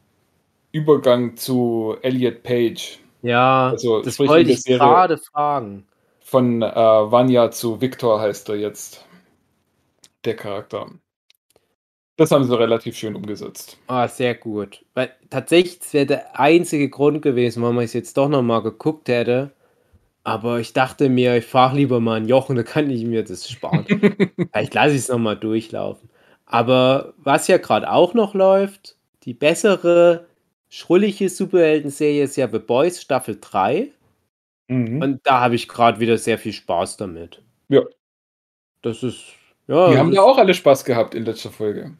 Übergang 0.71 1.35
zu 1.35 1.97
Elliot 2.03 2.41
Page. 2.43 2.99
Ja, 3.21 3.71
also, 3.71 4.01
das 4.01 4.17
wollte 4.17 4.51
ich 4.51 4.63
gerade 4.63 5.17
fragen. 5.17 5.85
Von 6.21 6.61
äh, 6.61 6.73
Vanya 6.73 7.51
zu 7.51 7.81
Victor 7.81 8.21
heißt 8.21 8.47
er 8.47 8.55
jetzt. 8.55 9.05
Der 10.23 10.37
Charakter. 10.37 10.89
Das 12.15 12.31
haben 12.31 12.45
sie 12.45 12.57
relativ 12.57 12.95
schön 12.95 13.15
umgesetzt. 13.15 13.77
Ah, 13.87 14.07
sehr 14.07 14.35
gut. 14.35 14.85
Weil 14.93 15.13
tatsächlich 15.29 15.81
wäre 15.91 16.05
der 16.05 16.39
einzige 16.39 16.89
Grund 16.89 17.21
gewesen, 17.21 17.61
warum 17.61 17.79
ich 17.79 17.85
es 17.85 17.93
jetzt 17.93 18.15
doch 18.15 18.29
nochmal 18.29 18.61
geguckt 18.61 19.09
hätte. 19.09 19.51
Aber 20.23 20.59
ich 20.59 20.73
dachte 20.73 21.09
mir, 21.09 21.37
ich 21.37 21.45
frage 21.45 21.77
lieber 21.77 21.99
mal 21.99 22.17
einen 22.17 22.27
Jochen, 22.27 22.55
da 22.55 22.63
kann 22.63 22.89
ich 22.89 23.05
mir 23.05 23.23
das 23.23 23.49
sparen. 23.49 23.85
Vielleicht 24.51 24.73
lasse 24.73 24.91
ich 24.91 25.01
es 25.01 25.07
nochmal 25.07 25.37
durchlaufen. 25.37 26.09
Aber 26.45 27.13
was 27.17 27.47
ja 27.47 27.57
gerade 27.57 27.89
auch 27.89 28.13
noch 28.13 28.33
läuft, 28.33 28.97
die 29.23 29.33
bessere, 29.33 30.25
schrullige 30.69 31.29
Superhelden-Serie 31.29 32.23
ist 32.23 32.35
ja 32.35 32.49
The 32.49 32.59
Boys 32.59 33.01
Staffel 33.01 33.37
3. 33.39 33.91
Mhm. 34.67 35.01
Und 35.01 35.21
da 35.23 35.41
habe 35.41 35.55
ich 35.55 35.67
gerade 35.67 35.99
wieder 35.99 36.17
sehr 36.17 36.37
viel 36.37 36.53
Spaß 36.53 36.97
damit. 36.97 37.41
Ja. 37.69 37.81
Das 38.81 39.03
ist. 39.03 39.23
Ja, 39.67 39.91
die 39.91 39.97
haben 39.97 40.11
da 40.11 40.21
auch 40.21 40.37
alle 40.37 40.53
Spaß 40.53 40.83
gehabt 40.85 41.13
in 41.13 41.25
letzter 41.25 41.51
Folge. 41.51 41.95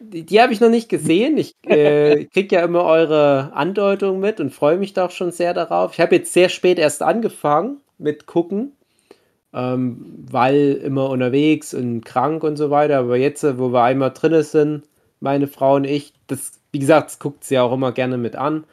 Die, 0.00 0.24
die 0.24 0.40
habe 0.40 0.52
ich 0.52 0.60
noch 0.60 0.70
nicht 0.70 0.88
gesehen. 0.88 1.36
Ich 1.38 1.54
äh, 1.66 2.24
kriege 2.26 2.56
ja 2.56 2.64
immer 2.64 2.84
eure 2.84 3.52
Andeutung 3.52 4.20
mit 4.20 4.40
und 4.40 4.50
freue 4.50 4.78
mich 4.78 4.92
da 4.92 5.06
auch 5.06 5.10
schon 5.10 5.32
sehr 5.32 5.54
darauf. 5.54 5.94
Ich 5.94 6.00
habe 6.00 6.16
jetzt 6.16 6.32
sehr 6.32 6.48
spät 6.48 6.78
erst 6.78 7.02
angefangen 7.02 7.80
mit 7.98 8.26
gucken, 8.26 8.72
ähm, 9.52 10.24
weil 10.30 10.80
immer 10.84 11.10
unterwegs 11.10 11.74
und 11.74 12.04
krank 12.04 12.44
und 12.44 12.56
so 12.56 12.70
weiter. 12.70 12.98
Aber 12.98 13.16
jetzt, 13.16 13.42
wo 13.58 13.72
wir 13.72 13.82
einmal 13.82 14.12
drin 14.12 14.42
sind, 14.42 14.84
meine 15.20 15.48
Frau 15.48 15.76
und 15.76 15.84
ich, 15.84 16.12
das, 16.26 16.52
wie 16.72 16.78
gesagt, 16.78 17.10
das 17.10 17.18
guckt 17.18 17.44
sie 17.44 17.58
auch 17.58 17.72
immer 17.72 17.92
gerne 17.92 18.18
mit 18.18 18.36
an. 18.36 18.64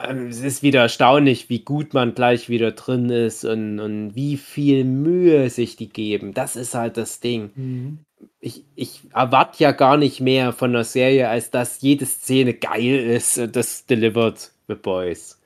Ähm, 0.00 0.28
es 0.28 0.40
ist 0.42 0.62
wieder 0.62 0.80
erstaunlich, 0.82 1.50
wie 1.50 1.60
gut 1.60 1.92
man 1.92 2.14
gleich 2.14 2.48
wieder 2.48 2.72
drin 2.72 3.10
ist 3.10 3.44
und, 3.44 3.80
und 3.80 4.14
wie 4.14 4.36
viel 4.36 4.84
Mühe 4.84 5.50
sich 5.50 5.76
die 5.76 5.88
geben. 5.88 6.32
Das 6.34 6.56
ist 6.56 6.74
halt 6.74 6.96
das 6.96 7.20
Ding. 7.20 7.50
Mhm 7.56 7.98
ich, 8.40 8.64
ich 8.74 9.00
erwarte 9.12 9.62
ja 9.62 9.72
gar 9.72 9.96
nicht 9.96 10.20
mehr 10.20 10.52
von 10.52 10.72
der 10.72 10.84
Serie, 10.84 11.28
als 11.28 11.50
dass 11.50 11.80
jede 11.80 12.06
Szene 12.06 12.54
geil 12.54 12.98
ist 13.10 13.38
und 13.38 13.56
das 13.56 13.86
delivered 13.86 14.52
The 14.68 14.74
Boys. 14.74 15.40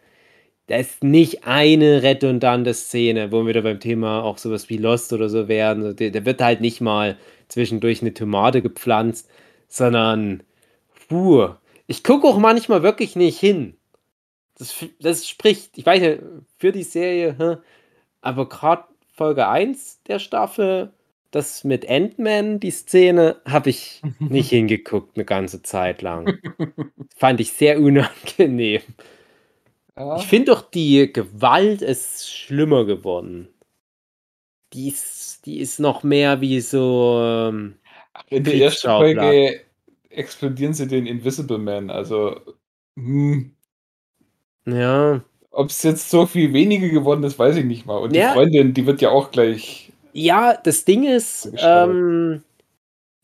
Da 0.66 0.76
ist 0.76 1.02
nicht 1.02 1.44
eine 1.44 2.02
redundante 2.02 2.72
Szene, 2.72 3.32
wo 3.32 3.42
wir 3.42 3.48
wieder 3.48 3.62
beim 3.62 3.80
Thema 3.80 4.22
auch 4.22 4.38
sowas 4.38 4.68
wie 4.68 4.76
Lost 4.76 5.12
oder 5.12 5.28
so 5.28 5.48
werden. 5.48 5.96
Da 5.96 6.24
wird 6.24 6.40
halt 6.40 6.60
nicht 6.60 6.80
mal 6.80 7.18
zwischendurch 7.48 8.00
eine 8.00 8.14
Tomate 8.14 8.62
gepflanzt, 8.62 9.28
sondern 9.68 10.42
puh. 11.08 11.48
Ich 11.86 12.04
gucke 12.04 12.26
auch 12.26 12.38
manchmal 12.38 12.82
wirklich 12.82 13.16
nicht 13.16 13.38
hin. 13.38 13.76
Das, 14.56 14.74
das 15.00 15.28
spricht, 15.28 15.76
ich 15.76 15.84
weiß 15.84 16.00
nicht, 16.00 16.22
für 16.58 16.72
die 16.72 16.84
Serie, 16.84 17.62
aber 18.20 18.48
gerade 18.48 18.84
Folge 19.14 19.48
1 19.48 20.02
der 20.04 20.20
Staffel 20.20 20.92
das 21.32 21.64
mit 21.64 21.88
Ant-Man, 21.88 22.60
die 22.60 22.70
Szene, 22.70 23.40
habe 23.44 23.70
ich 23.70 24.00
nicht 24.20 24.50
hingeguckt 24.50 25.16
eine 25.16 25.24
ganze 25.24 25.62
Zeit 25.62 26.02
lang. 26.02 26.38
Fand 27.16 27.40
ich 27.40 27.52
sehr 27.52 27.80
unangenehm. 27.80 28.82
Ja. 29.96 30.16
Ich 30.16 30.26
finde 30.26 30.52
doch, 30.52 30.70
die 30.70 31.12
Gewalt 31.12 31.82
ist 31.82 32.30
schlimmer 32.30 32.84
geworden. 32.84 33.48
Die 34.72 34.88
ist, 34.88 35.44
die 35.44 35.58
ist 35.58 35.80
noch 35.80 36.02
mehr 36.02 36.40
wie 36.40 36.60
so. 36.60 37.18
Ähm, 37.20 37.74
In 38.28 38.44
der 38.44 38.54
ersten 38.54 38.88
Folge 38.88 39.60
explodieren 40.08 40.72
sie 40.72 40.86
den 40.86 41.06
Invisible 41.06 41.58
Man, 41.58 41.90
also. 41.90 42.40
Hm. 42.96 43.54
Ja. 44.66 45.22
Ob 45.50 45.68
es 45.68 45.82
jetzt 45.82 46.08
so 46.08 46.24
viel 46.24 46.52
weniger 46.54 46.88
geworden 46.88 47.24
ist, 47.24 47.38
weiß 47.38 47.56
ich 47.56 47.64
nicht 47.64 47.84
mal. 47.84 47.98
Und 47.98 48.14
die 48.14 48.22
Freundin, 48.22 48.72
die 48.72 48.86
wird 48.86 49.02
ja 49.02 49.10
auch 49.10 49.30
gleich 49.30 49.91
ja, 50.12 50.56
das 50.56 50.84
Ding 50.84 51.04
ist, 51.04 51.50
ähm, 51.58 52.42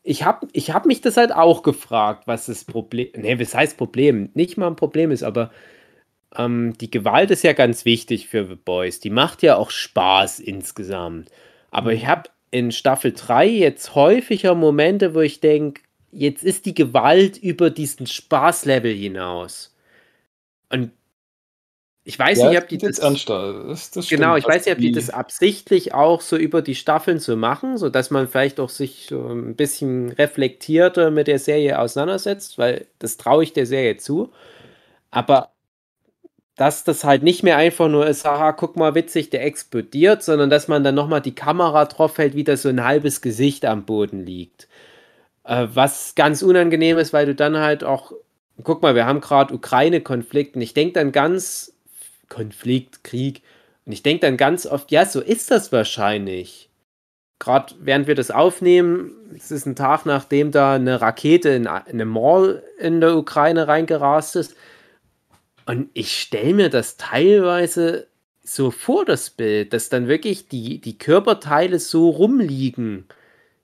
ich 0.03 0.25
habe 0.25 0.49
ich 0.53 0.73
hab 0.73 0.87
mich 0.87 1.01
das 1.01 1.17
halt 1.17 1.33
auch 1.33 1.63
gefragt, 1.63 2.27
was 2.27 2.47
das 2.47 2.65
Problem, 2.65 3.09
ne, 3.17 3.39
was 3.39 3.55
heißt 3.55 3.77
Problem? 3.77 4.31
Nicht 4.35 4.57
mal 4.57 4.69
ein 4.69 4.77
Problem 4.77 5.11
ist, 5.11 5.23
aber 5.23 5.51
ähm, 6.37 6.77
die 6.79 6.91
Gewalt 6.91 7.31
ist 7.31 7.45
ja 7.45 7.53
ganz 7.53 7.85
wichtig 7.85 8.29
für 8.29 8.47
The 8.47 8.55
Boys. 8.55 9.01
Die 9.01 9.11
macht 9.11 9.43
ja 9.43 9.57
auch 9.57 9.71
Spaß 9.71 10.41
insgesamt. 10.41 11.31
Aber 11.71 11.93
ich 11.93 12.07
habe 12.07 12.31
in 12.51 12.73
Staffel 12.73 13.13
3 13.13 13.47
jetzt 13.47 13.95
häufiger 13.95 14.55
Momente, 14.55 15.15
wo 15.15 15.21
ich 15.21 15.41
denke, 15.41 15.83
jetzt 16.11 16.45
ist 16.45 16.67
die 16.67 16.75
Gewalt 16.75 17.37
über 17.37 17.71
diesen 17.71 18.07
Spaßlevel 18.07 18.93
hinaus. 18.95 19.75
Und 20.71 20.93
ich 22.09 22.19
weiß 22.19 22.39
ja, 22.39 22.49
nicht, 22.49 22.63
ob 22.63 22.69
die 22.69 22.79
das, 22.79 22.97
das, 22.97 23.91
das 23.91 24.09
genau, 24.09 24.37
ich 24.37 24.49
weiß 24.49 24.65
nicht, 24.65 24.75
ob 24.75 24.81
die 24.81 24.93
das 24.93 25.11
absichtlich 25.11 25.93
auch 25.93 26.23
so 26.23 26.39
über 26.39 26.63
die 26.63 26.75
Staffeln 26.75 27.19
so 27.19 27.37
machen, 27.37 27.77
so 27.77 27.91
dass 27.91 28.11
man 28.11 28.29
vielleicht 28.29 28.61
auch 28.61 28.71
sich 28.71 29.09
so 29.11 29.29
ein 29.29 29.57
bisschen 29.57 30.13
reflektierter 30.13 31.11
mit 31.11 31.27
der 31.27 31.39
Serie 31.39 31.79
auseinandersetzt, 31.79 32.57
weil 32.57 32.87
das 32.99 33.19
traue 33.19 33.43
ich 33.45 33.53
der 33.53 33.67
Serie 33.67 33.99
zu. 33.99 34.33
Aber 35.11 35.51
dass 36.57 36.83
das 36.83 37.05
halt 37.05 37.23
nicht 37.23 37.43
mehr 37.43 37.59
einfach 37.59 37.89
nur 37.91 38.07
ist, 38.07 38.25
haha, 38.25 38.53
guck 38.53 38.79
mal, 38.79 38.95
witzig, 38.95 39.29
der 39.29 39.45
explodiert, 39.45 40.23
sondern 40.23 40.49
dass 40.49 40.67
man 40.67 40.83
dann 40.85 40.95
nochmal 40.95 41.21
die 41.21 41.35
Kamera 41.35 41.85
drauf 41.85 42.17
hält, 42.17 42.35
wie 42.35 42.45
da 42.45 42.57
so 42.57 42.71
ein 42.71 42.85
halbes 42.85 43.21
Gesicht 43.21 43.67
am 43.67 43.85
Boden 43.85 44.25
liegt. 44.25 44.67
Äh, 45.45 45.69
was 45.75 46.15
ganz 46.15 46.41
unangenehm 46.41 46.97
ist, 46.97 47.13
weil 47.13 47.27
du 47.27 47.35
dann 47.35 47.59
halt 47.59 47.85
auch, 47.85 48.13
guck 48.65 48.81
mal, 48.81 48.95
wir 48.95 49.05
haben 49.05 49.21
gerade 49.21 49.53
Ukraine-Konflikt 49.53 50.57
und 50.57 50.63
ich 50.63 50.73
denke 50.73 50.95
dann 50.95 51.13
ganz 51.13 51.75
Konflikt, 52.29 53.05
Krieg. 53.05 53.43
Und 53.87 53.93
ich 53.93 54.03
denke 54.03 54.27
dann 54.27 54.37
ganz 54.37 54.67
oft, 54.67 54.91
ja, 54.91 55.07
so 55.07 55.21
ist 55.21 55.51
das 55.51 55.73
wahrscheinlich. 55.73 56.69
Gerade 57.39 57.75
während 57.81 58.07
wir 58.07 58.15
das 58.15 58.31
aufnehmen, 58.31 59.13
es 59.37 59.51
ist 59.51 59.67
ein 59.67 59.77
Tag, 59.77 60.07
nachdem 60.07 60.51
da 60.51 60.75
eine 60.75 61.01
Rakete 61.01 61.51
in 61.51 61.67
eine 61.67 62.05
Mall 62.05 62.63
in 62.79 63.01
der 63.01 63.17
Ukraine 63.17 63.69
reingerast 63.69 64.37
ist. 64.37 64.57
Und 65.67 65.91
ich 65.95 66.19
stelle 66.21 66.55
mir 66.55 66.71
das 66.71 66.97
teilweise 66.97 68.09
so 68.43 68.71
vor, 68.71 69.05
das 69.05 69.31
Bild, 69.31 69.73
dass 69.73 69.89
dann 69.89 70.09
wirklich 70.09 70.49
die, 70.49 70.81
die 70.81 70.99
Körperteile 70.99 71.79
so 71.79 72.09
rumliegen, 72.09 73.05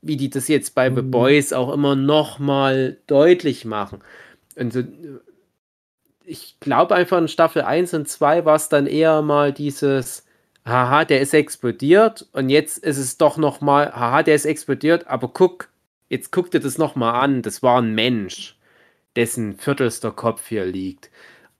wie 0.02 0.16
die 0.16 0.30
das 0.30 0.48
jetzt 0.48 0.74
bei 0.74 0.90
mhm. 0.90 0.96
The 0.96 1.02
Boys 1.02 1.52
auch 1.52 1.72
immer 1.72 1.96
nochmal 1.96 2.98
deutlich 3.06 3.64
machen. 3.64 4.02
Und 4.56 4.72
so, 4.72 4.82
ich 6.24 6.58
glaube 6.60 6.94
einfach 6.94 7.18
in 7.18 7.28
Staffel 7.28 7.62
1 7.62 7.94
und 7.94 8.08
2 8.08 8.44
war 8.44 8.56
es 8.56 8.68
dann 8.68 8.86
eher 8.86 9.22
mal 9.22 9.52
dieses, 9.52 10.24
haha, 10.64 11.04
der 11.04 11.20
ist 11.20 11.34
explodiert 11.34 12.26
und 12.32 12.48
jetzt 12.48 12.78
ist 12.78 12.98
es 12.98 13.18
doch 13.18 13.36
noch 13.36 13.60
mal, 13.60 13.92
haha, 13.94 14.22
der 14.22 14.34
ist 14.34 14.46
explodiert, 14.46 15.06
aber 15.06 15.28
guck, 15.28 15.68
jetzt 16.08 16.32
guck 16.32 16.50
dir 16.50 16.60
das 16.60 16.78
noch 16.78 16.96
mal 16.96 17.20
an, 17.20 17.42
das 17.42 17.62
war 17.62 17.80
ein 17.80 17.94
Mensch, 17.94 18.56
dessen 19.16 19.56
viertelster 19.56 20.12
Kopf 20.12 20.48
hier 20.48 20.64
liegt. 20.64 21.10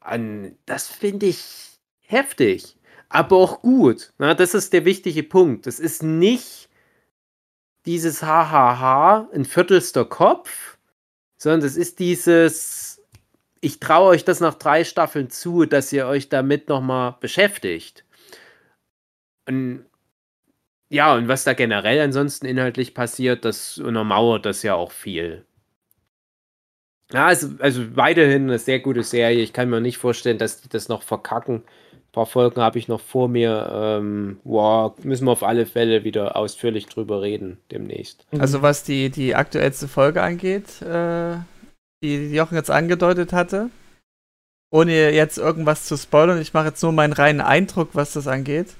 Und 0.01 0.57
das 0.66 0.89
finde 0.89 1.27
ich 1.27 1.78
heftig, 2.01 2.77
aber 3.09 3.36
auch 3.36 3.62
gut. 3.62 4.12
Na, 4.19 4.35
das 4.35 4.55
ist 4.55 4.73
der 4.73 4.85
wichtige 4.85 5.23
Punkt. 5.23 5.66
Das 5.66 5.81
ist 5.81 6.03
nicht 6.03 6.69
dieses 7.86 8.23
Hahaha, 8.23 9.28
ein 9.35 9.45
viertelster 9.45 10.05
Kopf, 10.05 10.78
sondern 11.36 11.61
das 11.61 11.77
ist 11.77 11.99
dieses 11.99 12.94
ich 13.65 13.81
traue 13.81 14.11
euch 14.11 14.24
das 14.24 14.41
nach 14.41 14.55
drei 14.55 14.85
Staffeln 14.85 15.31
zu, 15.31 15.65
dass 15.65 15.93
ihr 15.93 16.07
euch 16.07 16.28
damit 16.28 16.69
nochmal 16.69 17.16
beschäftigt. 17.20 18.05
Und 19.49 19.86
ja, 20.91 21.15
und 21.15 21.28
was 21.28 21.45
da 21.45 21.55
generell 21.55 22.01
ansonsten 22.01 22.47
inhaltlich 22.47 22.95
passiert, 22.95 23.45
das 23.45 23.78
untermauert 23.78 24.45
das 24.45 24.62
ja 24.62 24.74
auch 24.74 24.93
viel. 24.93 25.47
Ja, 27.11 27.27
also, 27.27 27.49
also 27.59 27.97
weiterhin 27.97 28.45
eine 28.45 28.59
sehr 28.59 28.81
gute 28.81 29.03
Serie. 29.03 29.43
Ich 29.43 29.55
kann 29.55 29.70
mir 29.70 29.81
nicht 29.81 29.99
vorstellen, 29.99 30.39
dass 30.39 30.61
die 30.61 30.69
das 30.69 30.89
noch 30.89 31.03
verkacken. 31.03 31.62
Ein 31.93 32.12
paar 32.12 32.27
Folgen 32.27 32.61
habe 32.61 32.78
ich 32.78 32.86
noch 32.86 33.01
vor 33.01 33.28
mir. 33.28 33.70
Ähm, 33.73 34.41
wow, 34.45 34.93
müssen 35.03 35.27
wir 35.27 35.32
auf 35.32 35.43
alle 35.43 35.65
Fälle 35.65 36.05
wieder 36.05 36.36
ausführlich 36.36 36.86
drüber 36.86 37.23
reden 37.23 37.59
demnächst. 37.70 38.27
Also 38.39 38.61
was 38.61 38.85
die, 38.85 39.11
die 39.11 39.35
aktuellste 39.35 39.89
Folge 39.89 40.23
angeht, 40.23 40.82
äh, 40.82 41.36
die 42.05 42.35
Jochen 42.35 42.56
jetzt 42.56 42.70
angedeutet 42.70 43.32
hatte. 43.32 43.70
ohne 44.70 45.12
jetzt 45.12 45.39
irgendwas 45.39 45.85
zu 45.85 45.97
spoilern, 45.97 46.40
ich 46.40 46.52
mache 46.52 46.66
jetzt 46.66 46.82
nur 46.82 46.90
meinen 46.93 47.12
reinen 47.12 47.40
Eindruck, 47.40 47.90
was 47.93 48.12
das 48.14 48.26
angeht. 48.26 48.74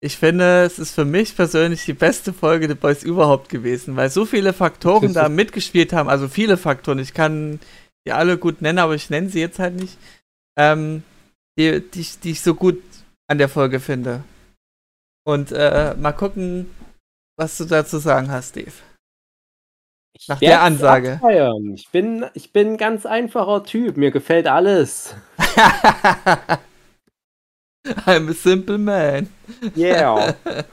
Ich 0.00 0.18
finde, 0.18 0.64
es 0.64 0.78
ist 0.78 0.94
für 0.94 1.04
mich 1.04 1.36
persönlich 1.36 1.84
die 1.84 1.94
beste 1.94 2.32
Folge 2.32 2.68
The 2.68 2.74
Boys 2.74 3.02
überhaupt 3.04 3.48
gewesen, 3.48 3.96
weil 3.96 4.10
so 4.10 4.26
viele 4.26 4.52
Faktoren 4.52 5.14
da 5.14 5.28
mitgespielt 5.28 5.92
haben, 5.92 6.08
also 6.08 6.28
viele 6.28 6.56
Faktoren. 6.56 6.98
Ich 6.98 7.14
kann 7.14 7.60
die 8.06 8.12
alle 8.12 8.38
gut 8.38 8.60
nennen, 8.60 8.78
aber 8.78 8.94
ich 8.94 9.08
nenne 9.08 9.28
sie 9.28 9.40
jetzt 9.40 9.58
halt 9.58 9.76
nicht. 9.76 9.98
Ähm, 10.58 11.02
die, 11.58 11.80
die, 11.80 12.06
die 12.22 12.30
ich 12.32 12.40
so 12.40 12.54
gut 12.54 12.82
an 13.28 13.38
der 13.38 13.48
Folge 13.48 13.80
finde. 13.80 14.24
Und 15.24 15.50
äh, 15.52 15.94
mal 15.98 16.12
gucken, 16.12 16.70
was 17.36 17.56
du 17.56 17.64
dazu 17.64 17.98
sagen 17.98 18.30
hast, 18.30 18.50
Steve. 18.50 18.72
Ich 20.18 20.28
Nach 20.28 20.38
der 20.38 20.62
Ansage. 20.62 21.14
Abfeiern. 21.14 21.72
Ich 21.74 21.88
bin, 21.90 22.24
ich 22.34 22.52
bin 22.52 22.72
ein 22.72 22.76
ganz 22.76 23.04
einfacher 23.06 23.64
Typ. 23.64 23.96
Mir 23.96 24.10
gefällt 24.10 24.46
alles. 24.46 25.14
I'm 28.06 28.28
a 28.28 28.32
simple 28.32 28.78
man. 28.78 29.28
Yeah. 29.76 30.34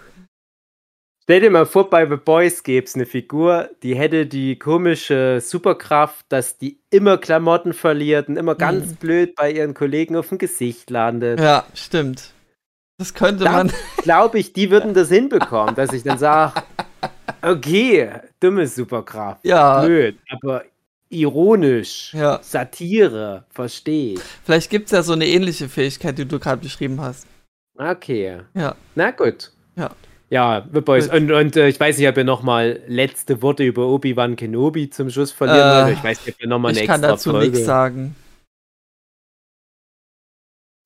Stell 1.23 1.39
dir 1.39 1.51
mal 1.51 1.65
vor, 1.65 1.89
bei 1.89 2.05
The 2.05 2.17
Boys 2.17 2.63
gäbe 2.63 2.85
es 2.85 2.95
eine 2.95 3.05
Figur, 3.05 3.69
die 3.81 3.95
hätte 3.95 4.25
die 4.25 4.59
komische 4.59 5.39
Superkraft, 5.39 6.25
dass 6.27 6.57
die 6.57 6.81
immer 6.89 7.17
Klamotten 7.17 7.71
verliert 7.71 8.27
und 8.27 8.35
immer 8.35 8.55
ganz 8.55 8.87
mhm. 8.87 8.95
blöd 8.95 9.35
bei 9.35 9.49
ihren 9.49 9.73
Kollegen 9.73 10.17
auf 10.17 10.27
dem 10.29 10.37
Gesicht 10.37 10.89
landet. 10.89 11.39
Ja, 11.39 11.65
stimmt. 11.73 12.33
Das 12.97 13.13
könnte 13.13 13.45
da 13.45 13.51
man. 13.51 13.71
Glaube 13.97 14.37
ich, 14.37 14.51
die 14.51 14.69
würden 14.69 14.93
das 14.93 15.07
hinbekommen, 15.07 15.75
dass 15.75 15.93
ich 15.93 16.03
dann 16.03 16.17
sage, 16.17 16.61
okay, 17.41 18.09
dumme 18.39 18.67
Superkraft. 18.67 19.45
Ja. 19.45 19.83
Blöd, 19.83 20.17
aber 20.29 20.63
ironisch, 21.09 22.13
ja. 22.13 22.39
Satire, 22.41 23.45
verstehe 23.49 24.13
ich. 24.13 24.19
Vielleicht 24.43 24.69
gibt 24.69 24.85
es 24.87 24.91
ja 24.91 25.03
so 25.03 25.13
eine 25.13 25.27
ähnliche 25.27 25.69
Fähigkeit, 25.69 26.17
die 26.17 26.25
du 26.25 26.39
gerade 26.39 26.61
beschrieben 26.61 26.99
hast. 26.99 27.27
Okay. 27.77 28.39
Ja. 28.53 28.75
Na 28.95 29.11
gut. 29.11 29.51
Ja. 29.75 29.91
Ja, 30.29 30.67
The 30.73 30.81
Boys. 30.81 31.09
Und, 31.09 31.31
und 31.31 31.55
äh, 31.55 31.67
ich 31.67 31.79
weiß 31.79 31.97
nicht, 31.99 32.07
ob 32.07 32.17
ihr 32.17 32.23
nochmal 32.23 32.79
letzte 32.87 33.43
Worte 33.43 33.63
über 33.63 33.87
Obi-Wan 33.87 34.35
Kenobi 34.35 34.89
zum 34.89 35.11
Schluss 35.11 35.31
verlieren 35.31 35.89
äh, 35.89 35.93
Ich 35.93 36.03
weiß 36.03 36.25
nicht, 36.25 36.35
ob 36.35 36.41
ihr 36.41 36.47
nochmal 36.47 36.71
eine 36.71 36.79
extra 36.79 36.95
Ich 36.95 37.01
kann 37.01 37.09
dazu 37.09 37.33
nichts 37.33 37.65
sagen. 37.65 38.15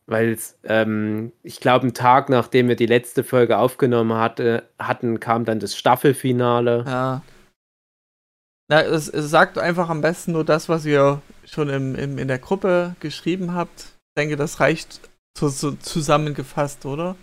Weil 0.10 0.38
ähm, 0.64 1.34
ich 1.44 1.60
glaube, 1.60 1.84
einen 1.84 1.94
Tag 1.94 2.30
nachdem 2.30 2.70
wir 2.70 2.78
die 2.78 2.86
letzte 2.86 3.26
Folge 3.26 3.58
aufgenommen 3.58 4.18
hatte, 4.18 4.70
hatten, 4.80 5.20
kam 5.20 5.44
dann 5.44 5.60
das 5.60 5.76
Staffelfinale. 5.76 6.86
Ja. 6.88 7.22
Na, 8.70 8.82
es, 8.82 9.10
es, 9.10 9.30
sagt 9.30 9.58
einfach 9.58 9.90
am 9.90 10.02
besten 10.02 10.32
nur 10.32 10.46
das, 10.46 10.70
was 10.70 10.86
ihr 10.86 11.22
schon 11.46 11.70
im, 11.70 11.96
im, 11.96 12.18
in 12.18 12.28
der 12.28 12.40
Gruppe 12.40 12.96
geschrieben 13.02 13.54
habt. 13.54 13.82
Ich 13.82 14.16
denke, 14.18 14.38
das 14.38 14.62
reicht 14.62 15.02
zu, 15.38 15.50
zu, 15.50 15.78
zusammengefasst, 15.78 16.86
oder? 16.86 17.18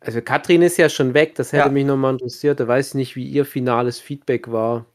Also 0.00 0.22
Katrin 0.22 0.62
ist 0.62 0.76
ja 0.76 0.88
schon 0.88 1.14
weg, 1.14 1.34
das 1.34 1.52
hätte 1.52 1.66
ja. 1.66 1.72
mich 1.72 1.84
nochmal 1.84 2.12
interessiert. 2.12 2.60
Da 2.60 2.68
weiß 2.68 2.88
ich 2.88 2.94
nicht, 2.94 3.16
wie 3.16 3.28
ihr 3.28 3.44
finales 3.44 3.98
Feedback 3.98 4.50
war. 4.52 4.86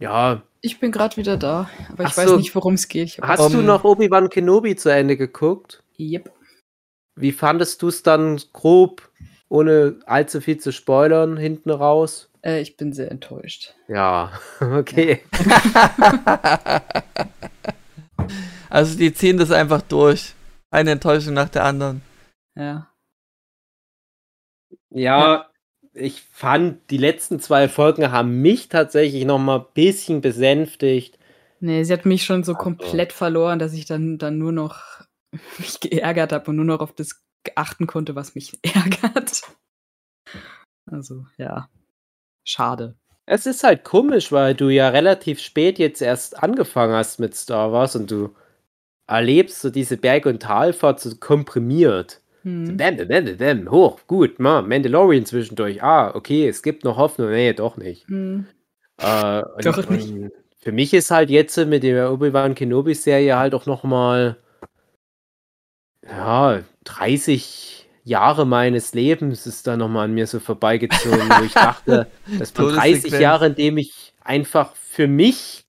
Ja, 0.00 0.42
ich 0.60 0.78
bin 0.80 0.92
gerade 0.92 1.16
wieder 1.16 1.36
da, 1.36 1.70
aber 1.90 2.04
ich 2.04 2.10
Ach 2.10 2.16
weiß 2.16 2.28
so. 2.30 2.36
nicht, 2.36 2.54
worum 2.54 2.74
es 2.74 2.88
geht. 2.88 3.18
Hast 3.22 3.40
um, 3.40 3.52
du 3.52 3.62
noch 3.62 3.84
Obi-Wan 3.84 4.28
Kenobi 4.28 4.76
zu 4.76 4.90
Ende 4.90 5.16
geguckt? 5.16 5.82
Yep. 5.98 6.32
Wie 7.16 7.32
fandest 7.32 7.82
du 7.82 7.88
es 7.88 8.02
dann 8.02 8.40
grob, 8.52 9.10
ohne 9.48 9.98
allzu 10.06 10.40
viel 10.40 10.58
zu 10.58 10.72
spoilern, 10.72 11.36
hinten 11.36 11.70
raus? 11.70 12.30
Äh, 12.42 12.60
ich 12.60 12.76
bin 12.76 12.92
sehr 12.92 13.10
enttäuscht. 13.10 13.74
Ja, 13.88 14.32
okay. 14.60 15.22
also 18.70 18.96
die 18.96 19.12
ziehen 19.12 19.38
das 19.38 19.50
einfach 19.50 19.82
durch. 19.82 20.34
Eine 20.70 20.92
Enttäuschung 20.92 21.34
nach 21.34 21.48
der 21.48 21.64
anderen. 21.64 22.02
Ja. 22.54 22.86
Ja, 24.90 25.49
ich 26.00 26.22
fand, 26.32 26.90
die 26.90 26.96
letzten 26.96 27.40
zwei 27.40 27.68
Folgen 27.68 28.10
haben 28.10 28.40
mich 28.40 28.68
tatsächlich 28.68 29.24
noch 29.24 29.38
mal 29.38 29.60
ein 29.60 29.66
bisschen 29.74 30.20
besänftigt. 30.20 31.18
Nee, 31.60 31.84
sie 31.84 31.92
hat 31.92 32.06
mich 32.06 32.24
schon 32.24 32.42
so 32.42 32.54
komplett 32.54 33.12
verloren, 33.12 33.58
dass 33.58 33.74
ich 33.74 33.84
dann, 33.84 34.18
dann 34.18 34.38
nur 34.38 34.52
noch 34.52 34.82
mich 35.58 35.80
geärgert 35.80 36.32
habe 36.32 36.50
und 36.50 36.56
nur 36.56 36.64
noch 36.64 36.80
auf 36.80 36.94
das 36.94 37.22
achten 37.54 37.86
konnte, 37.86 38.14
was 38.14 38.34
mich 38.34 38.58
ärgert. 38.62 39.42
Also, 40.90 41.26
ja. 41.36 41.68
Schade. 42.44 42.96
Es 43.26 43.46
ist 43.46 43.62
halt 43.62 43.84
komisch, 43.84 44.32
weil 44.32 44.54
du 44.54 44.70
ja 44.70 44.88
relativ 44.88 45.40
spät 45.40 45.78
jetzt 45.78 46.02
erst 46.02 46.42
angefangen 46.42 46.94
hast 46.94 47.20
mit 47.20 47.36
Star 47.36 47.70
Wars 47.70 47.94
und 47.94 48.10
du 48.10 48.34
erlebst 49.06 49.60
so 49.60 49.70
diese 49.70 49.96
Berg- 49.96 50.26
und 50.26 50.42
Talfahrt 50.42 51.00
so 51.00 51.14
komprimiert. 51.16 52.22
Hm. 52.42 52.76
Bam, 52.76 52.96
bam, 52.96 53.36
bam, 53.36 53.70
hoch, 53.70 54.00
gut, 54.06 54.38
ma, 54.38 54.62
Mandalorian 54.62 55.26
zwischendurch. 55.26 55.82
Ah, 55.82 56.14
okay, 56.14 56.48
es 56.48 56.62
gibt 56.62 56.84
noch 56.84 56.96
Hoffnung. 56.96 57.30
Nee, 57.30 57.52
doch 57.52 57.76
nicht. 57.76 58.08
Hm. 58.08 58.46
Äh, 58.98 59.42
und, 59.42 59.66
doch 59.66 59.88
nicht. 59.88 60.12
für 60.58 60.72
mich 60.72 60.94
ist 60.94 61.10
halt 61.10 61.30
jetzt 61.30 61.56
mit 61.66 61.82
der 61.82 62.12
Obi-Wan 62.12 62.54
Kenobi-Serie 62.54 63.36
halt 63.36 63.54
auch 63.54 63.66
nochmal 63.66 64.36
ja, 66.06 66.62
30 66.84 67.88
Jahre 68.04 68.46
meines 68.46 68.94
Lebens 68.94 69.46
ist 69.46 69.66
da 69.66 69.76
nochmal 69.76 70.06
an 70.06 70.14
mir 70.14 70.26
so 70.26 70.40
vorbeigezogen, 70.40 71.28
wo 71.28 71.44
ich 71.44 71.52
dachte, 71.52 72.08
das 72.38 72.56
waren 72.56 72.74
30 72.74 73.12
Jahre, 73.12 73.46
in 73.48 73.54
dem 73.54 73.78
ich 73.78 74.14
einfach 74.22 74.74
für 74.74 75.06
mich 75.06 75.62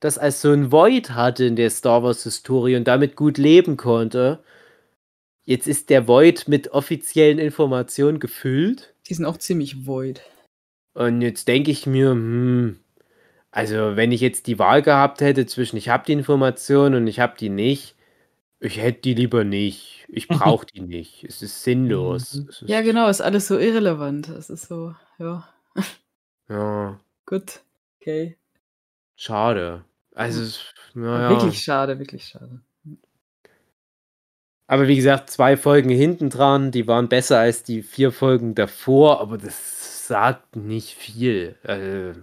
das 0.00 0.18
als 0.18 0.40
so 0.40 0.50
ein 0.50 0.72
Void 0.72 1.10
hatte 1.10 1.44
in 1.44 1.56
der 1.56 1.70
Star 1.70 2.02
Wars-Historie 2.02 2.76
und 2.76 2.88
damit 2.88 3.14
gut 3.14 3.38
leben 3.38 3.76
konnte. 3.76 4.42
Jetzt 5.52 5.68
ist 5.68 5.90
der 5.90 6.08
Void 6.08 6.48
mit 6.48 6.72
offiziellen 6.72 7.38
Informationen 7.38 8.20
gefüllt. 8.20 8.94
Die 9.06 9.12
sind 9.12 9.26
auch 9.26 9.36
ziemlich 9.36 9.84
void. 9.86 10.22
Und 10.94 11.20
jetzt 11.20 11.46
denke 11.46 11.70
ich 11.70 11.84
mir, 11.84 12.12
hm, 12.12 12.80
also 13.50 13.94
wenn 13.94 14.12
ich 14.12 14.22
jetzt 14.22 14.46
die 14.46 14.58
Wahl 14.58 14.80
gehabt 14.80 15.20
hätte 15.20 15.44
zwischen 15.44 15.76
ich 15.76 15.90
habe 15.90 16.06
die 16.06 16.14
Informationen 16.14 16.94
und 16.94 17.06
ich 17.06 17.20
habe 17.20 17.36
die 17.38 17.50
nicht, 17.50 17.96
ich 18.60 18.80
hätte 18.80 19.02
die 19.02 19.12
lieber 19.12 19.44
nicht. 19.44 20.06
Ich 20.08 20.26
brauche 20.28 20.64
die 20.64 20.80
nicht. 20.80 21.22
Es 21.24 21.42
ist 21.42 21.62
sinnlos. 21.62 22.32
Mhm. 22.32 22.46
Es 22.48 22.62
ist 22.62 22.70
ja, 22.70 22.80
genau, 22.80 23.10
ist 23.10 23.20
alles 23.20 23.46
so 23.46 23.58
irrelevant. 23.58 24.30
Es 24.30 24.48
ist 24.48 24.68
so, 24.68 24.94
ja. 25.18 25.46
Ja. 26.48 26.98
Gut, 27.26 27.60
okay. 28.00 28.38
Schade. 29.16 29.84
Also, 30.14 30.58
naja. 30.94 31.28
Wirklich 31.28 31.62
schade, 31.62 31.98
wirklich 31.98 32.24
schade. 32.24 32.62
Aber 34.72 34.88
wie 34.88 34.96
gesagt, 34.96 35.28
zwei 35.28 35.58
Folgen 35.58 35.90
hinten 35.90 36.30
dran, 36.30 36.70
die 36.70 36.86
waren 36.86 37.10
besser 37.10 37.38
als 37.38 37.62
die 37.62 37.82
vier 37.82 38.10
Folgen 38.10 38.54
davor, 38.54 39.20
aber 39.20 39.36
das 39.36 40.08
sagt 40.08 40.56
nicht 40.56 40.94
viel. 40.94 41.56
Also, 41.62 42.18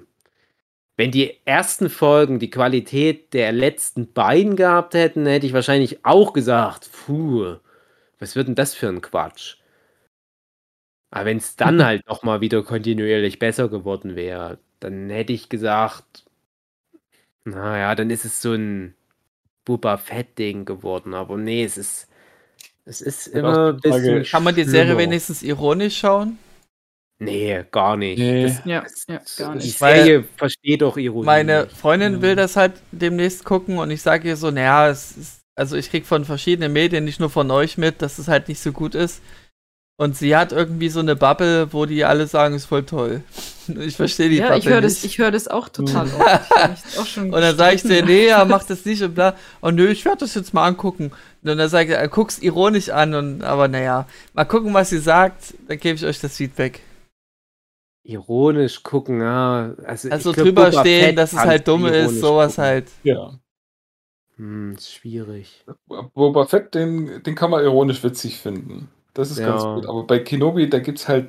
wenn 0.98 1.12
die 1.12 1.46
ersten 1.46 1.92
Folgen 1.92 2.40
die 2.40 2.50
Qualität 2.50 3.36
der 3.36 3.52
letzten 3.52 4.14
beiden 4.14 4.56
gehabt 4.56 4.96
hätten, 4.96 5.28
hätte 5.28 5.46
ich 5.46 5.54
wahrscheinlich 5.54 6.04
auch 6.04 6.34
gesagt, 6.34 6.90
puh, 6.92 7.58
was 8.18 8.36
wird 8.36 8.48
denn 8.48 8.56
das 8.56 8.74
für 8.74 8.88
ein 8.88 9.02
Quatsch? 9.02 9.58
Aber 11.12 11.26
wenn 11.26 11.38
es 11.38 11.56
dann 11.56 11.84
halt 11.86 12.08
noch 12.08 12.24
mal 12.24 12.42
wieder 12.42 12.64
kontinuierlich 12.64 13.38
besser 13.38 13.70
geworden 13.70 14.16
wäre, 14.16 14.58
dann 14.80 15.12
hätte 15.12 15.34
ich 15.34 15.50
gesagt, 15.50 16.26
naja, 17.46 17.94
dann 17.96 18.10
ist 18.10 18.26
es 18.26 18.42
so 18.42 18.54
ein 18.54 18.96
Boba 19.66 19.98
Fett-Ding 19.98 20.66
geworden. 20.66 21.14
Aber 21.14 21.38
nee, 21.38 21.64
es 21.64 21.78
ist 21.78 22.09
es 22.90 23.02
ist 23.02 23.28
immer 23.28 23.70
ein 23.70 23.78
bisschen. 23.78 24.24
Kann 24.24 24.44
man 24.44 24.56
die 24.56 24.64
Serie 24.64 24.98
wenigstens 24.98 25.44
ironisch 25.44 25.99
schauen? 25.99 26.40
Nee, 27.20 27.64
gar 27.70 27.98
nicht. 27.98 28.18
Nee. 28.18 28.44
Das, 28.44 28.66
ja, 28.66 28.84
ja, 29.07 29.22
gar 29.38 29.56
nicht. 29.56 29.68
Die 29.68 29.72
Serie 29.72 30.24
versteht 30.38 30.82
doch 30.82 30.98
Ironie. 30.98 31.26
Meine 31.26 31.68
Freundin 31.68 32.22
will 32.22 32.36
das 32.36 32.56
halt 32.56 32.74
demnächst 32.91 33.44
gucken 33.44 33.78
und 33.78 33.91
ich 33.91 34.02
sage 34.02 34.28
ihr 34.28 34.38
so, 34.38 34.49
naja, 34.49 34.90
es 34.90 35.16
ist, 35.18 35.41
also 35.56 35.76
ich 35.76 35.91
krieg 35.91 36.07
von 36.07 36.26
verschiedenen 36.26 36.74
Medien, 36.74 37.06
nicht 37.06 37.20
nur 37.20 37.30
von 37.30 37.52
euch 37.52 37.78
mit, 37.78 38.02
dass 38.02 38.18
es 38.18 38.28
halt 38.28 38.48
nicht 38.48 38.61
so 38.61 38.72
gut 38.72 38.95
ist. 38.95 39.22
Und 39.98 40.16
sie 40.16 40.36
hat 40.36 40.53
irgendwie 40.53 40.88
so 40.88 41.02
eine 41.02 41.18
Bubble, 41.18 41.74
wo 41.74 41.86
die 41.86 42.06
alle 42.06 42.26
sagen, 42.26 42.56
ist 42.56 42.66
voll 42.66 42.86
toll. 42.86 43.22
Ich 43.78 43.98
verstehe 43.98 44.30
die 44.30 44.38
ja, 44.38 44.48
Bubble 44.48 44.60
ich 44.60 44.66
hör 44.68 44.82
nicht. 44.82 44.98
Das, 44.98 45.03
ich 45.03 45.18
höre 45.20 45.30
das 45.30 45.48
auch 45.48 45.70
total 45.70 46.07
oft. 46.07 46.98
auch 46.98 47.18
und 47.22 47.34
dann 47.34 47.56
sage 47.56 47.76
ich 47.76 47.84
dir, 47.84 48.03
nee, 48.03 48.26
ja, 48.26 48.44
mach 48.44 48.64
das 48.64 48.84
nicht 48.84 49.03
und 49.03 49.14
bla. 49.14 49.36
Und 49.61 49.76
nö, 49.76 49.90
ich 49.90 50.06
werde 50.06 50.22
das 50.22 50.34
jetzt 50.34 50.56
mal 50.56 50.66
angucken. 50.66 51.11
Und 51.41 51.57
dann 51.57 51.70
sage 51.70 51.94
ich, 51.94 51.98
er 51.98 52.07
guck's 52.07 52.40
ironisch 52.40 52.90
an 52.90 53.14
und 53.14 53.44
aber 53.44 53.68
naja, 53.68 54.07
mal 54.34 54.45
gucken, 54.45 54.74
was 54.74 54.90
sie 54.90 54.99
sagt, 54.99 55.53
dann 55.68 55.80
gebe 55.80 55.95
ich 55.95 56.06
euch 56.06 56.20
das 56.20 56.36
Feedback. 56.36 56.82
Ironisch 58.03 58.84
gucken, 58.84 59.22
ja. 59.22 59.74
Also, 59.86 60.10
also 60.10 60.34
drüber 60.34 60.66
Boba 60.66 60.82
stehen, 60.82 61.06
Fett 61.06 61.18
dass 61.18 61.34
es 61.34 61.40
halt 61.40 61.68
dumm 61.68 61.86
ist, 61.86 62.20
sowas 62.20 62.56
gucken. 62.56 62.64
halt. 62.64 62.88
Ja. 63.03 63.40
Hm, 64.36 64.74
ist 64.74 64.94
schwierig. 64.94 65.66
Boba 66.14 66.45
Fett, 66.45 66.76
den, 66.76 67.24
den 67.24 67.36
kann 67.36 67.52
man 67.52 67.64
ironisch 67.64 68.03
witzig 68.03 68.40
finden. 68.40 68.90
Das 69.14 69.32
ist 69.32 69.40
ja. 69.40 69.49
ganz 69.49 69.64
gut. 69.64 69.86
Aber 69.86 70.03
bei 70.03 70.20
Kenobi, 70.20 70.70
da 70.70 70.80
gibt 70.80 70.99
es 70.99 71.07
halt 71.07 71.28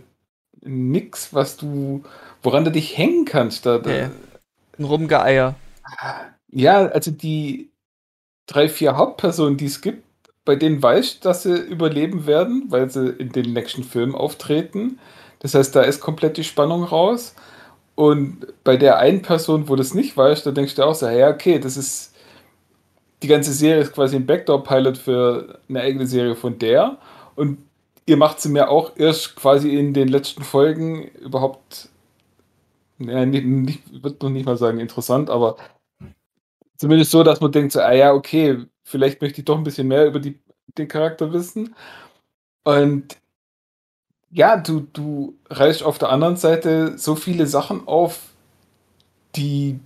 nichts, 0.63 1.35
was 1.35 1.57
du, 1.57 2.03
woran 2.43 2.65
du 2.65 2.71
dich 2.71 2.97
hängen 2.97 3.25
kannst. 3.25 3.67
Da, 3.67 3.79
da 3.79 3.91
okay. 3.91 4.09
Ein 4.79 4.85
Rumgeeier. 4.85 5.55
Ja, 6.51 6.87
also 6.87 7.11
die 7.11 7.71
drei, 8.51 8.69
vier 8.69 8.97
Hauptpersonen, 8.97 9.57
die 9.57 9.67
es 9.67 9.81
gibt, 9.81 10.05
bei 10.45 10.57
denen 10.57 10.83
weißt 10.83 11.25
dass 11.25 11.45
sie 11.45 11.57
überleben 11.57 12.27
werden, 12.27 12.65
weil 12.69 12.91
sie 12.91 13.09
in 13.09 13.31
den 13.31 13.53
nächsten 13.53 13.85
Filmen 13.85 14.15
auftreten. 14.15 14.99
Das 15.39 15.55
heißt, 15.55 15.75
da 15.75 15.83
ist 15.83 16.01
komplett 16.01 16.37
die 16.37 16.45
Spannung 16.45 16.85
raus. 16.85 17.35
Und 17.95 18.47
bei 18.65 18.77
der 18.77 18.99
einen 18.99 19.23
Person, 19.23 19.69
wo 19.69 19.77
das 19.77 19.95
nicht 19.95 20.17
weißt, 20.17 20.47
da 20.47 20.51
denkst 20.51 20.75
du 20.75 20.83
auch 20.85 20.95
so, 20.95 21.09
ja, 21.09 21.31
okay, 21.31 21.59
das 21.59 21.77
ist 21.77 22.15
die 23.23 23.29
ganze 23.29 23.53
Serie 23.53 23.83
ist 23.83 23.93
quasi 23.93 24.17
ein 24.17 24.27
Backdoor-Pilot 24.27 24.99
für 24.99 25.61
eine 25.69 25.81
eigene 25.83 26.07
Serie 26.07 26.37
von 26.37 26.59
der. 26.59 26.99
Und 27.37 27.59
ihr 28.07 28.17
macht 28.17 28.41
sie 28.41 28.49
mir 28.49 28.71
auch 28.71 28.93
erst 28.97 29.37
quasi 29.37 29.77
in 29.77 29.95
den 29.95 30.09
letzten 30.09 30.43
Folgen 30.43 31.05
überhaupt, 31.21 31.91
ja, 32.99 33.25
nicht, 33.27 34.03
würde 34.03 34.17
noch 34.23 34.31
nicht 34.31 34.47
mal 34.47 34.57
sagen 34.57 34.81
interessant, 34.81 35.31
aber 35.31 35.57
zumindest 36.81 37.11
so, 37.11 37.23
dass 37.23 37.43
man 37.43 37.53
denkt, 37.53 37.73
so, 37.73 37.81
ah 37.81 37.93
ja, 37.93 38.15
okay, 38.15 38.65
vielleicht 38.85 39.21
möchte 39.21 39.41
ich 39.41 39.45
doch 39.45 39.59
ein 39.59 39.65
bisschen 39.65 39.87
mehr 39.87 40.07
über 40.07 40.19
die, 40.19 40.41
den 40.79 40.89
Charakter 40.89 41.31
wissen. 41.31 41.75
Und 42.65 43.19
ja, 44.31 44.57
du, 44.57 44.87
du 44.95 45.35
reißt 45.51 45.83
auf 45.83 45.99
der 45.99 46.09
anderen 46.09 46.37
Seite 46.37 46.97
so 46.97 47.17
viele 47.17 47.47
Sachen 47.47 47.87
auf, 47.87 48.31
die, 49.37 49.79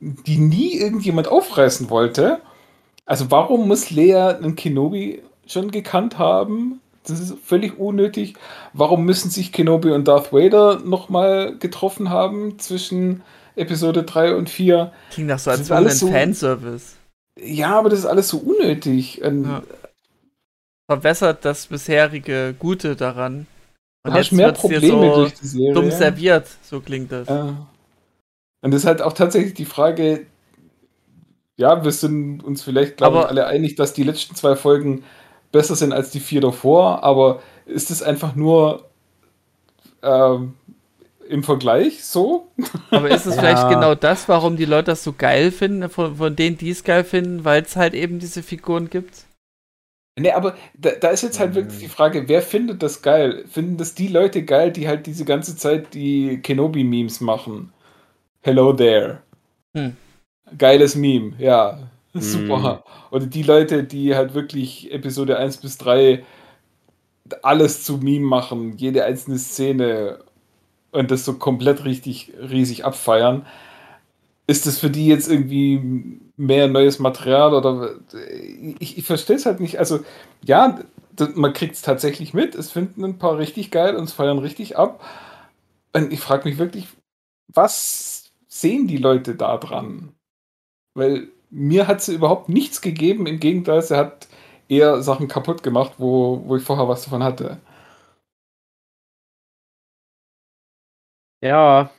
die 0.00 0.38
nie 0.38 0.76
irgendjemand 0.76 1.28
aufreißen 1.28 1.88
wollte. 1.88 2.40
Also 3.06 3.30
warum 3.30 3.68
muss 3.68 3.90
Lea 3.90 4.16
einen 4.16 4.56
Kenobi 4.56 5.22
schon 5.46 5.70
gekannt 5.70 6.18
haben? 6.18 6.80
Das 7.04 7.20
ist 7.20 7.38
völlig 7.44 7.78
unnötig. 7.78 8.34
Warum 8.72 9.04
müssen 9.04 9.30
sich 9.30 9.52
Kenobi 9.52 9.92
und 9.92 10.08
Darth 10.08 10.32
Vader 10.32 10.80
nochmal 10.80 11.56
getroffen 11.58 12.10
haben 12.10 12.58
zwischen 12.58 13.22
Episode 13.56 14.02
3 14.02 14.34
und 14.34 14.50
4? 14.50 14.92
Klingt 15.10 15.28
nach 15.28 15.38
so, 15.38 15.50
als 15.50 15.68
wäre 15.68 15.80
ein 15.80 15.90
so, 15.90 16.08
Fanservice. 16.08 16.96
Ja, 17.40 17.78
aber 17.78 17.88
das 17.88 18.00
ist 18.00 18.06
alles 18.06 18.28
so 18.28 18.38
unnötig. 18.38 19.18
Ja 19.18 19.62
verbessert 20.92 21.44
das 21.46 21.68
bisherige 21.68 22.54
Gute 22.58 22.96
daran. 22.96 23.46
Und 24.04 24.14
jetzt 24.14 24.32
mehr 24.32 24.52
Probleme 24.52 25.08
so 25.08 25.14
durch 25.14 25.34
die 25.34 25.46
Serie. 25.46 25.72
Dumm 25.72 25.90
serviert, 25.90 26.48
so 26.62 26.80
klingt 26.80 27.10
das. 27.10 27.28
Ja. 27.28 27.66
Und 28.62 28.70
das 28.72 28.82
ist 28.82 28.86
halt 28.86 29.00
auch 29.00 29.14
tatsächlich 29.14 29.54
die 29.54 29.64
Frage, 29.64 30.26
ja, 31.56 31.82
wir 31.82 31.92
sind 31.92 32.42
uns 32.44 32.62
vielleicht, 32.62 32.98
glaube 32.98 33.20
ich, 33.20 33.24
alle 33.24 33.46
einig, 33.46 33.76
dass 33.76 33.94
die 33.94 34.02
letzten 34.02 34.34
zwei 34.34 34.54
Folgen 34.54 35.04
besser 35.50 35.76
sind 35.76 35.92
als 35.92 36.10
die 36.10 36.20
vier 36.20 36.42
davor, 36.42 37.02
aber 37.04 37.40
ist 37.64 37.90
es 37.90 38.02
einfach 38.02 38.34
nur 38.34 38.90
ähm, 40.02 40.54
im 41.28 41.42
Vergleich 41.42 42.04
so? 42.04 42.48
Aber 42.90 43.10
ist 43.10 43.26
es 43.26 43.36
ja. 43.36 43.40
vielleicht 43.40 43.68
genau 43.68 43.94
das, 43.94 44.28
warum 44.28 44.56
die 44.56 44.64
Leute 44.64 44.92
das 44.92 45.04
so 45.04 45.12
geil 45.12 45.50
finden, 45.50 45.88
von, 45.88 46.16
von 46.16 46.36
denen, 46.36 46.58
die 46.58 46.70
es 46.70 46.84
geil 46.84 47.04
finden, 47.04 47.44
weil 47.44 47.62
es 47.62 47.76
halt 47.76 47.94
eben 47.94 48.18
diese 48.18 48.42
Figuren 48.42 48.90
gibt? 48.90 49.26
Ne, 50.18 50.34
aber 50.34 50.54
da, 50.76 50.90
da, 50.90 51.08
ist 51.08 51.22
jetzt 51.22 51.40
halt 51.40 51.54
wirklich 51.54 51.78
die 51.78 51.88
Frage, 51.88 52.28
wer 52.28 52.42
findet 52.42 52.82
das 52.82 53.00
geil? 53.00 53.44
Finden 53.48 53.78
das 53.78 53.94
die 53.94 54.08
Leute 54.08 54.44
geil, 54.44 54.70
die 54.70 54.86
halt 54.86 55.06
diese 55.06 55.24
ganze 55.24 55.56
Zeit 55.56 55.94
die 55.94 56.40
Kenobi-Memes 56.42 57.22
machen? 57.22 57.72
Hello 58.42 58.74
there. 58.74 59.22
Hm. 59.74 59.96
Geiles 60.58 60.96
Meme, 60.96 61.32
ja. 61.38 61.78
Hm. 62.12 62.20
Super. 62.20 62.84
Oder 63.10 63.26
die 63.26 63.42
Leute, 63.42 63.84
die 63.84 64.14
halt 64.14 64.34
wirklich 64.34 64.92
Episode 64.92 65.38
1 65.38 65.58
bis 65.58 65.78
3 65.78 66.22
alles 67.40 67.84
zu 67.84 67.96
Meme 67.96 68.26
machen, 68.26 68.76
jede 68.76 69.04
einzelne 69.04 69.38
Szene 69.38 70.18
und 70.92 71.10
das 71.10 71.24
so 71.24 71.34
komplett 71.34 71.84
richtig 71.84 72.32
riesig 72.38 72.84
abfeiern. 72.84 73.46
Ist 74.46 74.66
das 74.66 74.78
für 74.78 74.90
die 74.90 75.06
jetzt 75.06 75.28
irgendwie 75.30 76.20
mehr 76.36 76.68
neues 76.68 76.98
Material 76.98 77.54
oder 77.54 77.94
ich, 78.78 78.98
ich 78.98 79.04
verstehe 79.04 79.36
es 79.36 79.46
halt 79.46 79.60
nicht. 79.60 79.78
Also 79.78 80.00
ja, 80.44 80.78
man 81.34 81.52
kriegt 81.52 81.74
es 81.74 81.82
tatsächlich 81.82 82.34
mit, 82.34 82.54
es 82.54 82.70
finden 82.70 83.04
ein 83.04 83.18
paar 83.18 83.38
richtig 83.38 83.70
geil 83.70 83.96
und 83.96 84.04
es 84.04 84.12
feiern 84.12 84.38
richtig 84.38 84.76
ab. 84.76 85.04
Und 85.94 86.12
ich 86.12 86.20
frage 86.20 86.48
mich 86.48 86.58
wirklich, 86.58 86.88
was 87.52 88.32
sehen 88.48 88.86
die 88.88 88.98
Leute 88.98 89.34
da 89.34 89.56
dran? 89.58 90.14
Weil 90.94 91.28
mir 91.50 91.86
hat 91.86 92.02
sie 92.02 92.14
überhaupt 92.14 92.48
nichts 92.48 92.80
gegeben, 92.80 93.26
im 93.26 93.40
Gegenteil, 93.40 93.82
sie 93.82 93.96
hat 93.96 94.28
eher 94.68 95.02
Sachen 95.02 95.28
kaputt 95.28 95.62
gemacht, 95.62 95.94
wo, 95.98 96.42
wo 96.46 96.56
ich 96.56 96.62
vorher 96.62 96.88
was 96.88 97.04
davon 97.04 97.22
hatte. 97.22 97.58
Ja, 101.42 101.90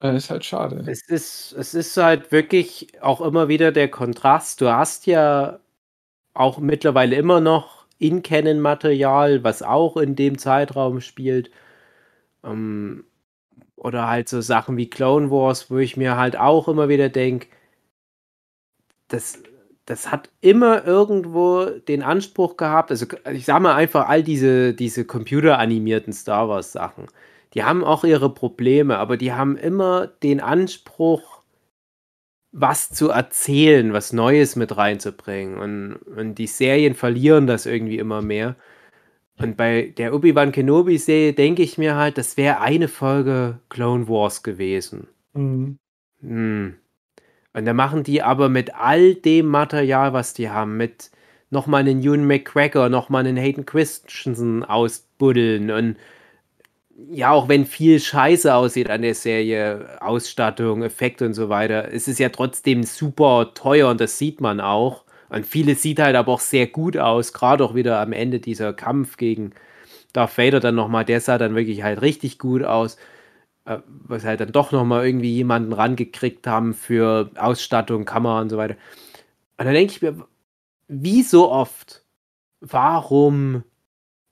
das 0.00 0.16
ist 0.24 0.30
halt 0.30 0.44
schade. 0.44 0.84
Es 0.86 1.02
ist, 1.08 1.52
es 1.52 1.74
ist 1.74 1.96
halt 1.96 2.32
wirklich 2.32 2.88
auch 3.02 3.20
immer 3.20 3.48
wieder 3.48 3.72
der 3.72 3.90
Kontrast. 3.90 4.60
Du 4.60 4.70
hast 4.72 5.06
ja 5.06 5.60
auch 6.34 6.58
mittlerweile 6.58 7.16
immer 7.16 7.40
noch 7.40 7.86
In-Canon-Material, 7.98 9.44
was 9.44 9.62
auch 9.62 9.96
in 9.98 10.16
dem 10.16 10.38
Zeitraum 10.38 11.00
spielt. 11.00 11.50
Ähm, 12.44 13.04
oder 13.76 14.08
halt 14.08 14.28
so 14.28 14.40
Sachen 14.42 14.76
wie 14.78 14.90
Clone 14.90 15.30
Wars, 15.30 15.70
wo 15.70 15.78
ich 15.78 15.96
mir 15.96 16.16
halt 16.16 16.36
auch 16.38 16.68
immer 16.68 16.88
wieder 16.88 17.08
denke, 17.10 17.48
das, 19.08 19.42
das 19.86 20.10
hat 20.10 20.30
immer 20.40 20.84
irgendwo 20.86 21.66
den 21.66 22.02
Anspruch 22.02 22.56
gehabt, 22.56 22.90
also 22.90 23.06
ich 23.32 23.44
sag 23.44 23.60
mal 23.60 23.74
einfach 23.74 24.08
all 24.08 24.22
diese, 24.22 24.74
diese 24.74 25.04
computeranimierten 25.04 26.12
Star 26.12 26.48
Wars 26.48 26.72
Sachen 26.72 27.06
die 27.54 27.64
haben 27.64 27.84
auch 27.84 28.04
ihre 28.04 28.32
Probleme, 28.32 28.98
aber 28.98 29.16
die 29.16 29.32
haben 29.32 29.56
immer 29.56 30.06
den 30.06 30.40
Anspruch, 30.40 31.42
was 32.52 32.90
zu 32.90 33.10
erzählen, 33.10 33.92
was 33.92 34.12
Neues 34.12 34.56
mit 34.56 34.76
reinzubringen. 34.76 35.58
Und, 35.58 35.96
und 36.16 36.34
die 36.36 36.46
Serien 36.46 36.94
verlieren 36.94 37.46
das 37.46 37.66
irgendwie 37.66 37.98
immer 37.98 38.22
mehr. 38.22 38.56
Und 39.38 39.56
bei 39.56 39.94
der 39.96 40.14
Obi-Wan 40.14 40.52
Kenobi-Serie 40.52 41.32
denke 41.32 41.62
ich 41.62 41.78
mir 41.78 41.96
halt, 41.96 42.18
das 42.18 42.36
wäre 42.36 42.60
eine 42.60 42.88
Folge 42.88 43.58
Clone 43.68 44.08
Wars 44.08 44.42
gewesen. 44.42 45.08
Mhm. 45.32 45.78
Hm. 46.20 46.76
Und 47.52 47.64
da 47.64 47.72
machen 47.72 48.04
die 48.04 48.22
aber 48.22 48.48
mit 48.48 48.74
all 48.74 49.14
dem 49.14 49.46
Material, 49.46 50.12
was 50.12 50.34
die 50.34 50.50
haben, 50.50 50.76
mit 50.76 51.10
nochmal 51.50 51.80
einen 51.80 52.02
Ewan 52.02 52.26
McGregor, 52.26 52.88
nochmal 52.88 53.26
einen 53.26 53.36
Hayden 53.36 53.66
Christensen 53.66 54.62
ausbuddeln 54.62 55.70
und 55.70 55.96
ja, 57.08 57.30
auch 57.30 57.48
wenn 57.48 57.66
viel 57.66 58.00
Scheiße 58.00 58.54
aussieht 58.54 58.90
an 58.90 59.02
der 59.02 59.14
Serie, 59.14 59.98
Ausstattung, 60.00 60.82
Effekte 60.82 61.26
und 61.26 61.34
so 61.34 61.48
weiter, 61.48 61.88
ist 61.88 62.08
es 62.08 62.18
ja 62.18 62.28
trotzdem 62.28 62.82
super 62.82 63.52
teuer 63.54 63.88
und 63.90 64.00
das 64.00 64.18
sieht 64.18 64.40
man 64.40 64.60
auch. 64.60 65.04
Und 65.28 65.46
vieles 65.46 65.82
sieht 65.82 66.00
halt 66.00 66.16
aber 66.16 66.32
auch 66.32 66.40
sehr 66.40 66.66
gut 66.66 66.96
aus, 66.96 67.32
gerade 67.32 67.64
auch 67.64 67.74
wieder 67.74 68.00
am 68.00 68.12
Ende 68.12 68.40
dieser 68.40 68.72
Kampf 68.72 69.16
gegen 69.16 69.52
Darth 70.12 70.38
Vader 70.38 70.60
dann 70.60 70.74
nochmal, 70.74 71.04
der 71.04 71.20
sah 71.20 71.38
dann 71.38 71.54
wirklich 71.54 71.82
halt 71.82 72.02
richtig 72.02 72.38
gut 72.38 72.64
aus, 72.64 72.96
äh, 73.64 73.78
was 73.86 74.24
halt 74.24 74.40
dann 74.40 74.52
doch 74.52 74.72
nochmal 74.72 75.06
irgendwie 75.06 75.34
jemanden 75.34 75.72
rangekriegt 75.72 76.46
haben 76.46 76.74
für 76.74 77.30
Ausstattung, 77.36 78.04
Kamera 78.04 78.40
und 78.40 78.50
so 78.50 78.56
weiter. 78.56 78.76
Und 79.58 79.66
dann 79.66 79.74
denke 79.74 79.92
ich 79.92 80.02
mir, 80.02 80.26
wie 80.88 81.22
so 81.22 81.50
oft, 81.50 82.04
warum 82.60 83.64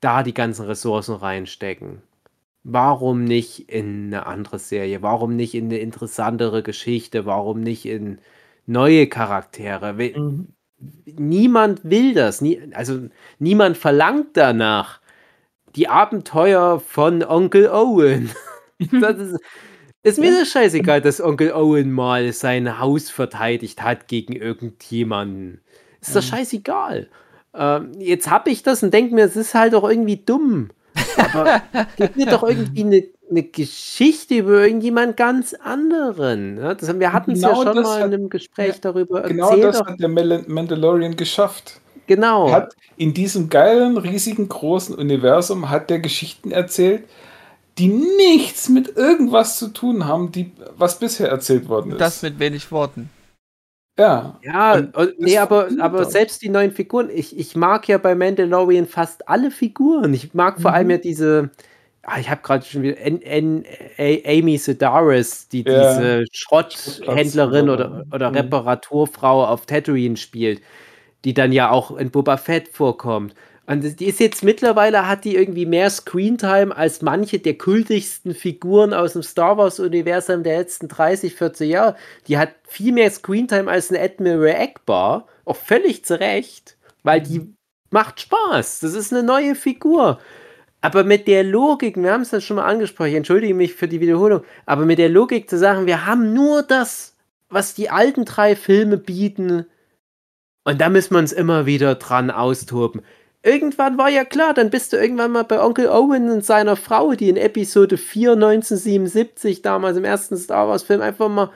da 0.01 0.23
die 0.23 0.35
ganzen 0.35 0.67
Ressourcen 0.67 1.15
reinstecken? 1.17 2.03
Warum 2.71 3.25
nicht 3.25 3.71
in 3.71 4.09
eine 4.09 4.27
andere 4.27 4.59
Serie? 4.59 5.01
Warum 5.01 5.37
nicht 5.37 5.55
in 5.55 5.67
eine 5.67 5.79
interessantere 5.79 6.63
Geschichte? 6.63 7.25
Warum 7.25 7.61
nicht 7.63 7.87
in 7.87 8.19
neue 8.67 9.07
Charaktere? 9.07 9.95
Mhm. 9.95 10.49
Niemand 11.07 11.81
will 11.83 12.13
das. 12.13 12.43
Nie, 12.43 12.61
also 12.75 13.09
niemand 13.39 13.79
verlangt 13.79 14.37
danach. 14.37 15.01
Die 15.77 15.89
Abenteuer 15.89 16.79
von 16.79 17.25
Onkel 17.25 17.71
Owen. 17.71 18.31
das 19.01 19.19
ist, 19.19 19.41
ist 20.03 20.19
mir 20.19 20.39
das 20.39 20.49
scheißegal, 20.49 21.01
dass 21.01 21.23
Onkel 21.23 21.53
Owen 21.53 21.91
mal 21.91 22.35
sein 22.35 22.79
Haus 22.79 23.09
verteidigt 23.09 23.83
hat 23.83 24.09
gegen 24.09 24.35
irgendjemanden. 24.35 25.63
Ist 26.03 26.15
das 26.15 26.27
mhm. 26.27 26.37
scheißegal. 26.37 27.09
Ähm, 27.55 27.93
jetzt 27.99 28.29
habe 28.29 28.51
ich 28.51 28.63
das 28.63 28.83
und 28.83 28.93
denke 28.93 29.15
mir, 29.15 29.25
es 29.25 29.37
ist 29.37 29.55
halt 29.55 29.75
auch 29.75 29.89
irgendwie 29.89 30.19
dumm. 30.19 30.69
Aber 31.33 31.63
gib 31.97 32.17
mir 32.17 32.27
doch 32.27 32.43
irgendwie 32.43 32.85
eine, 32.85 33.05
eine 33.31 33.43
Geschichte 33.43 34.37
über 34.37 34.63
irgendjemand 34.63 35.17
ganz 35.17 35.55
anderen. 35.55 36.59
Ja, 36.59 36.75
das, 36.75 36.99
wir 36.99 37.13
hatten 37.13 37.33
es 37.33 37.41
genau 37.41 37.63
ja 37.63 37.73
schon 37.75 37.83
mal 37.83 38.01
hat, 38.01 38.07
in 38.07 38.15
einem 38.15 38.29
Gespräch 38.31 38.75
ja, 38.75 38.81
darüber 38.81 39.23
genau 39.23 39.51
erzählt. 39.51 39.73
Genau 39.73 39.85
das 39.85 39.87
hat 39.87 40.01
der 40.01 40.49
Mandalorian 40.49 41.17
geschafft. 41.17 41.81
Genau. 42.07 42.49
Er 42.49 42.55
hat 42.55 42.77
in 42.97 43.15
diesem 43.15 43.51
geilen, 43.51 43.97
riesigen, 43.99 44.49
großen 44.49 44.95
Universum 44.95 45.69
hat 45.69 45.91
der 45.91 46.01
Geschichten 46.01 46.51
erzählt, 46.51 47.05
die 47.79 47.89
nichts 47.89 48.69
mit 48.69 48.97
irgendwas 48.97 49.59
zu 49.59 49.69
tun 49.69 50.07
haben, 50.07 50.33
die, 50.33 50.51
was 50.77 50.99
bisher 50.99 51.29
erzählt 51.29 51.69
worden 51.69 51.93
ist. 51.93 52.01
Das 52.01 52.23
mit 52.23 52.39
wenig 52.39 52.73
Worten. 52.73 53.11
Ja. 53.99 54.39
Ja, 54.43 54.83
nee, 55.19 55.37
aber, 55.39 55.69
aber 55.81 56.05
selbst 56.05 56.41
die 56.43 56.49
neuen 56.49 56.71
Figuren, 56.71 57.11
ich, 57.13 57.37
ich 57.37 57.57
mag 57.57 57.89
ja 57.89 57.99
bei 57.99 58.15
Mandalorian 58.15 58.87
fast 58.87 59.29
alle 59.29 59.51
Figuren. 59.51 60.15
Ich 60.15 60.33
mag 60.35 60.61
vor 60.61 60.71
mhm. 60.71 60.77
allem 60.77 60.91
ja 60.91 60.99
diese, 60.99 61.51
ah, 62.05 62.21
ich 62.21 62.31
habe 62.31 62.41
gerade 62.43 62.65
schon 62.65 62.83
wieder 62.83 62.97
N 62.99 63.21
N 63.21 63.65
Amy 63.99 64.57
Sedaris, 64.57 65.49
die 65.49 65.65
ja. 65.65 65.99
diese 65.99 66.25
Schrotthändlerin 66.31 67.69
oder, 67.69 68.05
oder 68.13 68.31
mhm. 68.31 68.37
Reparaturfrau 68.37 69.45
auf 69.45 69.67
Tatooine 69.67 70.17
spielt, 70.17 70.63
die 71.25 71.35
dann 71.35 71.51
ja 71.51 71.71
auch 71.71 71.97
in 71.97 72.13
Boba 72.13 72.37
Fett 72.37 72.69
vorkommt. 72.69 73.35
Und 73.69 74.01
die 74.01 74.07
ist 74.07 74.19
jetzt 74.19 74.43
mittlerweile, 74.43 75.07
hat 75.07 75.27
die 75.27 75.37
irgendwie 75.37 75.67
mehr 75.67 75.91
Screentime 75.91 76.75
als 76.75 77.03
manche 77.03 77.39
der 77.39 77.59
kultigsten 77.59 78.35
Figuren 78.35 78.95
aus 78.95 79.13
dem 79.13 79.23
Star 79.23 79.59
Wars-Universum 79.59 80.43
der 80.43 80.57
letzten 80.57 80.89
30, 80.89 81.35
40 81.35 81.71
Jahre. 81.71 81.97
Die 82.29 82.39
hat 82.39 82.55
viel 82.67 82.93
mehr 82.95 83.11
Screentime 83.11 83.71
als 83.71 83.91
ein 83.91 84.03
Admiral 84.03 84.57
Akbar. 84.57 85.27
Auch 85.45 85.57
völlig 85.57 86.03
zu 86.03 86.19
Recht, 86.19 86.79
weil 87.03 87.21
die 87.21 87.53
macht 87.91 88.23
Spaß. 88.23 88.81
Das 88.81 88.95
ist 88.95 89.13
eine 89.13 89.23
neue 89.23 89.55
Figur. 89.55 90.19
Aber 90.81 91.05
mit 91.05 91.29
der 91.29 91.45
Logik, 91.45 91.99
wir 91.99 92.11
haben 92.11 92.23
es 92.23 92.31
ja 92.31 92.41
schon 92.41 92.57
mal 92.57 92.65
angesprochen, 92.65 93.11
ich 93.11 93.17
entschuldige 93.17 93.53
mich 93.53 93.75
für 93.75 93.89
die 93.89 94.01
Wiederholung, 94.01 94.45
aber 94.65 94.87
mit 94.87 94.99
der 94.99 95.11
Logik 95.11 95.51
zu 95.51 95.59
sagen, 95.59 95.85
wir 95.85 96.07
haben 96.07 96.33
nur 96.33 96.63
das, 96.63 97.17
was 97.51 97.75
die 97.75 97.91
alten 97.91 98.25
drei 98.25 98.57
Filme 98.57 98.97
bieten, 98.97 99.67
und 100.65 100.81
da 100.81 100.91
müssen 100.91 101.15
wir 101.15 101.19
uns 101.19 101.33
immer 101.33 101.65
wieder 101.67 101.95
dran 101.95 102.31
austoben 102.31 103.03
irgendwann 103.43 103.99
war 103.99 104.09
ja 104.09 104.25
klar, 104.25 104.55
dann 104.55 104.71
bist 104.71 104.93
du 104.93 104.97
irgendwann 104.97 105.33
mal 105.33 105.45
bei 105.45 105.63
Onkel 105.63 105.89
Owen 105.89 106.31
und 106.31 106.45
seiner 106.45 106.77
Frau, 106.77 107.15
die 107.15 107.29
in 107.29 107.37
Episode 107.37 107.97
4 107.97 108.33
1977 108.33 109.63
damals 109.63 109.97
im 109.97 110.05
ersten 110.05 110.37
Star 110.37 110.69
Wars 110.69 110.83
Film 110.83 111.01
einfach 111.01 111.29
mal 111.29 111.51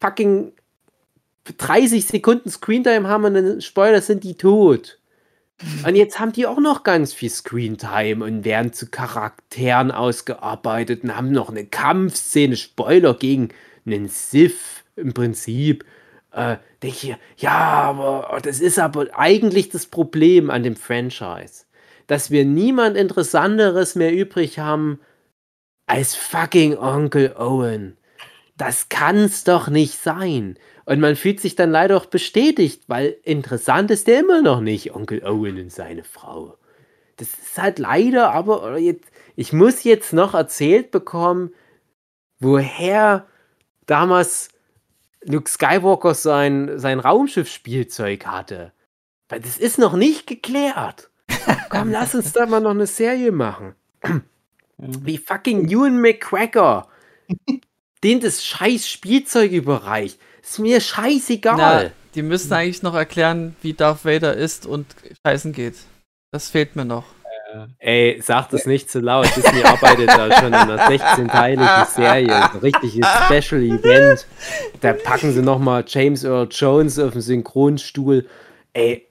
fucking 0.00 0.52
30 1.58 2.04
Sekunden 2.06 2.50
Screentime 2.50 3.08
haben 3.08 3.24
und 3.24 3.34
dann 3.34 3.60
Spoiler 3.60 4.00
sind 4.00 4.24
die 4.24 4.36
tot. 4.36 4.98
Und 5.86 5.94
jetzt 5.94 6.18
haben 6.18 6.32
die 6.32 6.46
auch 6.46 6.58
noch 6.58 6.82
ganz 6.82 7.14
viel 7.14 7.30
Screentime 7.30 8.22
und 8.22 8.44
werden 8.44 8.74
zu 8.74 8.88
Charakteren 8.90 9.90
ausgearbeitet 9.90 11.02
und 11.02 11.16
haben 11.16 11.32
noch 11.32 11.48
eine 11.48 11.64
Kampfszene, 11.64 12.56
Spoiler 12.56 13.14
gegen 13.14 13.48
einen 13.86 14.08
Sith 14.08 14.84
im 14.96 15.14
Prinzip 15.14 15.84
äh, 16.32 16.56
denke 16.86 17.18
ich, 17.36 17.42
ja, 17.42 17.52
aber 17.52 18.40
das 18.40 18.60
ist 18.60 18.78
aber 18.78 19.06
eigentlich 19.14 19.68
das 19.68 19.86
Problem 19.86 20.50
an 20.50 20.62
dem 20.62 20.76
Franchise, 20.76 21.64
dass 22.06 22.30
wir 22.30 22.44
niemand 22.44 22.96
Interessanteres 22.96 23.94
mehr 23.94 24.12
übrig 24.12 24.58
haben 24.58 25.00
als 25.86 26.14
fucking 26.14 26.76
Onkel 26.76 27.34
Owen. 27.36 27.96
Das 28.56 28.88
kann's 28.88 29.44
doch 29.44 29.68
nicht 29.68 29.98
sein. 29.98 30.58
Und 30.84 31.00
man 31.00 31.16
fühlt 31.16 31.40
sich 31.40 31.56
dann 31.56 31.70
leider 31.70 31.96
auch 31.96 32.06
bestätigt, 32.06 32.84
weil 32.86 33.16
interessant 33.24 33.90
ist 33.90 34.06
der 34.06 34.20
immer 34.20 34.40
noch 34.40 34.60
nicht, 34.60 34.94
Onkel 34.94 35.24
Owen 35.24 35.60
und 35.60 35.72
seine 35.72 36.04
Frau. 36.04 36.56
Das 37.16 37.28
ist 37.28 37.58
halt 37.58 37.78
leider, 37.78 38.30
aber 38.32 38.78
jetzt, 38.78 39.10
ich 39.34 39.52
muss 39.52 39.84
jetzt 39.84 40.12
noch 40.12 40.34
erzählt 40.34 40.90
bekommen, 40.90 41.52
woher 42.38 43.26
damals 43.86 44.50
Luke 45.24 45.50
Skywalker 45.50 46.14
sein, 46.14 46.78
sein 46.78 47.00
Raumschiff-Spielzeug 47.00 48.26
hatte. 48.26 48.72
Weil 49.28 49.40
das 49.40 49.58
ist 49.58 49.78
noch 49.78 49.94
nicht 49.94 50.26
geklärt. 50.26 51.10
Komm, 51.70 51.90
lass 51.90 52.14
uns 52.14 52.32
da 52.32 52.46
mal 52.46 52.60
noch 52.60 52.70
eine 52.70 52.86
Serie 52.86 53.32
machen. 53.32 53.74
Wie 54.78 55.18
fucking 55.18 55.68
Ewan 55.68 56.00
McGregor. 56.00 56.88
den 58.04 58.20
das 58.20 58.44
scheiß 58.44 58.88
Spielzeug 58.88 59.50
überreicht. 59.52 60.18
Ist 60.42 60.58
mir 60.58 60.80
scheißegal. 60.80 61.56
Na, 61.56 61.90
die 62.14 62.22
müssen 62.22 62.52
eigentlich 62.52 62.82
noch 62.82 62.94
erklären, 62.94 63.56
wie 63.62 63.72
Darth 63.72 64.04
Vader 64.04 64.34
ist 64.34 64.64
und 64.64 64.86
scheißen 65.26 65.52
geht. 65.52 65.74
Das 66.30 66.50
fehlt 66.50 66.76
mir 66.76 66.84
noch. 66.84 67.15
Ey, 67.78 68.20
sag 68.22 68.50
das 68.50 68.66
nicht 68.66 68.90
zu 68.90 69.00
laut. 69.00 69.28
Disney 69.36 69.62
arbeitet 69.62 70.08
da 70.08 70.34
schon 70.40 70.52
an 70.52 70.70
einer 70.70 70.88
16-teiligen 70.88 71.86
Serie. 71.86 72.50
Ein 72.50 72.58
richtiges 72.58 73.06
Special 73.06 73.62
Event. 73.62 74.26
Da 74.80 74.92
packen 74.92 75.32
sie 75.32 75.42
nochmal 75.42 75.84
James 75.86 76.24
Earl 76.24 76.48
Jones 76.50 76.98
auf 76.98 77.12
den 77.12 77.22
Synchronstuhl. 77.22 78.26
Ey, 78.72 79.06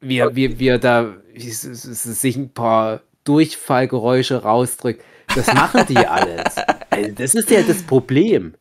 wie, 0.00 0.58
wie 0.58 0.68
er 0.68 0.78
da 0.78 1.14
sich 1.36 2.36
ein 2.36 2.52
paar 2.52 3.00
Durchfallgeräusche 3.24 4.42
rausdrückt. 4.42 5.02
Das 5.34 5.52
machen 5.52 5.84
die 5.88 5.96
alles. 5.96 6.56
Also 6.90 7.10
das 7.12 7.34
ist 7.34 7.50
ja 7.50 7.62
das 7.62 7.82
Problem. 7.82 8.54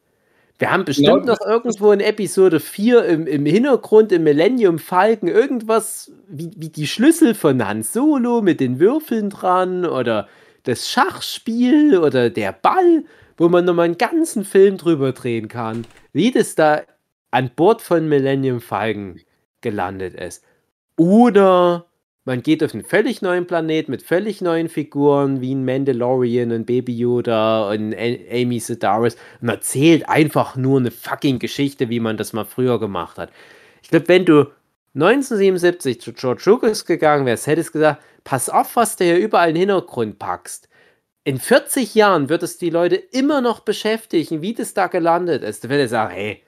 Wir 0.59 0.71
haben 0.71 0.85
bestimmt 0.85 1.23
genau. 1.23 1.34
noch 1.34 1.41
irgendwo 1.45 1.91
in 1.91 1.99
Episode 1.99 2.59
4 2.59 3.05
im, 3.05 3.27
im 3.27 3.45
Hintergrund 3.45 4.11
im 4.11 4.23
Millennium 4.23 4.80
Falken 4.80 5.27
irgendwas 5.27 6.11
wie, 6.27 6.51
wie 6.55 6.69
die 6.69 6.88
Schlüssel 6.88 7.34
von 7.34 7.65
Han 7.67 7.84
Solo 7.84 8.41
mit 8.41 8.59
den 8.59 8.80
Würfeln 8.80 9.30
dran 9.30 9.85
oder 9.85 10.27
das 10.63 10.89
Schachspiel 10.89 11.97
oder 11.97 12.30
der 12.30 12.53
Ball, 12.53 13.03
wo 13.38 13.49
man 13.49 13.65
nochmal 13.65 13.85
einen 13.85 13.97
ganzen 13.97 14.45
Film 14.45 14.77
drüber 14.77 15.11
drehen 15.11 15.47
kann, 15.47 15.85
wie 16.13 16.31
das 16.31 16.55
da 16.55 16.84
an 17.31 17.49
Bord 17.55 17.81
von 17.81 18.07
Millennium 18.07 18.61
Falcon 18.61 19.19
gelandet 19.61 20.13
ist. 20.13 20.45
Oder 20.97 21.88
man 22.26 22.41
geht 22.41 22.64
auf 22.64 22.74
einen 22.74 22.86
völlig 22.86 23.22
neuen 23.22 23.48
Planet 23.48 23.90
mit 23.90 24.02
völlig 24.02 24.41
neuen 24.41 24.70
Figuren 24.70 25.41
wie 25.41 25.54
ein 25.54 25.66
Mandalorian 25.66 26.52
und 26.52 26.66
Baby 26.66 26.98
Yoda 26.98 27.70
und 27.70 27.94
Amy 27.94 28.60
Sedaris 28.60 29.18
und 29.41 29.50
erzählt 29.50 30.08
einfach 30.08 30.56
nur 30.56 30.80
eine 30.80 30.91
fucking 30.91 31.40
Geschichte, 31.40 31.90
wie 31.90 32.00
man 32.00 32.16
das 32.16 32.32
mal 32.32 32.45
früher 32.45 32.80
gemacht 32.80 33.18
hat. 33.18 33.32
Ich 33.82 33.90
glaube, 33.90 34.08
wenn 34.08 34.26
du 34.26 34.45
1977 34.95 36.00
zu 36.00 36.14
George 36.14 36.44
Lucas 36.45 36.86
gegangen 36.86 37.26
wärst, 37.26 37.48
hättest 37.48 37.70
du 37.70 37.74
gesagt, 37.74 38.02
pass 38.24 38.50
auf, 38.50 38.76
was 38.78 38.95
du 38.95 39.04
hier 39.04 39.18
überall 39.18 39.50
in 39.50 39.56
den 39.56 39.70
Hintergrund 39.70 40.18
packst. 40.18 40.70
In 41.26 41.40
40 41.40 41.95
Jahren 41.95 42.30
wird 42.30 42.44
es 42.44 42.58
die 42.58 42.70
Leute 42.70 42.95
immer 42.95 43.41
noch 43.41 43.62
beschäftigen, 43.62 44.41
wie 44.41 44.54
das 44.54 44.74
da 44.74 44.88
gelandet 44.88 45.44
ist. 45.44 45.64
Du 45.64 45.70
würdest 45.70 45.91
sagen, 45.91 46.14
hey, 46.14 46.41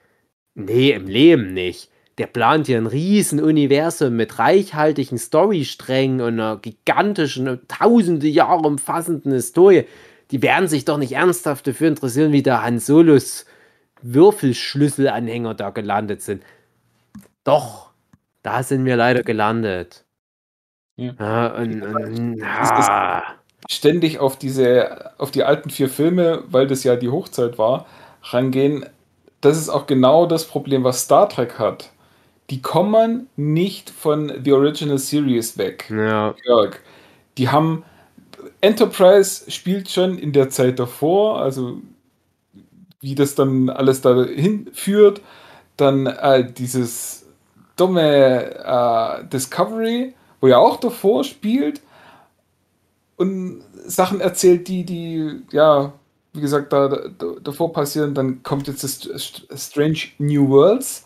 nee, 0.53 0.91
im 0.91 1.07
Leben 1.07 1.53
nicht 1.53 1.89
der 2.17 2.27
plant 2.27 2.67
hier 2.67 2.77
ein 2.77 2.87
riesen 2.87 3.41
Universum 3.41 4.15
mit 4.15 4.39
reichhaltigen 4.39 5.17
Storysträngen 5.17 6.21
und 6.21 6.39
einer 6.39 6.57
gigantischen, 6.57 7.59
tausende 7.67 8.27
Jahre 8.27 8.67
umfassenden 8.67 9.33
Historie. 9.33 9.85
Die 10.31 10.41
werden 10.41 10.67
sich 10.67 10.85
doch 10.85 10.97
nicht 10.97 11.11
ernsthaft 11.11 11.67
dafür 11.67 11.89
interessieren, 11.89 12.31
wie 12.31 12.43
der 12.43 12.63
Han 12.63 12.79
Solos 12.79 13.45
Würfelschlüsselanhänger 14.01 15.55
da 15.55 15.71
gelandet 15.71 16.21
sind. 16.21 16.43
Doch, 17.43 17.91
da 18.43 18.63
sind 18.63 18.85
wir 18.85 18.95
leider 18.95 19.23
gelandet. 19.23 20.05
Ja. 20.95 21.13
ja, 21.19 21.47
und, 21.55 21.81
und, 21.81 22.37
ja. 22.37 23.23
Ständig 23.69 24.19
auf 24.19 24.37
diese, 24.37 25.11
auf 25.19 25.31
die 25.31 25.43
alten 25.43 25.69
vier 25.69 25.89
Filme, 25.89 26.43
weil 26.47 26.67
das 26.67 26.83
ja 26.83 26.95
die 26.95 27.09
Hochzeit 27.09 27.57
war, 27.57 27.87
rangehen. 28.23 28.85
Das 29.41 29.57
ist 29.57 29.69
auch 29.69 29.85
genau 29.85 30.27
das 30.27 30.45
Problem, 30.45 30.83
was 30.83 31.01
Star 31.01 31.27
Trek 31.27 31.59
hat 31.59 31.91
die 32.49 32.61
kommen 32.61 33.27
nicht 33.35 33.89
von 33.89 34.31
The 34.43 34.51
Original 34.51 34.97
Series 34.97 35.57
weg. 35.57 35.89
Ja. 35.89 36.35
Kirk. 36.43 36.81
Die 37.37 37.49
haben 37.49 37.83
Enterprise 38.61 39.49
spielt 39.49 39.89
schon 39.89 40.17
in 40.17 40.31
der 40.31 40.49
Zeit 40.49 40.79
davor, 40.79 41.39
also 41.39 41.81
wie 43.01 43.15
das 43.15 43.35
dann 43.35 43.69
alles 43.69 44.01
dahin 44.01 44.69
führt. 44.73 45.21
Dann 45.77 46.05
äh, 46.05 46.51
dieses 46.51 47.25
dumme 47.75 48.55
äh, 48.63 49.27
Discovery, 49.27 50.13
wo 50.41 50.47
ja 50.47 50.57
auch 50.57 50.79
davor 50.79 51.23
spielt 51.23 51.81
und 53.17 53.63
Sachen 53.85 54.21
erzählt, 54.21 54.67
die, 54.67 54.83
die, 54.85 55.41
ja, 55.51 55.93
wie 56.33 56.41
gesagt, 56.41 56.73
da, 56.73 56.87
da 56.87 57.09
davor 57.43 57.71
passieren. 57.71 58.13
Dann 58.13 58.43
kommt 58.43 58.67
jetzt 58.67 58.83
das 58.83 59.45
Strange 59.55 59.99
New 60.17 60.49
Worlds 60.49 61.04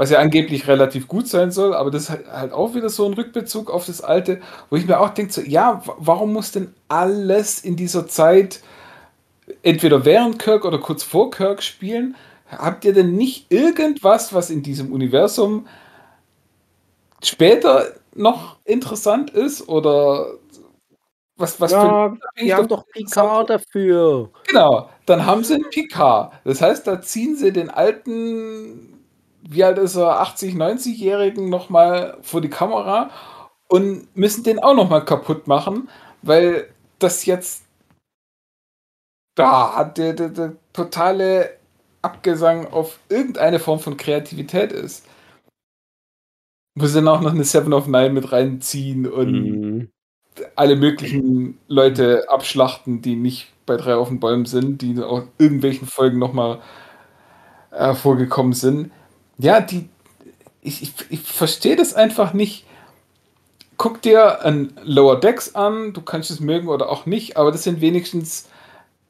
was 0.00 0.08
ja 0.08 0.18
angeblich 0.18 0.66
relativ 0.66 1.08
gut 1.08 1.28
sein 1.28 1.50
soll, 1.50 1.74
aber 1.74 1.90
das 1.90 2.04
ist 2.04 2.10
halt, 2.32 2.54
auch 2.54 2.74
wieder 2.74 2.88
so 2.88 3.04
ein 3.04 3.12
Rückbezug 3.12 3.70
auf 3.70 3.84
das 3.84 4.00
Alte, 4.00 4.40
wo 4.70 4.76
ich 4.76 4.86
mir 4.86 4.98
auch 4.98 5.10
denke, 5.10 5.30
so, 5.30 5.42
ja, 5.42 5.82
warum 5.98 6.32
muss 6.32 6.52
denn 6.52 6.74
alles 6.88 7.58
in 7.60 7.76
dieser 7.76 8.06
Zeit 8.06 8.62
entweder 9.62 10.06
während 10.06 10.38
Kirk 10.38 10.64
oder 10.64 10.78
kurz 10.78 11.02
vor 11.02 11.30
Kirk 11.30 11.62
spielen? 11.62 12.16
Habt 12.48 12.86
ihr 12.86 12.94
denn 12.94 13.14
nicht 13.14 13.52
irgendwas, 13.52 14.32
was 14.32 14.48
in 14.48 14.62
diesem 14.62 14.90
Universum 14.90 15.66
später 17.22 17.92
noch 18.14 18.56
interessant 18.64 19.28
ist 19.28 19.68
oder 19.68 20.28
was, 21.36 21.60
was 21.60 21.72
ja, 21.72 22.08
für 22.08 22.42
die 22.42 22.54
haben 22.54 22.68
doch 22.68 22.86
Picard 22.86 23.50
dafür. 23.50 24.30
Genau, 24.46 24.88
dann 25.04 25.26
haben 25.26 25.44
sie 25.44 25.56
einen 25.56 25.68
Picard. 25.68 26.32
Das 26.44 26.62
heißt, 26.62 26.86
da 26.86 27.02
ziehen 27.02 27.36
sie 27.36 27.52
den 27.52 27.68
alten 27.68 28.99
wie 29.50 29.64
alt 29.64 29.78
ist 29.78 29.96
er, 29.96 30.20
80, 30.20 30.54
90-Jährigen 30.54 31.48
nochmal 31.48 32.16
vor 32.22 32.40
die 32.40 32.50
Kamera 32.50 33.10
und 33.68 34.16
müssen 34.16 34.44
den 34.44 34.60
auch 34.60 34.74
nochmal 34.74 35.04
kaputt 35.04 35.48
machen, 35.48 35.88
weil 36.22 36.68
das 37.00 37.26
jetzt 37.26 37.64
da 39.34 39.82
der, 39.84 40.12
der, 40.12 40.28
der 40.28 40.52
totale 40.72 41.58
Abgesang 42.00 42.68
auf 42.68 43.00
irgendeine 43.08 43.58
Form 43.58 43.80
von 43.80 43.96
Kreativität 43.96 44.72
ist. 44.72 45.04
Muss 46.76 46.94
dann 46.94 47.08
auch 47.08 47.20
noch 47.20 47.32
eine 47.32 47.44
Seven 47.44 47.72
of 47.72 47.88
Nine 47.88 48.10
mit 48.10 48.30
reinziehen 48.30 49.08
und 49.08 49.32
mhm. 49.32 49.90
alle 50.54 50.76
möglichen 50.76 51.58
Leute 51.66 52.30
abschlachten, 52.30 53.02
die 53.02 53.16
nicht 53.16 53.52
bei 53.66 53.76
drei 53.76 53.96
auf 53.96 54.08
den 54.08 54.20
Bäumen 54.20 54.46
sind, 54.46 54.80
die 54.80 55.02
auch 55.02 55.24
irgendwelchen 55.38 55.88
Folgen 55.88 56.20
nochmal 56.20 56.60
äh, 57.72 57.94
vorgekommen 57.94 58.52
sind. 58.52 58.92
Ja, 59.40 59.60
die, 59.60 59.88
ich, 60.62 60.82
ich, 60.82 60.92
ich 61.10 61.20
verstehe 61.22 61.76
das 61.76 61.94
einfach 61.94 62.32
nicht. 62.34 62.66
Guck 63.78 64.02
dir 64.02 64.44
ein 64.44 64.74
Lower 64.84 65.18
Decks 65.18 65.54
an, 65.54 65.94
du 65.94 66.02
kannst 66.02 66.30
es 66.30 66.40
mögen 66.40 66.68
oder 66.68 66.90
auch 66.90 67.06
nicht, 67.06 67.36
aber 67.38 67.50
das 67.50 67.62
sind 67.62 67.80
wenigstens 67.80 68.48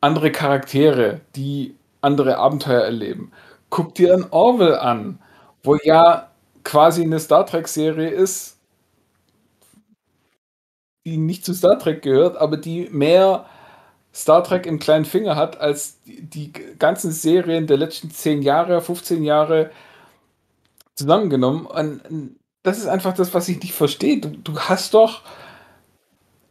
andere 0.01 0.31
Charaktere, 0.31 1.21
die 1.37 1.75
andere 2.01 2.39
Abenteuer 2.39 2.83
erleben. 2.83 3.33
Guck 3.71 3.95
dir 3.97 4.15
ein 4.15 4.27
Orwell 4.31 4.77
an, 4.77 5.19
wo 5.65 5.77
ja 5.83 6.31
quasi 6.65 7.03
eine 7.03 7.19
Star 7.21 7.47
Trek-Serie 7.47 8.11
ist, 8.11 8.59
die 11.05 11.17
nicht 11.17 11.45
zu 11.45 11.55
Star 11.55 11.79
Trek 11.79 12.03
gehört, 12.03 12.37
aber 12.37 12.57
die 12.57 12.89
mehr 12.91 13.47
Star 14.15 14.45
Trek 14.45 14.67
im 14.67 14.79
kleinen 14.79 15.05
Finger 15.05 15.37
hat 15.37 15.61
als 15.61 16.03
die, 16.05 16.23
die 16.23 16.53
ganzen 16.79 17.13
Serien 17.13 17.67
der 17.67 17.79
letzten 17.79 18.11
10 18.11 18.43
Jahre, 18.43 18.81
15 18.83 19.25
Jahre 19.25 19.71
zusammengenommen. 21.01 21.67
Und 21.67 22.37
das 22.63 22.79
ist 22.79 22.87
einfach 22.87 23.15
das, 23.15 23.35
was 23.35 23.49
ich 23.49 23.61
nicht 23.63 23.75
verstehe. 23.75 24.19
Du, 24.19 24.29
du 24.29 24.59
hast 24.59 24.95
doch 24.95 25.23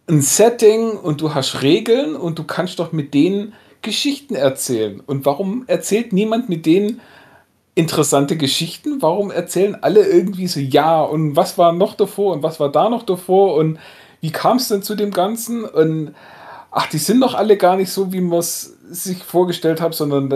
ein 0.07 0.21
Setting 0.21 0.91
und 0.91 1.21
du 1.21 1.33
hast 1.33 1.61
Regeln 1.61 2.15
und 2.15 2.39
du 2.39 2.43
kannst 2.43 2.79
doch 2.79 2.91
mit 2.91 3.13
denen 3.13 3.53
Geschichten 3.81 4.35
erzählen. 4.35 5.01
Und 5.05 5.25
warum 5.25 5.63
erzählt 5.67 6.11
niemand 6.11 6.49
mit 6.49 6.65
denen 6.65 6.99
interessante 7.75 8.35
Geschichten? 8.35 9.01
Warum 9.01 9.31
erzählen 9.31 9.77
alle 9.81 10.05
irgendwie 10.05 10.47
so, 10.47 10.59
ja, 10.59 11.01
und 11.01 11.35
was 11.35 11.57
war 11.57 11.71
noch 11.71 11.93
davor 11.93 12.33
und 12.33 12.43
was 12.43 12.59
war 12.59 12.71
da 12.71 12.89
noch 12.89 13.03
davor 13.03 13.55
und 13.55 13.79
wie 14.21 14.31
kam 14.31 14.57
es 14.57 14.67
denn 14.67 14.81
zu 14.81 14.95
dem 14.95 15.11
Ganzen? 15.11 15.63
Und 15.63 16.13
ach, 16.71 16.89
die 16.89 16.97
sind 16.97 17.21
doch 17.21 17.35
alle 17.35 17.55
gar 17.55 17.77
nicht 17.77 17.91
so, 17.91 18.11
wie 18.11 18.19
man 18.19 18.39
es 18.39 18.77
sich 18.89 19.23
vorgestellt 19.23 19.79
hat, 19.79 19.93
sondern 19.93 20.29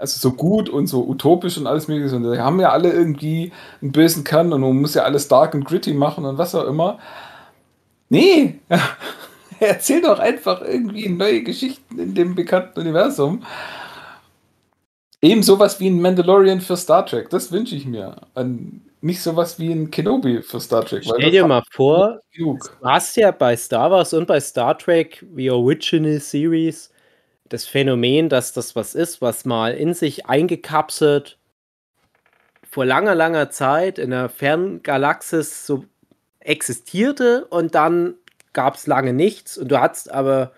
also 0.00 0.18
so 0.18 0.34
gut 0.34 0.68
und 0.68 0.86
so 0.86 1.06
utopisch 1.06 1.58
und 1.58 1.66
alles 1.66 1.86
mögliche. 1.86 2.16
Und 2.16 2.22
die 2.22 2.38
haben 2.38 2.58
ja 2.58 2.70
alle 2.70 2.90
irgendwie 2.90 3.52
einen 3.82 3.92
bösen 3.92 4.24
Kern 4.24 4.52
und 4.52 4.62
man 4.62 4.80
muss 4.80 4.94
ja 4.94 5.02
alles 5.02 5.28
dark 5.28 5.54
und 5.54 5.64
gritty 5.64 5.92
machen 5.92 6.24
und 6.24 6.38
was 6.38 6.54
auch 6.54 6.66
immer. 6.66 6.98
Nee, 8.08 8.60
erzähl 9.60 10.00
doch 10.00 10.18
einfach 10.18 10.62
irgendwie 10.62 11.08
neue 11.08 11.42
Geschichten 11.42 11.98
in 11.98 12.14
dem 12.14 12.34
bekannten 12.34 12.80
Universum. 12.80 13.44
Eben 15.22 15.42
sowas 15.42 15.78
wie 15.80 15.90
ein 15.90 16.00
Mandalorian 16.00 16.62
für 16.62 16.78
Star 16.78 17.04
Trek, 17.04 17.28
das 17.28 17.52
wünsche 17.52 17.76
ich 17.76 17.84
mir. 17.84 18.16
Und 18.34 18.80
nicht 19.02 19.22
sowas 19.22 19.58
wie 19.58 19.70
ein 19.70 19.90
Kenobi 19.90 20.42
für 20.42 20.60
Star 20.60 20.84
Trek. 20.84 21.04
Stell 21.04 21.30
dir 21.30 21.46
mal 21.46 21.62
vor, 21.70 22.20
du 22.36 22.58
hast 22.82 23.16
ja 23.16 23.30
bei 23.30 23.56
Star 23.56 23.90
Wars 23.90 24.14
und 24.14 24.26
bei 24.26 24.40
Star 24.40 24.76
Trek, 24.76 25.24
wie 25.32 25.50
Original 25.50 26.20
Series, 26.20 26.90
das 27.50 27.66
Phänomen, 27.66 28.30
dass 28.30 28.52
das 28.52 28.74
was 28.74 28.94
ist, 28.94 29.20
was 29.20 29.44
mal 29.44 29.74
in 29.74 29.92
sich 29.92 30.26
eingekapselt 30.26 31.38
vor 32.62 32.86
langer, 32.86 33.16
langer 33.16 33.50
Zeit 33.50 33.98
in 33.98 34.10
der 34.10 34.28
Ferngalaxis 34.28 35.66
so 35.66 35.84
existierte 36.38 37.44
und 37.46 37.74
dann 37.74 38.14
gab 38.52 38.76
es 38.76 38.86
lange 38.86 39.12
nichts 39.12 39.58
und 39.58 39.70
du 39.70 39.80
hattest 39.80 40.10
aber 40.10 40.52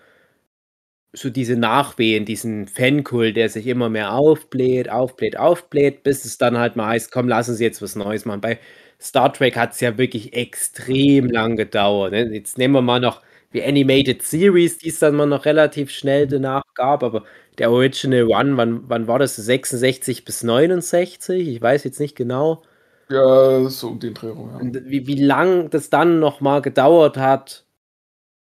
so 1.13 1.29
diese 1.29 1.55
Nachwehen, 1.55 2.25
diesen 2.25 2.67
Fankult, 2.67 3.37
der 3.37 3.49
sich 3.49 3.67
immer 3.67 3.89
mehr 3.89 4.13
aufbläht, 4.13 4.89
aufbläht, 4.89 5.37
aufbläht, 5.37 6.03
bis 6.03 6.25
es 6.25 6.37
dann 6.37 6.57
halt 6.57 6.75
mal 6.75 6.87
heißt, 6.87 7.11
komm, 7.11 7.27
lass 7.27 7.49
uns 7.49 7.59
jetzt 7.59 7.81
was 7.81 7.95
Neues 7.95 8.25
machen. 8.25 8.41
Bei 8.41 8.59
Star 8.99 9.31
Trek 9.33 9.55
hat 9.55 9.73
es 9.73 9.79
ja 9.79 9.97
wirklich 9.97 10.33
extrem 10.33 11.29
lang 11.29 11.55
gedauert. 11.55 12.13
Ne? 12.13 12.33
Jetzt 12.33 12.57
nehmen 12.57 12.73
wir 12.73 12.81
mal 12.81 12.99
noch 12.99 13.21
die 13.53 13.63
Animated 13.63 14.23
Series, 14.23 14.79
die 14.79 14.89
es 14.89 14.99
dann 14.99 15.15
mal 15.15 15.25
noch 15.25 15.45
relativ 15.45 15.91
schnell 15.91 16.27
danach 16.27 16.63
gab, 16.75 17.03
aber 17.03 17.23
der 17.57 17.71
Original 17.71 18.27
One, 18.27 18.57
wann, 18.57 18.83
wann 18.87 19.07
war 19.07 19.19
das? 19.19 19.35
66 19.35 20.25
bis 20.25 20.43
69? 20.43 21.47
Ich 21.47 21.61
weiß 21.61 21.83
jetzt 21.83 21.99
nicht 21.99 22.15
genau. 22.15 22.63
Ja, 23.09 23.69
so 23.69 23.89
um 23.89 23.99
den 23.99 24.13
Dreh 24.13 24.29
rum, 24.29 24.49
ja. 24.73 24.81
Wie, 24.85 25.07
wie 25.07 25.23
lang 25.23 25.69
das 25.69 25.89
dann 25.89 26.19
nochmal 26.19 26.61
gedauert 26.61 27.17
hat, 27.17 27.65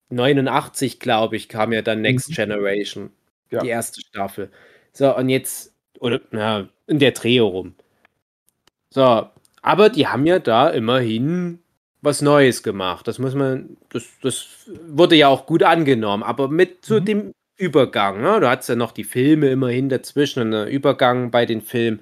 89, 0.09 1.01
glaube 1.01 1.37
ich, 1.37 1.49
kam 1.49 1.73
ja 1.73 1.83
dann 1.83 2.01
Next 2.01 2.31
mhm. 2.31 2.35
Generation. 2.35 3.11
Ja. 3.51 3.61
Die 3.61 3.69
erste 3.69 4.01
Staffel. 4.01 4.51
So, 4.93 5.15
und 5.15 5.29
jetzt, 5.29 5.75
oder, 5.99 6.21
na, 6.31 6.69
in 6.87 6.99
der 6.99 7.13
Dreh 7.13 7.41
rum. 7.41 7.75
So, 8.91 9.29
aber 9.63 9.91
die 9.91 10.07
haben 10.07 10.27
ja 10.27 10.39
da 10.39 10.71
immerhin 10.71 11.59
was 12.03 12.23
Neues 12.23 12.63
gemacht. 12.63 13.09
Das 13.09 13.19
muss 13.19 13.35
man, 13.35 13.77
das, 13.89 14.05
das 14.23 14.47
wurde 14.89 15.17
ja 15.17 15.29
auch 15.29 15.47
gut 15.47 15.63
angenommen, 15.63 16.23
aber 16.23 16.49
mit 16.49 16.85
so 16.85 17.01
mhm. 17.01 17.05
dem 17.05 17.33
Übergang. 17.57 18.21
Ne? 18.21 18.41
Du 18.41 18.49
hattest 18.49 18.69
ja 18.69 18.77
noch 18.77 18.93
die 18.93 19.05
Filme 19.05 19.49
immerhin 19.49 19.89
dazwischen 19.89 20.41
und 20.43 20.55
einen 20.55 20.69
Übergang 20.69 21.31
bei 21.31 21.47
den 21.47 21.63
Filmen. 21.63 22.01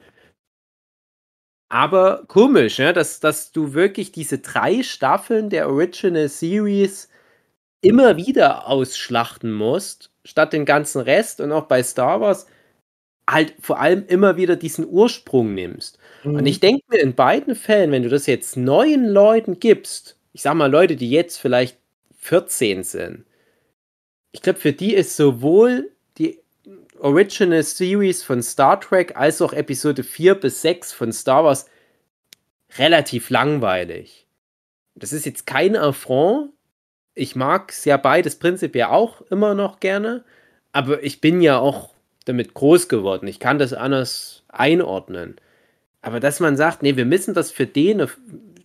Aber 1.68 2.24
komisch, 2.28 2.78
ne? 2.78 2.92
dass, 2.92 3.20
dass 3.20 3.52
du 3.52 3.74
wirklich 3.74 4.12
diese 4.12 4.38
drei 4.38 4.82
Staffeln 4.82 5.50
der 5.50 5.68
Original 5.68 6.28
Series 6.28 7.08
immer 7.80 8.16
wieder 8.16 8.66
ausschlachten 8.66 9.52
musst, 9.52 10.10
statt 10.24 10.52
den 10.52 10.64
ganzen 10.64 11.00
Rest 11.00 11.40
und 11.40 11.52
auch 11.52 11.66
bei 11.66 11.82
Star 11.82 12.20
Wars 12.20 12.46
halt 13.28 13.54
vor 13.60 13.80
allem 13.80 14.04
immer 14.06 14.36
wieder 14.36 14.56
diesen 14.56 14.86
Ursprung 14.86 15.54
nimmst. 15.54 15.98
Mhm. 16.24 16.36
Und 16.36 16.46
ich 16.46 16.60
denke 16.60 16.82
mir 16.88 17.00
in 17.00 17.14
beiden 17.14 17.54
Fällen, 17.54 17.90
wenn 17.90 18.02
du 18.02 18.08
das 18.08 18.26
jetzt 18.26 18.56
neuen 18.56 19.08
Leuten 19.08 19.60
gibst, 19.60 20.18
ich 20.32 20.42
sag 20.42 20.54
mal 20.54 20.70
Leute, 20.70 20.96
die 20.96 21.10
jetzt 21.10 21.38
vielleicht 21.38 21.78
14 22.18 22.82
sind, 22.82 23.24
ich 24.32 24.42
glaube, 24.42 24.58
für 24.58 24.72
die 24.72 24.94
ist 24.94 25.16
sowohl 25.16 25.92
die 26.18 26.40
Original 26.98 27.62
Series 27.62 28.22
von 28.22 28.42
Star 28.42 28.80
Trek 28.80 29.16
als 29.16 29.40
auch 29.40 29.52
Episode 29.52 30.02
4 30.02 30.34
bis 30.34 30.62
6 30.62 30.92
von 30.92 31.12
Star 31.12 31.44
Wars 31.44 31.66
relativ 32.78 33.30
langweilig. 33.30 34.26
Das 34.96 35.12
ist 35.12 35.24
jetzt 35.24 35.46
kein 35.46 35.76
Affront 35.76 36.50
ich 37.14 37.36
mag 37.36 37.70
es 37.70 37.84
ja 37.84 37.96
beides 37.96 38.36
prinzipiell 38.38 38.86
auch 38.86 39.22
immer 39.22 39.54
noch 39.54 39.80
gerne, 39.80 40.24
aber 40.72 41.02
ich 41.02 41.20
bin 41.20 41.40
ja 41.40 41.58
auch 41.58 41.93
damit 42.24 42.54
groß 42.54 42.88
geworden. 42.88 43.26
Ich 43.26 43.38
kann 43.38 43.58
das 43.58 43.72
anders 43.72 44.42
einordnen. 44.48 45.36
Aber 46.02 46.20
dass 46.20 46.40
man 46.40 46.56
sagt, 46.56 46.82
nee, 46.82 46.96
wir 46.96 47.04
müssen 47.04 47.34
das 47.34 47.50
für 47.50 47.66
den, 47.66 48.06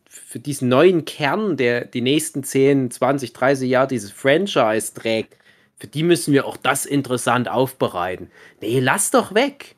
für 0.09 0.39
diesen 0.39 0.69
neuen 0.69 1.05
Kern, 1.05 1.57
der 1.57 1.85
die 1.85 2.01
nächsten 2.01 2.43
10, 2.43 2.91
20, 2.91 3.33
30 3.33 3.69
Jahre 3.69 3.87
dieses 3.87 4.11
Franchise 4.11 4.93
trägt, 4.93 5.37
für 5.77 5.87
die 5.87 6.03
müssen 6.03 6.33
wir 6.33 6.45
auch 6.45 6.57
das 6.57 6.85
interessant 6.85 7.49
aufbereiten. 7.49 8.29
Nee, 8.59 8.79
lass 8.81 9.11
doch 9.11 9.33
weg. 9.33 9.75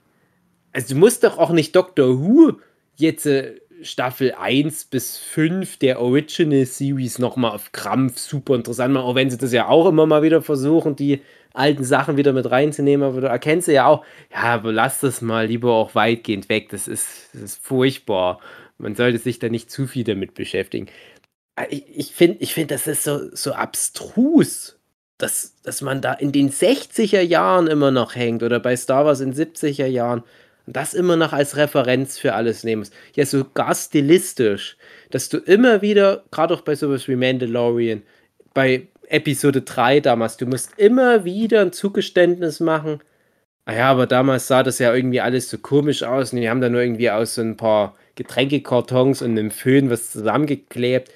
Also 0.74 0.96
du 0.96 1.00
musst 1.00 1.24
doch 1.24 1.38
auch 1.38 1.52
nicht 1.52 1.76
Doctor 1.76 2.20
Who 2.20 2.54
jetzt 2.96 3.26
äh, 3.28 3.60
Staffel 3.84 4.34
1 4.34 4.86
bis 4.86 5.18
5 5.18 5.78
der 5.78 6.00
Original 6.02 6.66
Series 6.66 7.20
nochmal 7.20 7.52
auf 7.52 7.72
Krampf 7.72 8.18
super 8.20 8.56
interessant 8.56 8.94
machen, 8.94 9.06
auch 9.06 9.16
wenn 9.16 9.30
sie 9.30 9.38
das 9.38 9.54
ja 9.54 9.68
auch 9.68 9.88
immer 9.88 10.06
mal 10.06 10.24
wieder 10.24 10.42
versuchen, 10.42 10.96
die 10.96 11.22
alten 11.54 11.84
Sachen 11.84 12.18
wieder 12.18 12.34
mit 12.34 12.50
reinzunehmen, 12.50 13.08
aber 13.08 13.22
du 13.22 13.28
erkennst 13.28 13.68
ja 13.68 13.86
auch, 13.86 14.06
ja, 14.32 14.44
aber 14.44 14.72
lass 14.72 15.00
das 15.02 15.22
mal 15.22 15.48
lieber 15.48 15.74
auch 15.74 15.96
weitgehend 15.96 16.50
weg, 16.50 16.70
das 16.70 16.88
ist, 16.88 17.30
das 17.34 17.42
ist 17.42 17.66
furchtbar. 17.66 18.40
Man 18.78 18.96
sollte 18.96 19.20
sich 19.20 19.40
da 19.40 19.50
nicht 19.50 19.70
zu 19.70 19.88
viel 19.88 20.04
damit 20.04 20.34
beschäftigen. 20.34 20.88
Ah, 21.56 21.66
ich, 21.70 21.84
ich 21.88 22.12
finde, 22.14 22.38
ich 22.40 22.54
find, 22.54 22.72
das 22.72 22.88
ist 22.88 23.04
so, 23.04 23.34
so 23.36 23.54
abstrus, 23.54 24.80
dass, 25.18 25.56
dass 25.62 25.82
man 25.82 26.02
da 26.02 26.14
in 26.14 26.32
den 26.32 26.50
60er 26.50 27.22
Jahren 27.22 27.68
immer 27.68 27.92
noch 27.92 28.16
hängt 28.16 28.44
oder 28.44 28.60
bei 28.60 28.76
Star 28.76 29.06
Wars 29.06 29.20
in 29.20 29.34
70er 29.34 29.86
Jahren 29.86 30.24
und 30.66 30.76
das 30.76 30.94
immer 30.94 31.16
noch 31.16 31.34
als 31.34 31.58
Referenz 31.58 32.18
für 32.18 32.34
alles 32.34 32.64
nehmen 32.64 32.82
musst. 32.82 32.94
Ja, 33.16 33.26
sogar 33.26 33.76
stilistisch, 33.76 34.78
dass 35.10 35.30
du 35.30 35.38
immer 35.38 35.82
wieder, 35.82 36.24
gerade 36.32 36.54
auch 36.54 36.62
bei 36.62 36.76
sowas 36.76 37.08
wie 37.08 37.16
Mandalorian, 37.16 38.04
bei 38.54 38.88
Episode 39.12 39.62
3 39.62 40.00
damals, 40.00 40.38
du 40.38 40.46
musst 40.46 40.78
immer 40.78 41.26
wieder 41.26 41.62
ein 41.62 41.74
Zugeständnis 41.74 42.60
machen. 42.60 43.00
Ah 43.66 43.74
ja, 43.74 43.92
aber 43.92 44.08
damals 44.08 44.48
sah 44.48 44.64
das 44.64 44.80
ja 44.80 44.94
irgendwie 44.94 45.22
alles 45.22 45.50
so 45.50 45.58
komisch 45.58 46.04
aus 46.04 46.34
und 46.34 46.42
die 46.42 46.50
haben 46.50 46.62
da 46.62 46.70
nur 46.70 46.82
irgendwie 46.82 47.12
aus 47.12 47.36
so 47.36 47.42
ein 47.42 47.58
paar 47.58 47.96
Getränkekartons 48.16 49.22
und 49.22 49.32
einem 49.32 49.52
Föhn 49.52 49.90
was 49.90 50.12
zusammengeklebt. 50.12 51.12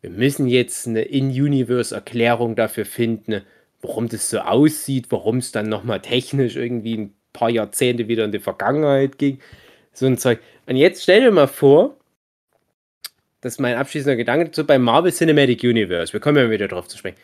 Wir 0.00 0.10
müssen 0.10 0.46
jetzt 0.46 0.86
eine 0.86 1.02
In-Universe-Erklärung 1.02 2.56
dafür 2.56 2.84
finden, 2.84 3.42
warum 3.82 4.08
das 4.08 4.30
so 4.30 4.40
aussieht, 4.40 5.06
warum 5.10 5.38
es 5.38 5.52
dann 5.52 5.68
nochmal 5.68 6.00
technisch 6.00 6.56
irgendwie 6.56 6.96
ein 6.96 7.14
paar 7.32 7.50
Jahrzehnte 7.50 8.08
wieder 8.08 8.24
in 8.24 8.32
die 8.32 8.38
Vergangenheit 8.38 9.18
ging. 9.18 9.38
So 9.92 10.06
ein 10.06 10.18
Zeug. 10.18 10.40
Und 10.66 10.76
jetzt 10.76 11.02
stell 11.02 11.20
dir 11.20 11.30
mal 11.30 11.48
vor, 11.48 11.96
das 13.42 13.54
ist 13.54 13.58
mein 13.60 13.76
abschließender 13.76 14.16
Gedanke 14.16 14.46
dazu, 14.46 14.64
beim 14.64 14.82
Marvel 14.82 15.12
Cinematic 15.12 15.62
Universe, 15.62 16.12
wir 16.14 16.20
kommen 16.20 16.38
ja 16.38 16.50
wieder 16.50 16.68
drauf 16.68 16.88
zu 16.88 16.96
sprechen, 16.96 17.18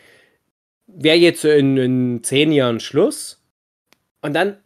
wäre 0.85 1.17
jetzt 1.17 1.43
in, 1.43 1.77
in 1.77 2.23
zehn 2.23 2.51
Jahren 2.51 2.79
Schluss 2.79 3.41
und 4.21 4.33
dann, 4.33 4.57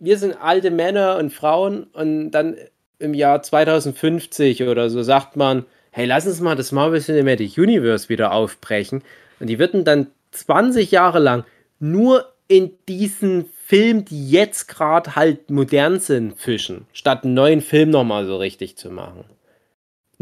wir 0.00 0.18
sind 0.18 0.34
alte 0.40 0.70
Männer 0.70 1.16
und 1.18 1.32
Frauen 1.32 1.84
und 1.84 2.32
dann 2.32 2.56
im 2.98 3.14
Jahr 3.14 3.42
2050 3.42 4.64
oder 4.64 4.90
so 4.90 5.02
sagt 5.02 5.36
man, 5.36 5.64
hey, 5.90 6.06
lass 6.06 6.26
uns 6.26 6.40
mal 6.40 6.56
das 6.56 6.72
Marvel 6.72 7.00
Cinematic 7.00 7.58
Universe 7.58 8.08
wieder 8.08 8.32
aufbrechen. 8.32 9.02
Und 9.40 9.48
die 9.48 9.58
würden 9.58 9.84
dann 9.84 10.06
20 10.30 10.90
Jahre 10.90 11.18
lang 11.18 11.44
nur 11.78 12.32
in 12.48 12.72
diesen 12.88 13.46
Film, 13.66 14.04
die 14.04 14.30
jetzt 14.30 14.68
gerade 14.68 15.16
halt 15.16 15.50
modern 15.50 16.00
sind, 16.00 16.38
fischen, 16.38 16.86
statt 16.92 17.24
einen 17.24 17.34
neuen 17.34 17.60
Film 17.60 17.90
nochmal 17.90 18.26
so 18.26 18.36
richtig 18.36 18.76
zu 18.76 18.90
machen. 18.90 19.24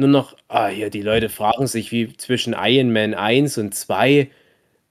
Nur 0.01 0.09
noch, 0.09 0.35
ah, 0.49 0.69
hier, 0.69 0.89
die 0.89 1.03
Leute 1.03 1.29
fragen 1.29 1.67
sich, 1.67 1.93
wie 1.93 2.17
zwischen 2.17 2.57
Iron 2.59 2.91
Man 2.91 3.13
1 3.13 3.59
und 3.59 3.75
2, 3.75 4.31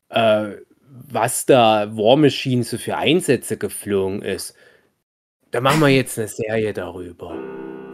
äh, 0.09 0.47
was 0.87 1.47
da 1.47 1.97
War 1.97 2.15
Machine 2.15 2.63
so 2.63 2.77
für 2.77 2.95
Einsätze 2.95 3.57
geflogen 3.57 4.21
ist. 4.21 4.53
Da 5.49 5.61
machen 5.61 5.79
wir 5.79 5.87
jetzt 5.87 6.19
eine 6.19 6.27
Serie 6.27 6.73
darüber. 6.73 7.33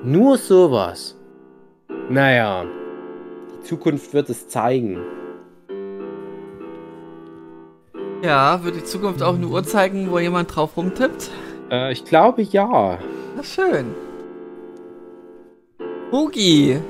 Nur 0.04 0.38
sowas. 0.38 1.16
Naja, 2.10 2.66
die 2.66 3.64
Zukunft 3.64 4.14
wird 4.14 4.30
es 4.30 4.50
zeigen. 4.50 5.00
Ja, 8.24 8.62
wird 8.66 8.76
die 8.76 8.84
Zukunft 8.84 9.24
auch 9.24 9.36
eine 9.36 9.48
Uhr 9.48 9.64
zeigen, 9.64 10.12
wo 10.12 10.20
jemand 10.20 10.54
drauf 10.54 10.76
rumtippt? 10.76 11.32
Äh, 11.72 11.94
ich 11.94 12.04
glaube 12.04 12.42
ja. 12.42 13.00
Na 13.38 13.42
schön. 13.44 13.96
Boogie. 16.12 16.82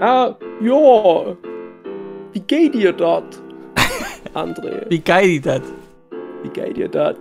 Ah, 0.00 0.34
ja. 0.60 1.36
Wie 2.32 2.40
geht 2.40 2.74
dir 2.74 2.92
dort? 2.92 3.40
André. 4.34 4.84
Wie 4.88 4.98
geil 4.98 5.28
die 5.28 5.40
das? 5.40 5.62
Wie 6.42 6.48
geil 6.48 6.72
dir 6.72 6.88
das? 6.88 7.14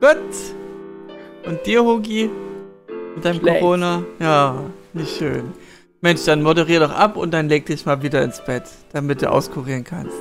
Gut. 0.00 0.16
Und 1.46 1.64
dir, 1.64 1.84
Hugi? 1.84 2.28
Mit 3.14 3.24
deinem 3.24 3.40
Schlecht. 3.40 3.60
Corona? 3.60 4.02
Ja, 4.18 4.56
nicht 4.92 5.16
schön. 5.16 5.52
Mensch, 6.00 6.24
dann 6.24 6.42
moderier 6.42 6.80
doch 6.80 6.92
ab 6.92 7.16
und 7.16 7.32
dann 7.32 7.48
leg 7.48 7.66
dich 7.66 7.86
mal 7.86 8.02
wieder 8.02 8.22
ins 8.22 8.44
Bett, 8.44 8.64
damit 8.92 9.22
du 9.22 9.30
auskurieren 9.30 9.84
kannst. 9.84 10.16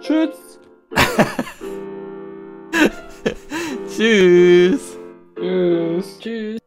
Tschüss. 0.00 0.58
Tschüss. 3.88 4.98
Tschüss. 5.36 6.18
Tschüss. 6.18 6.60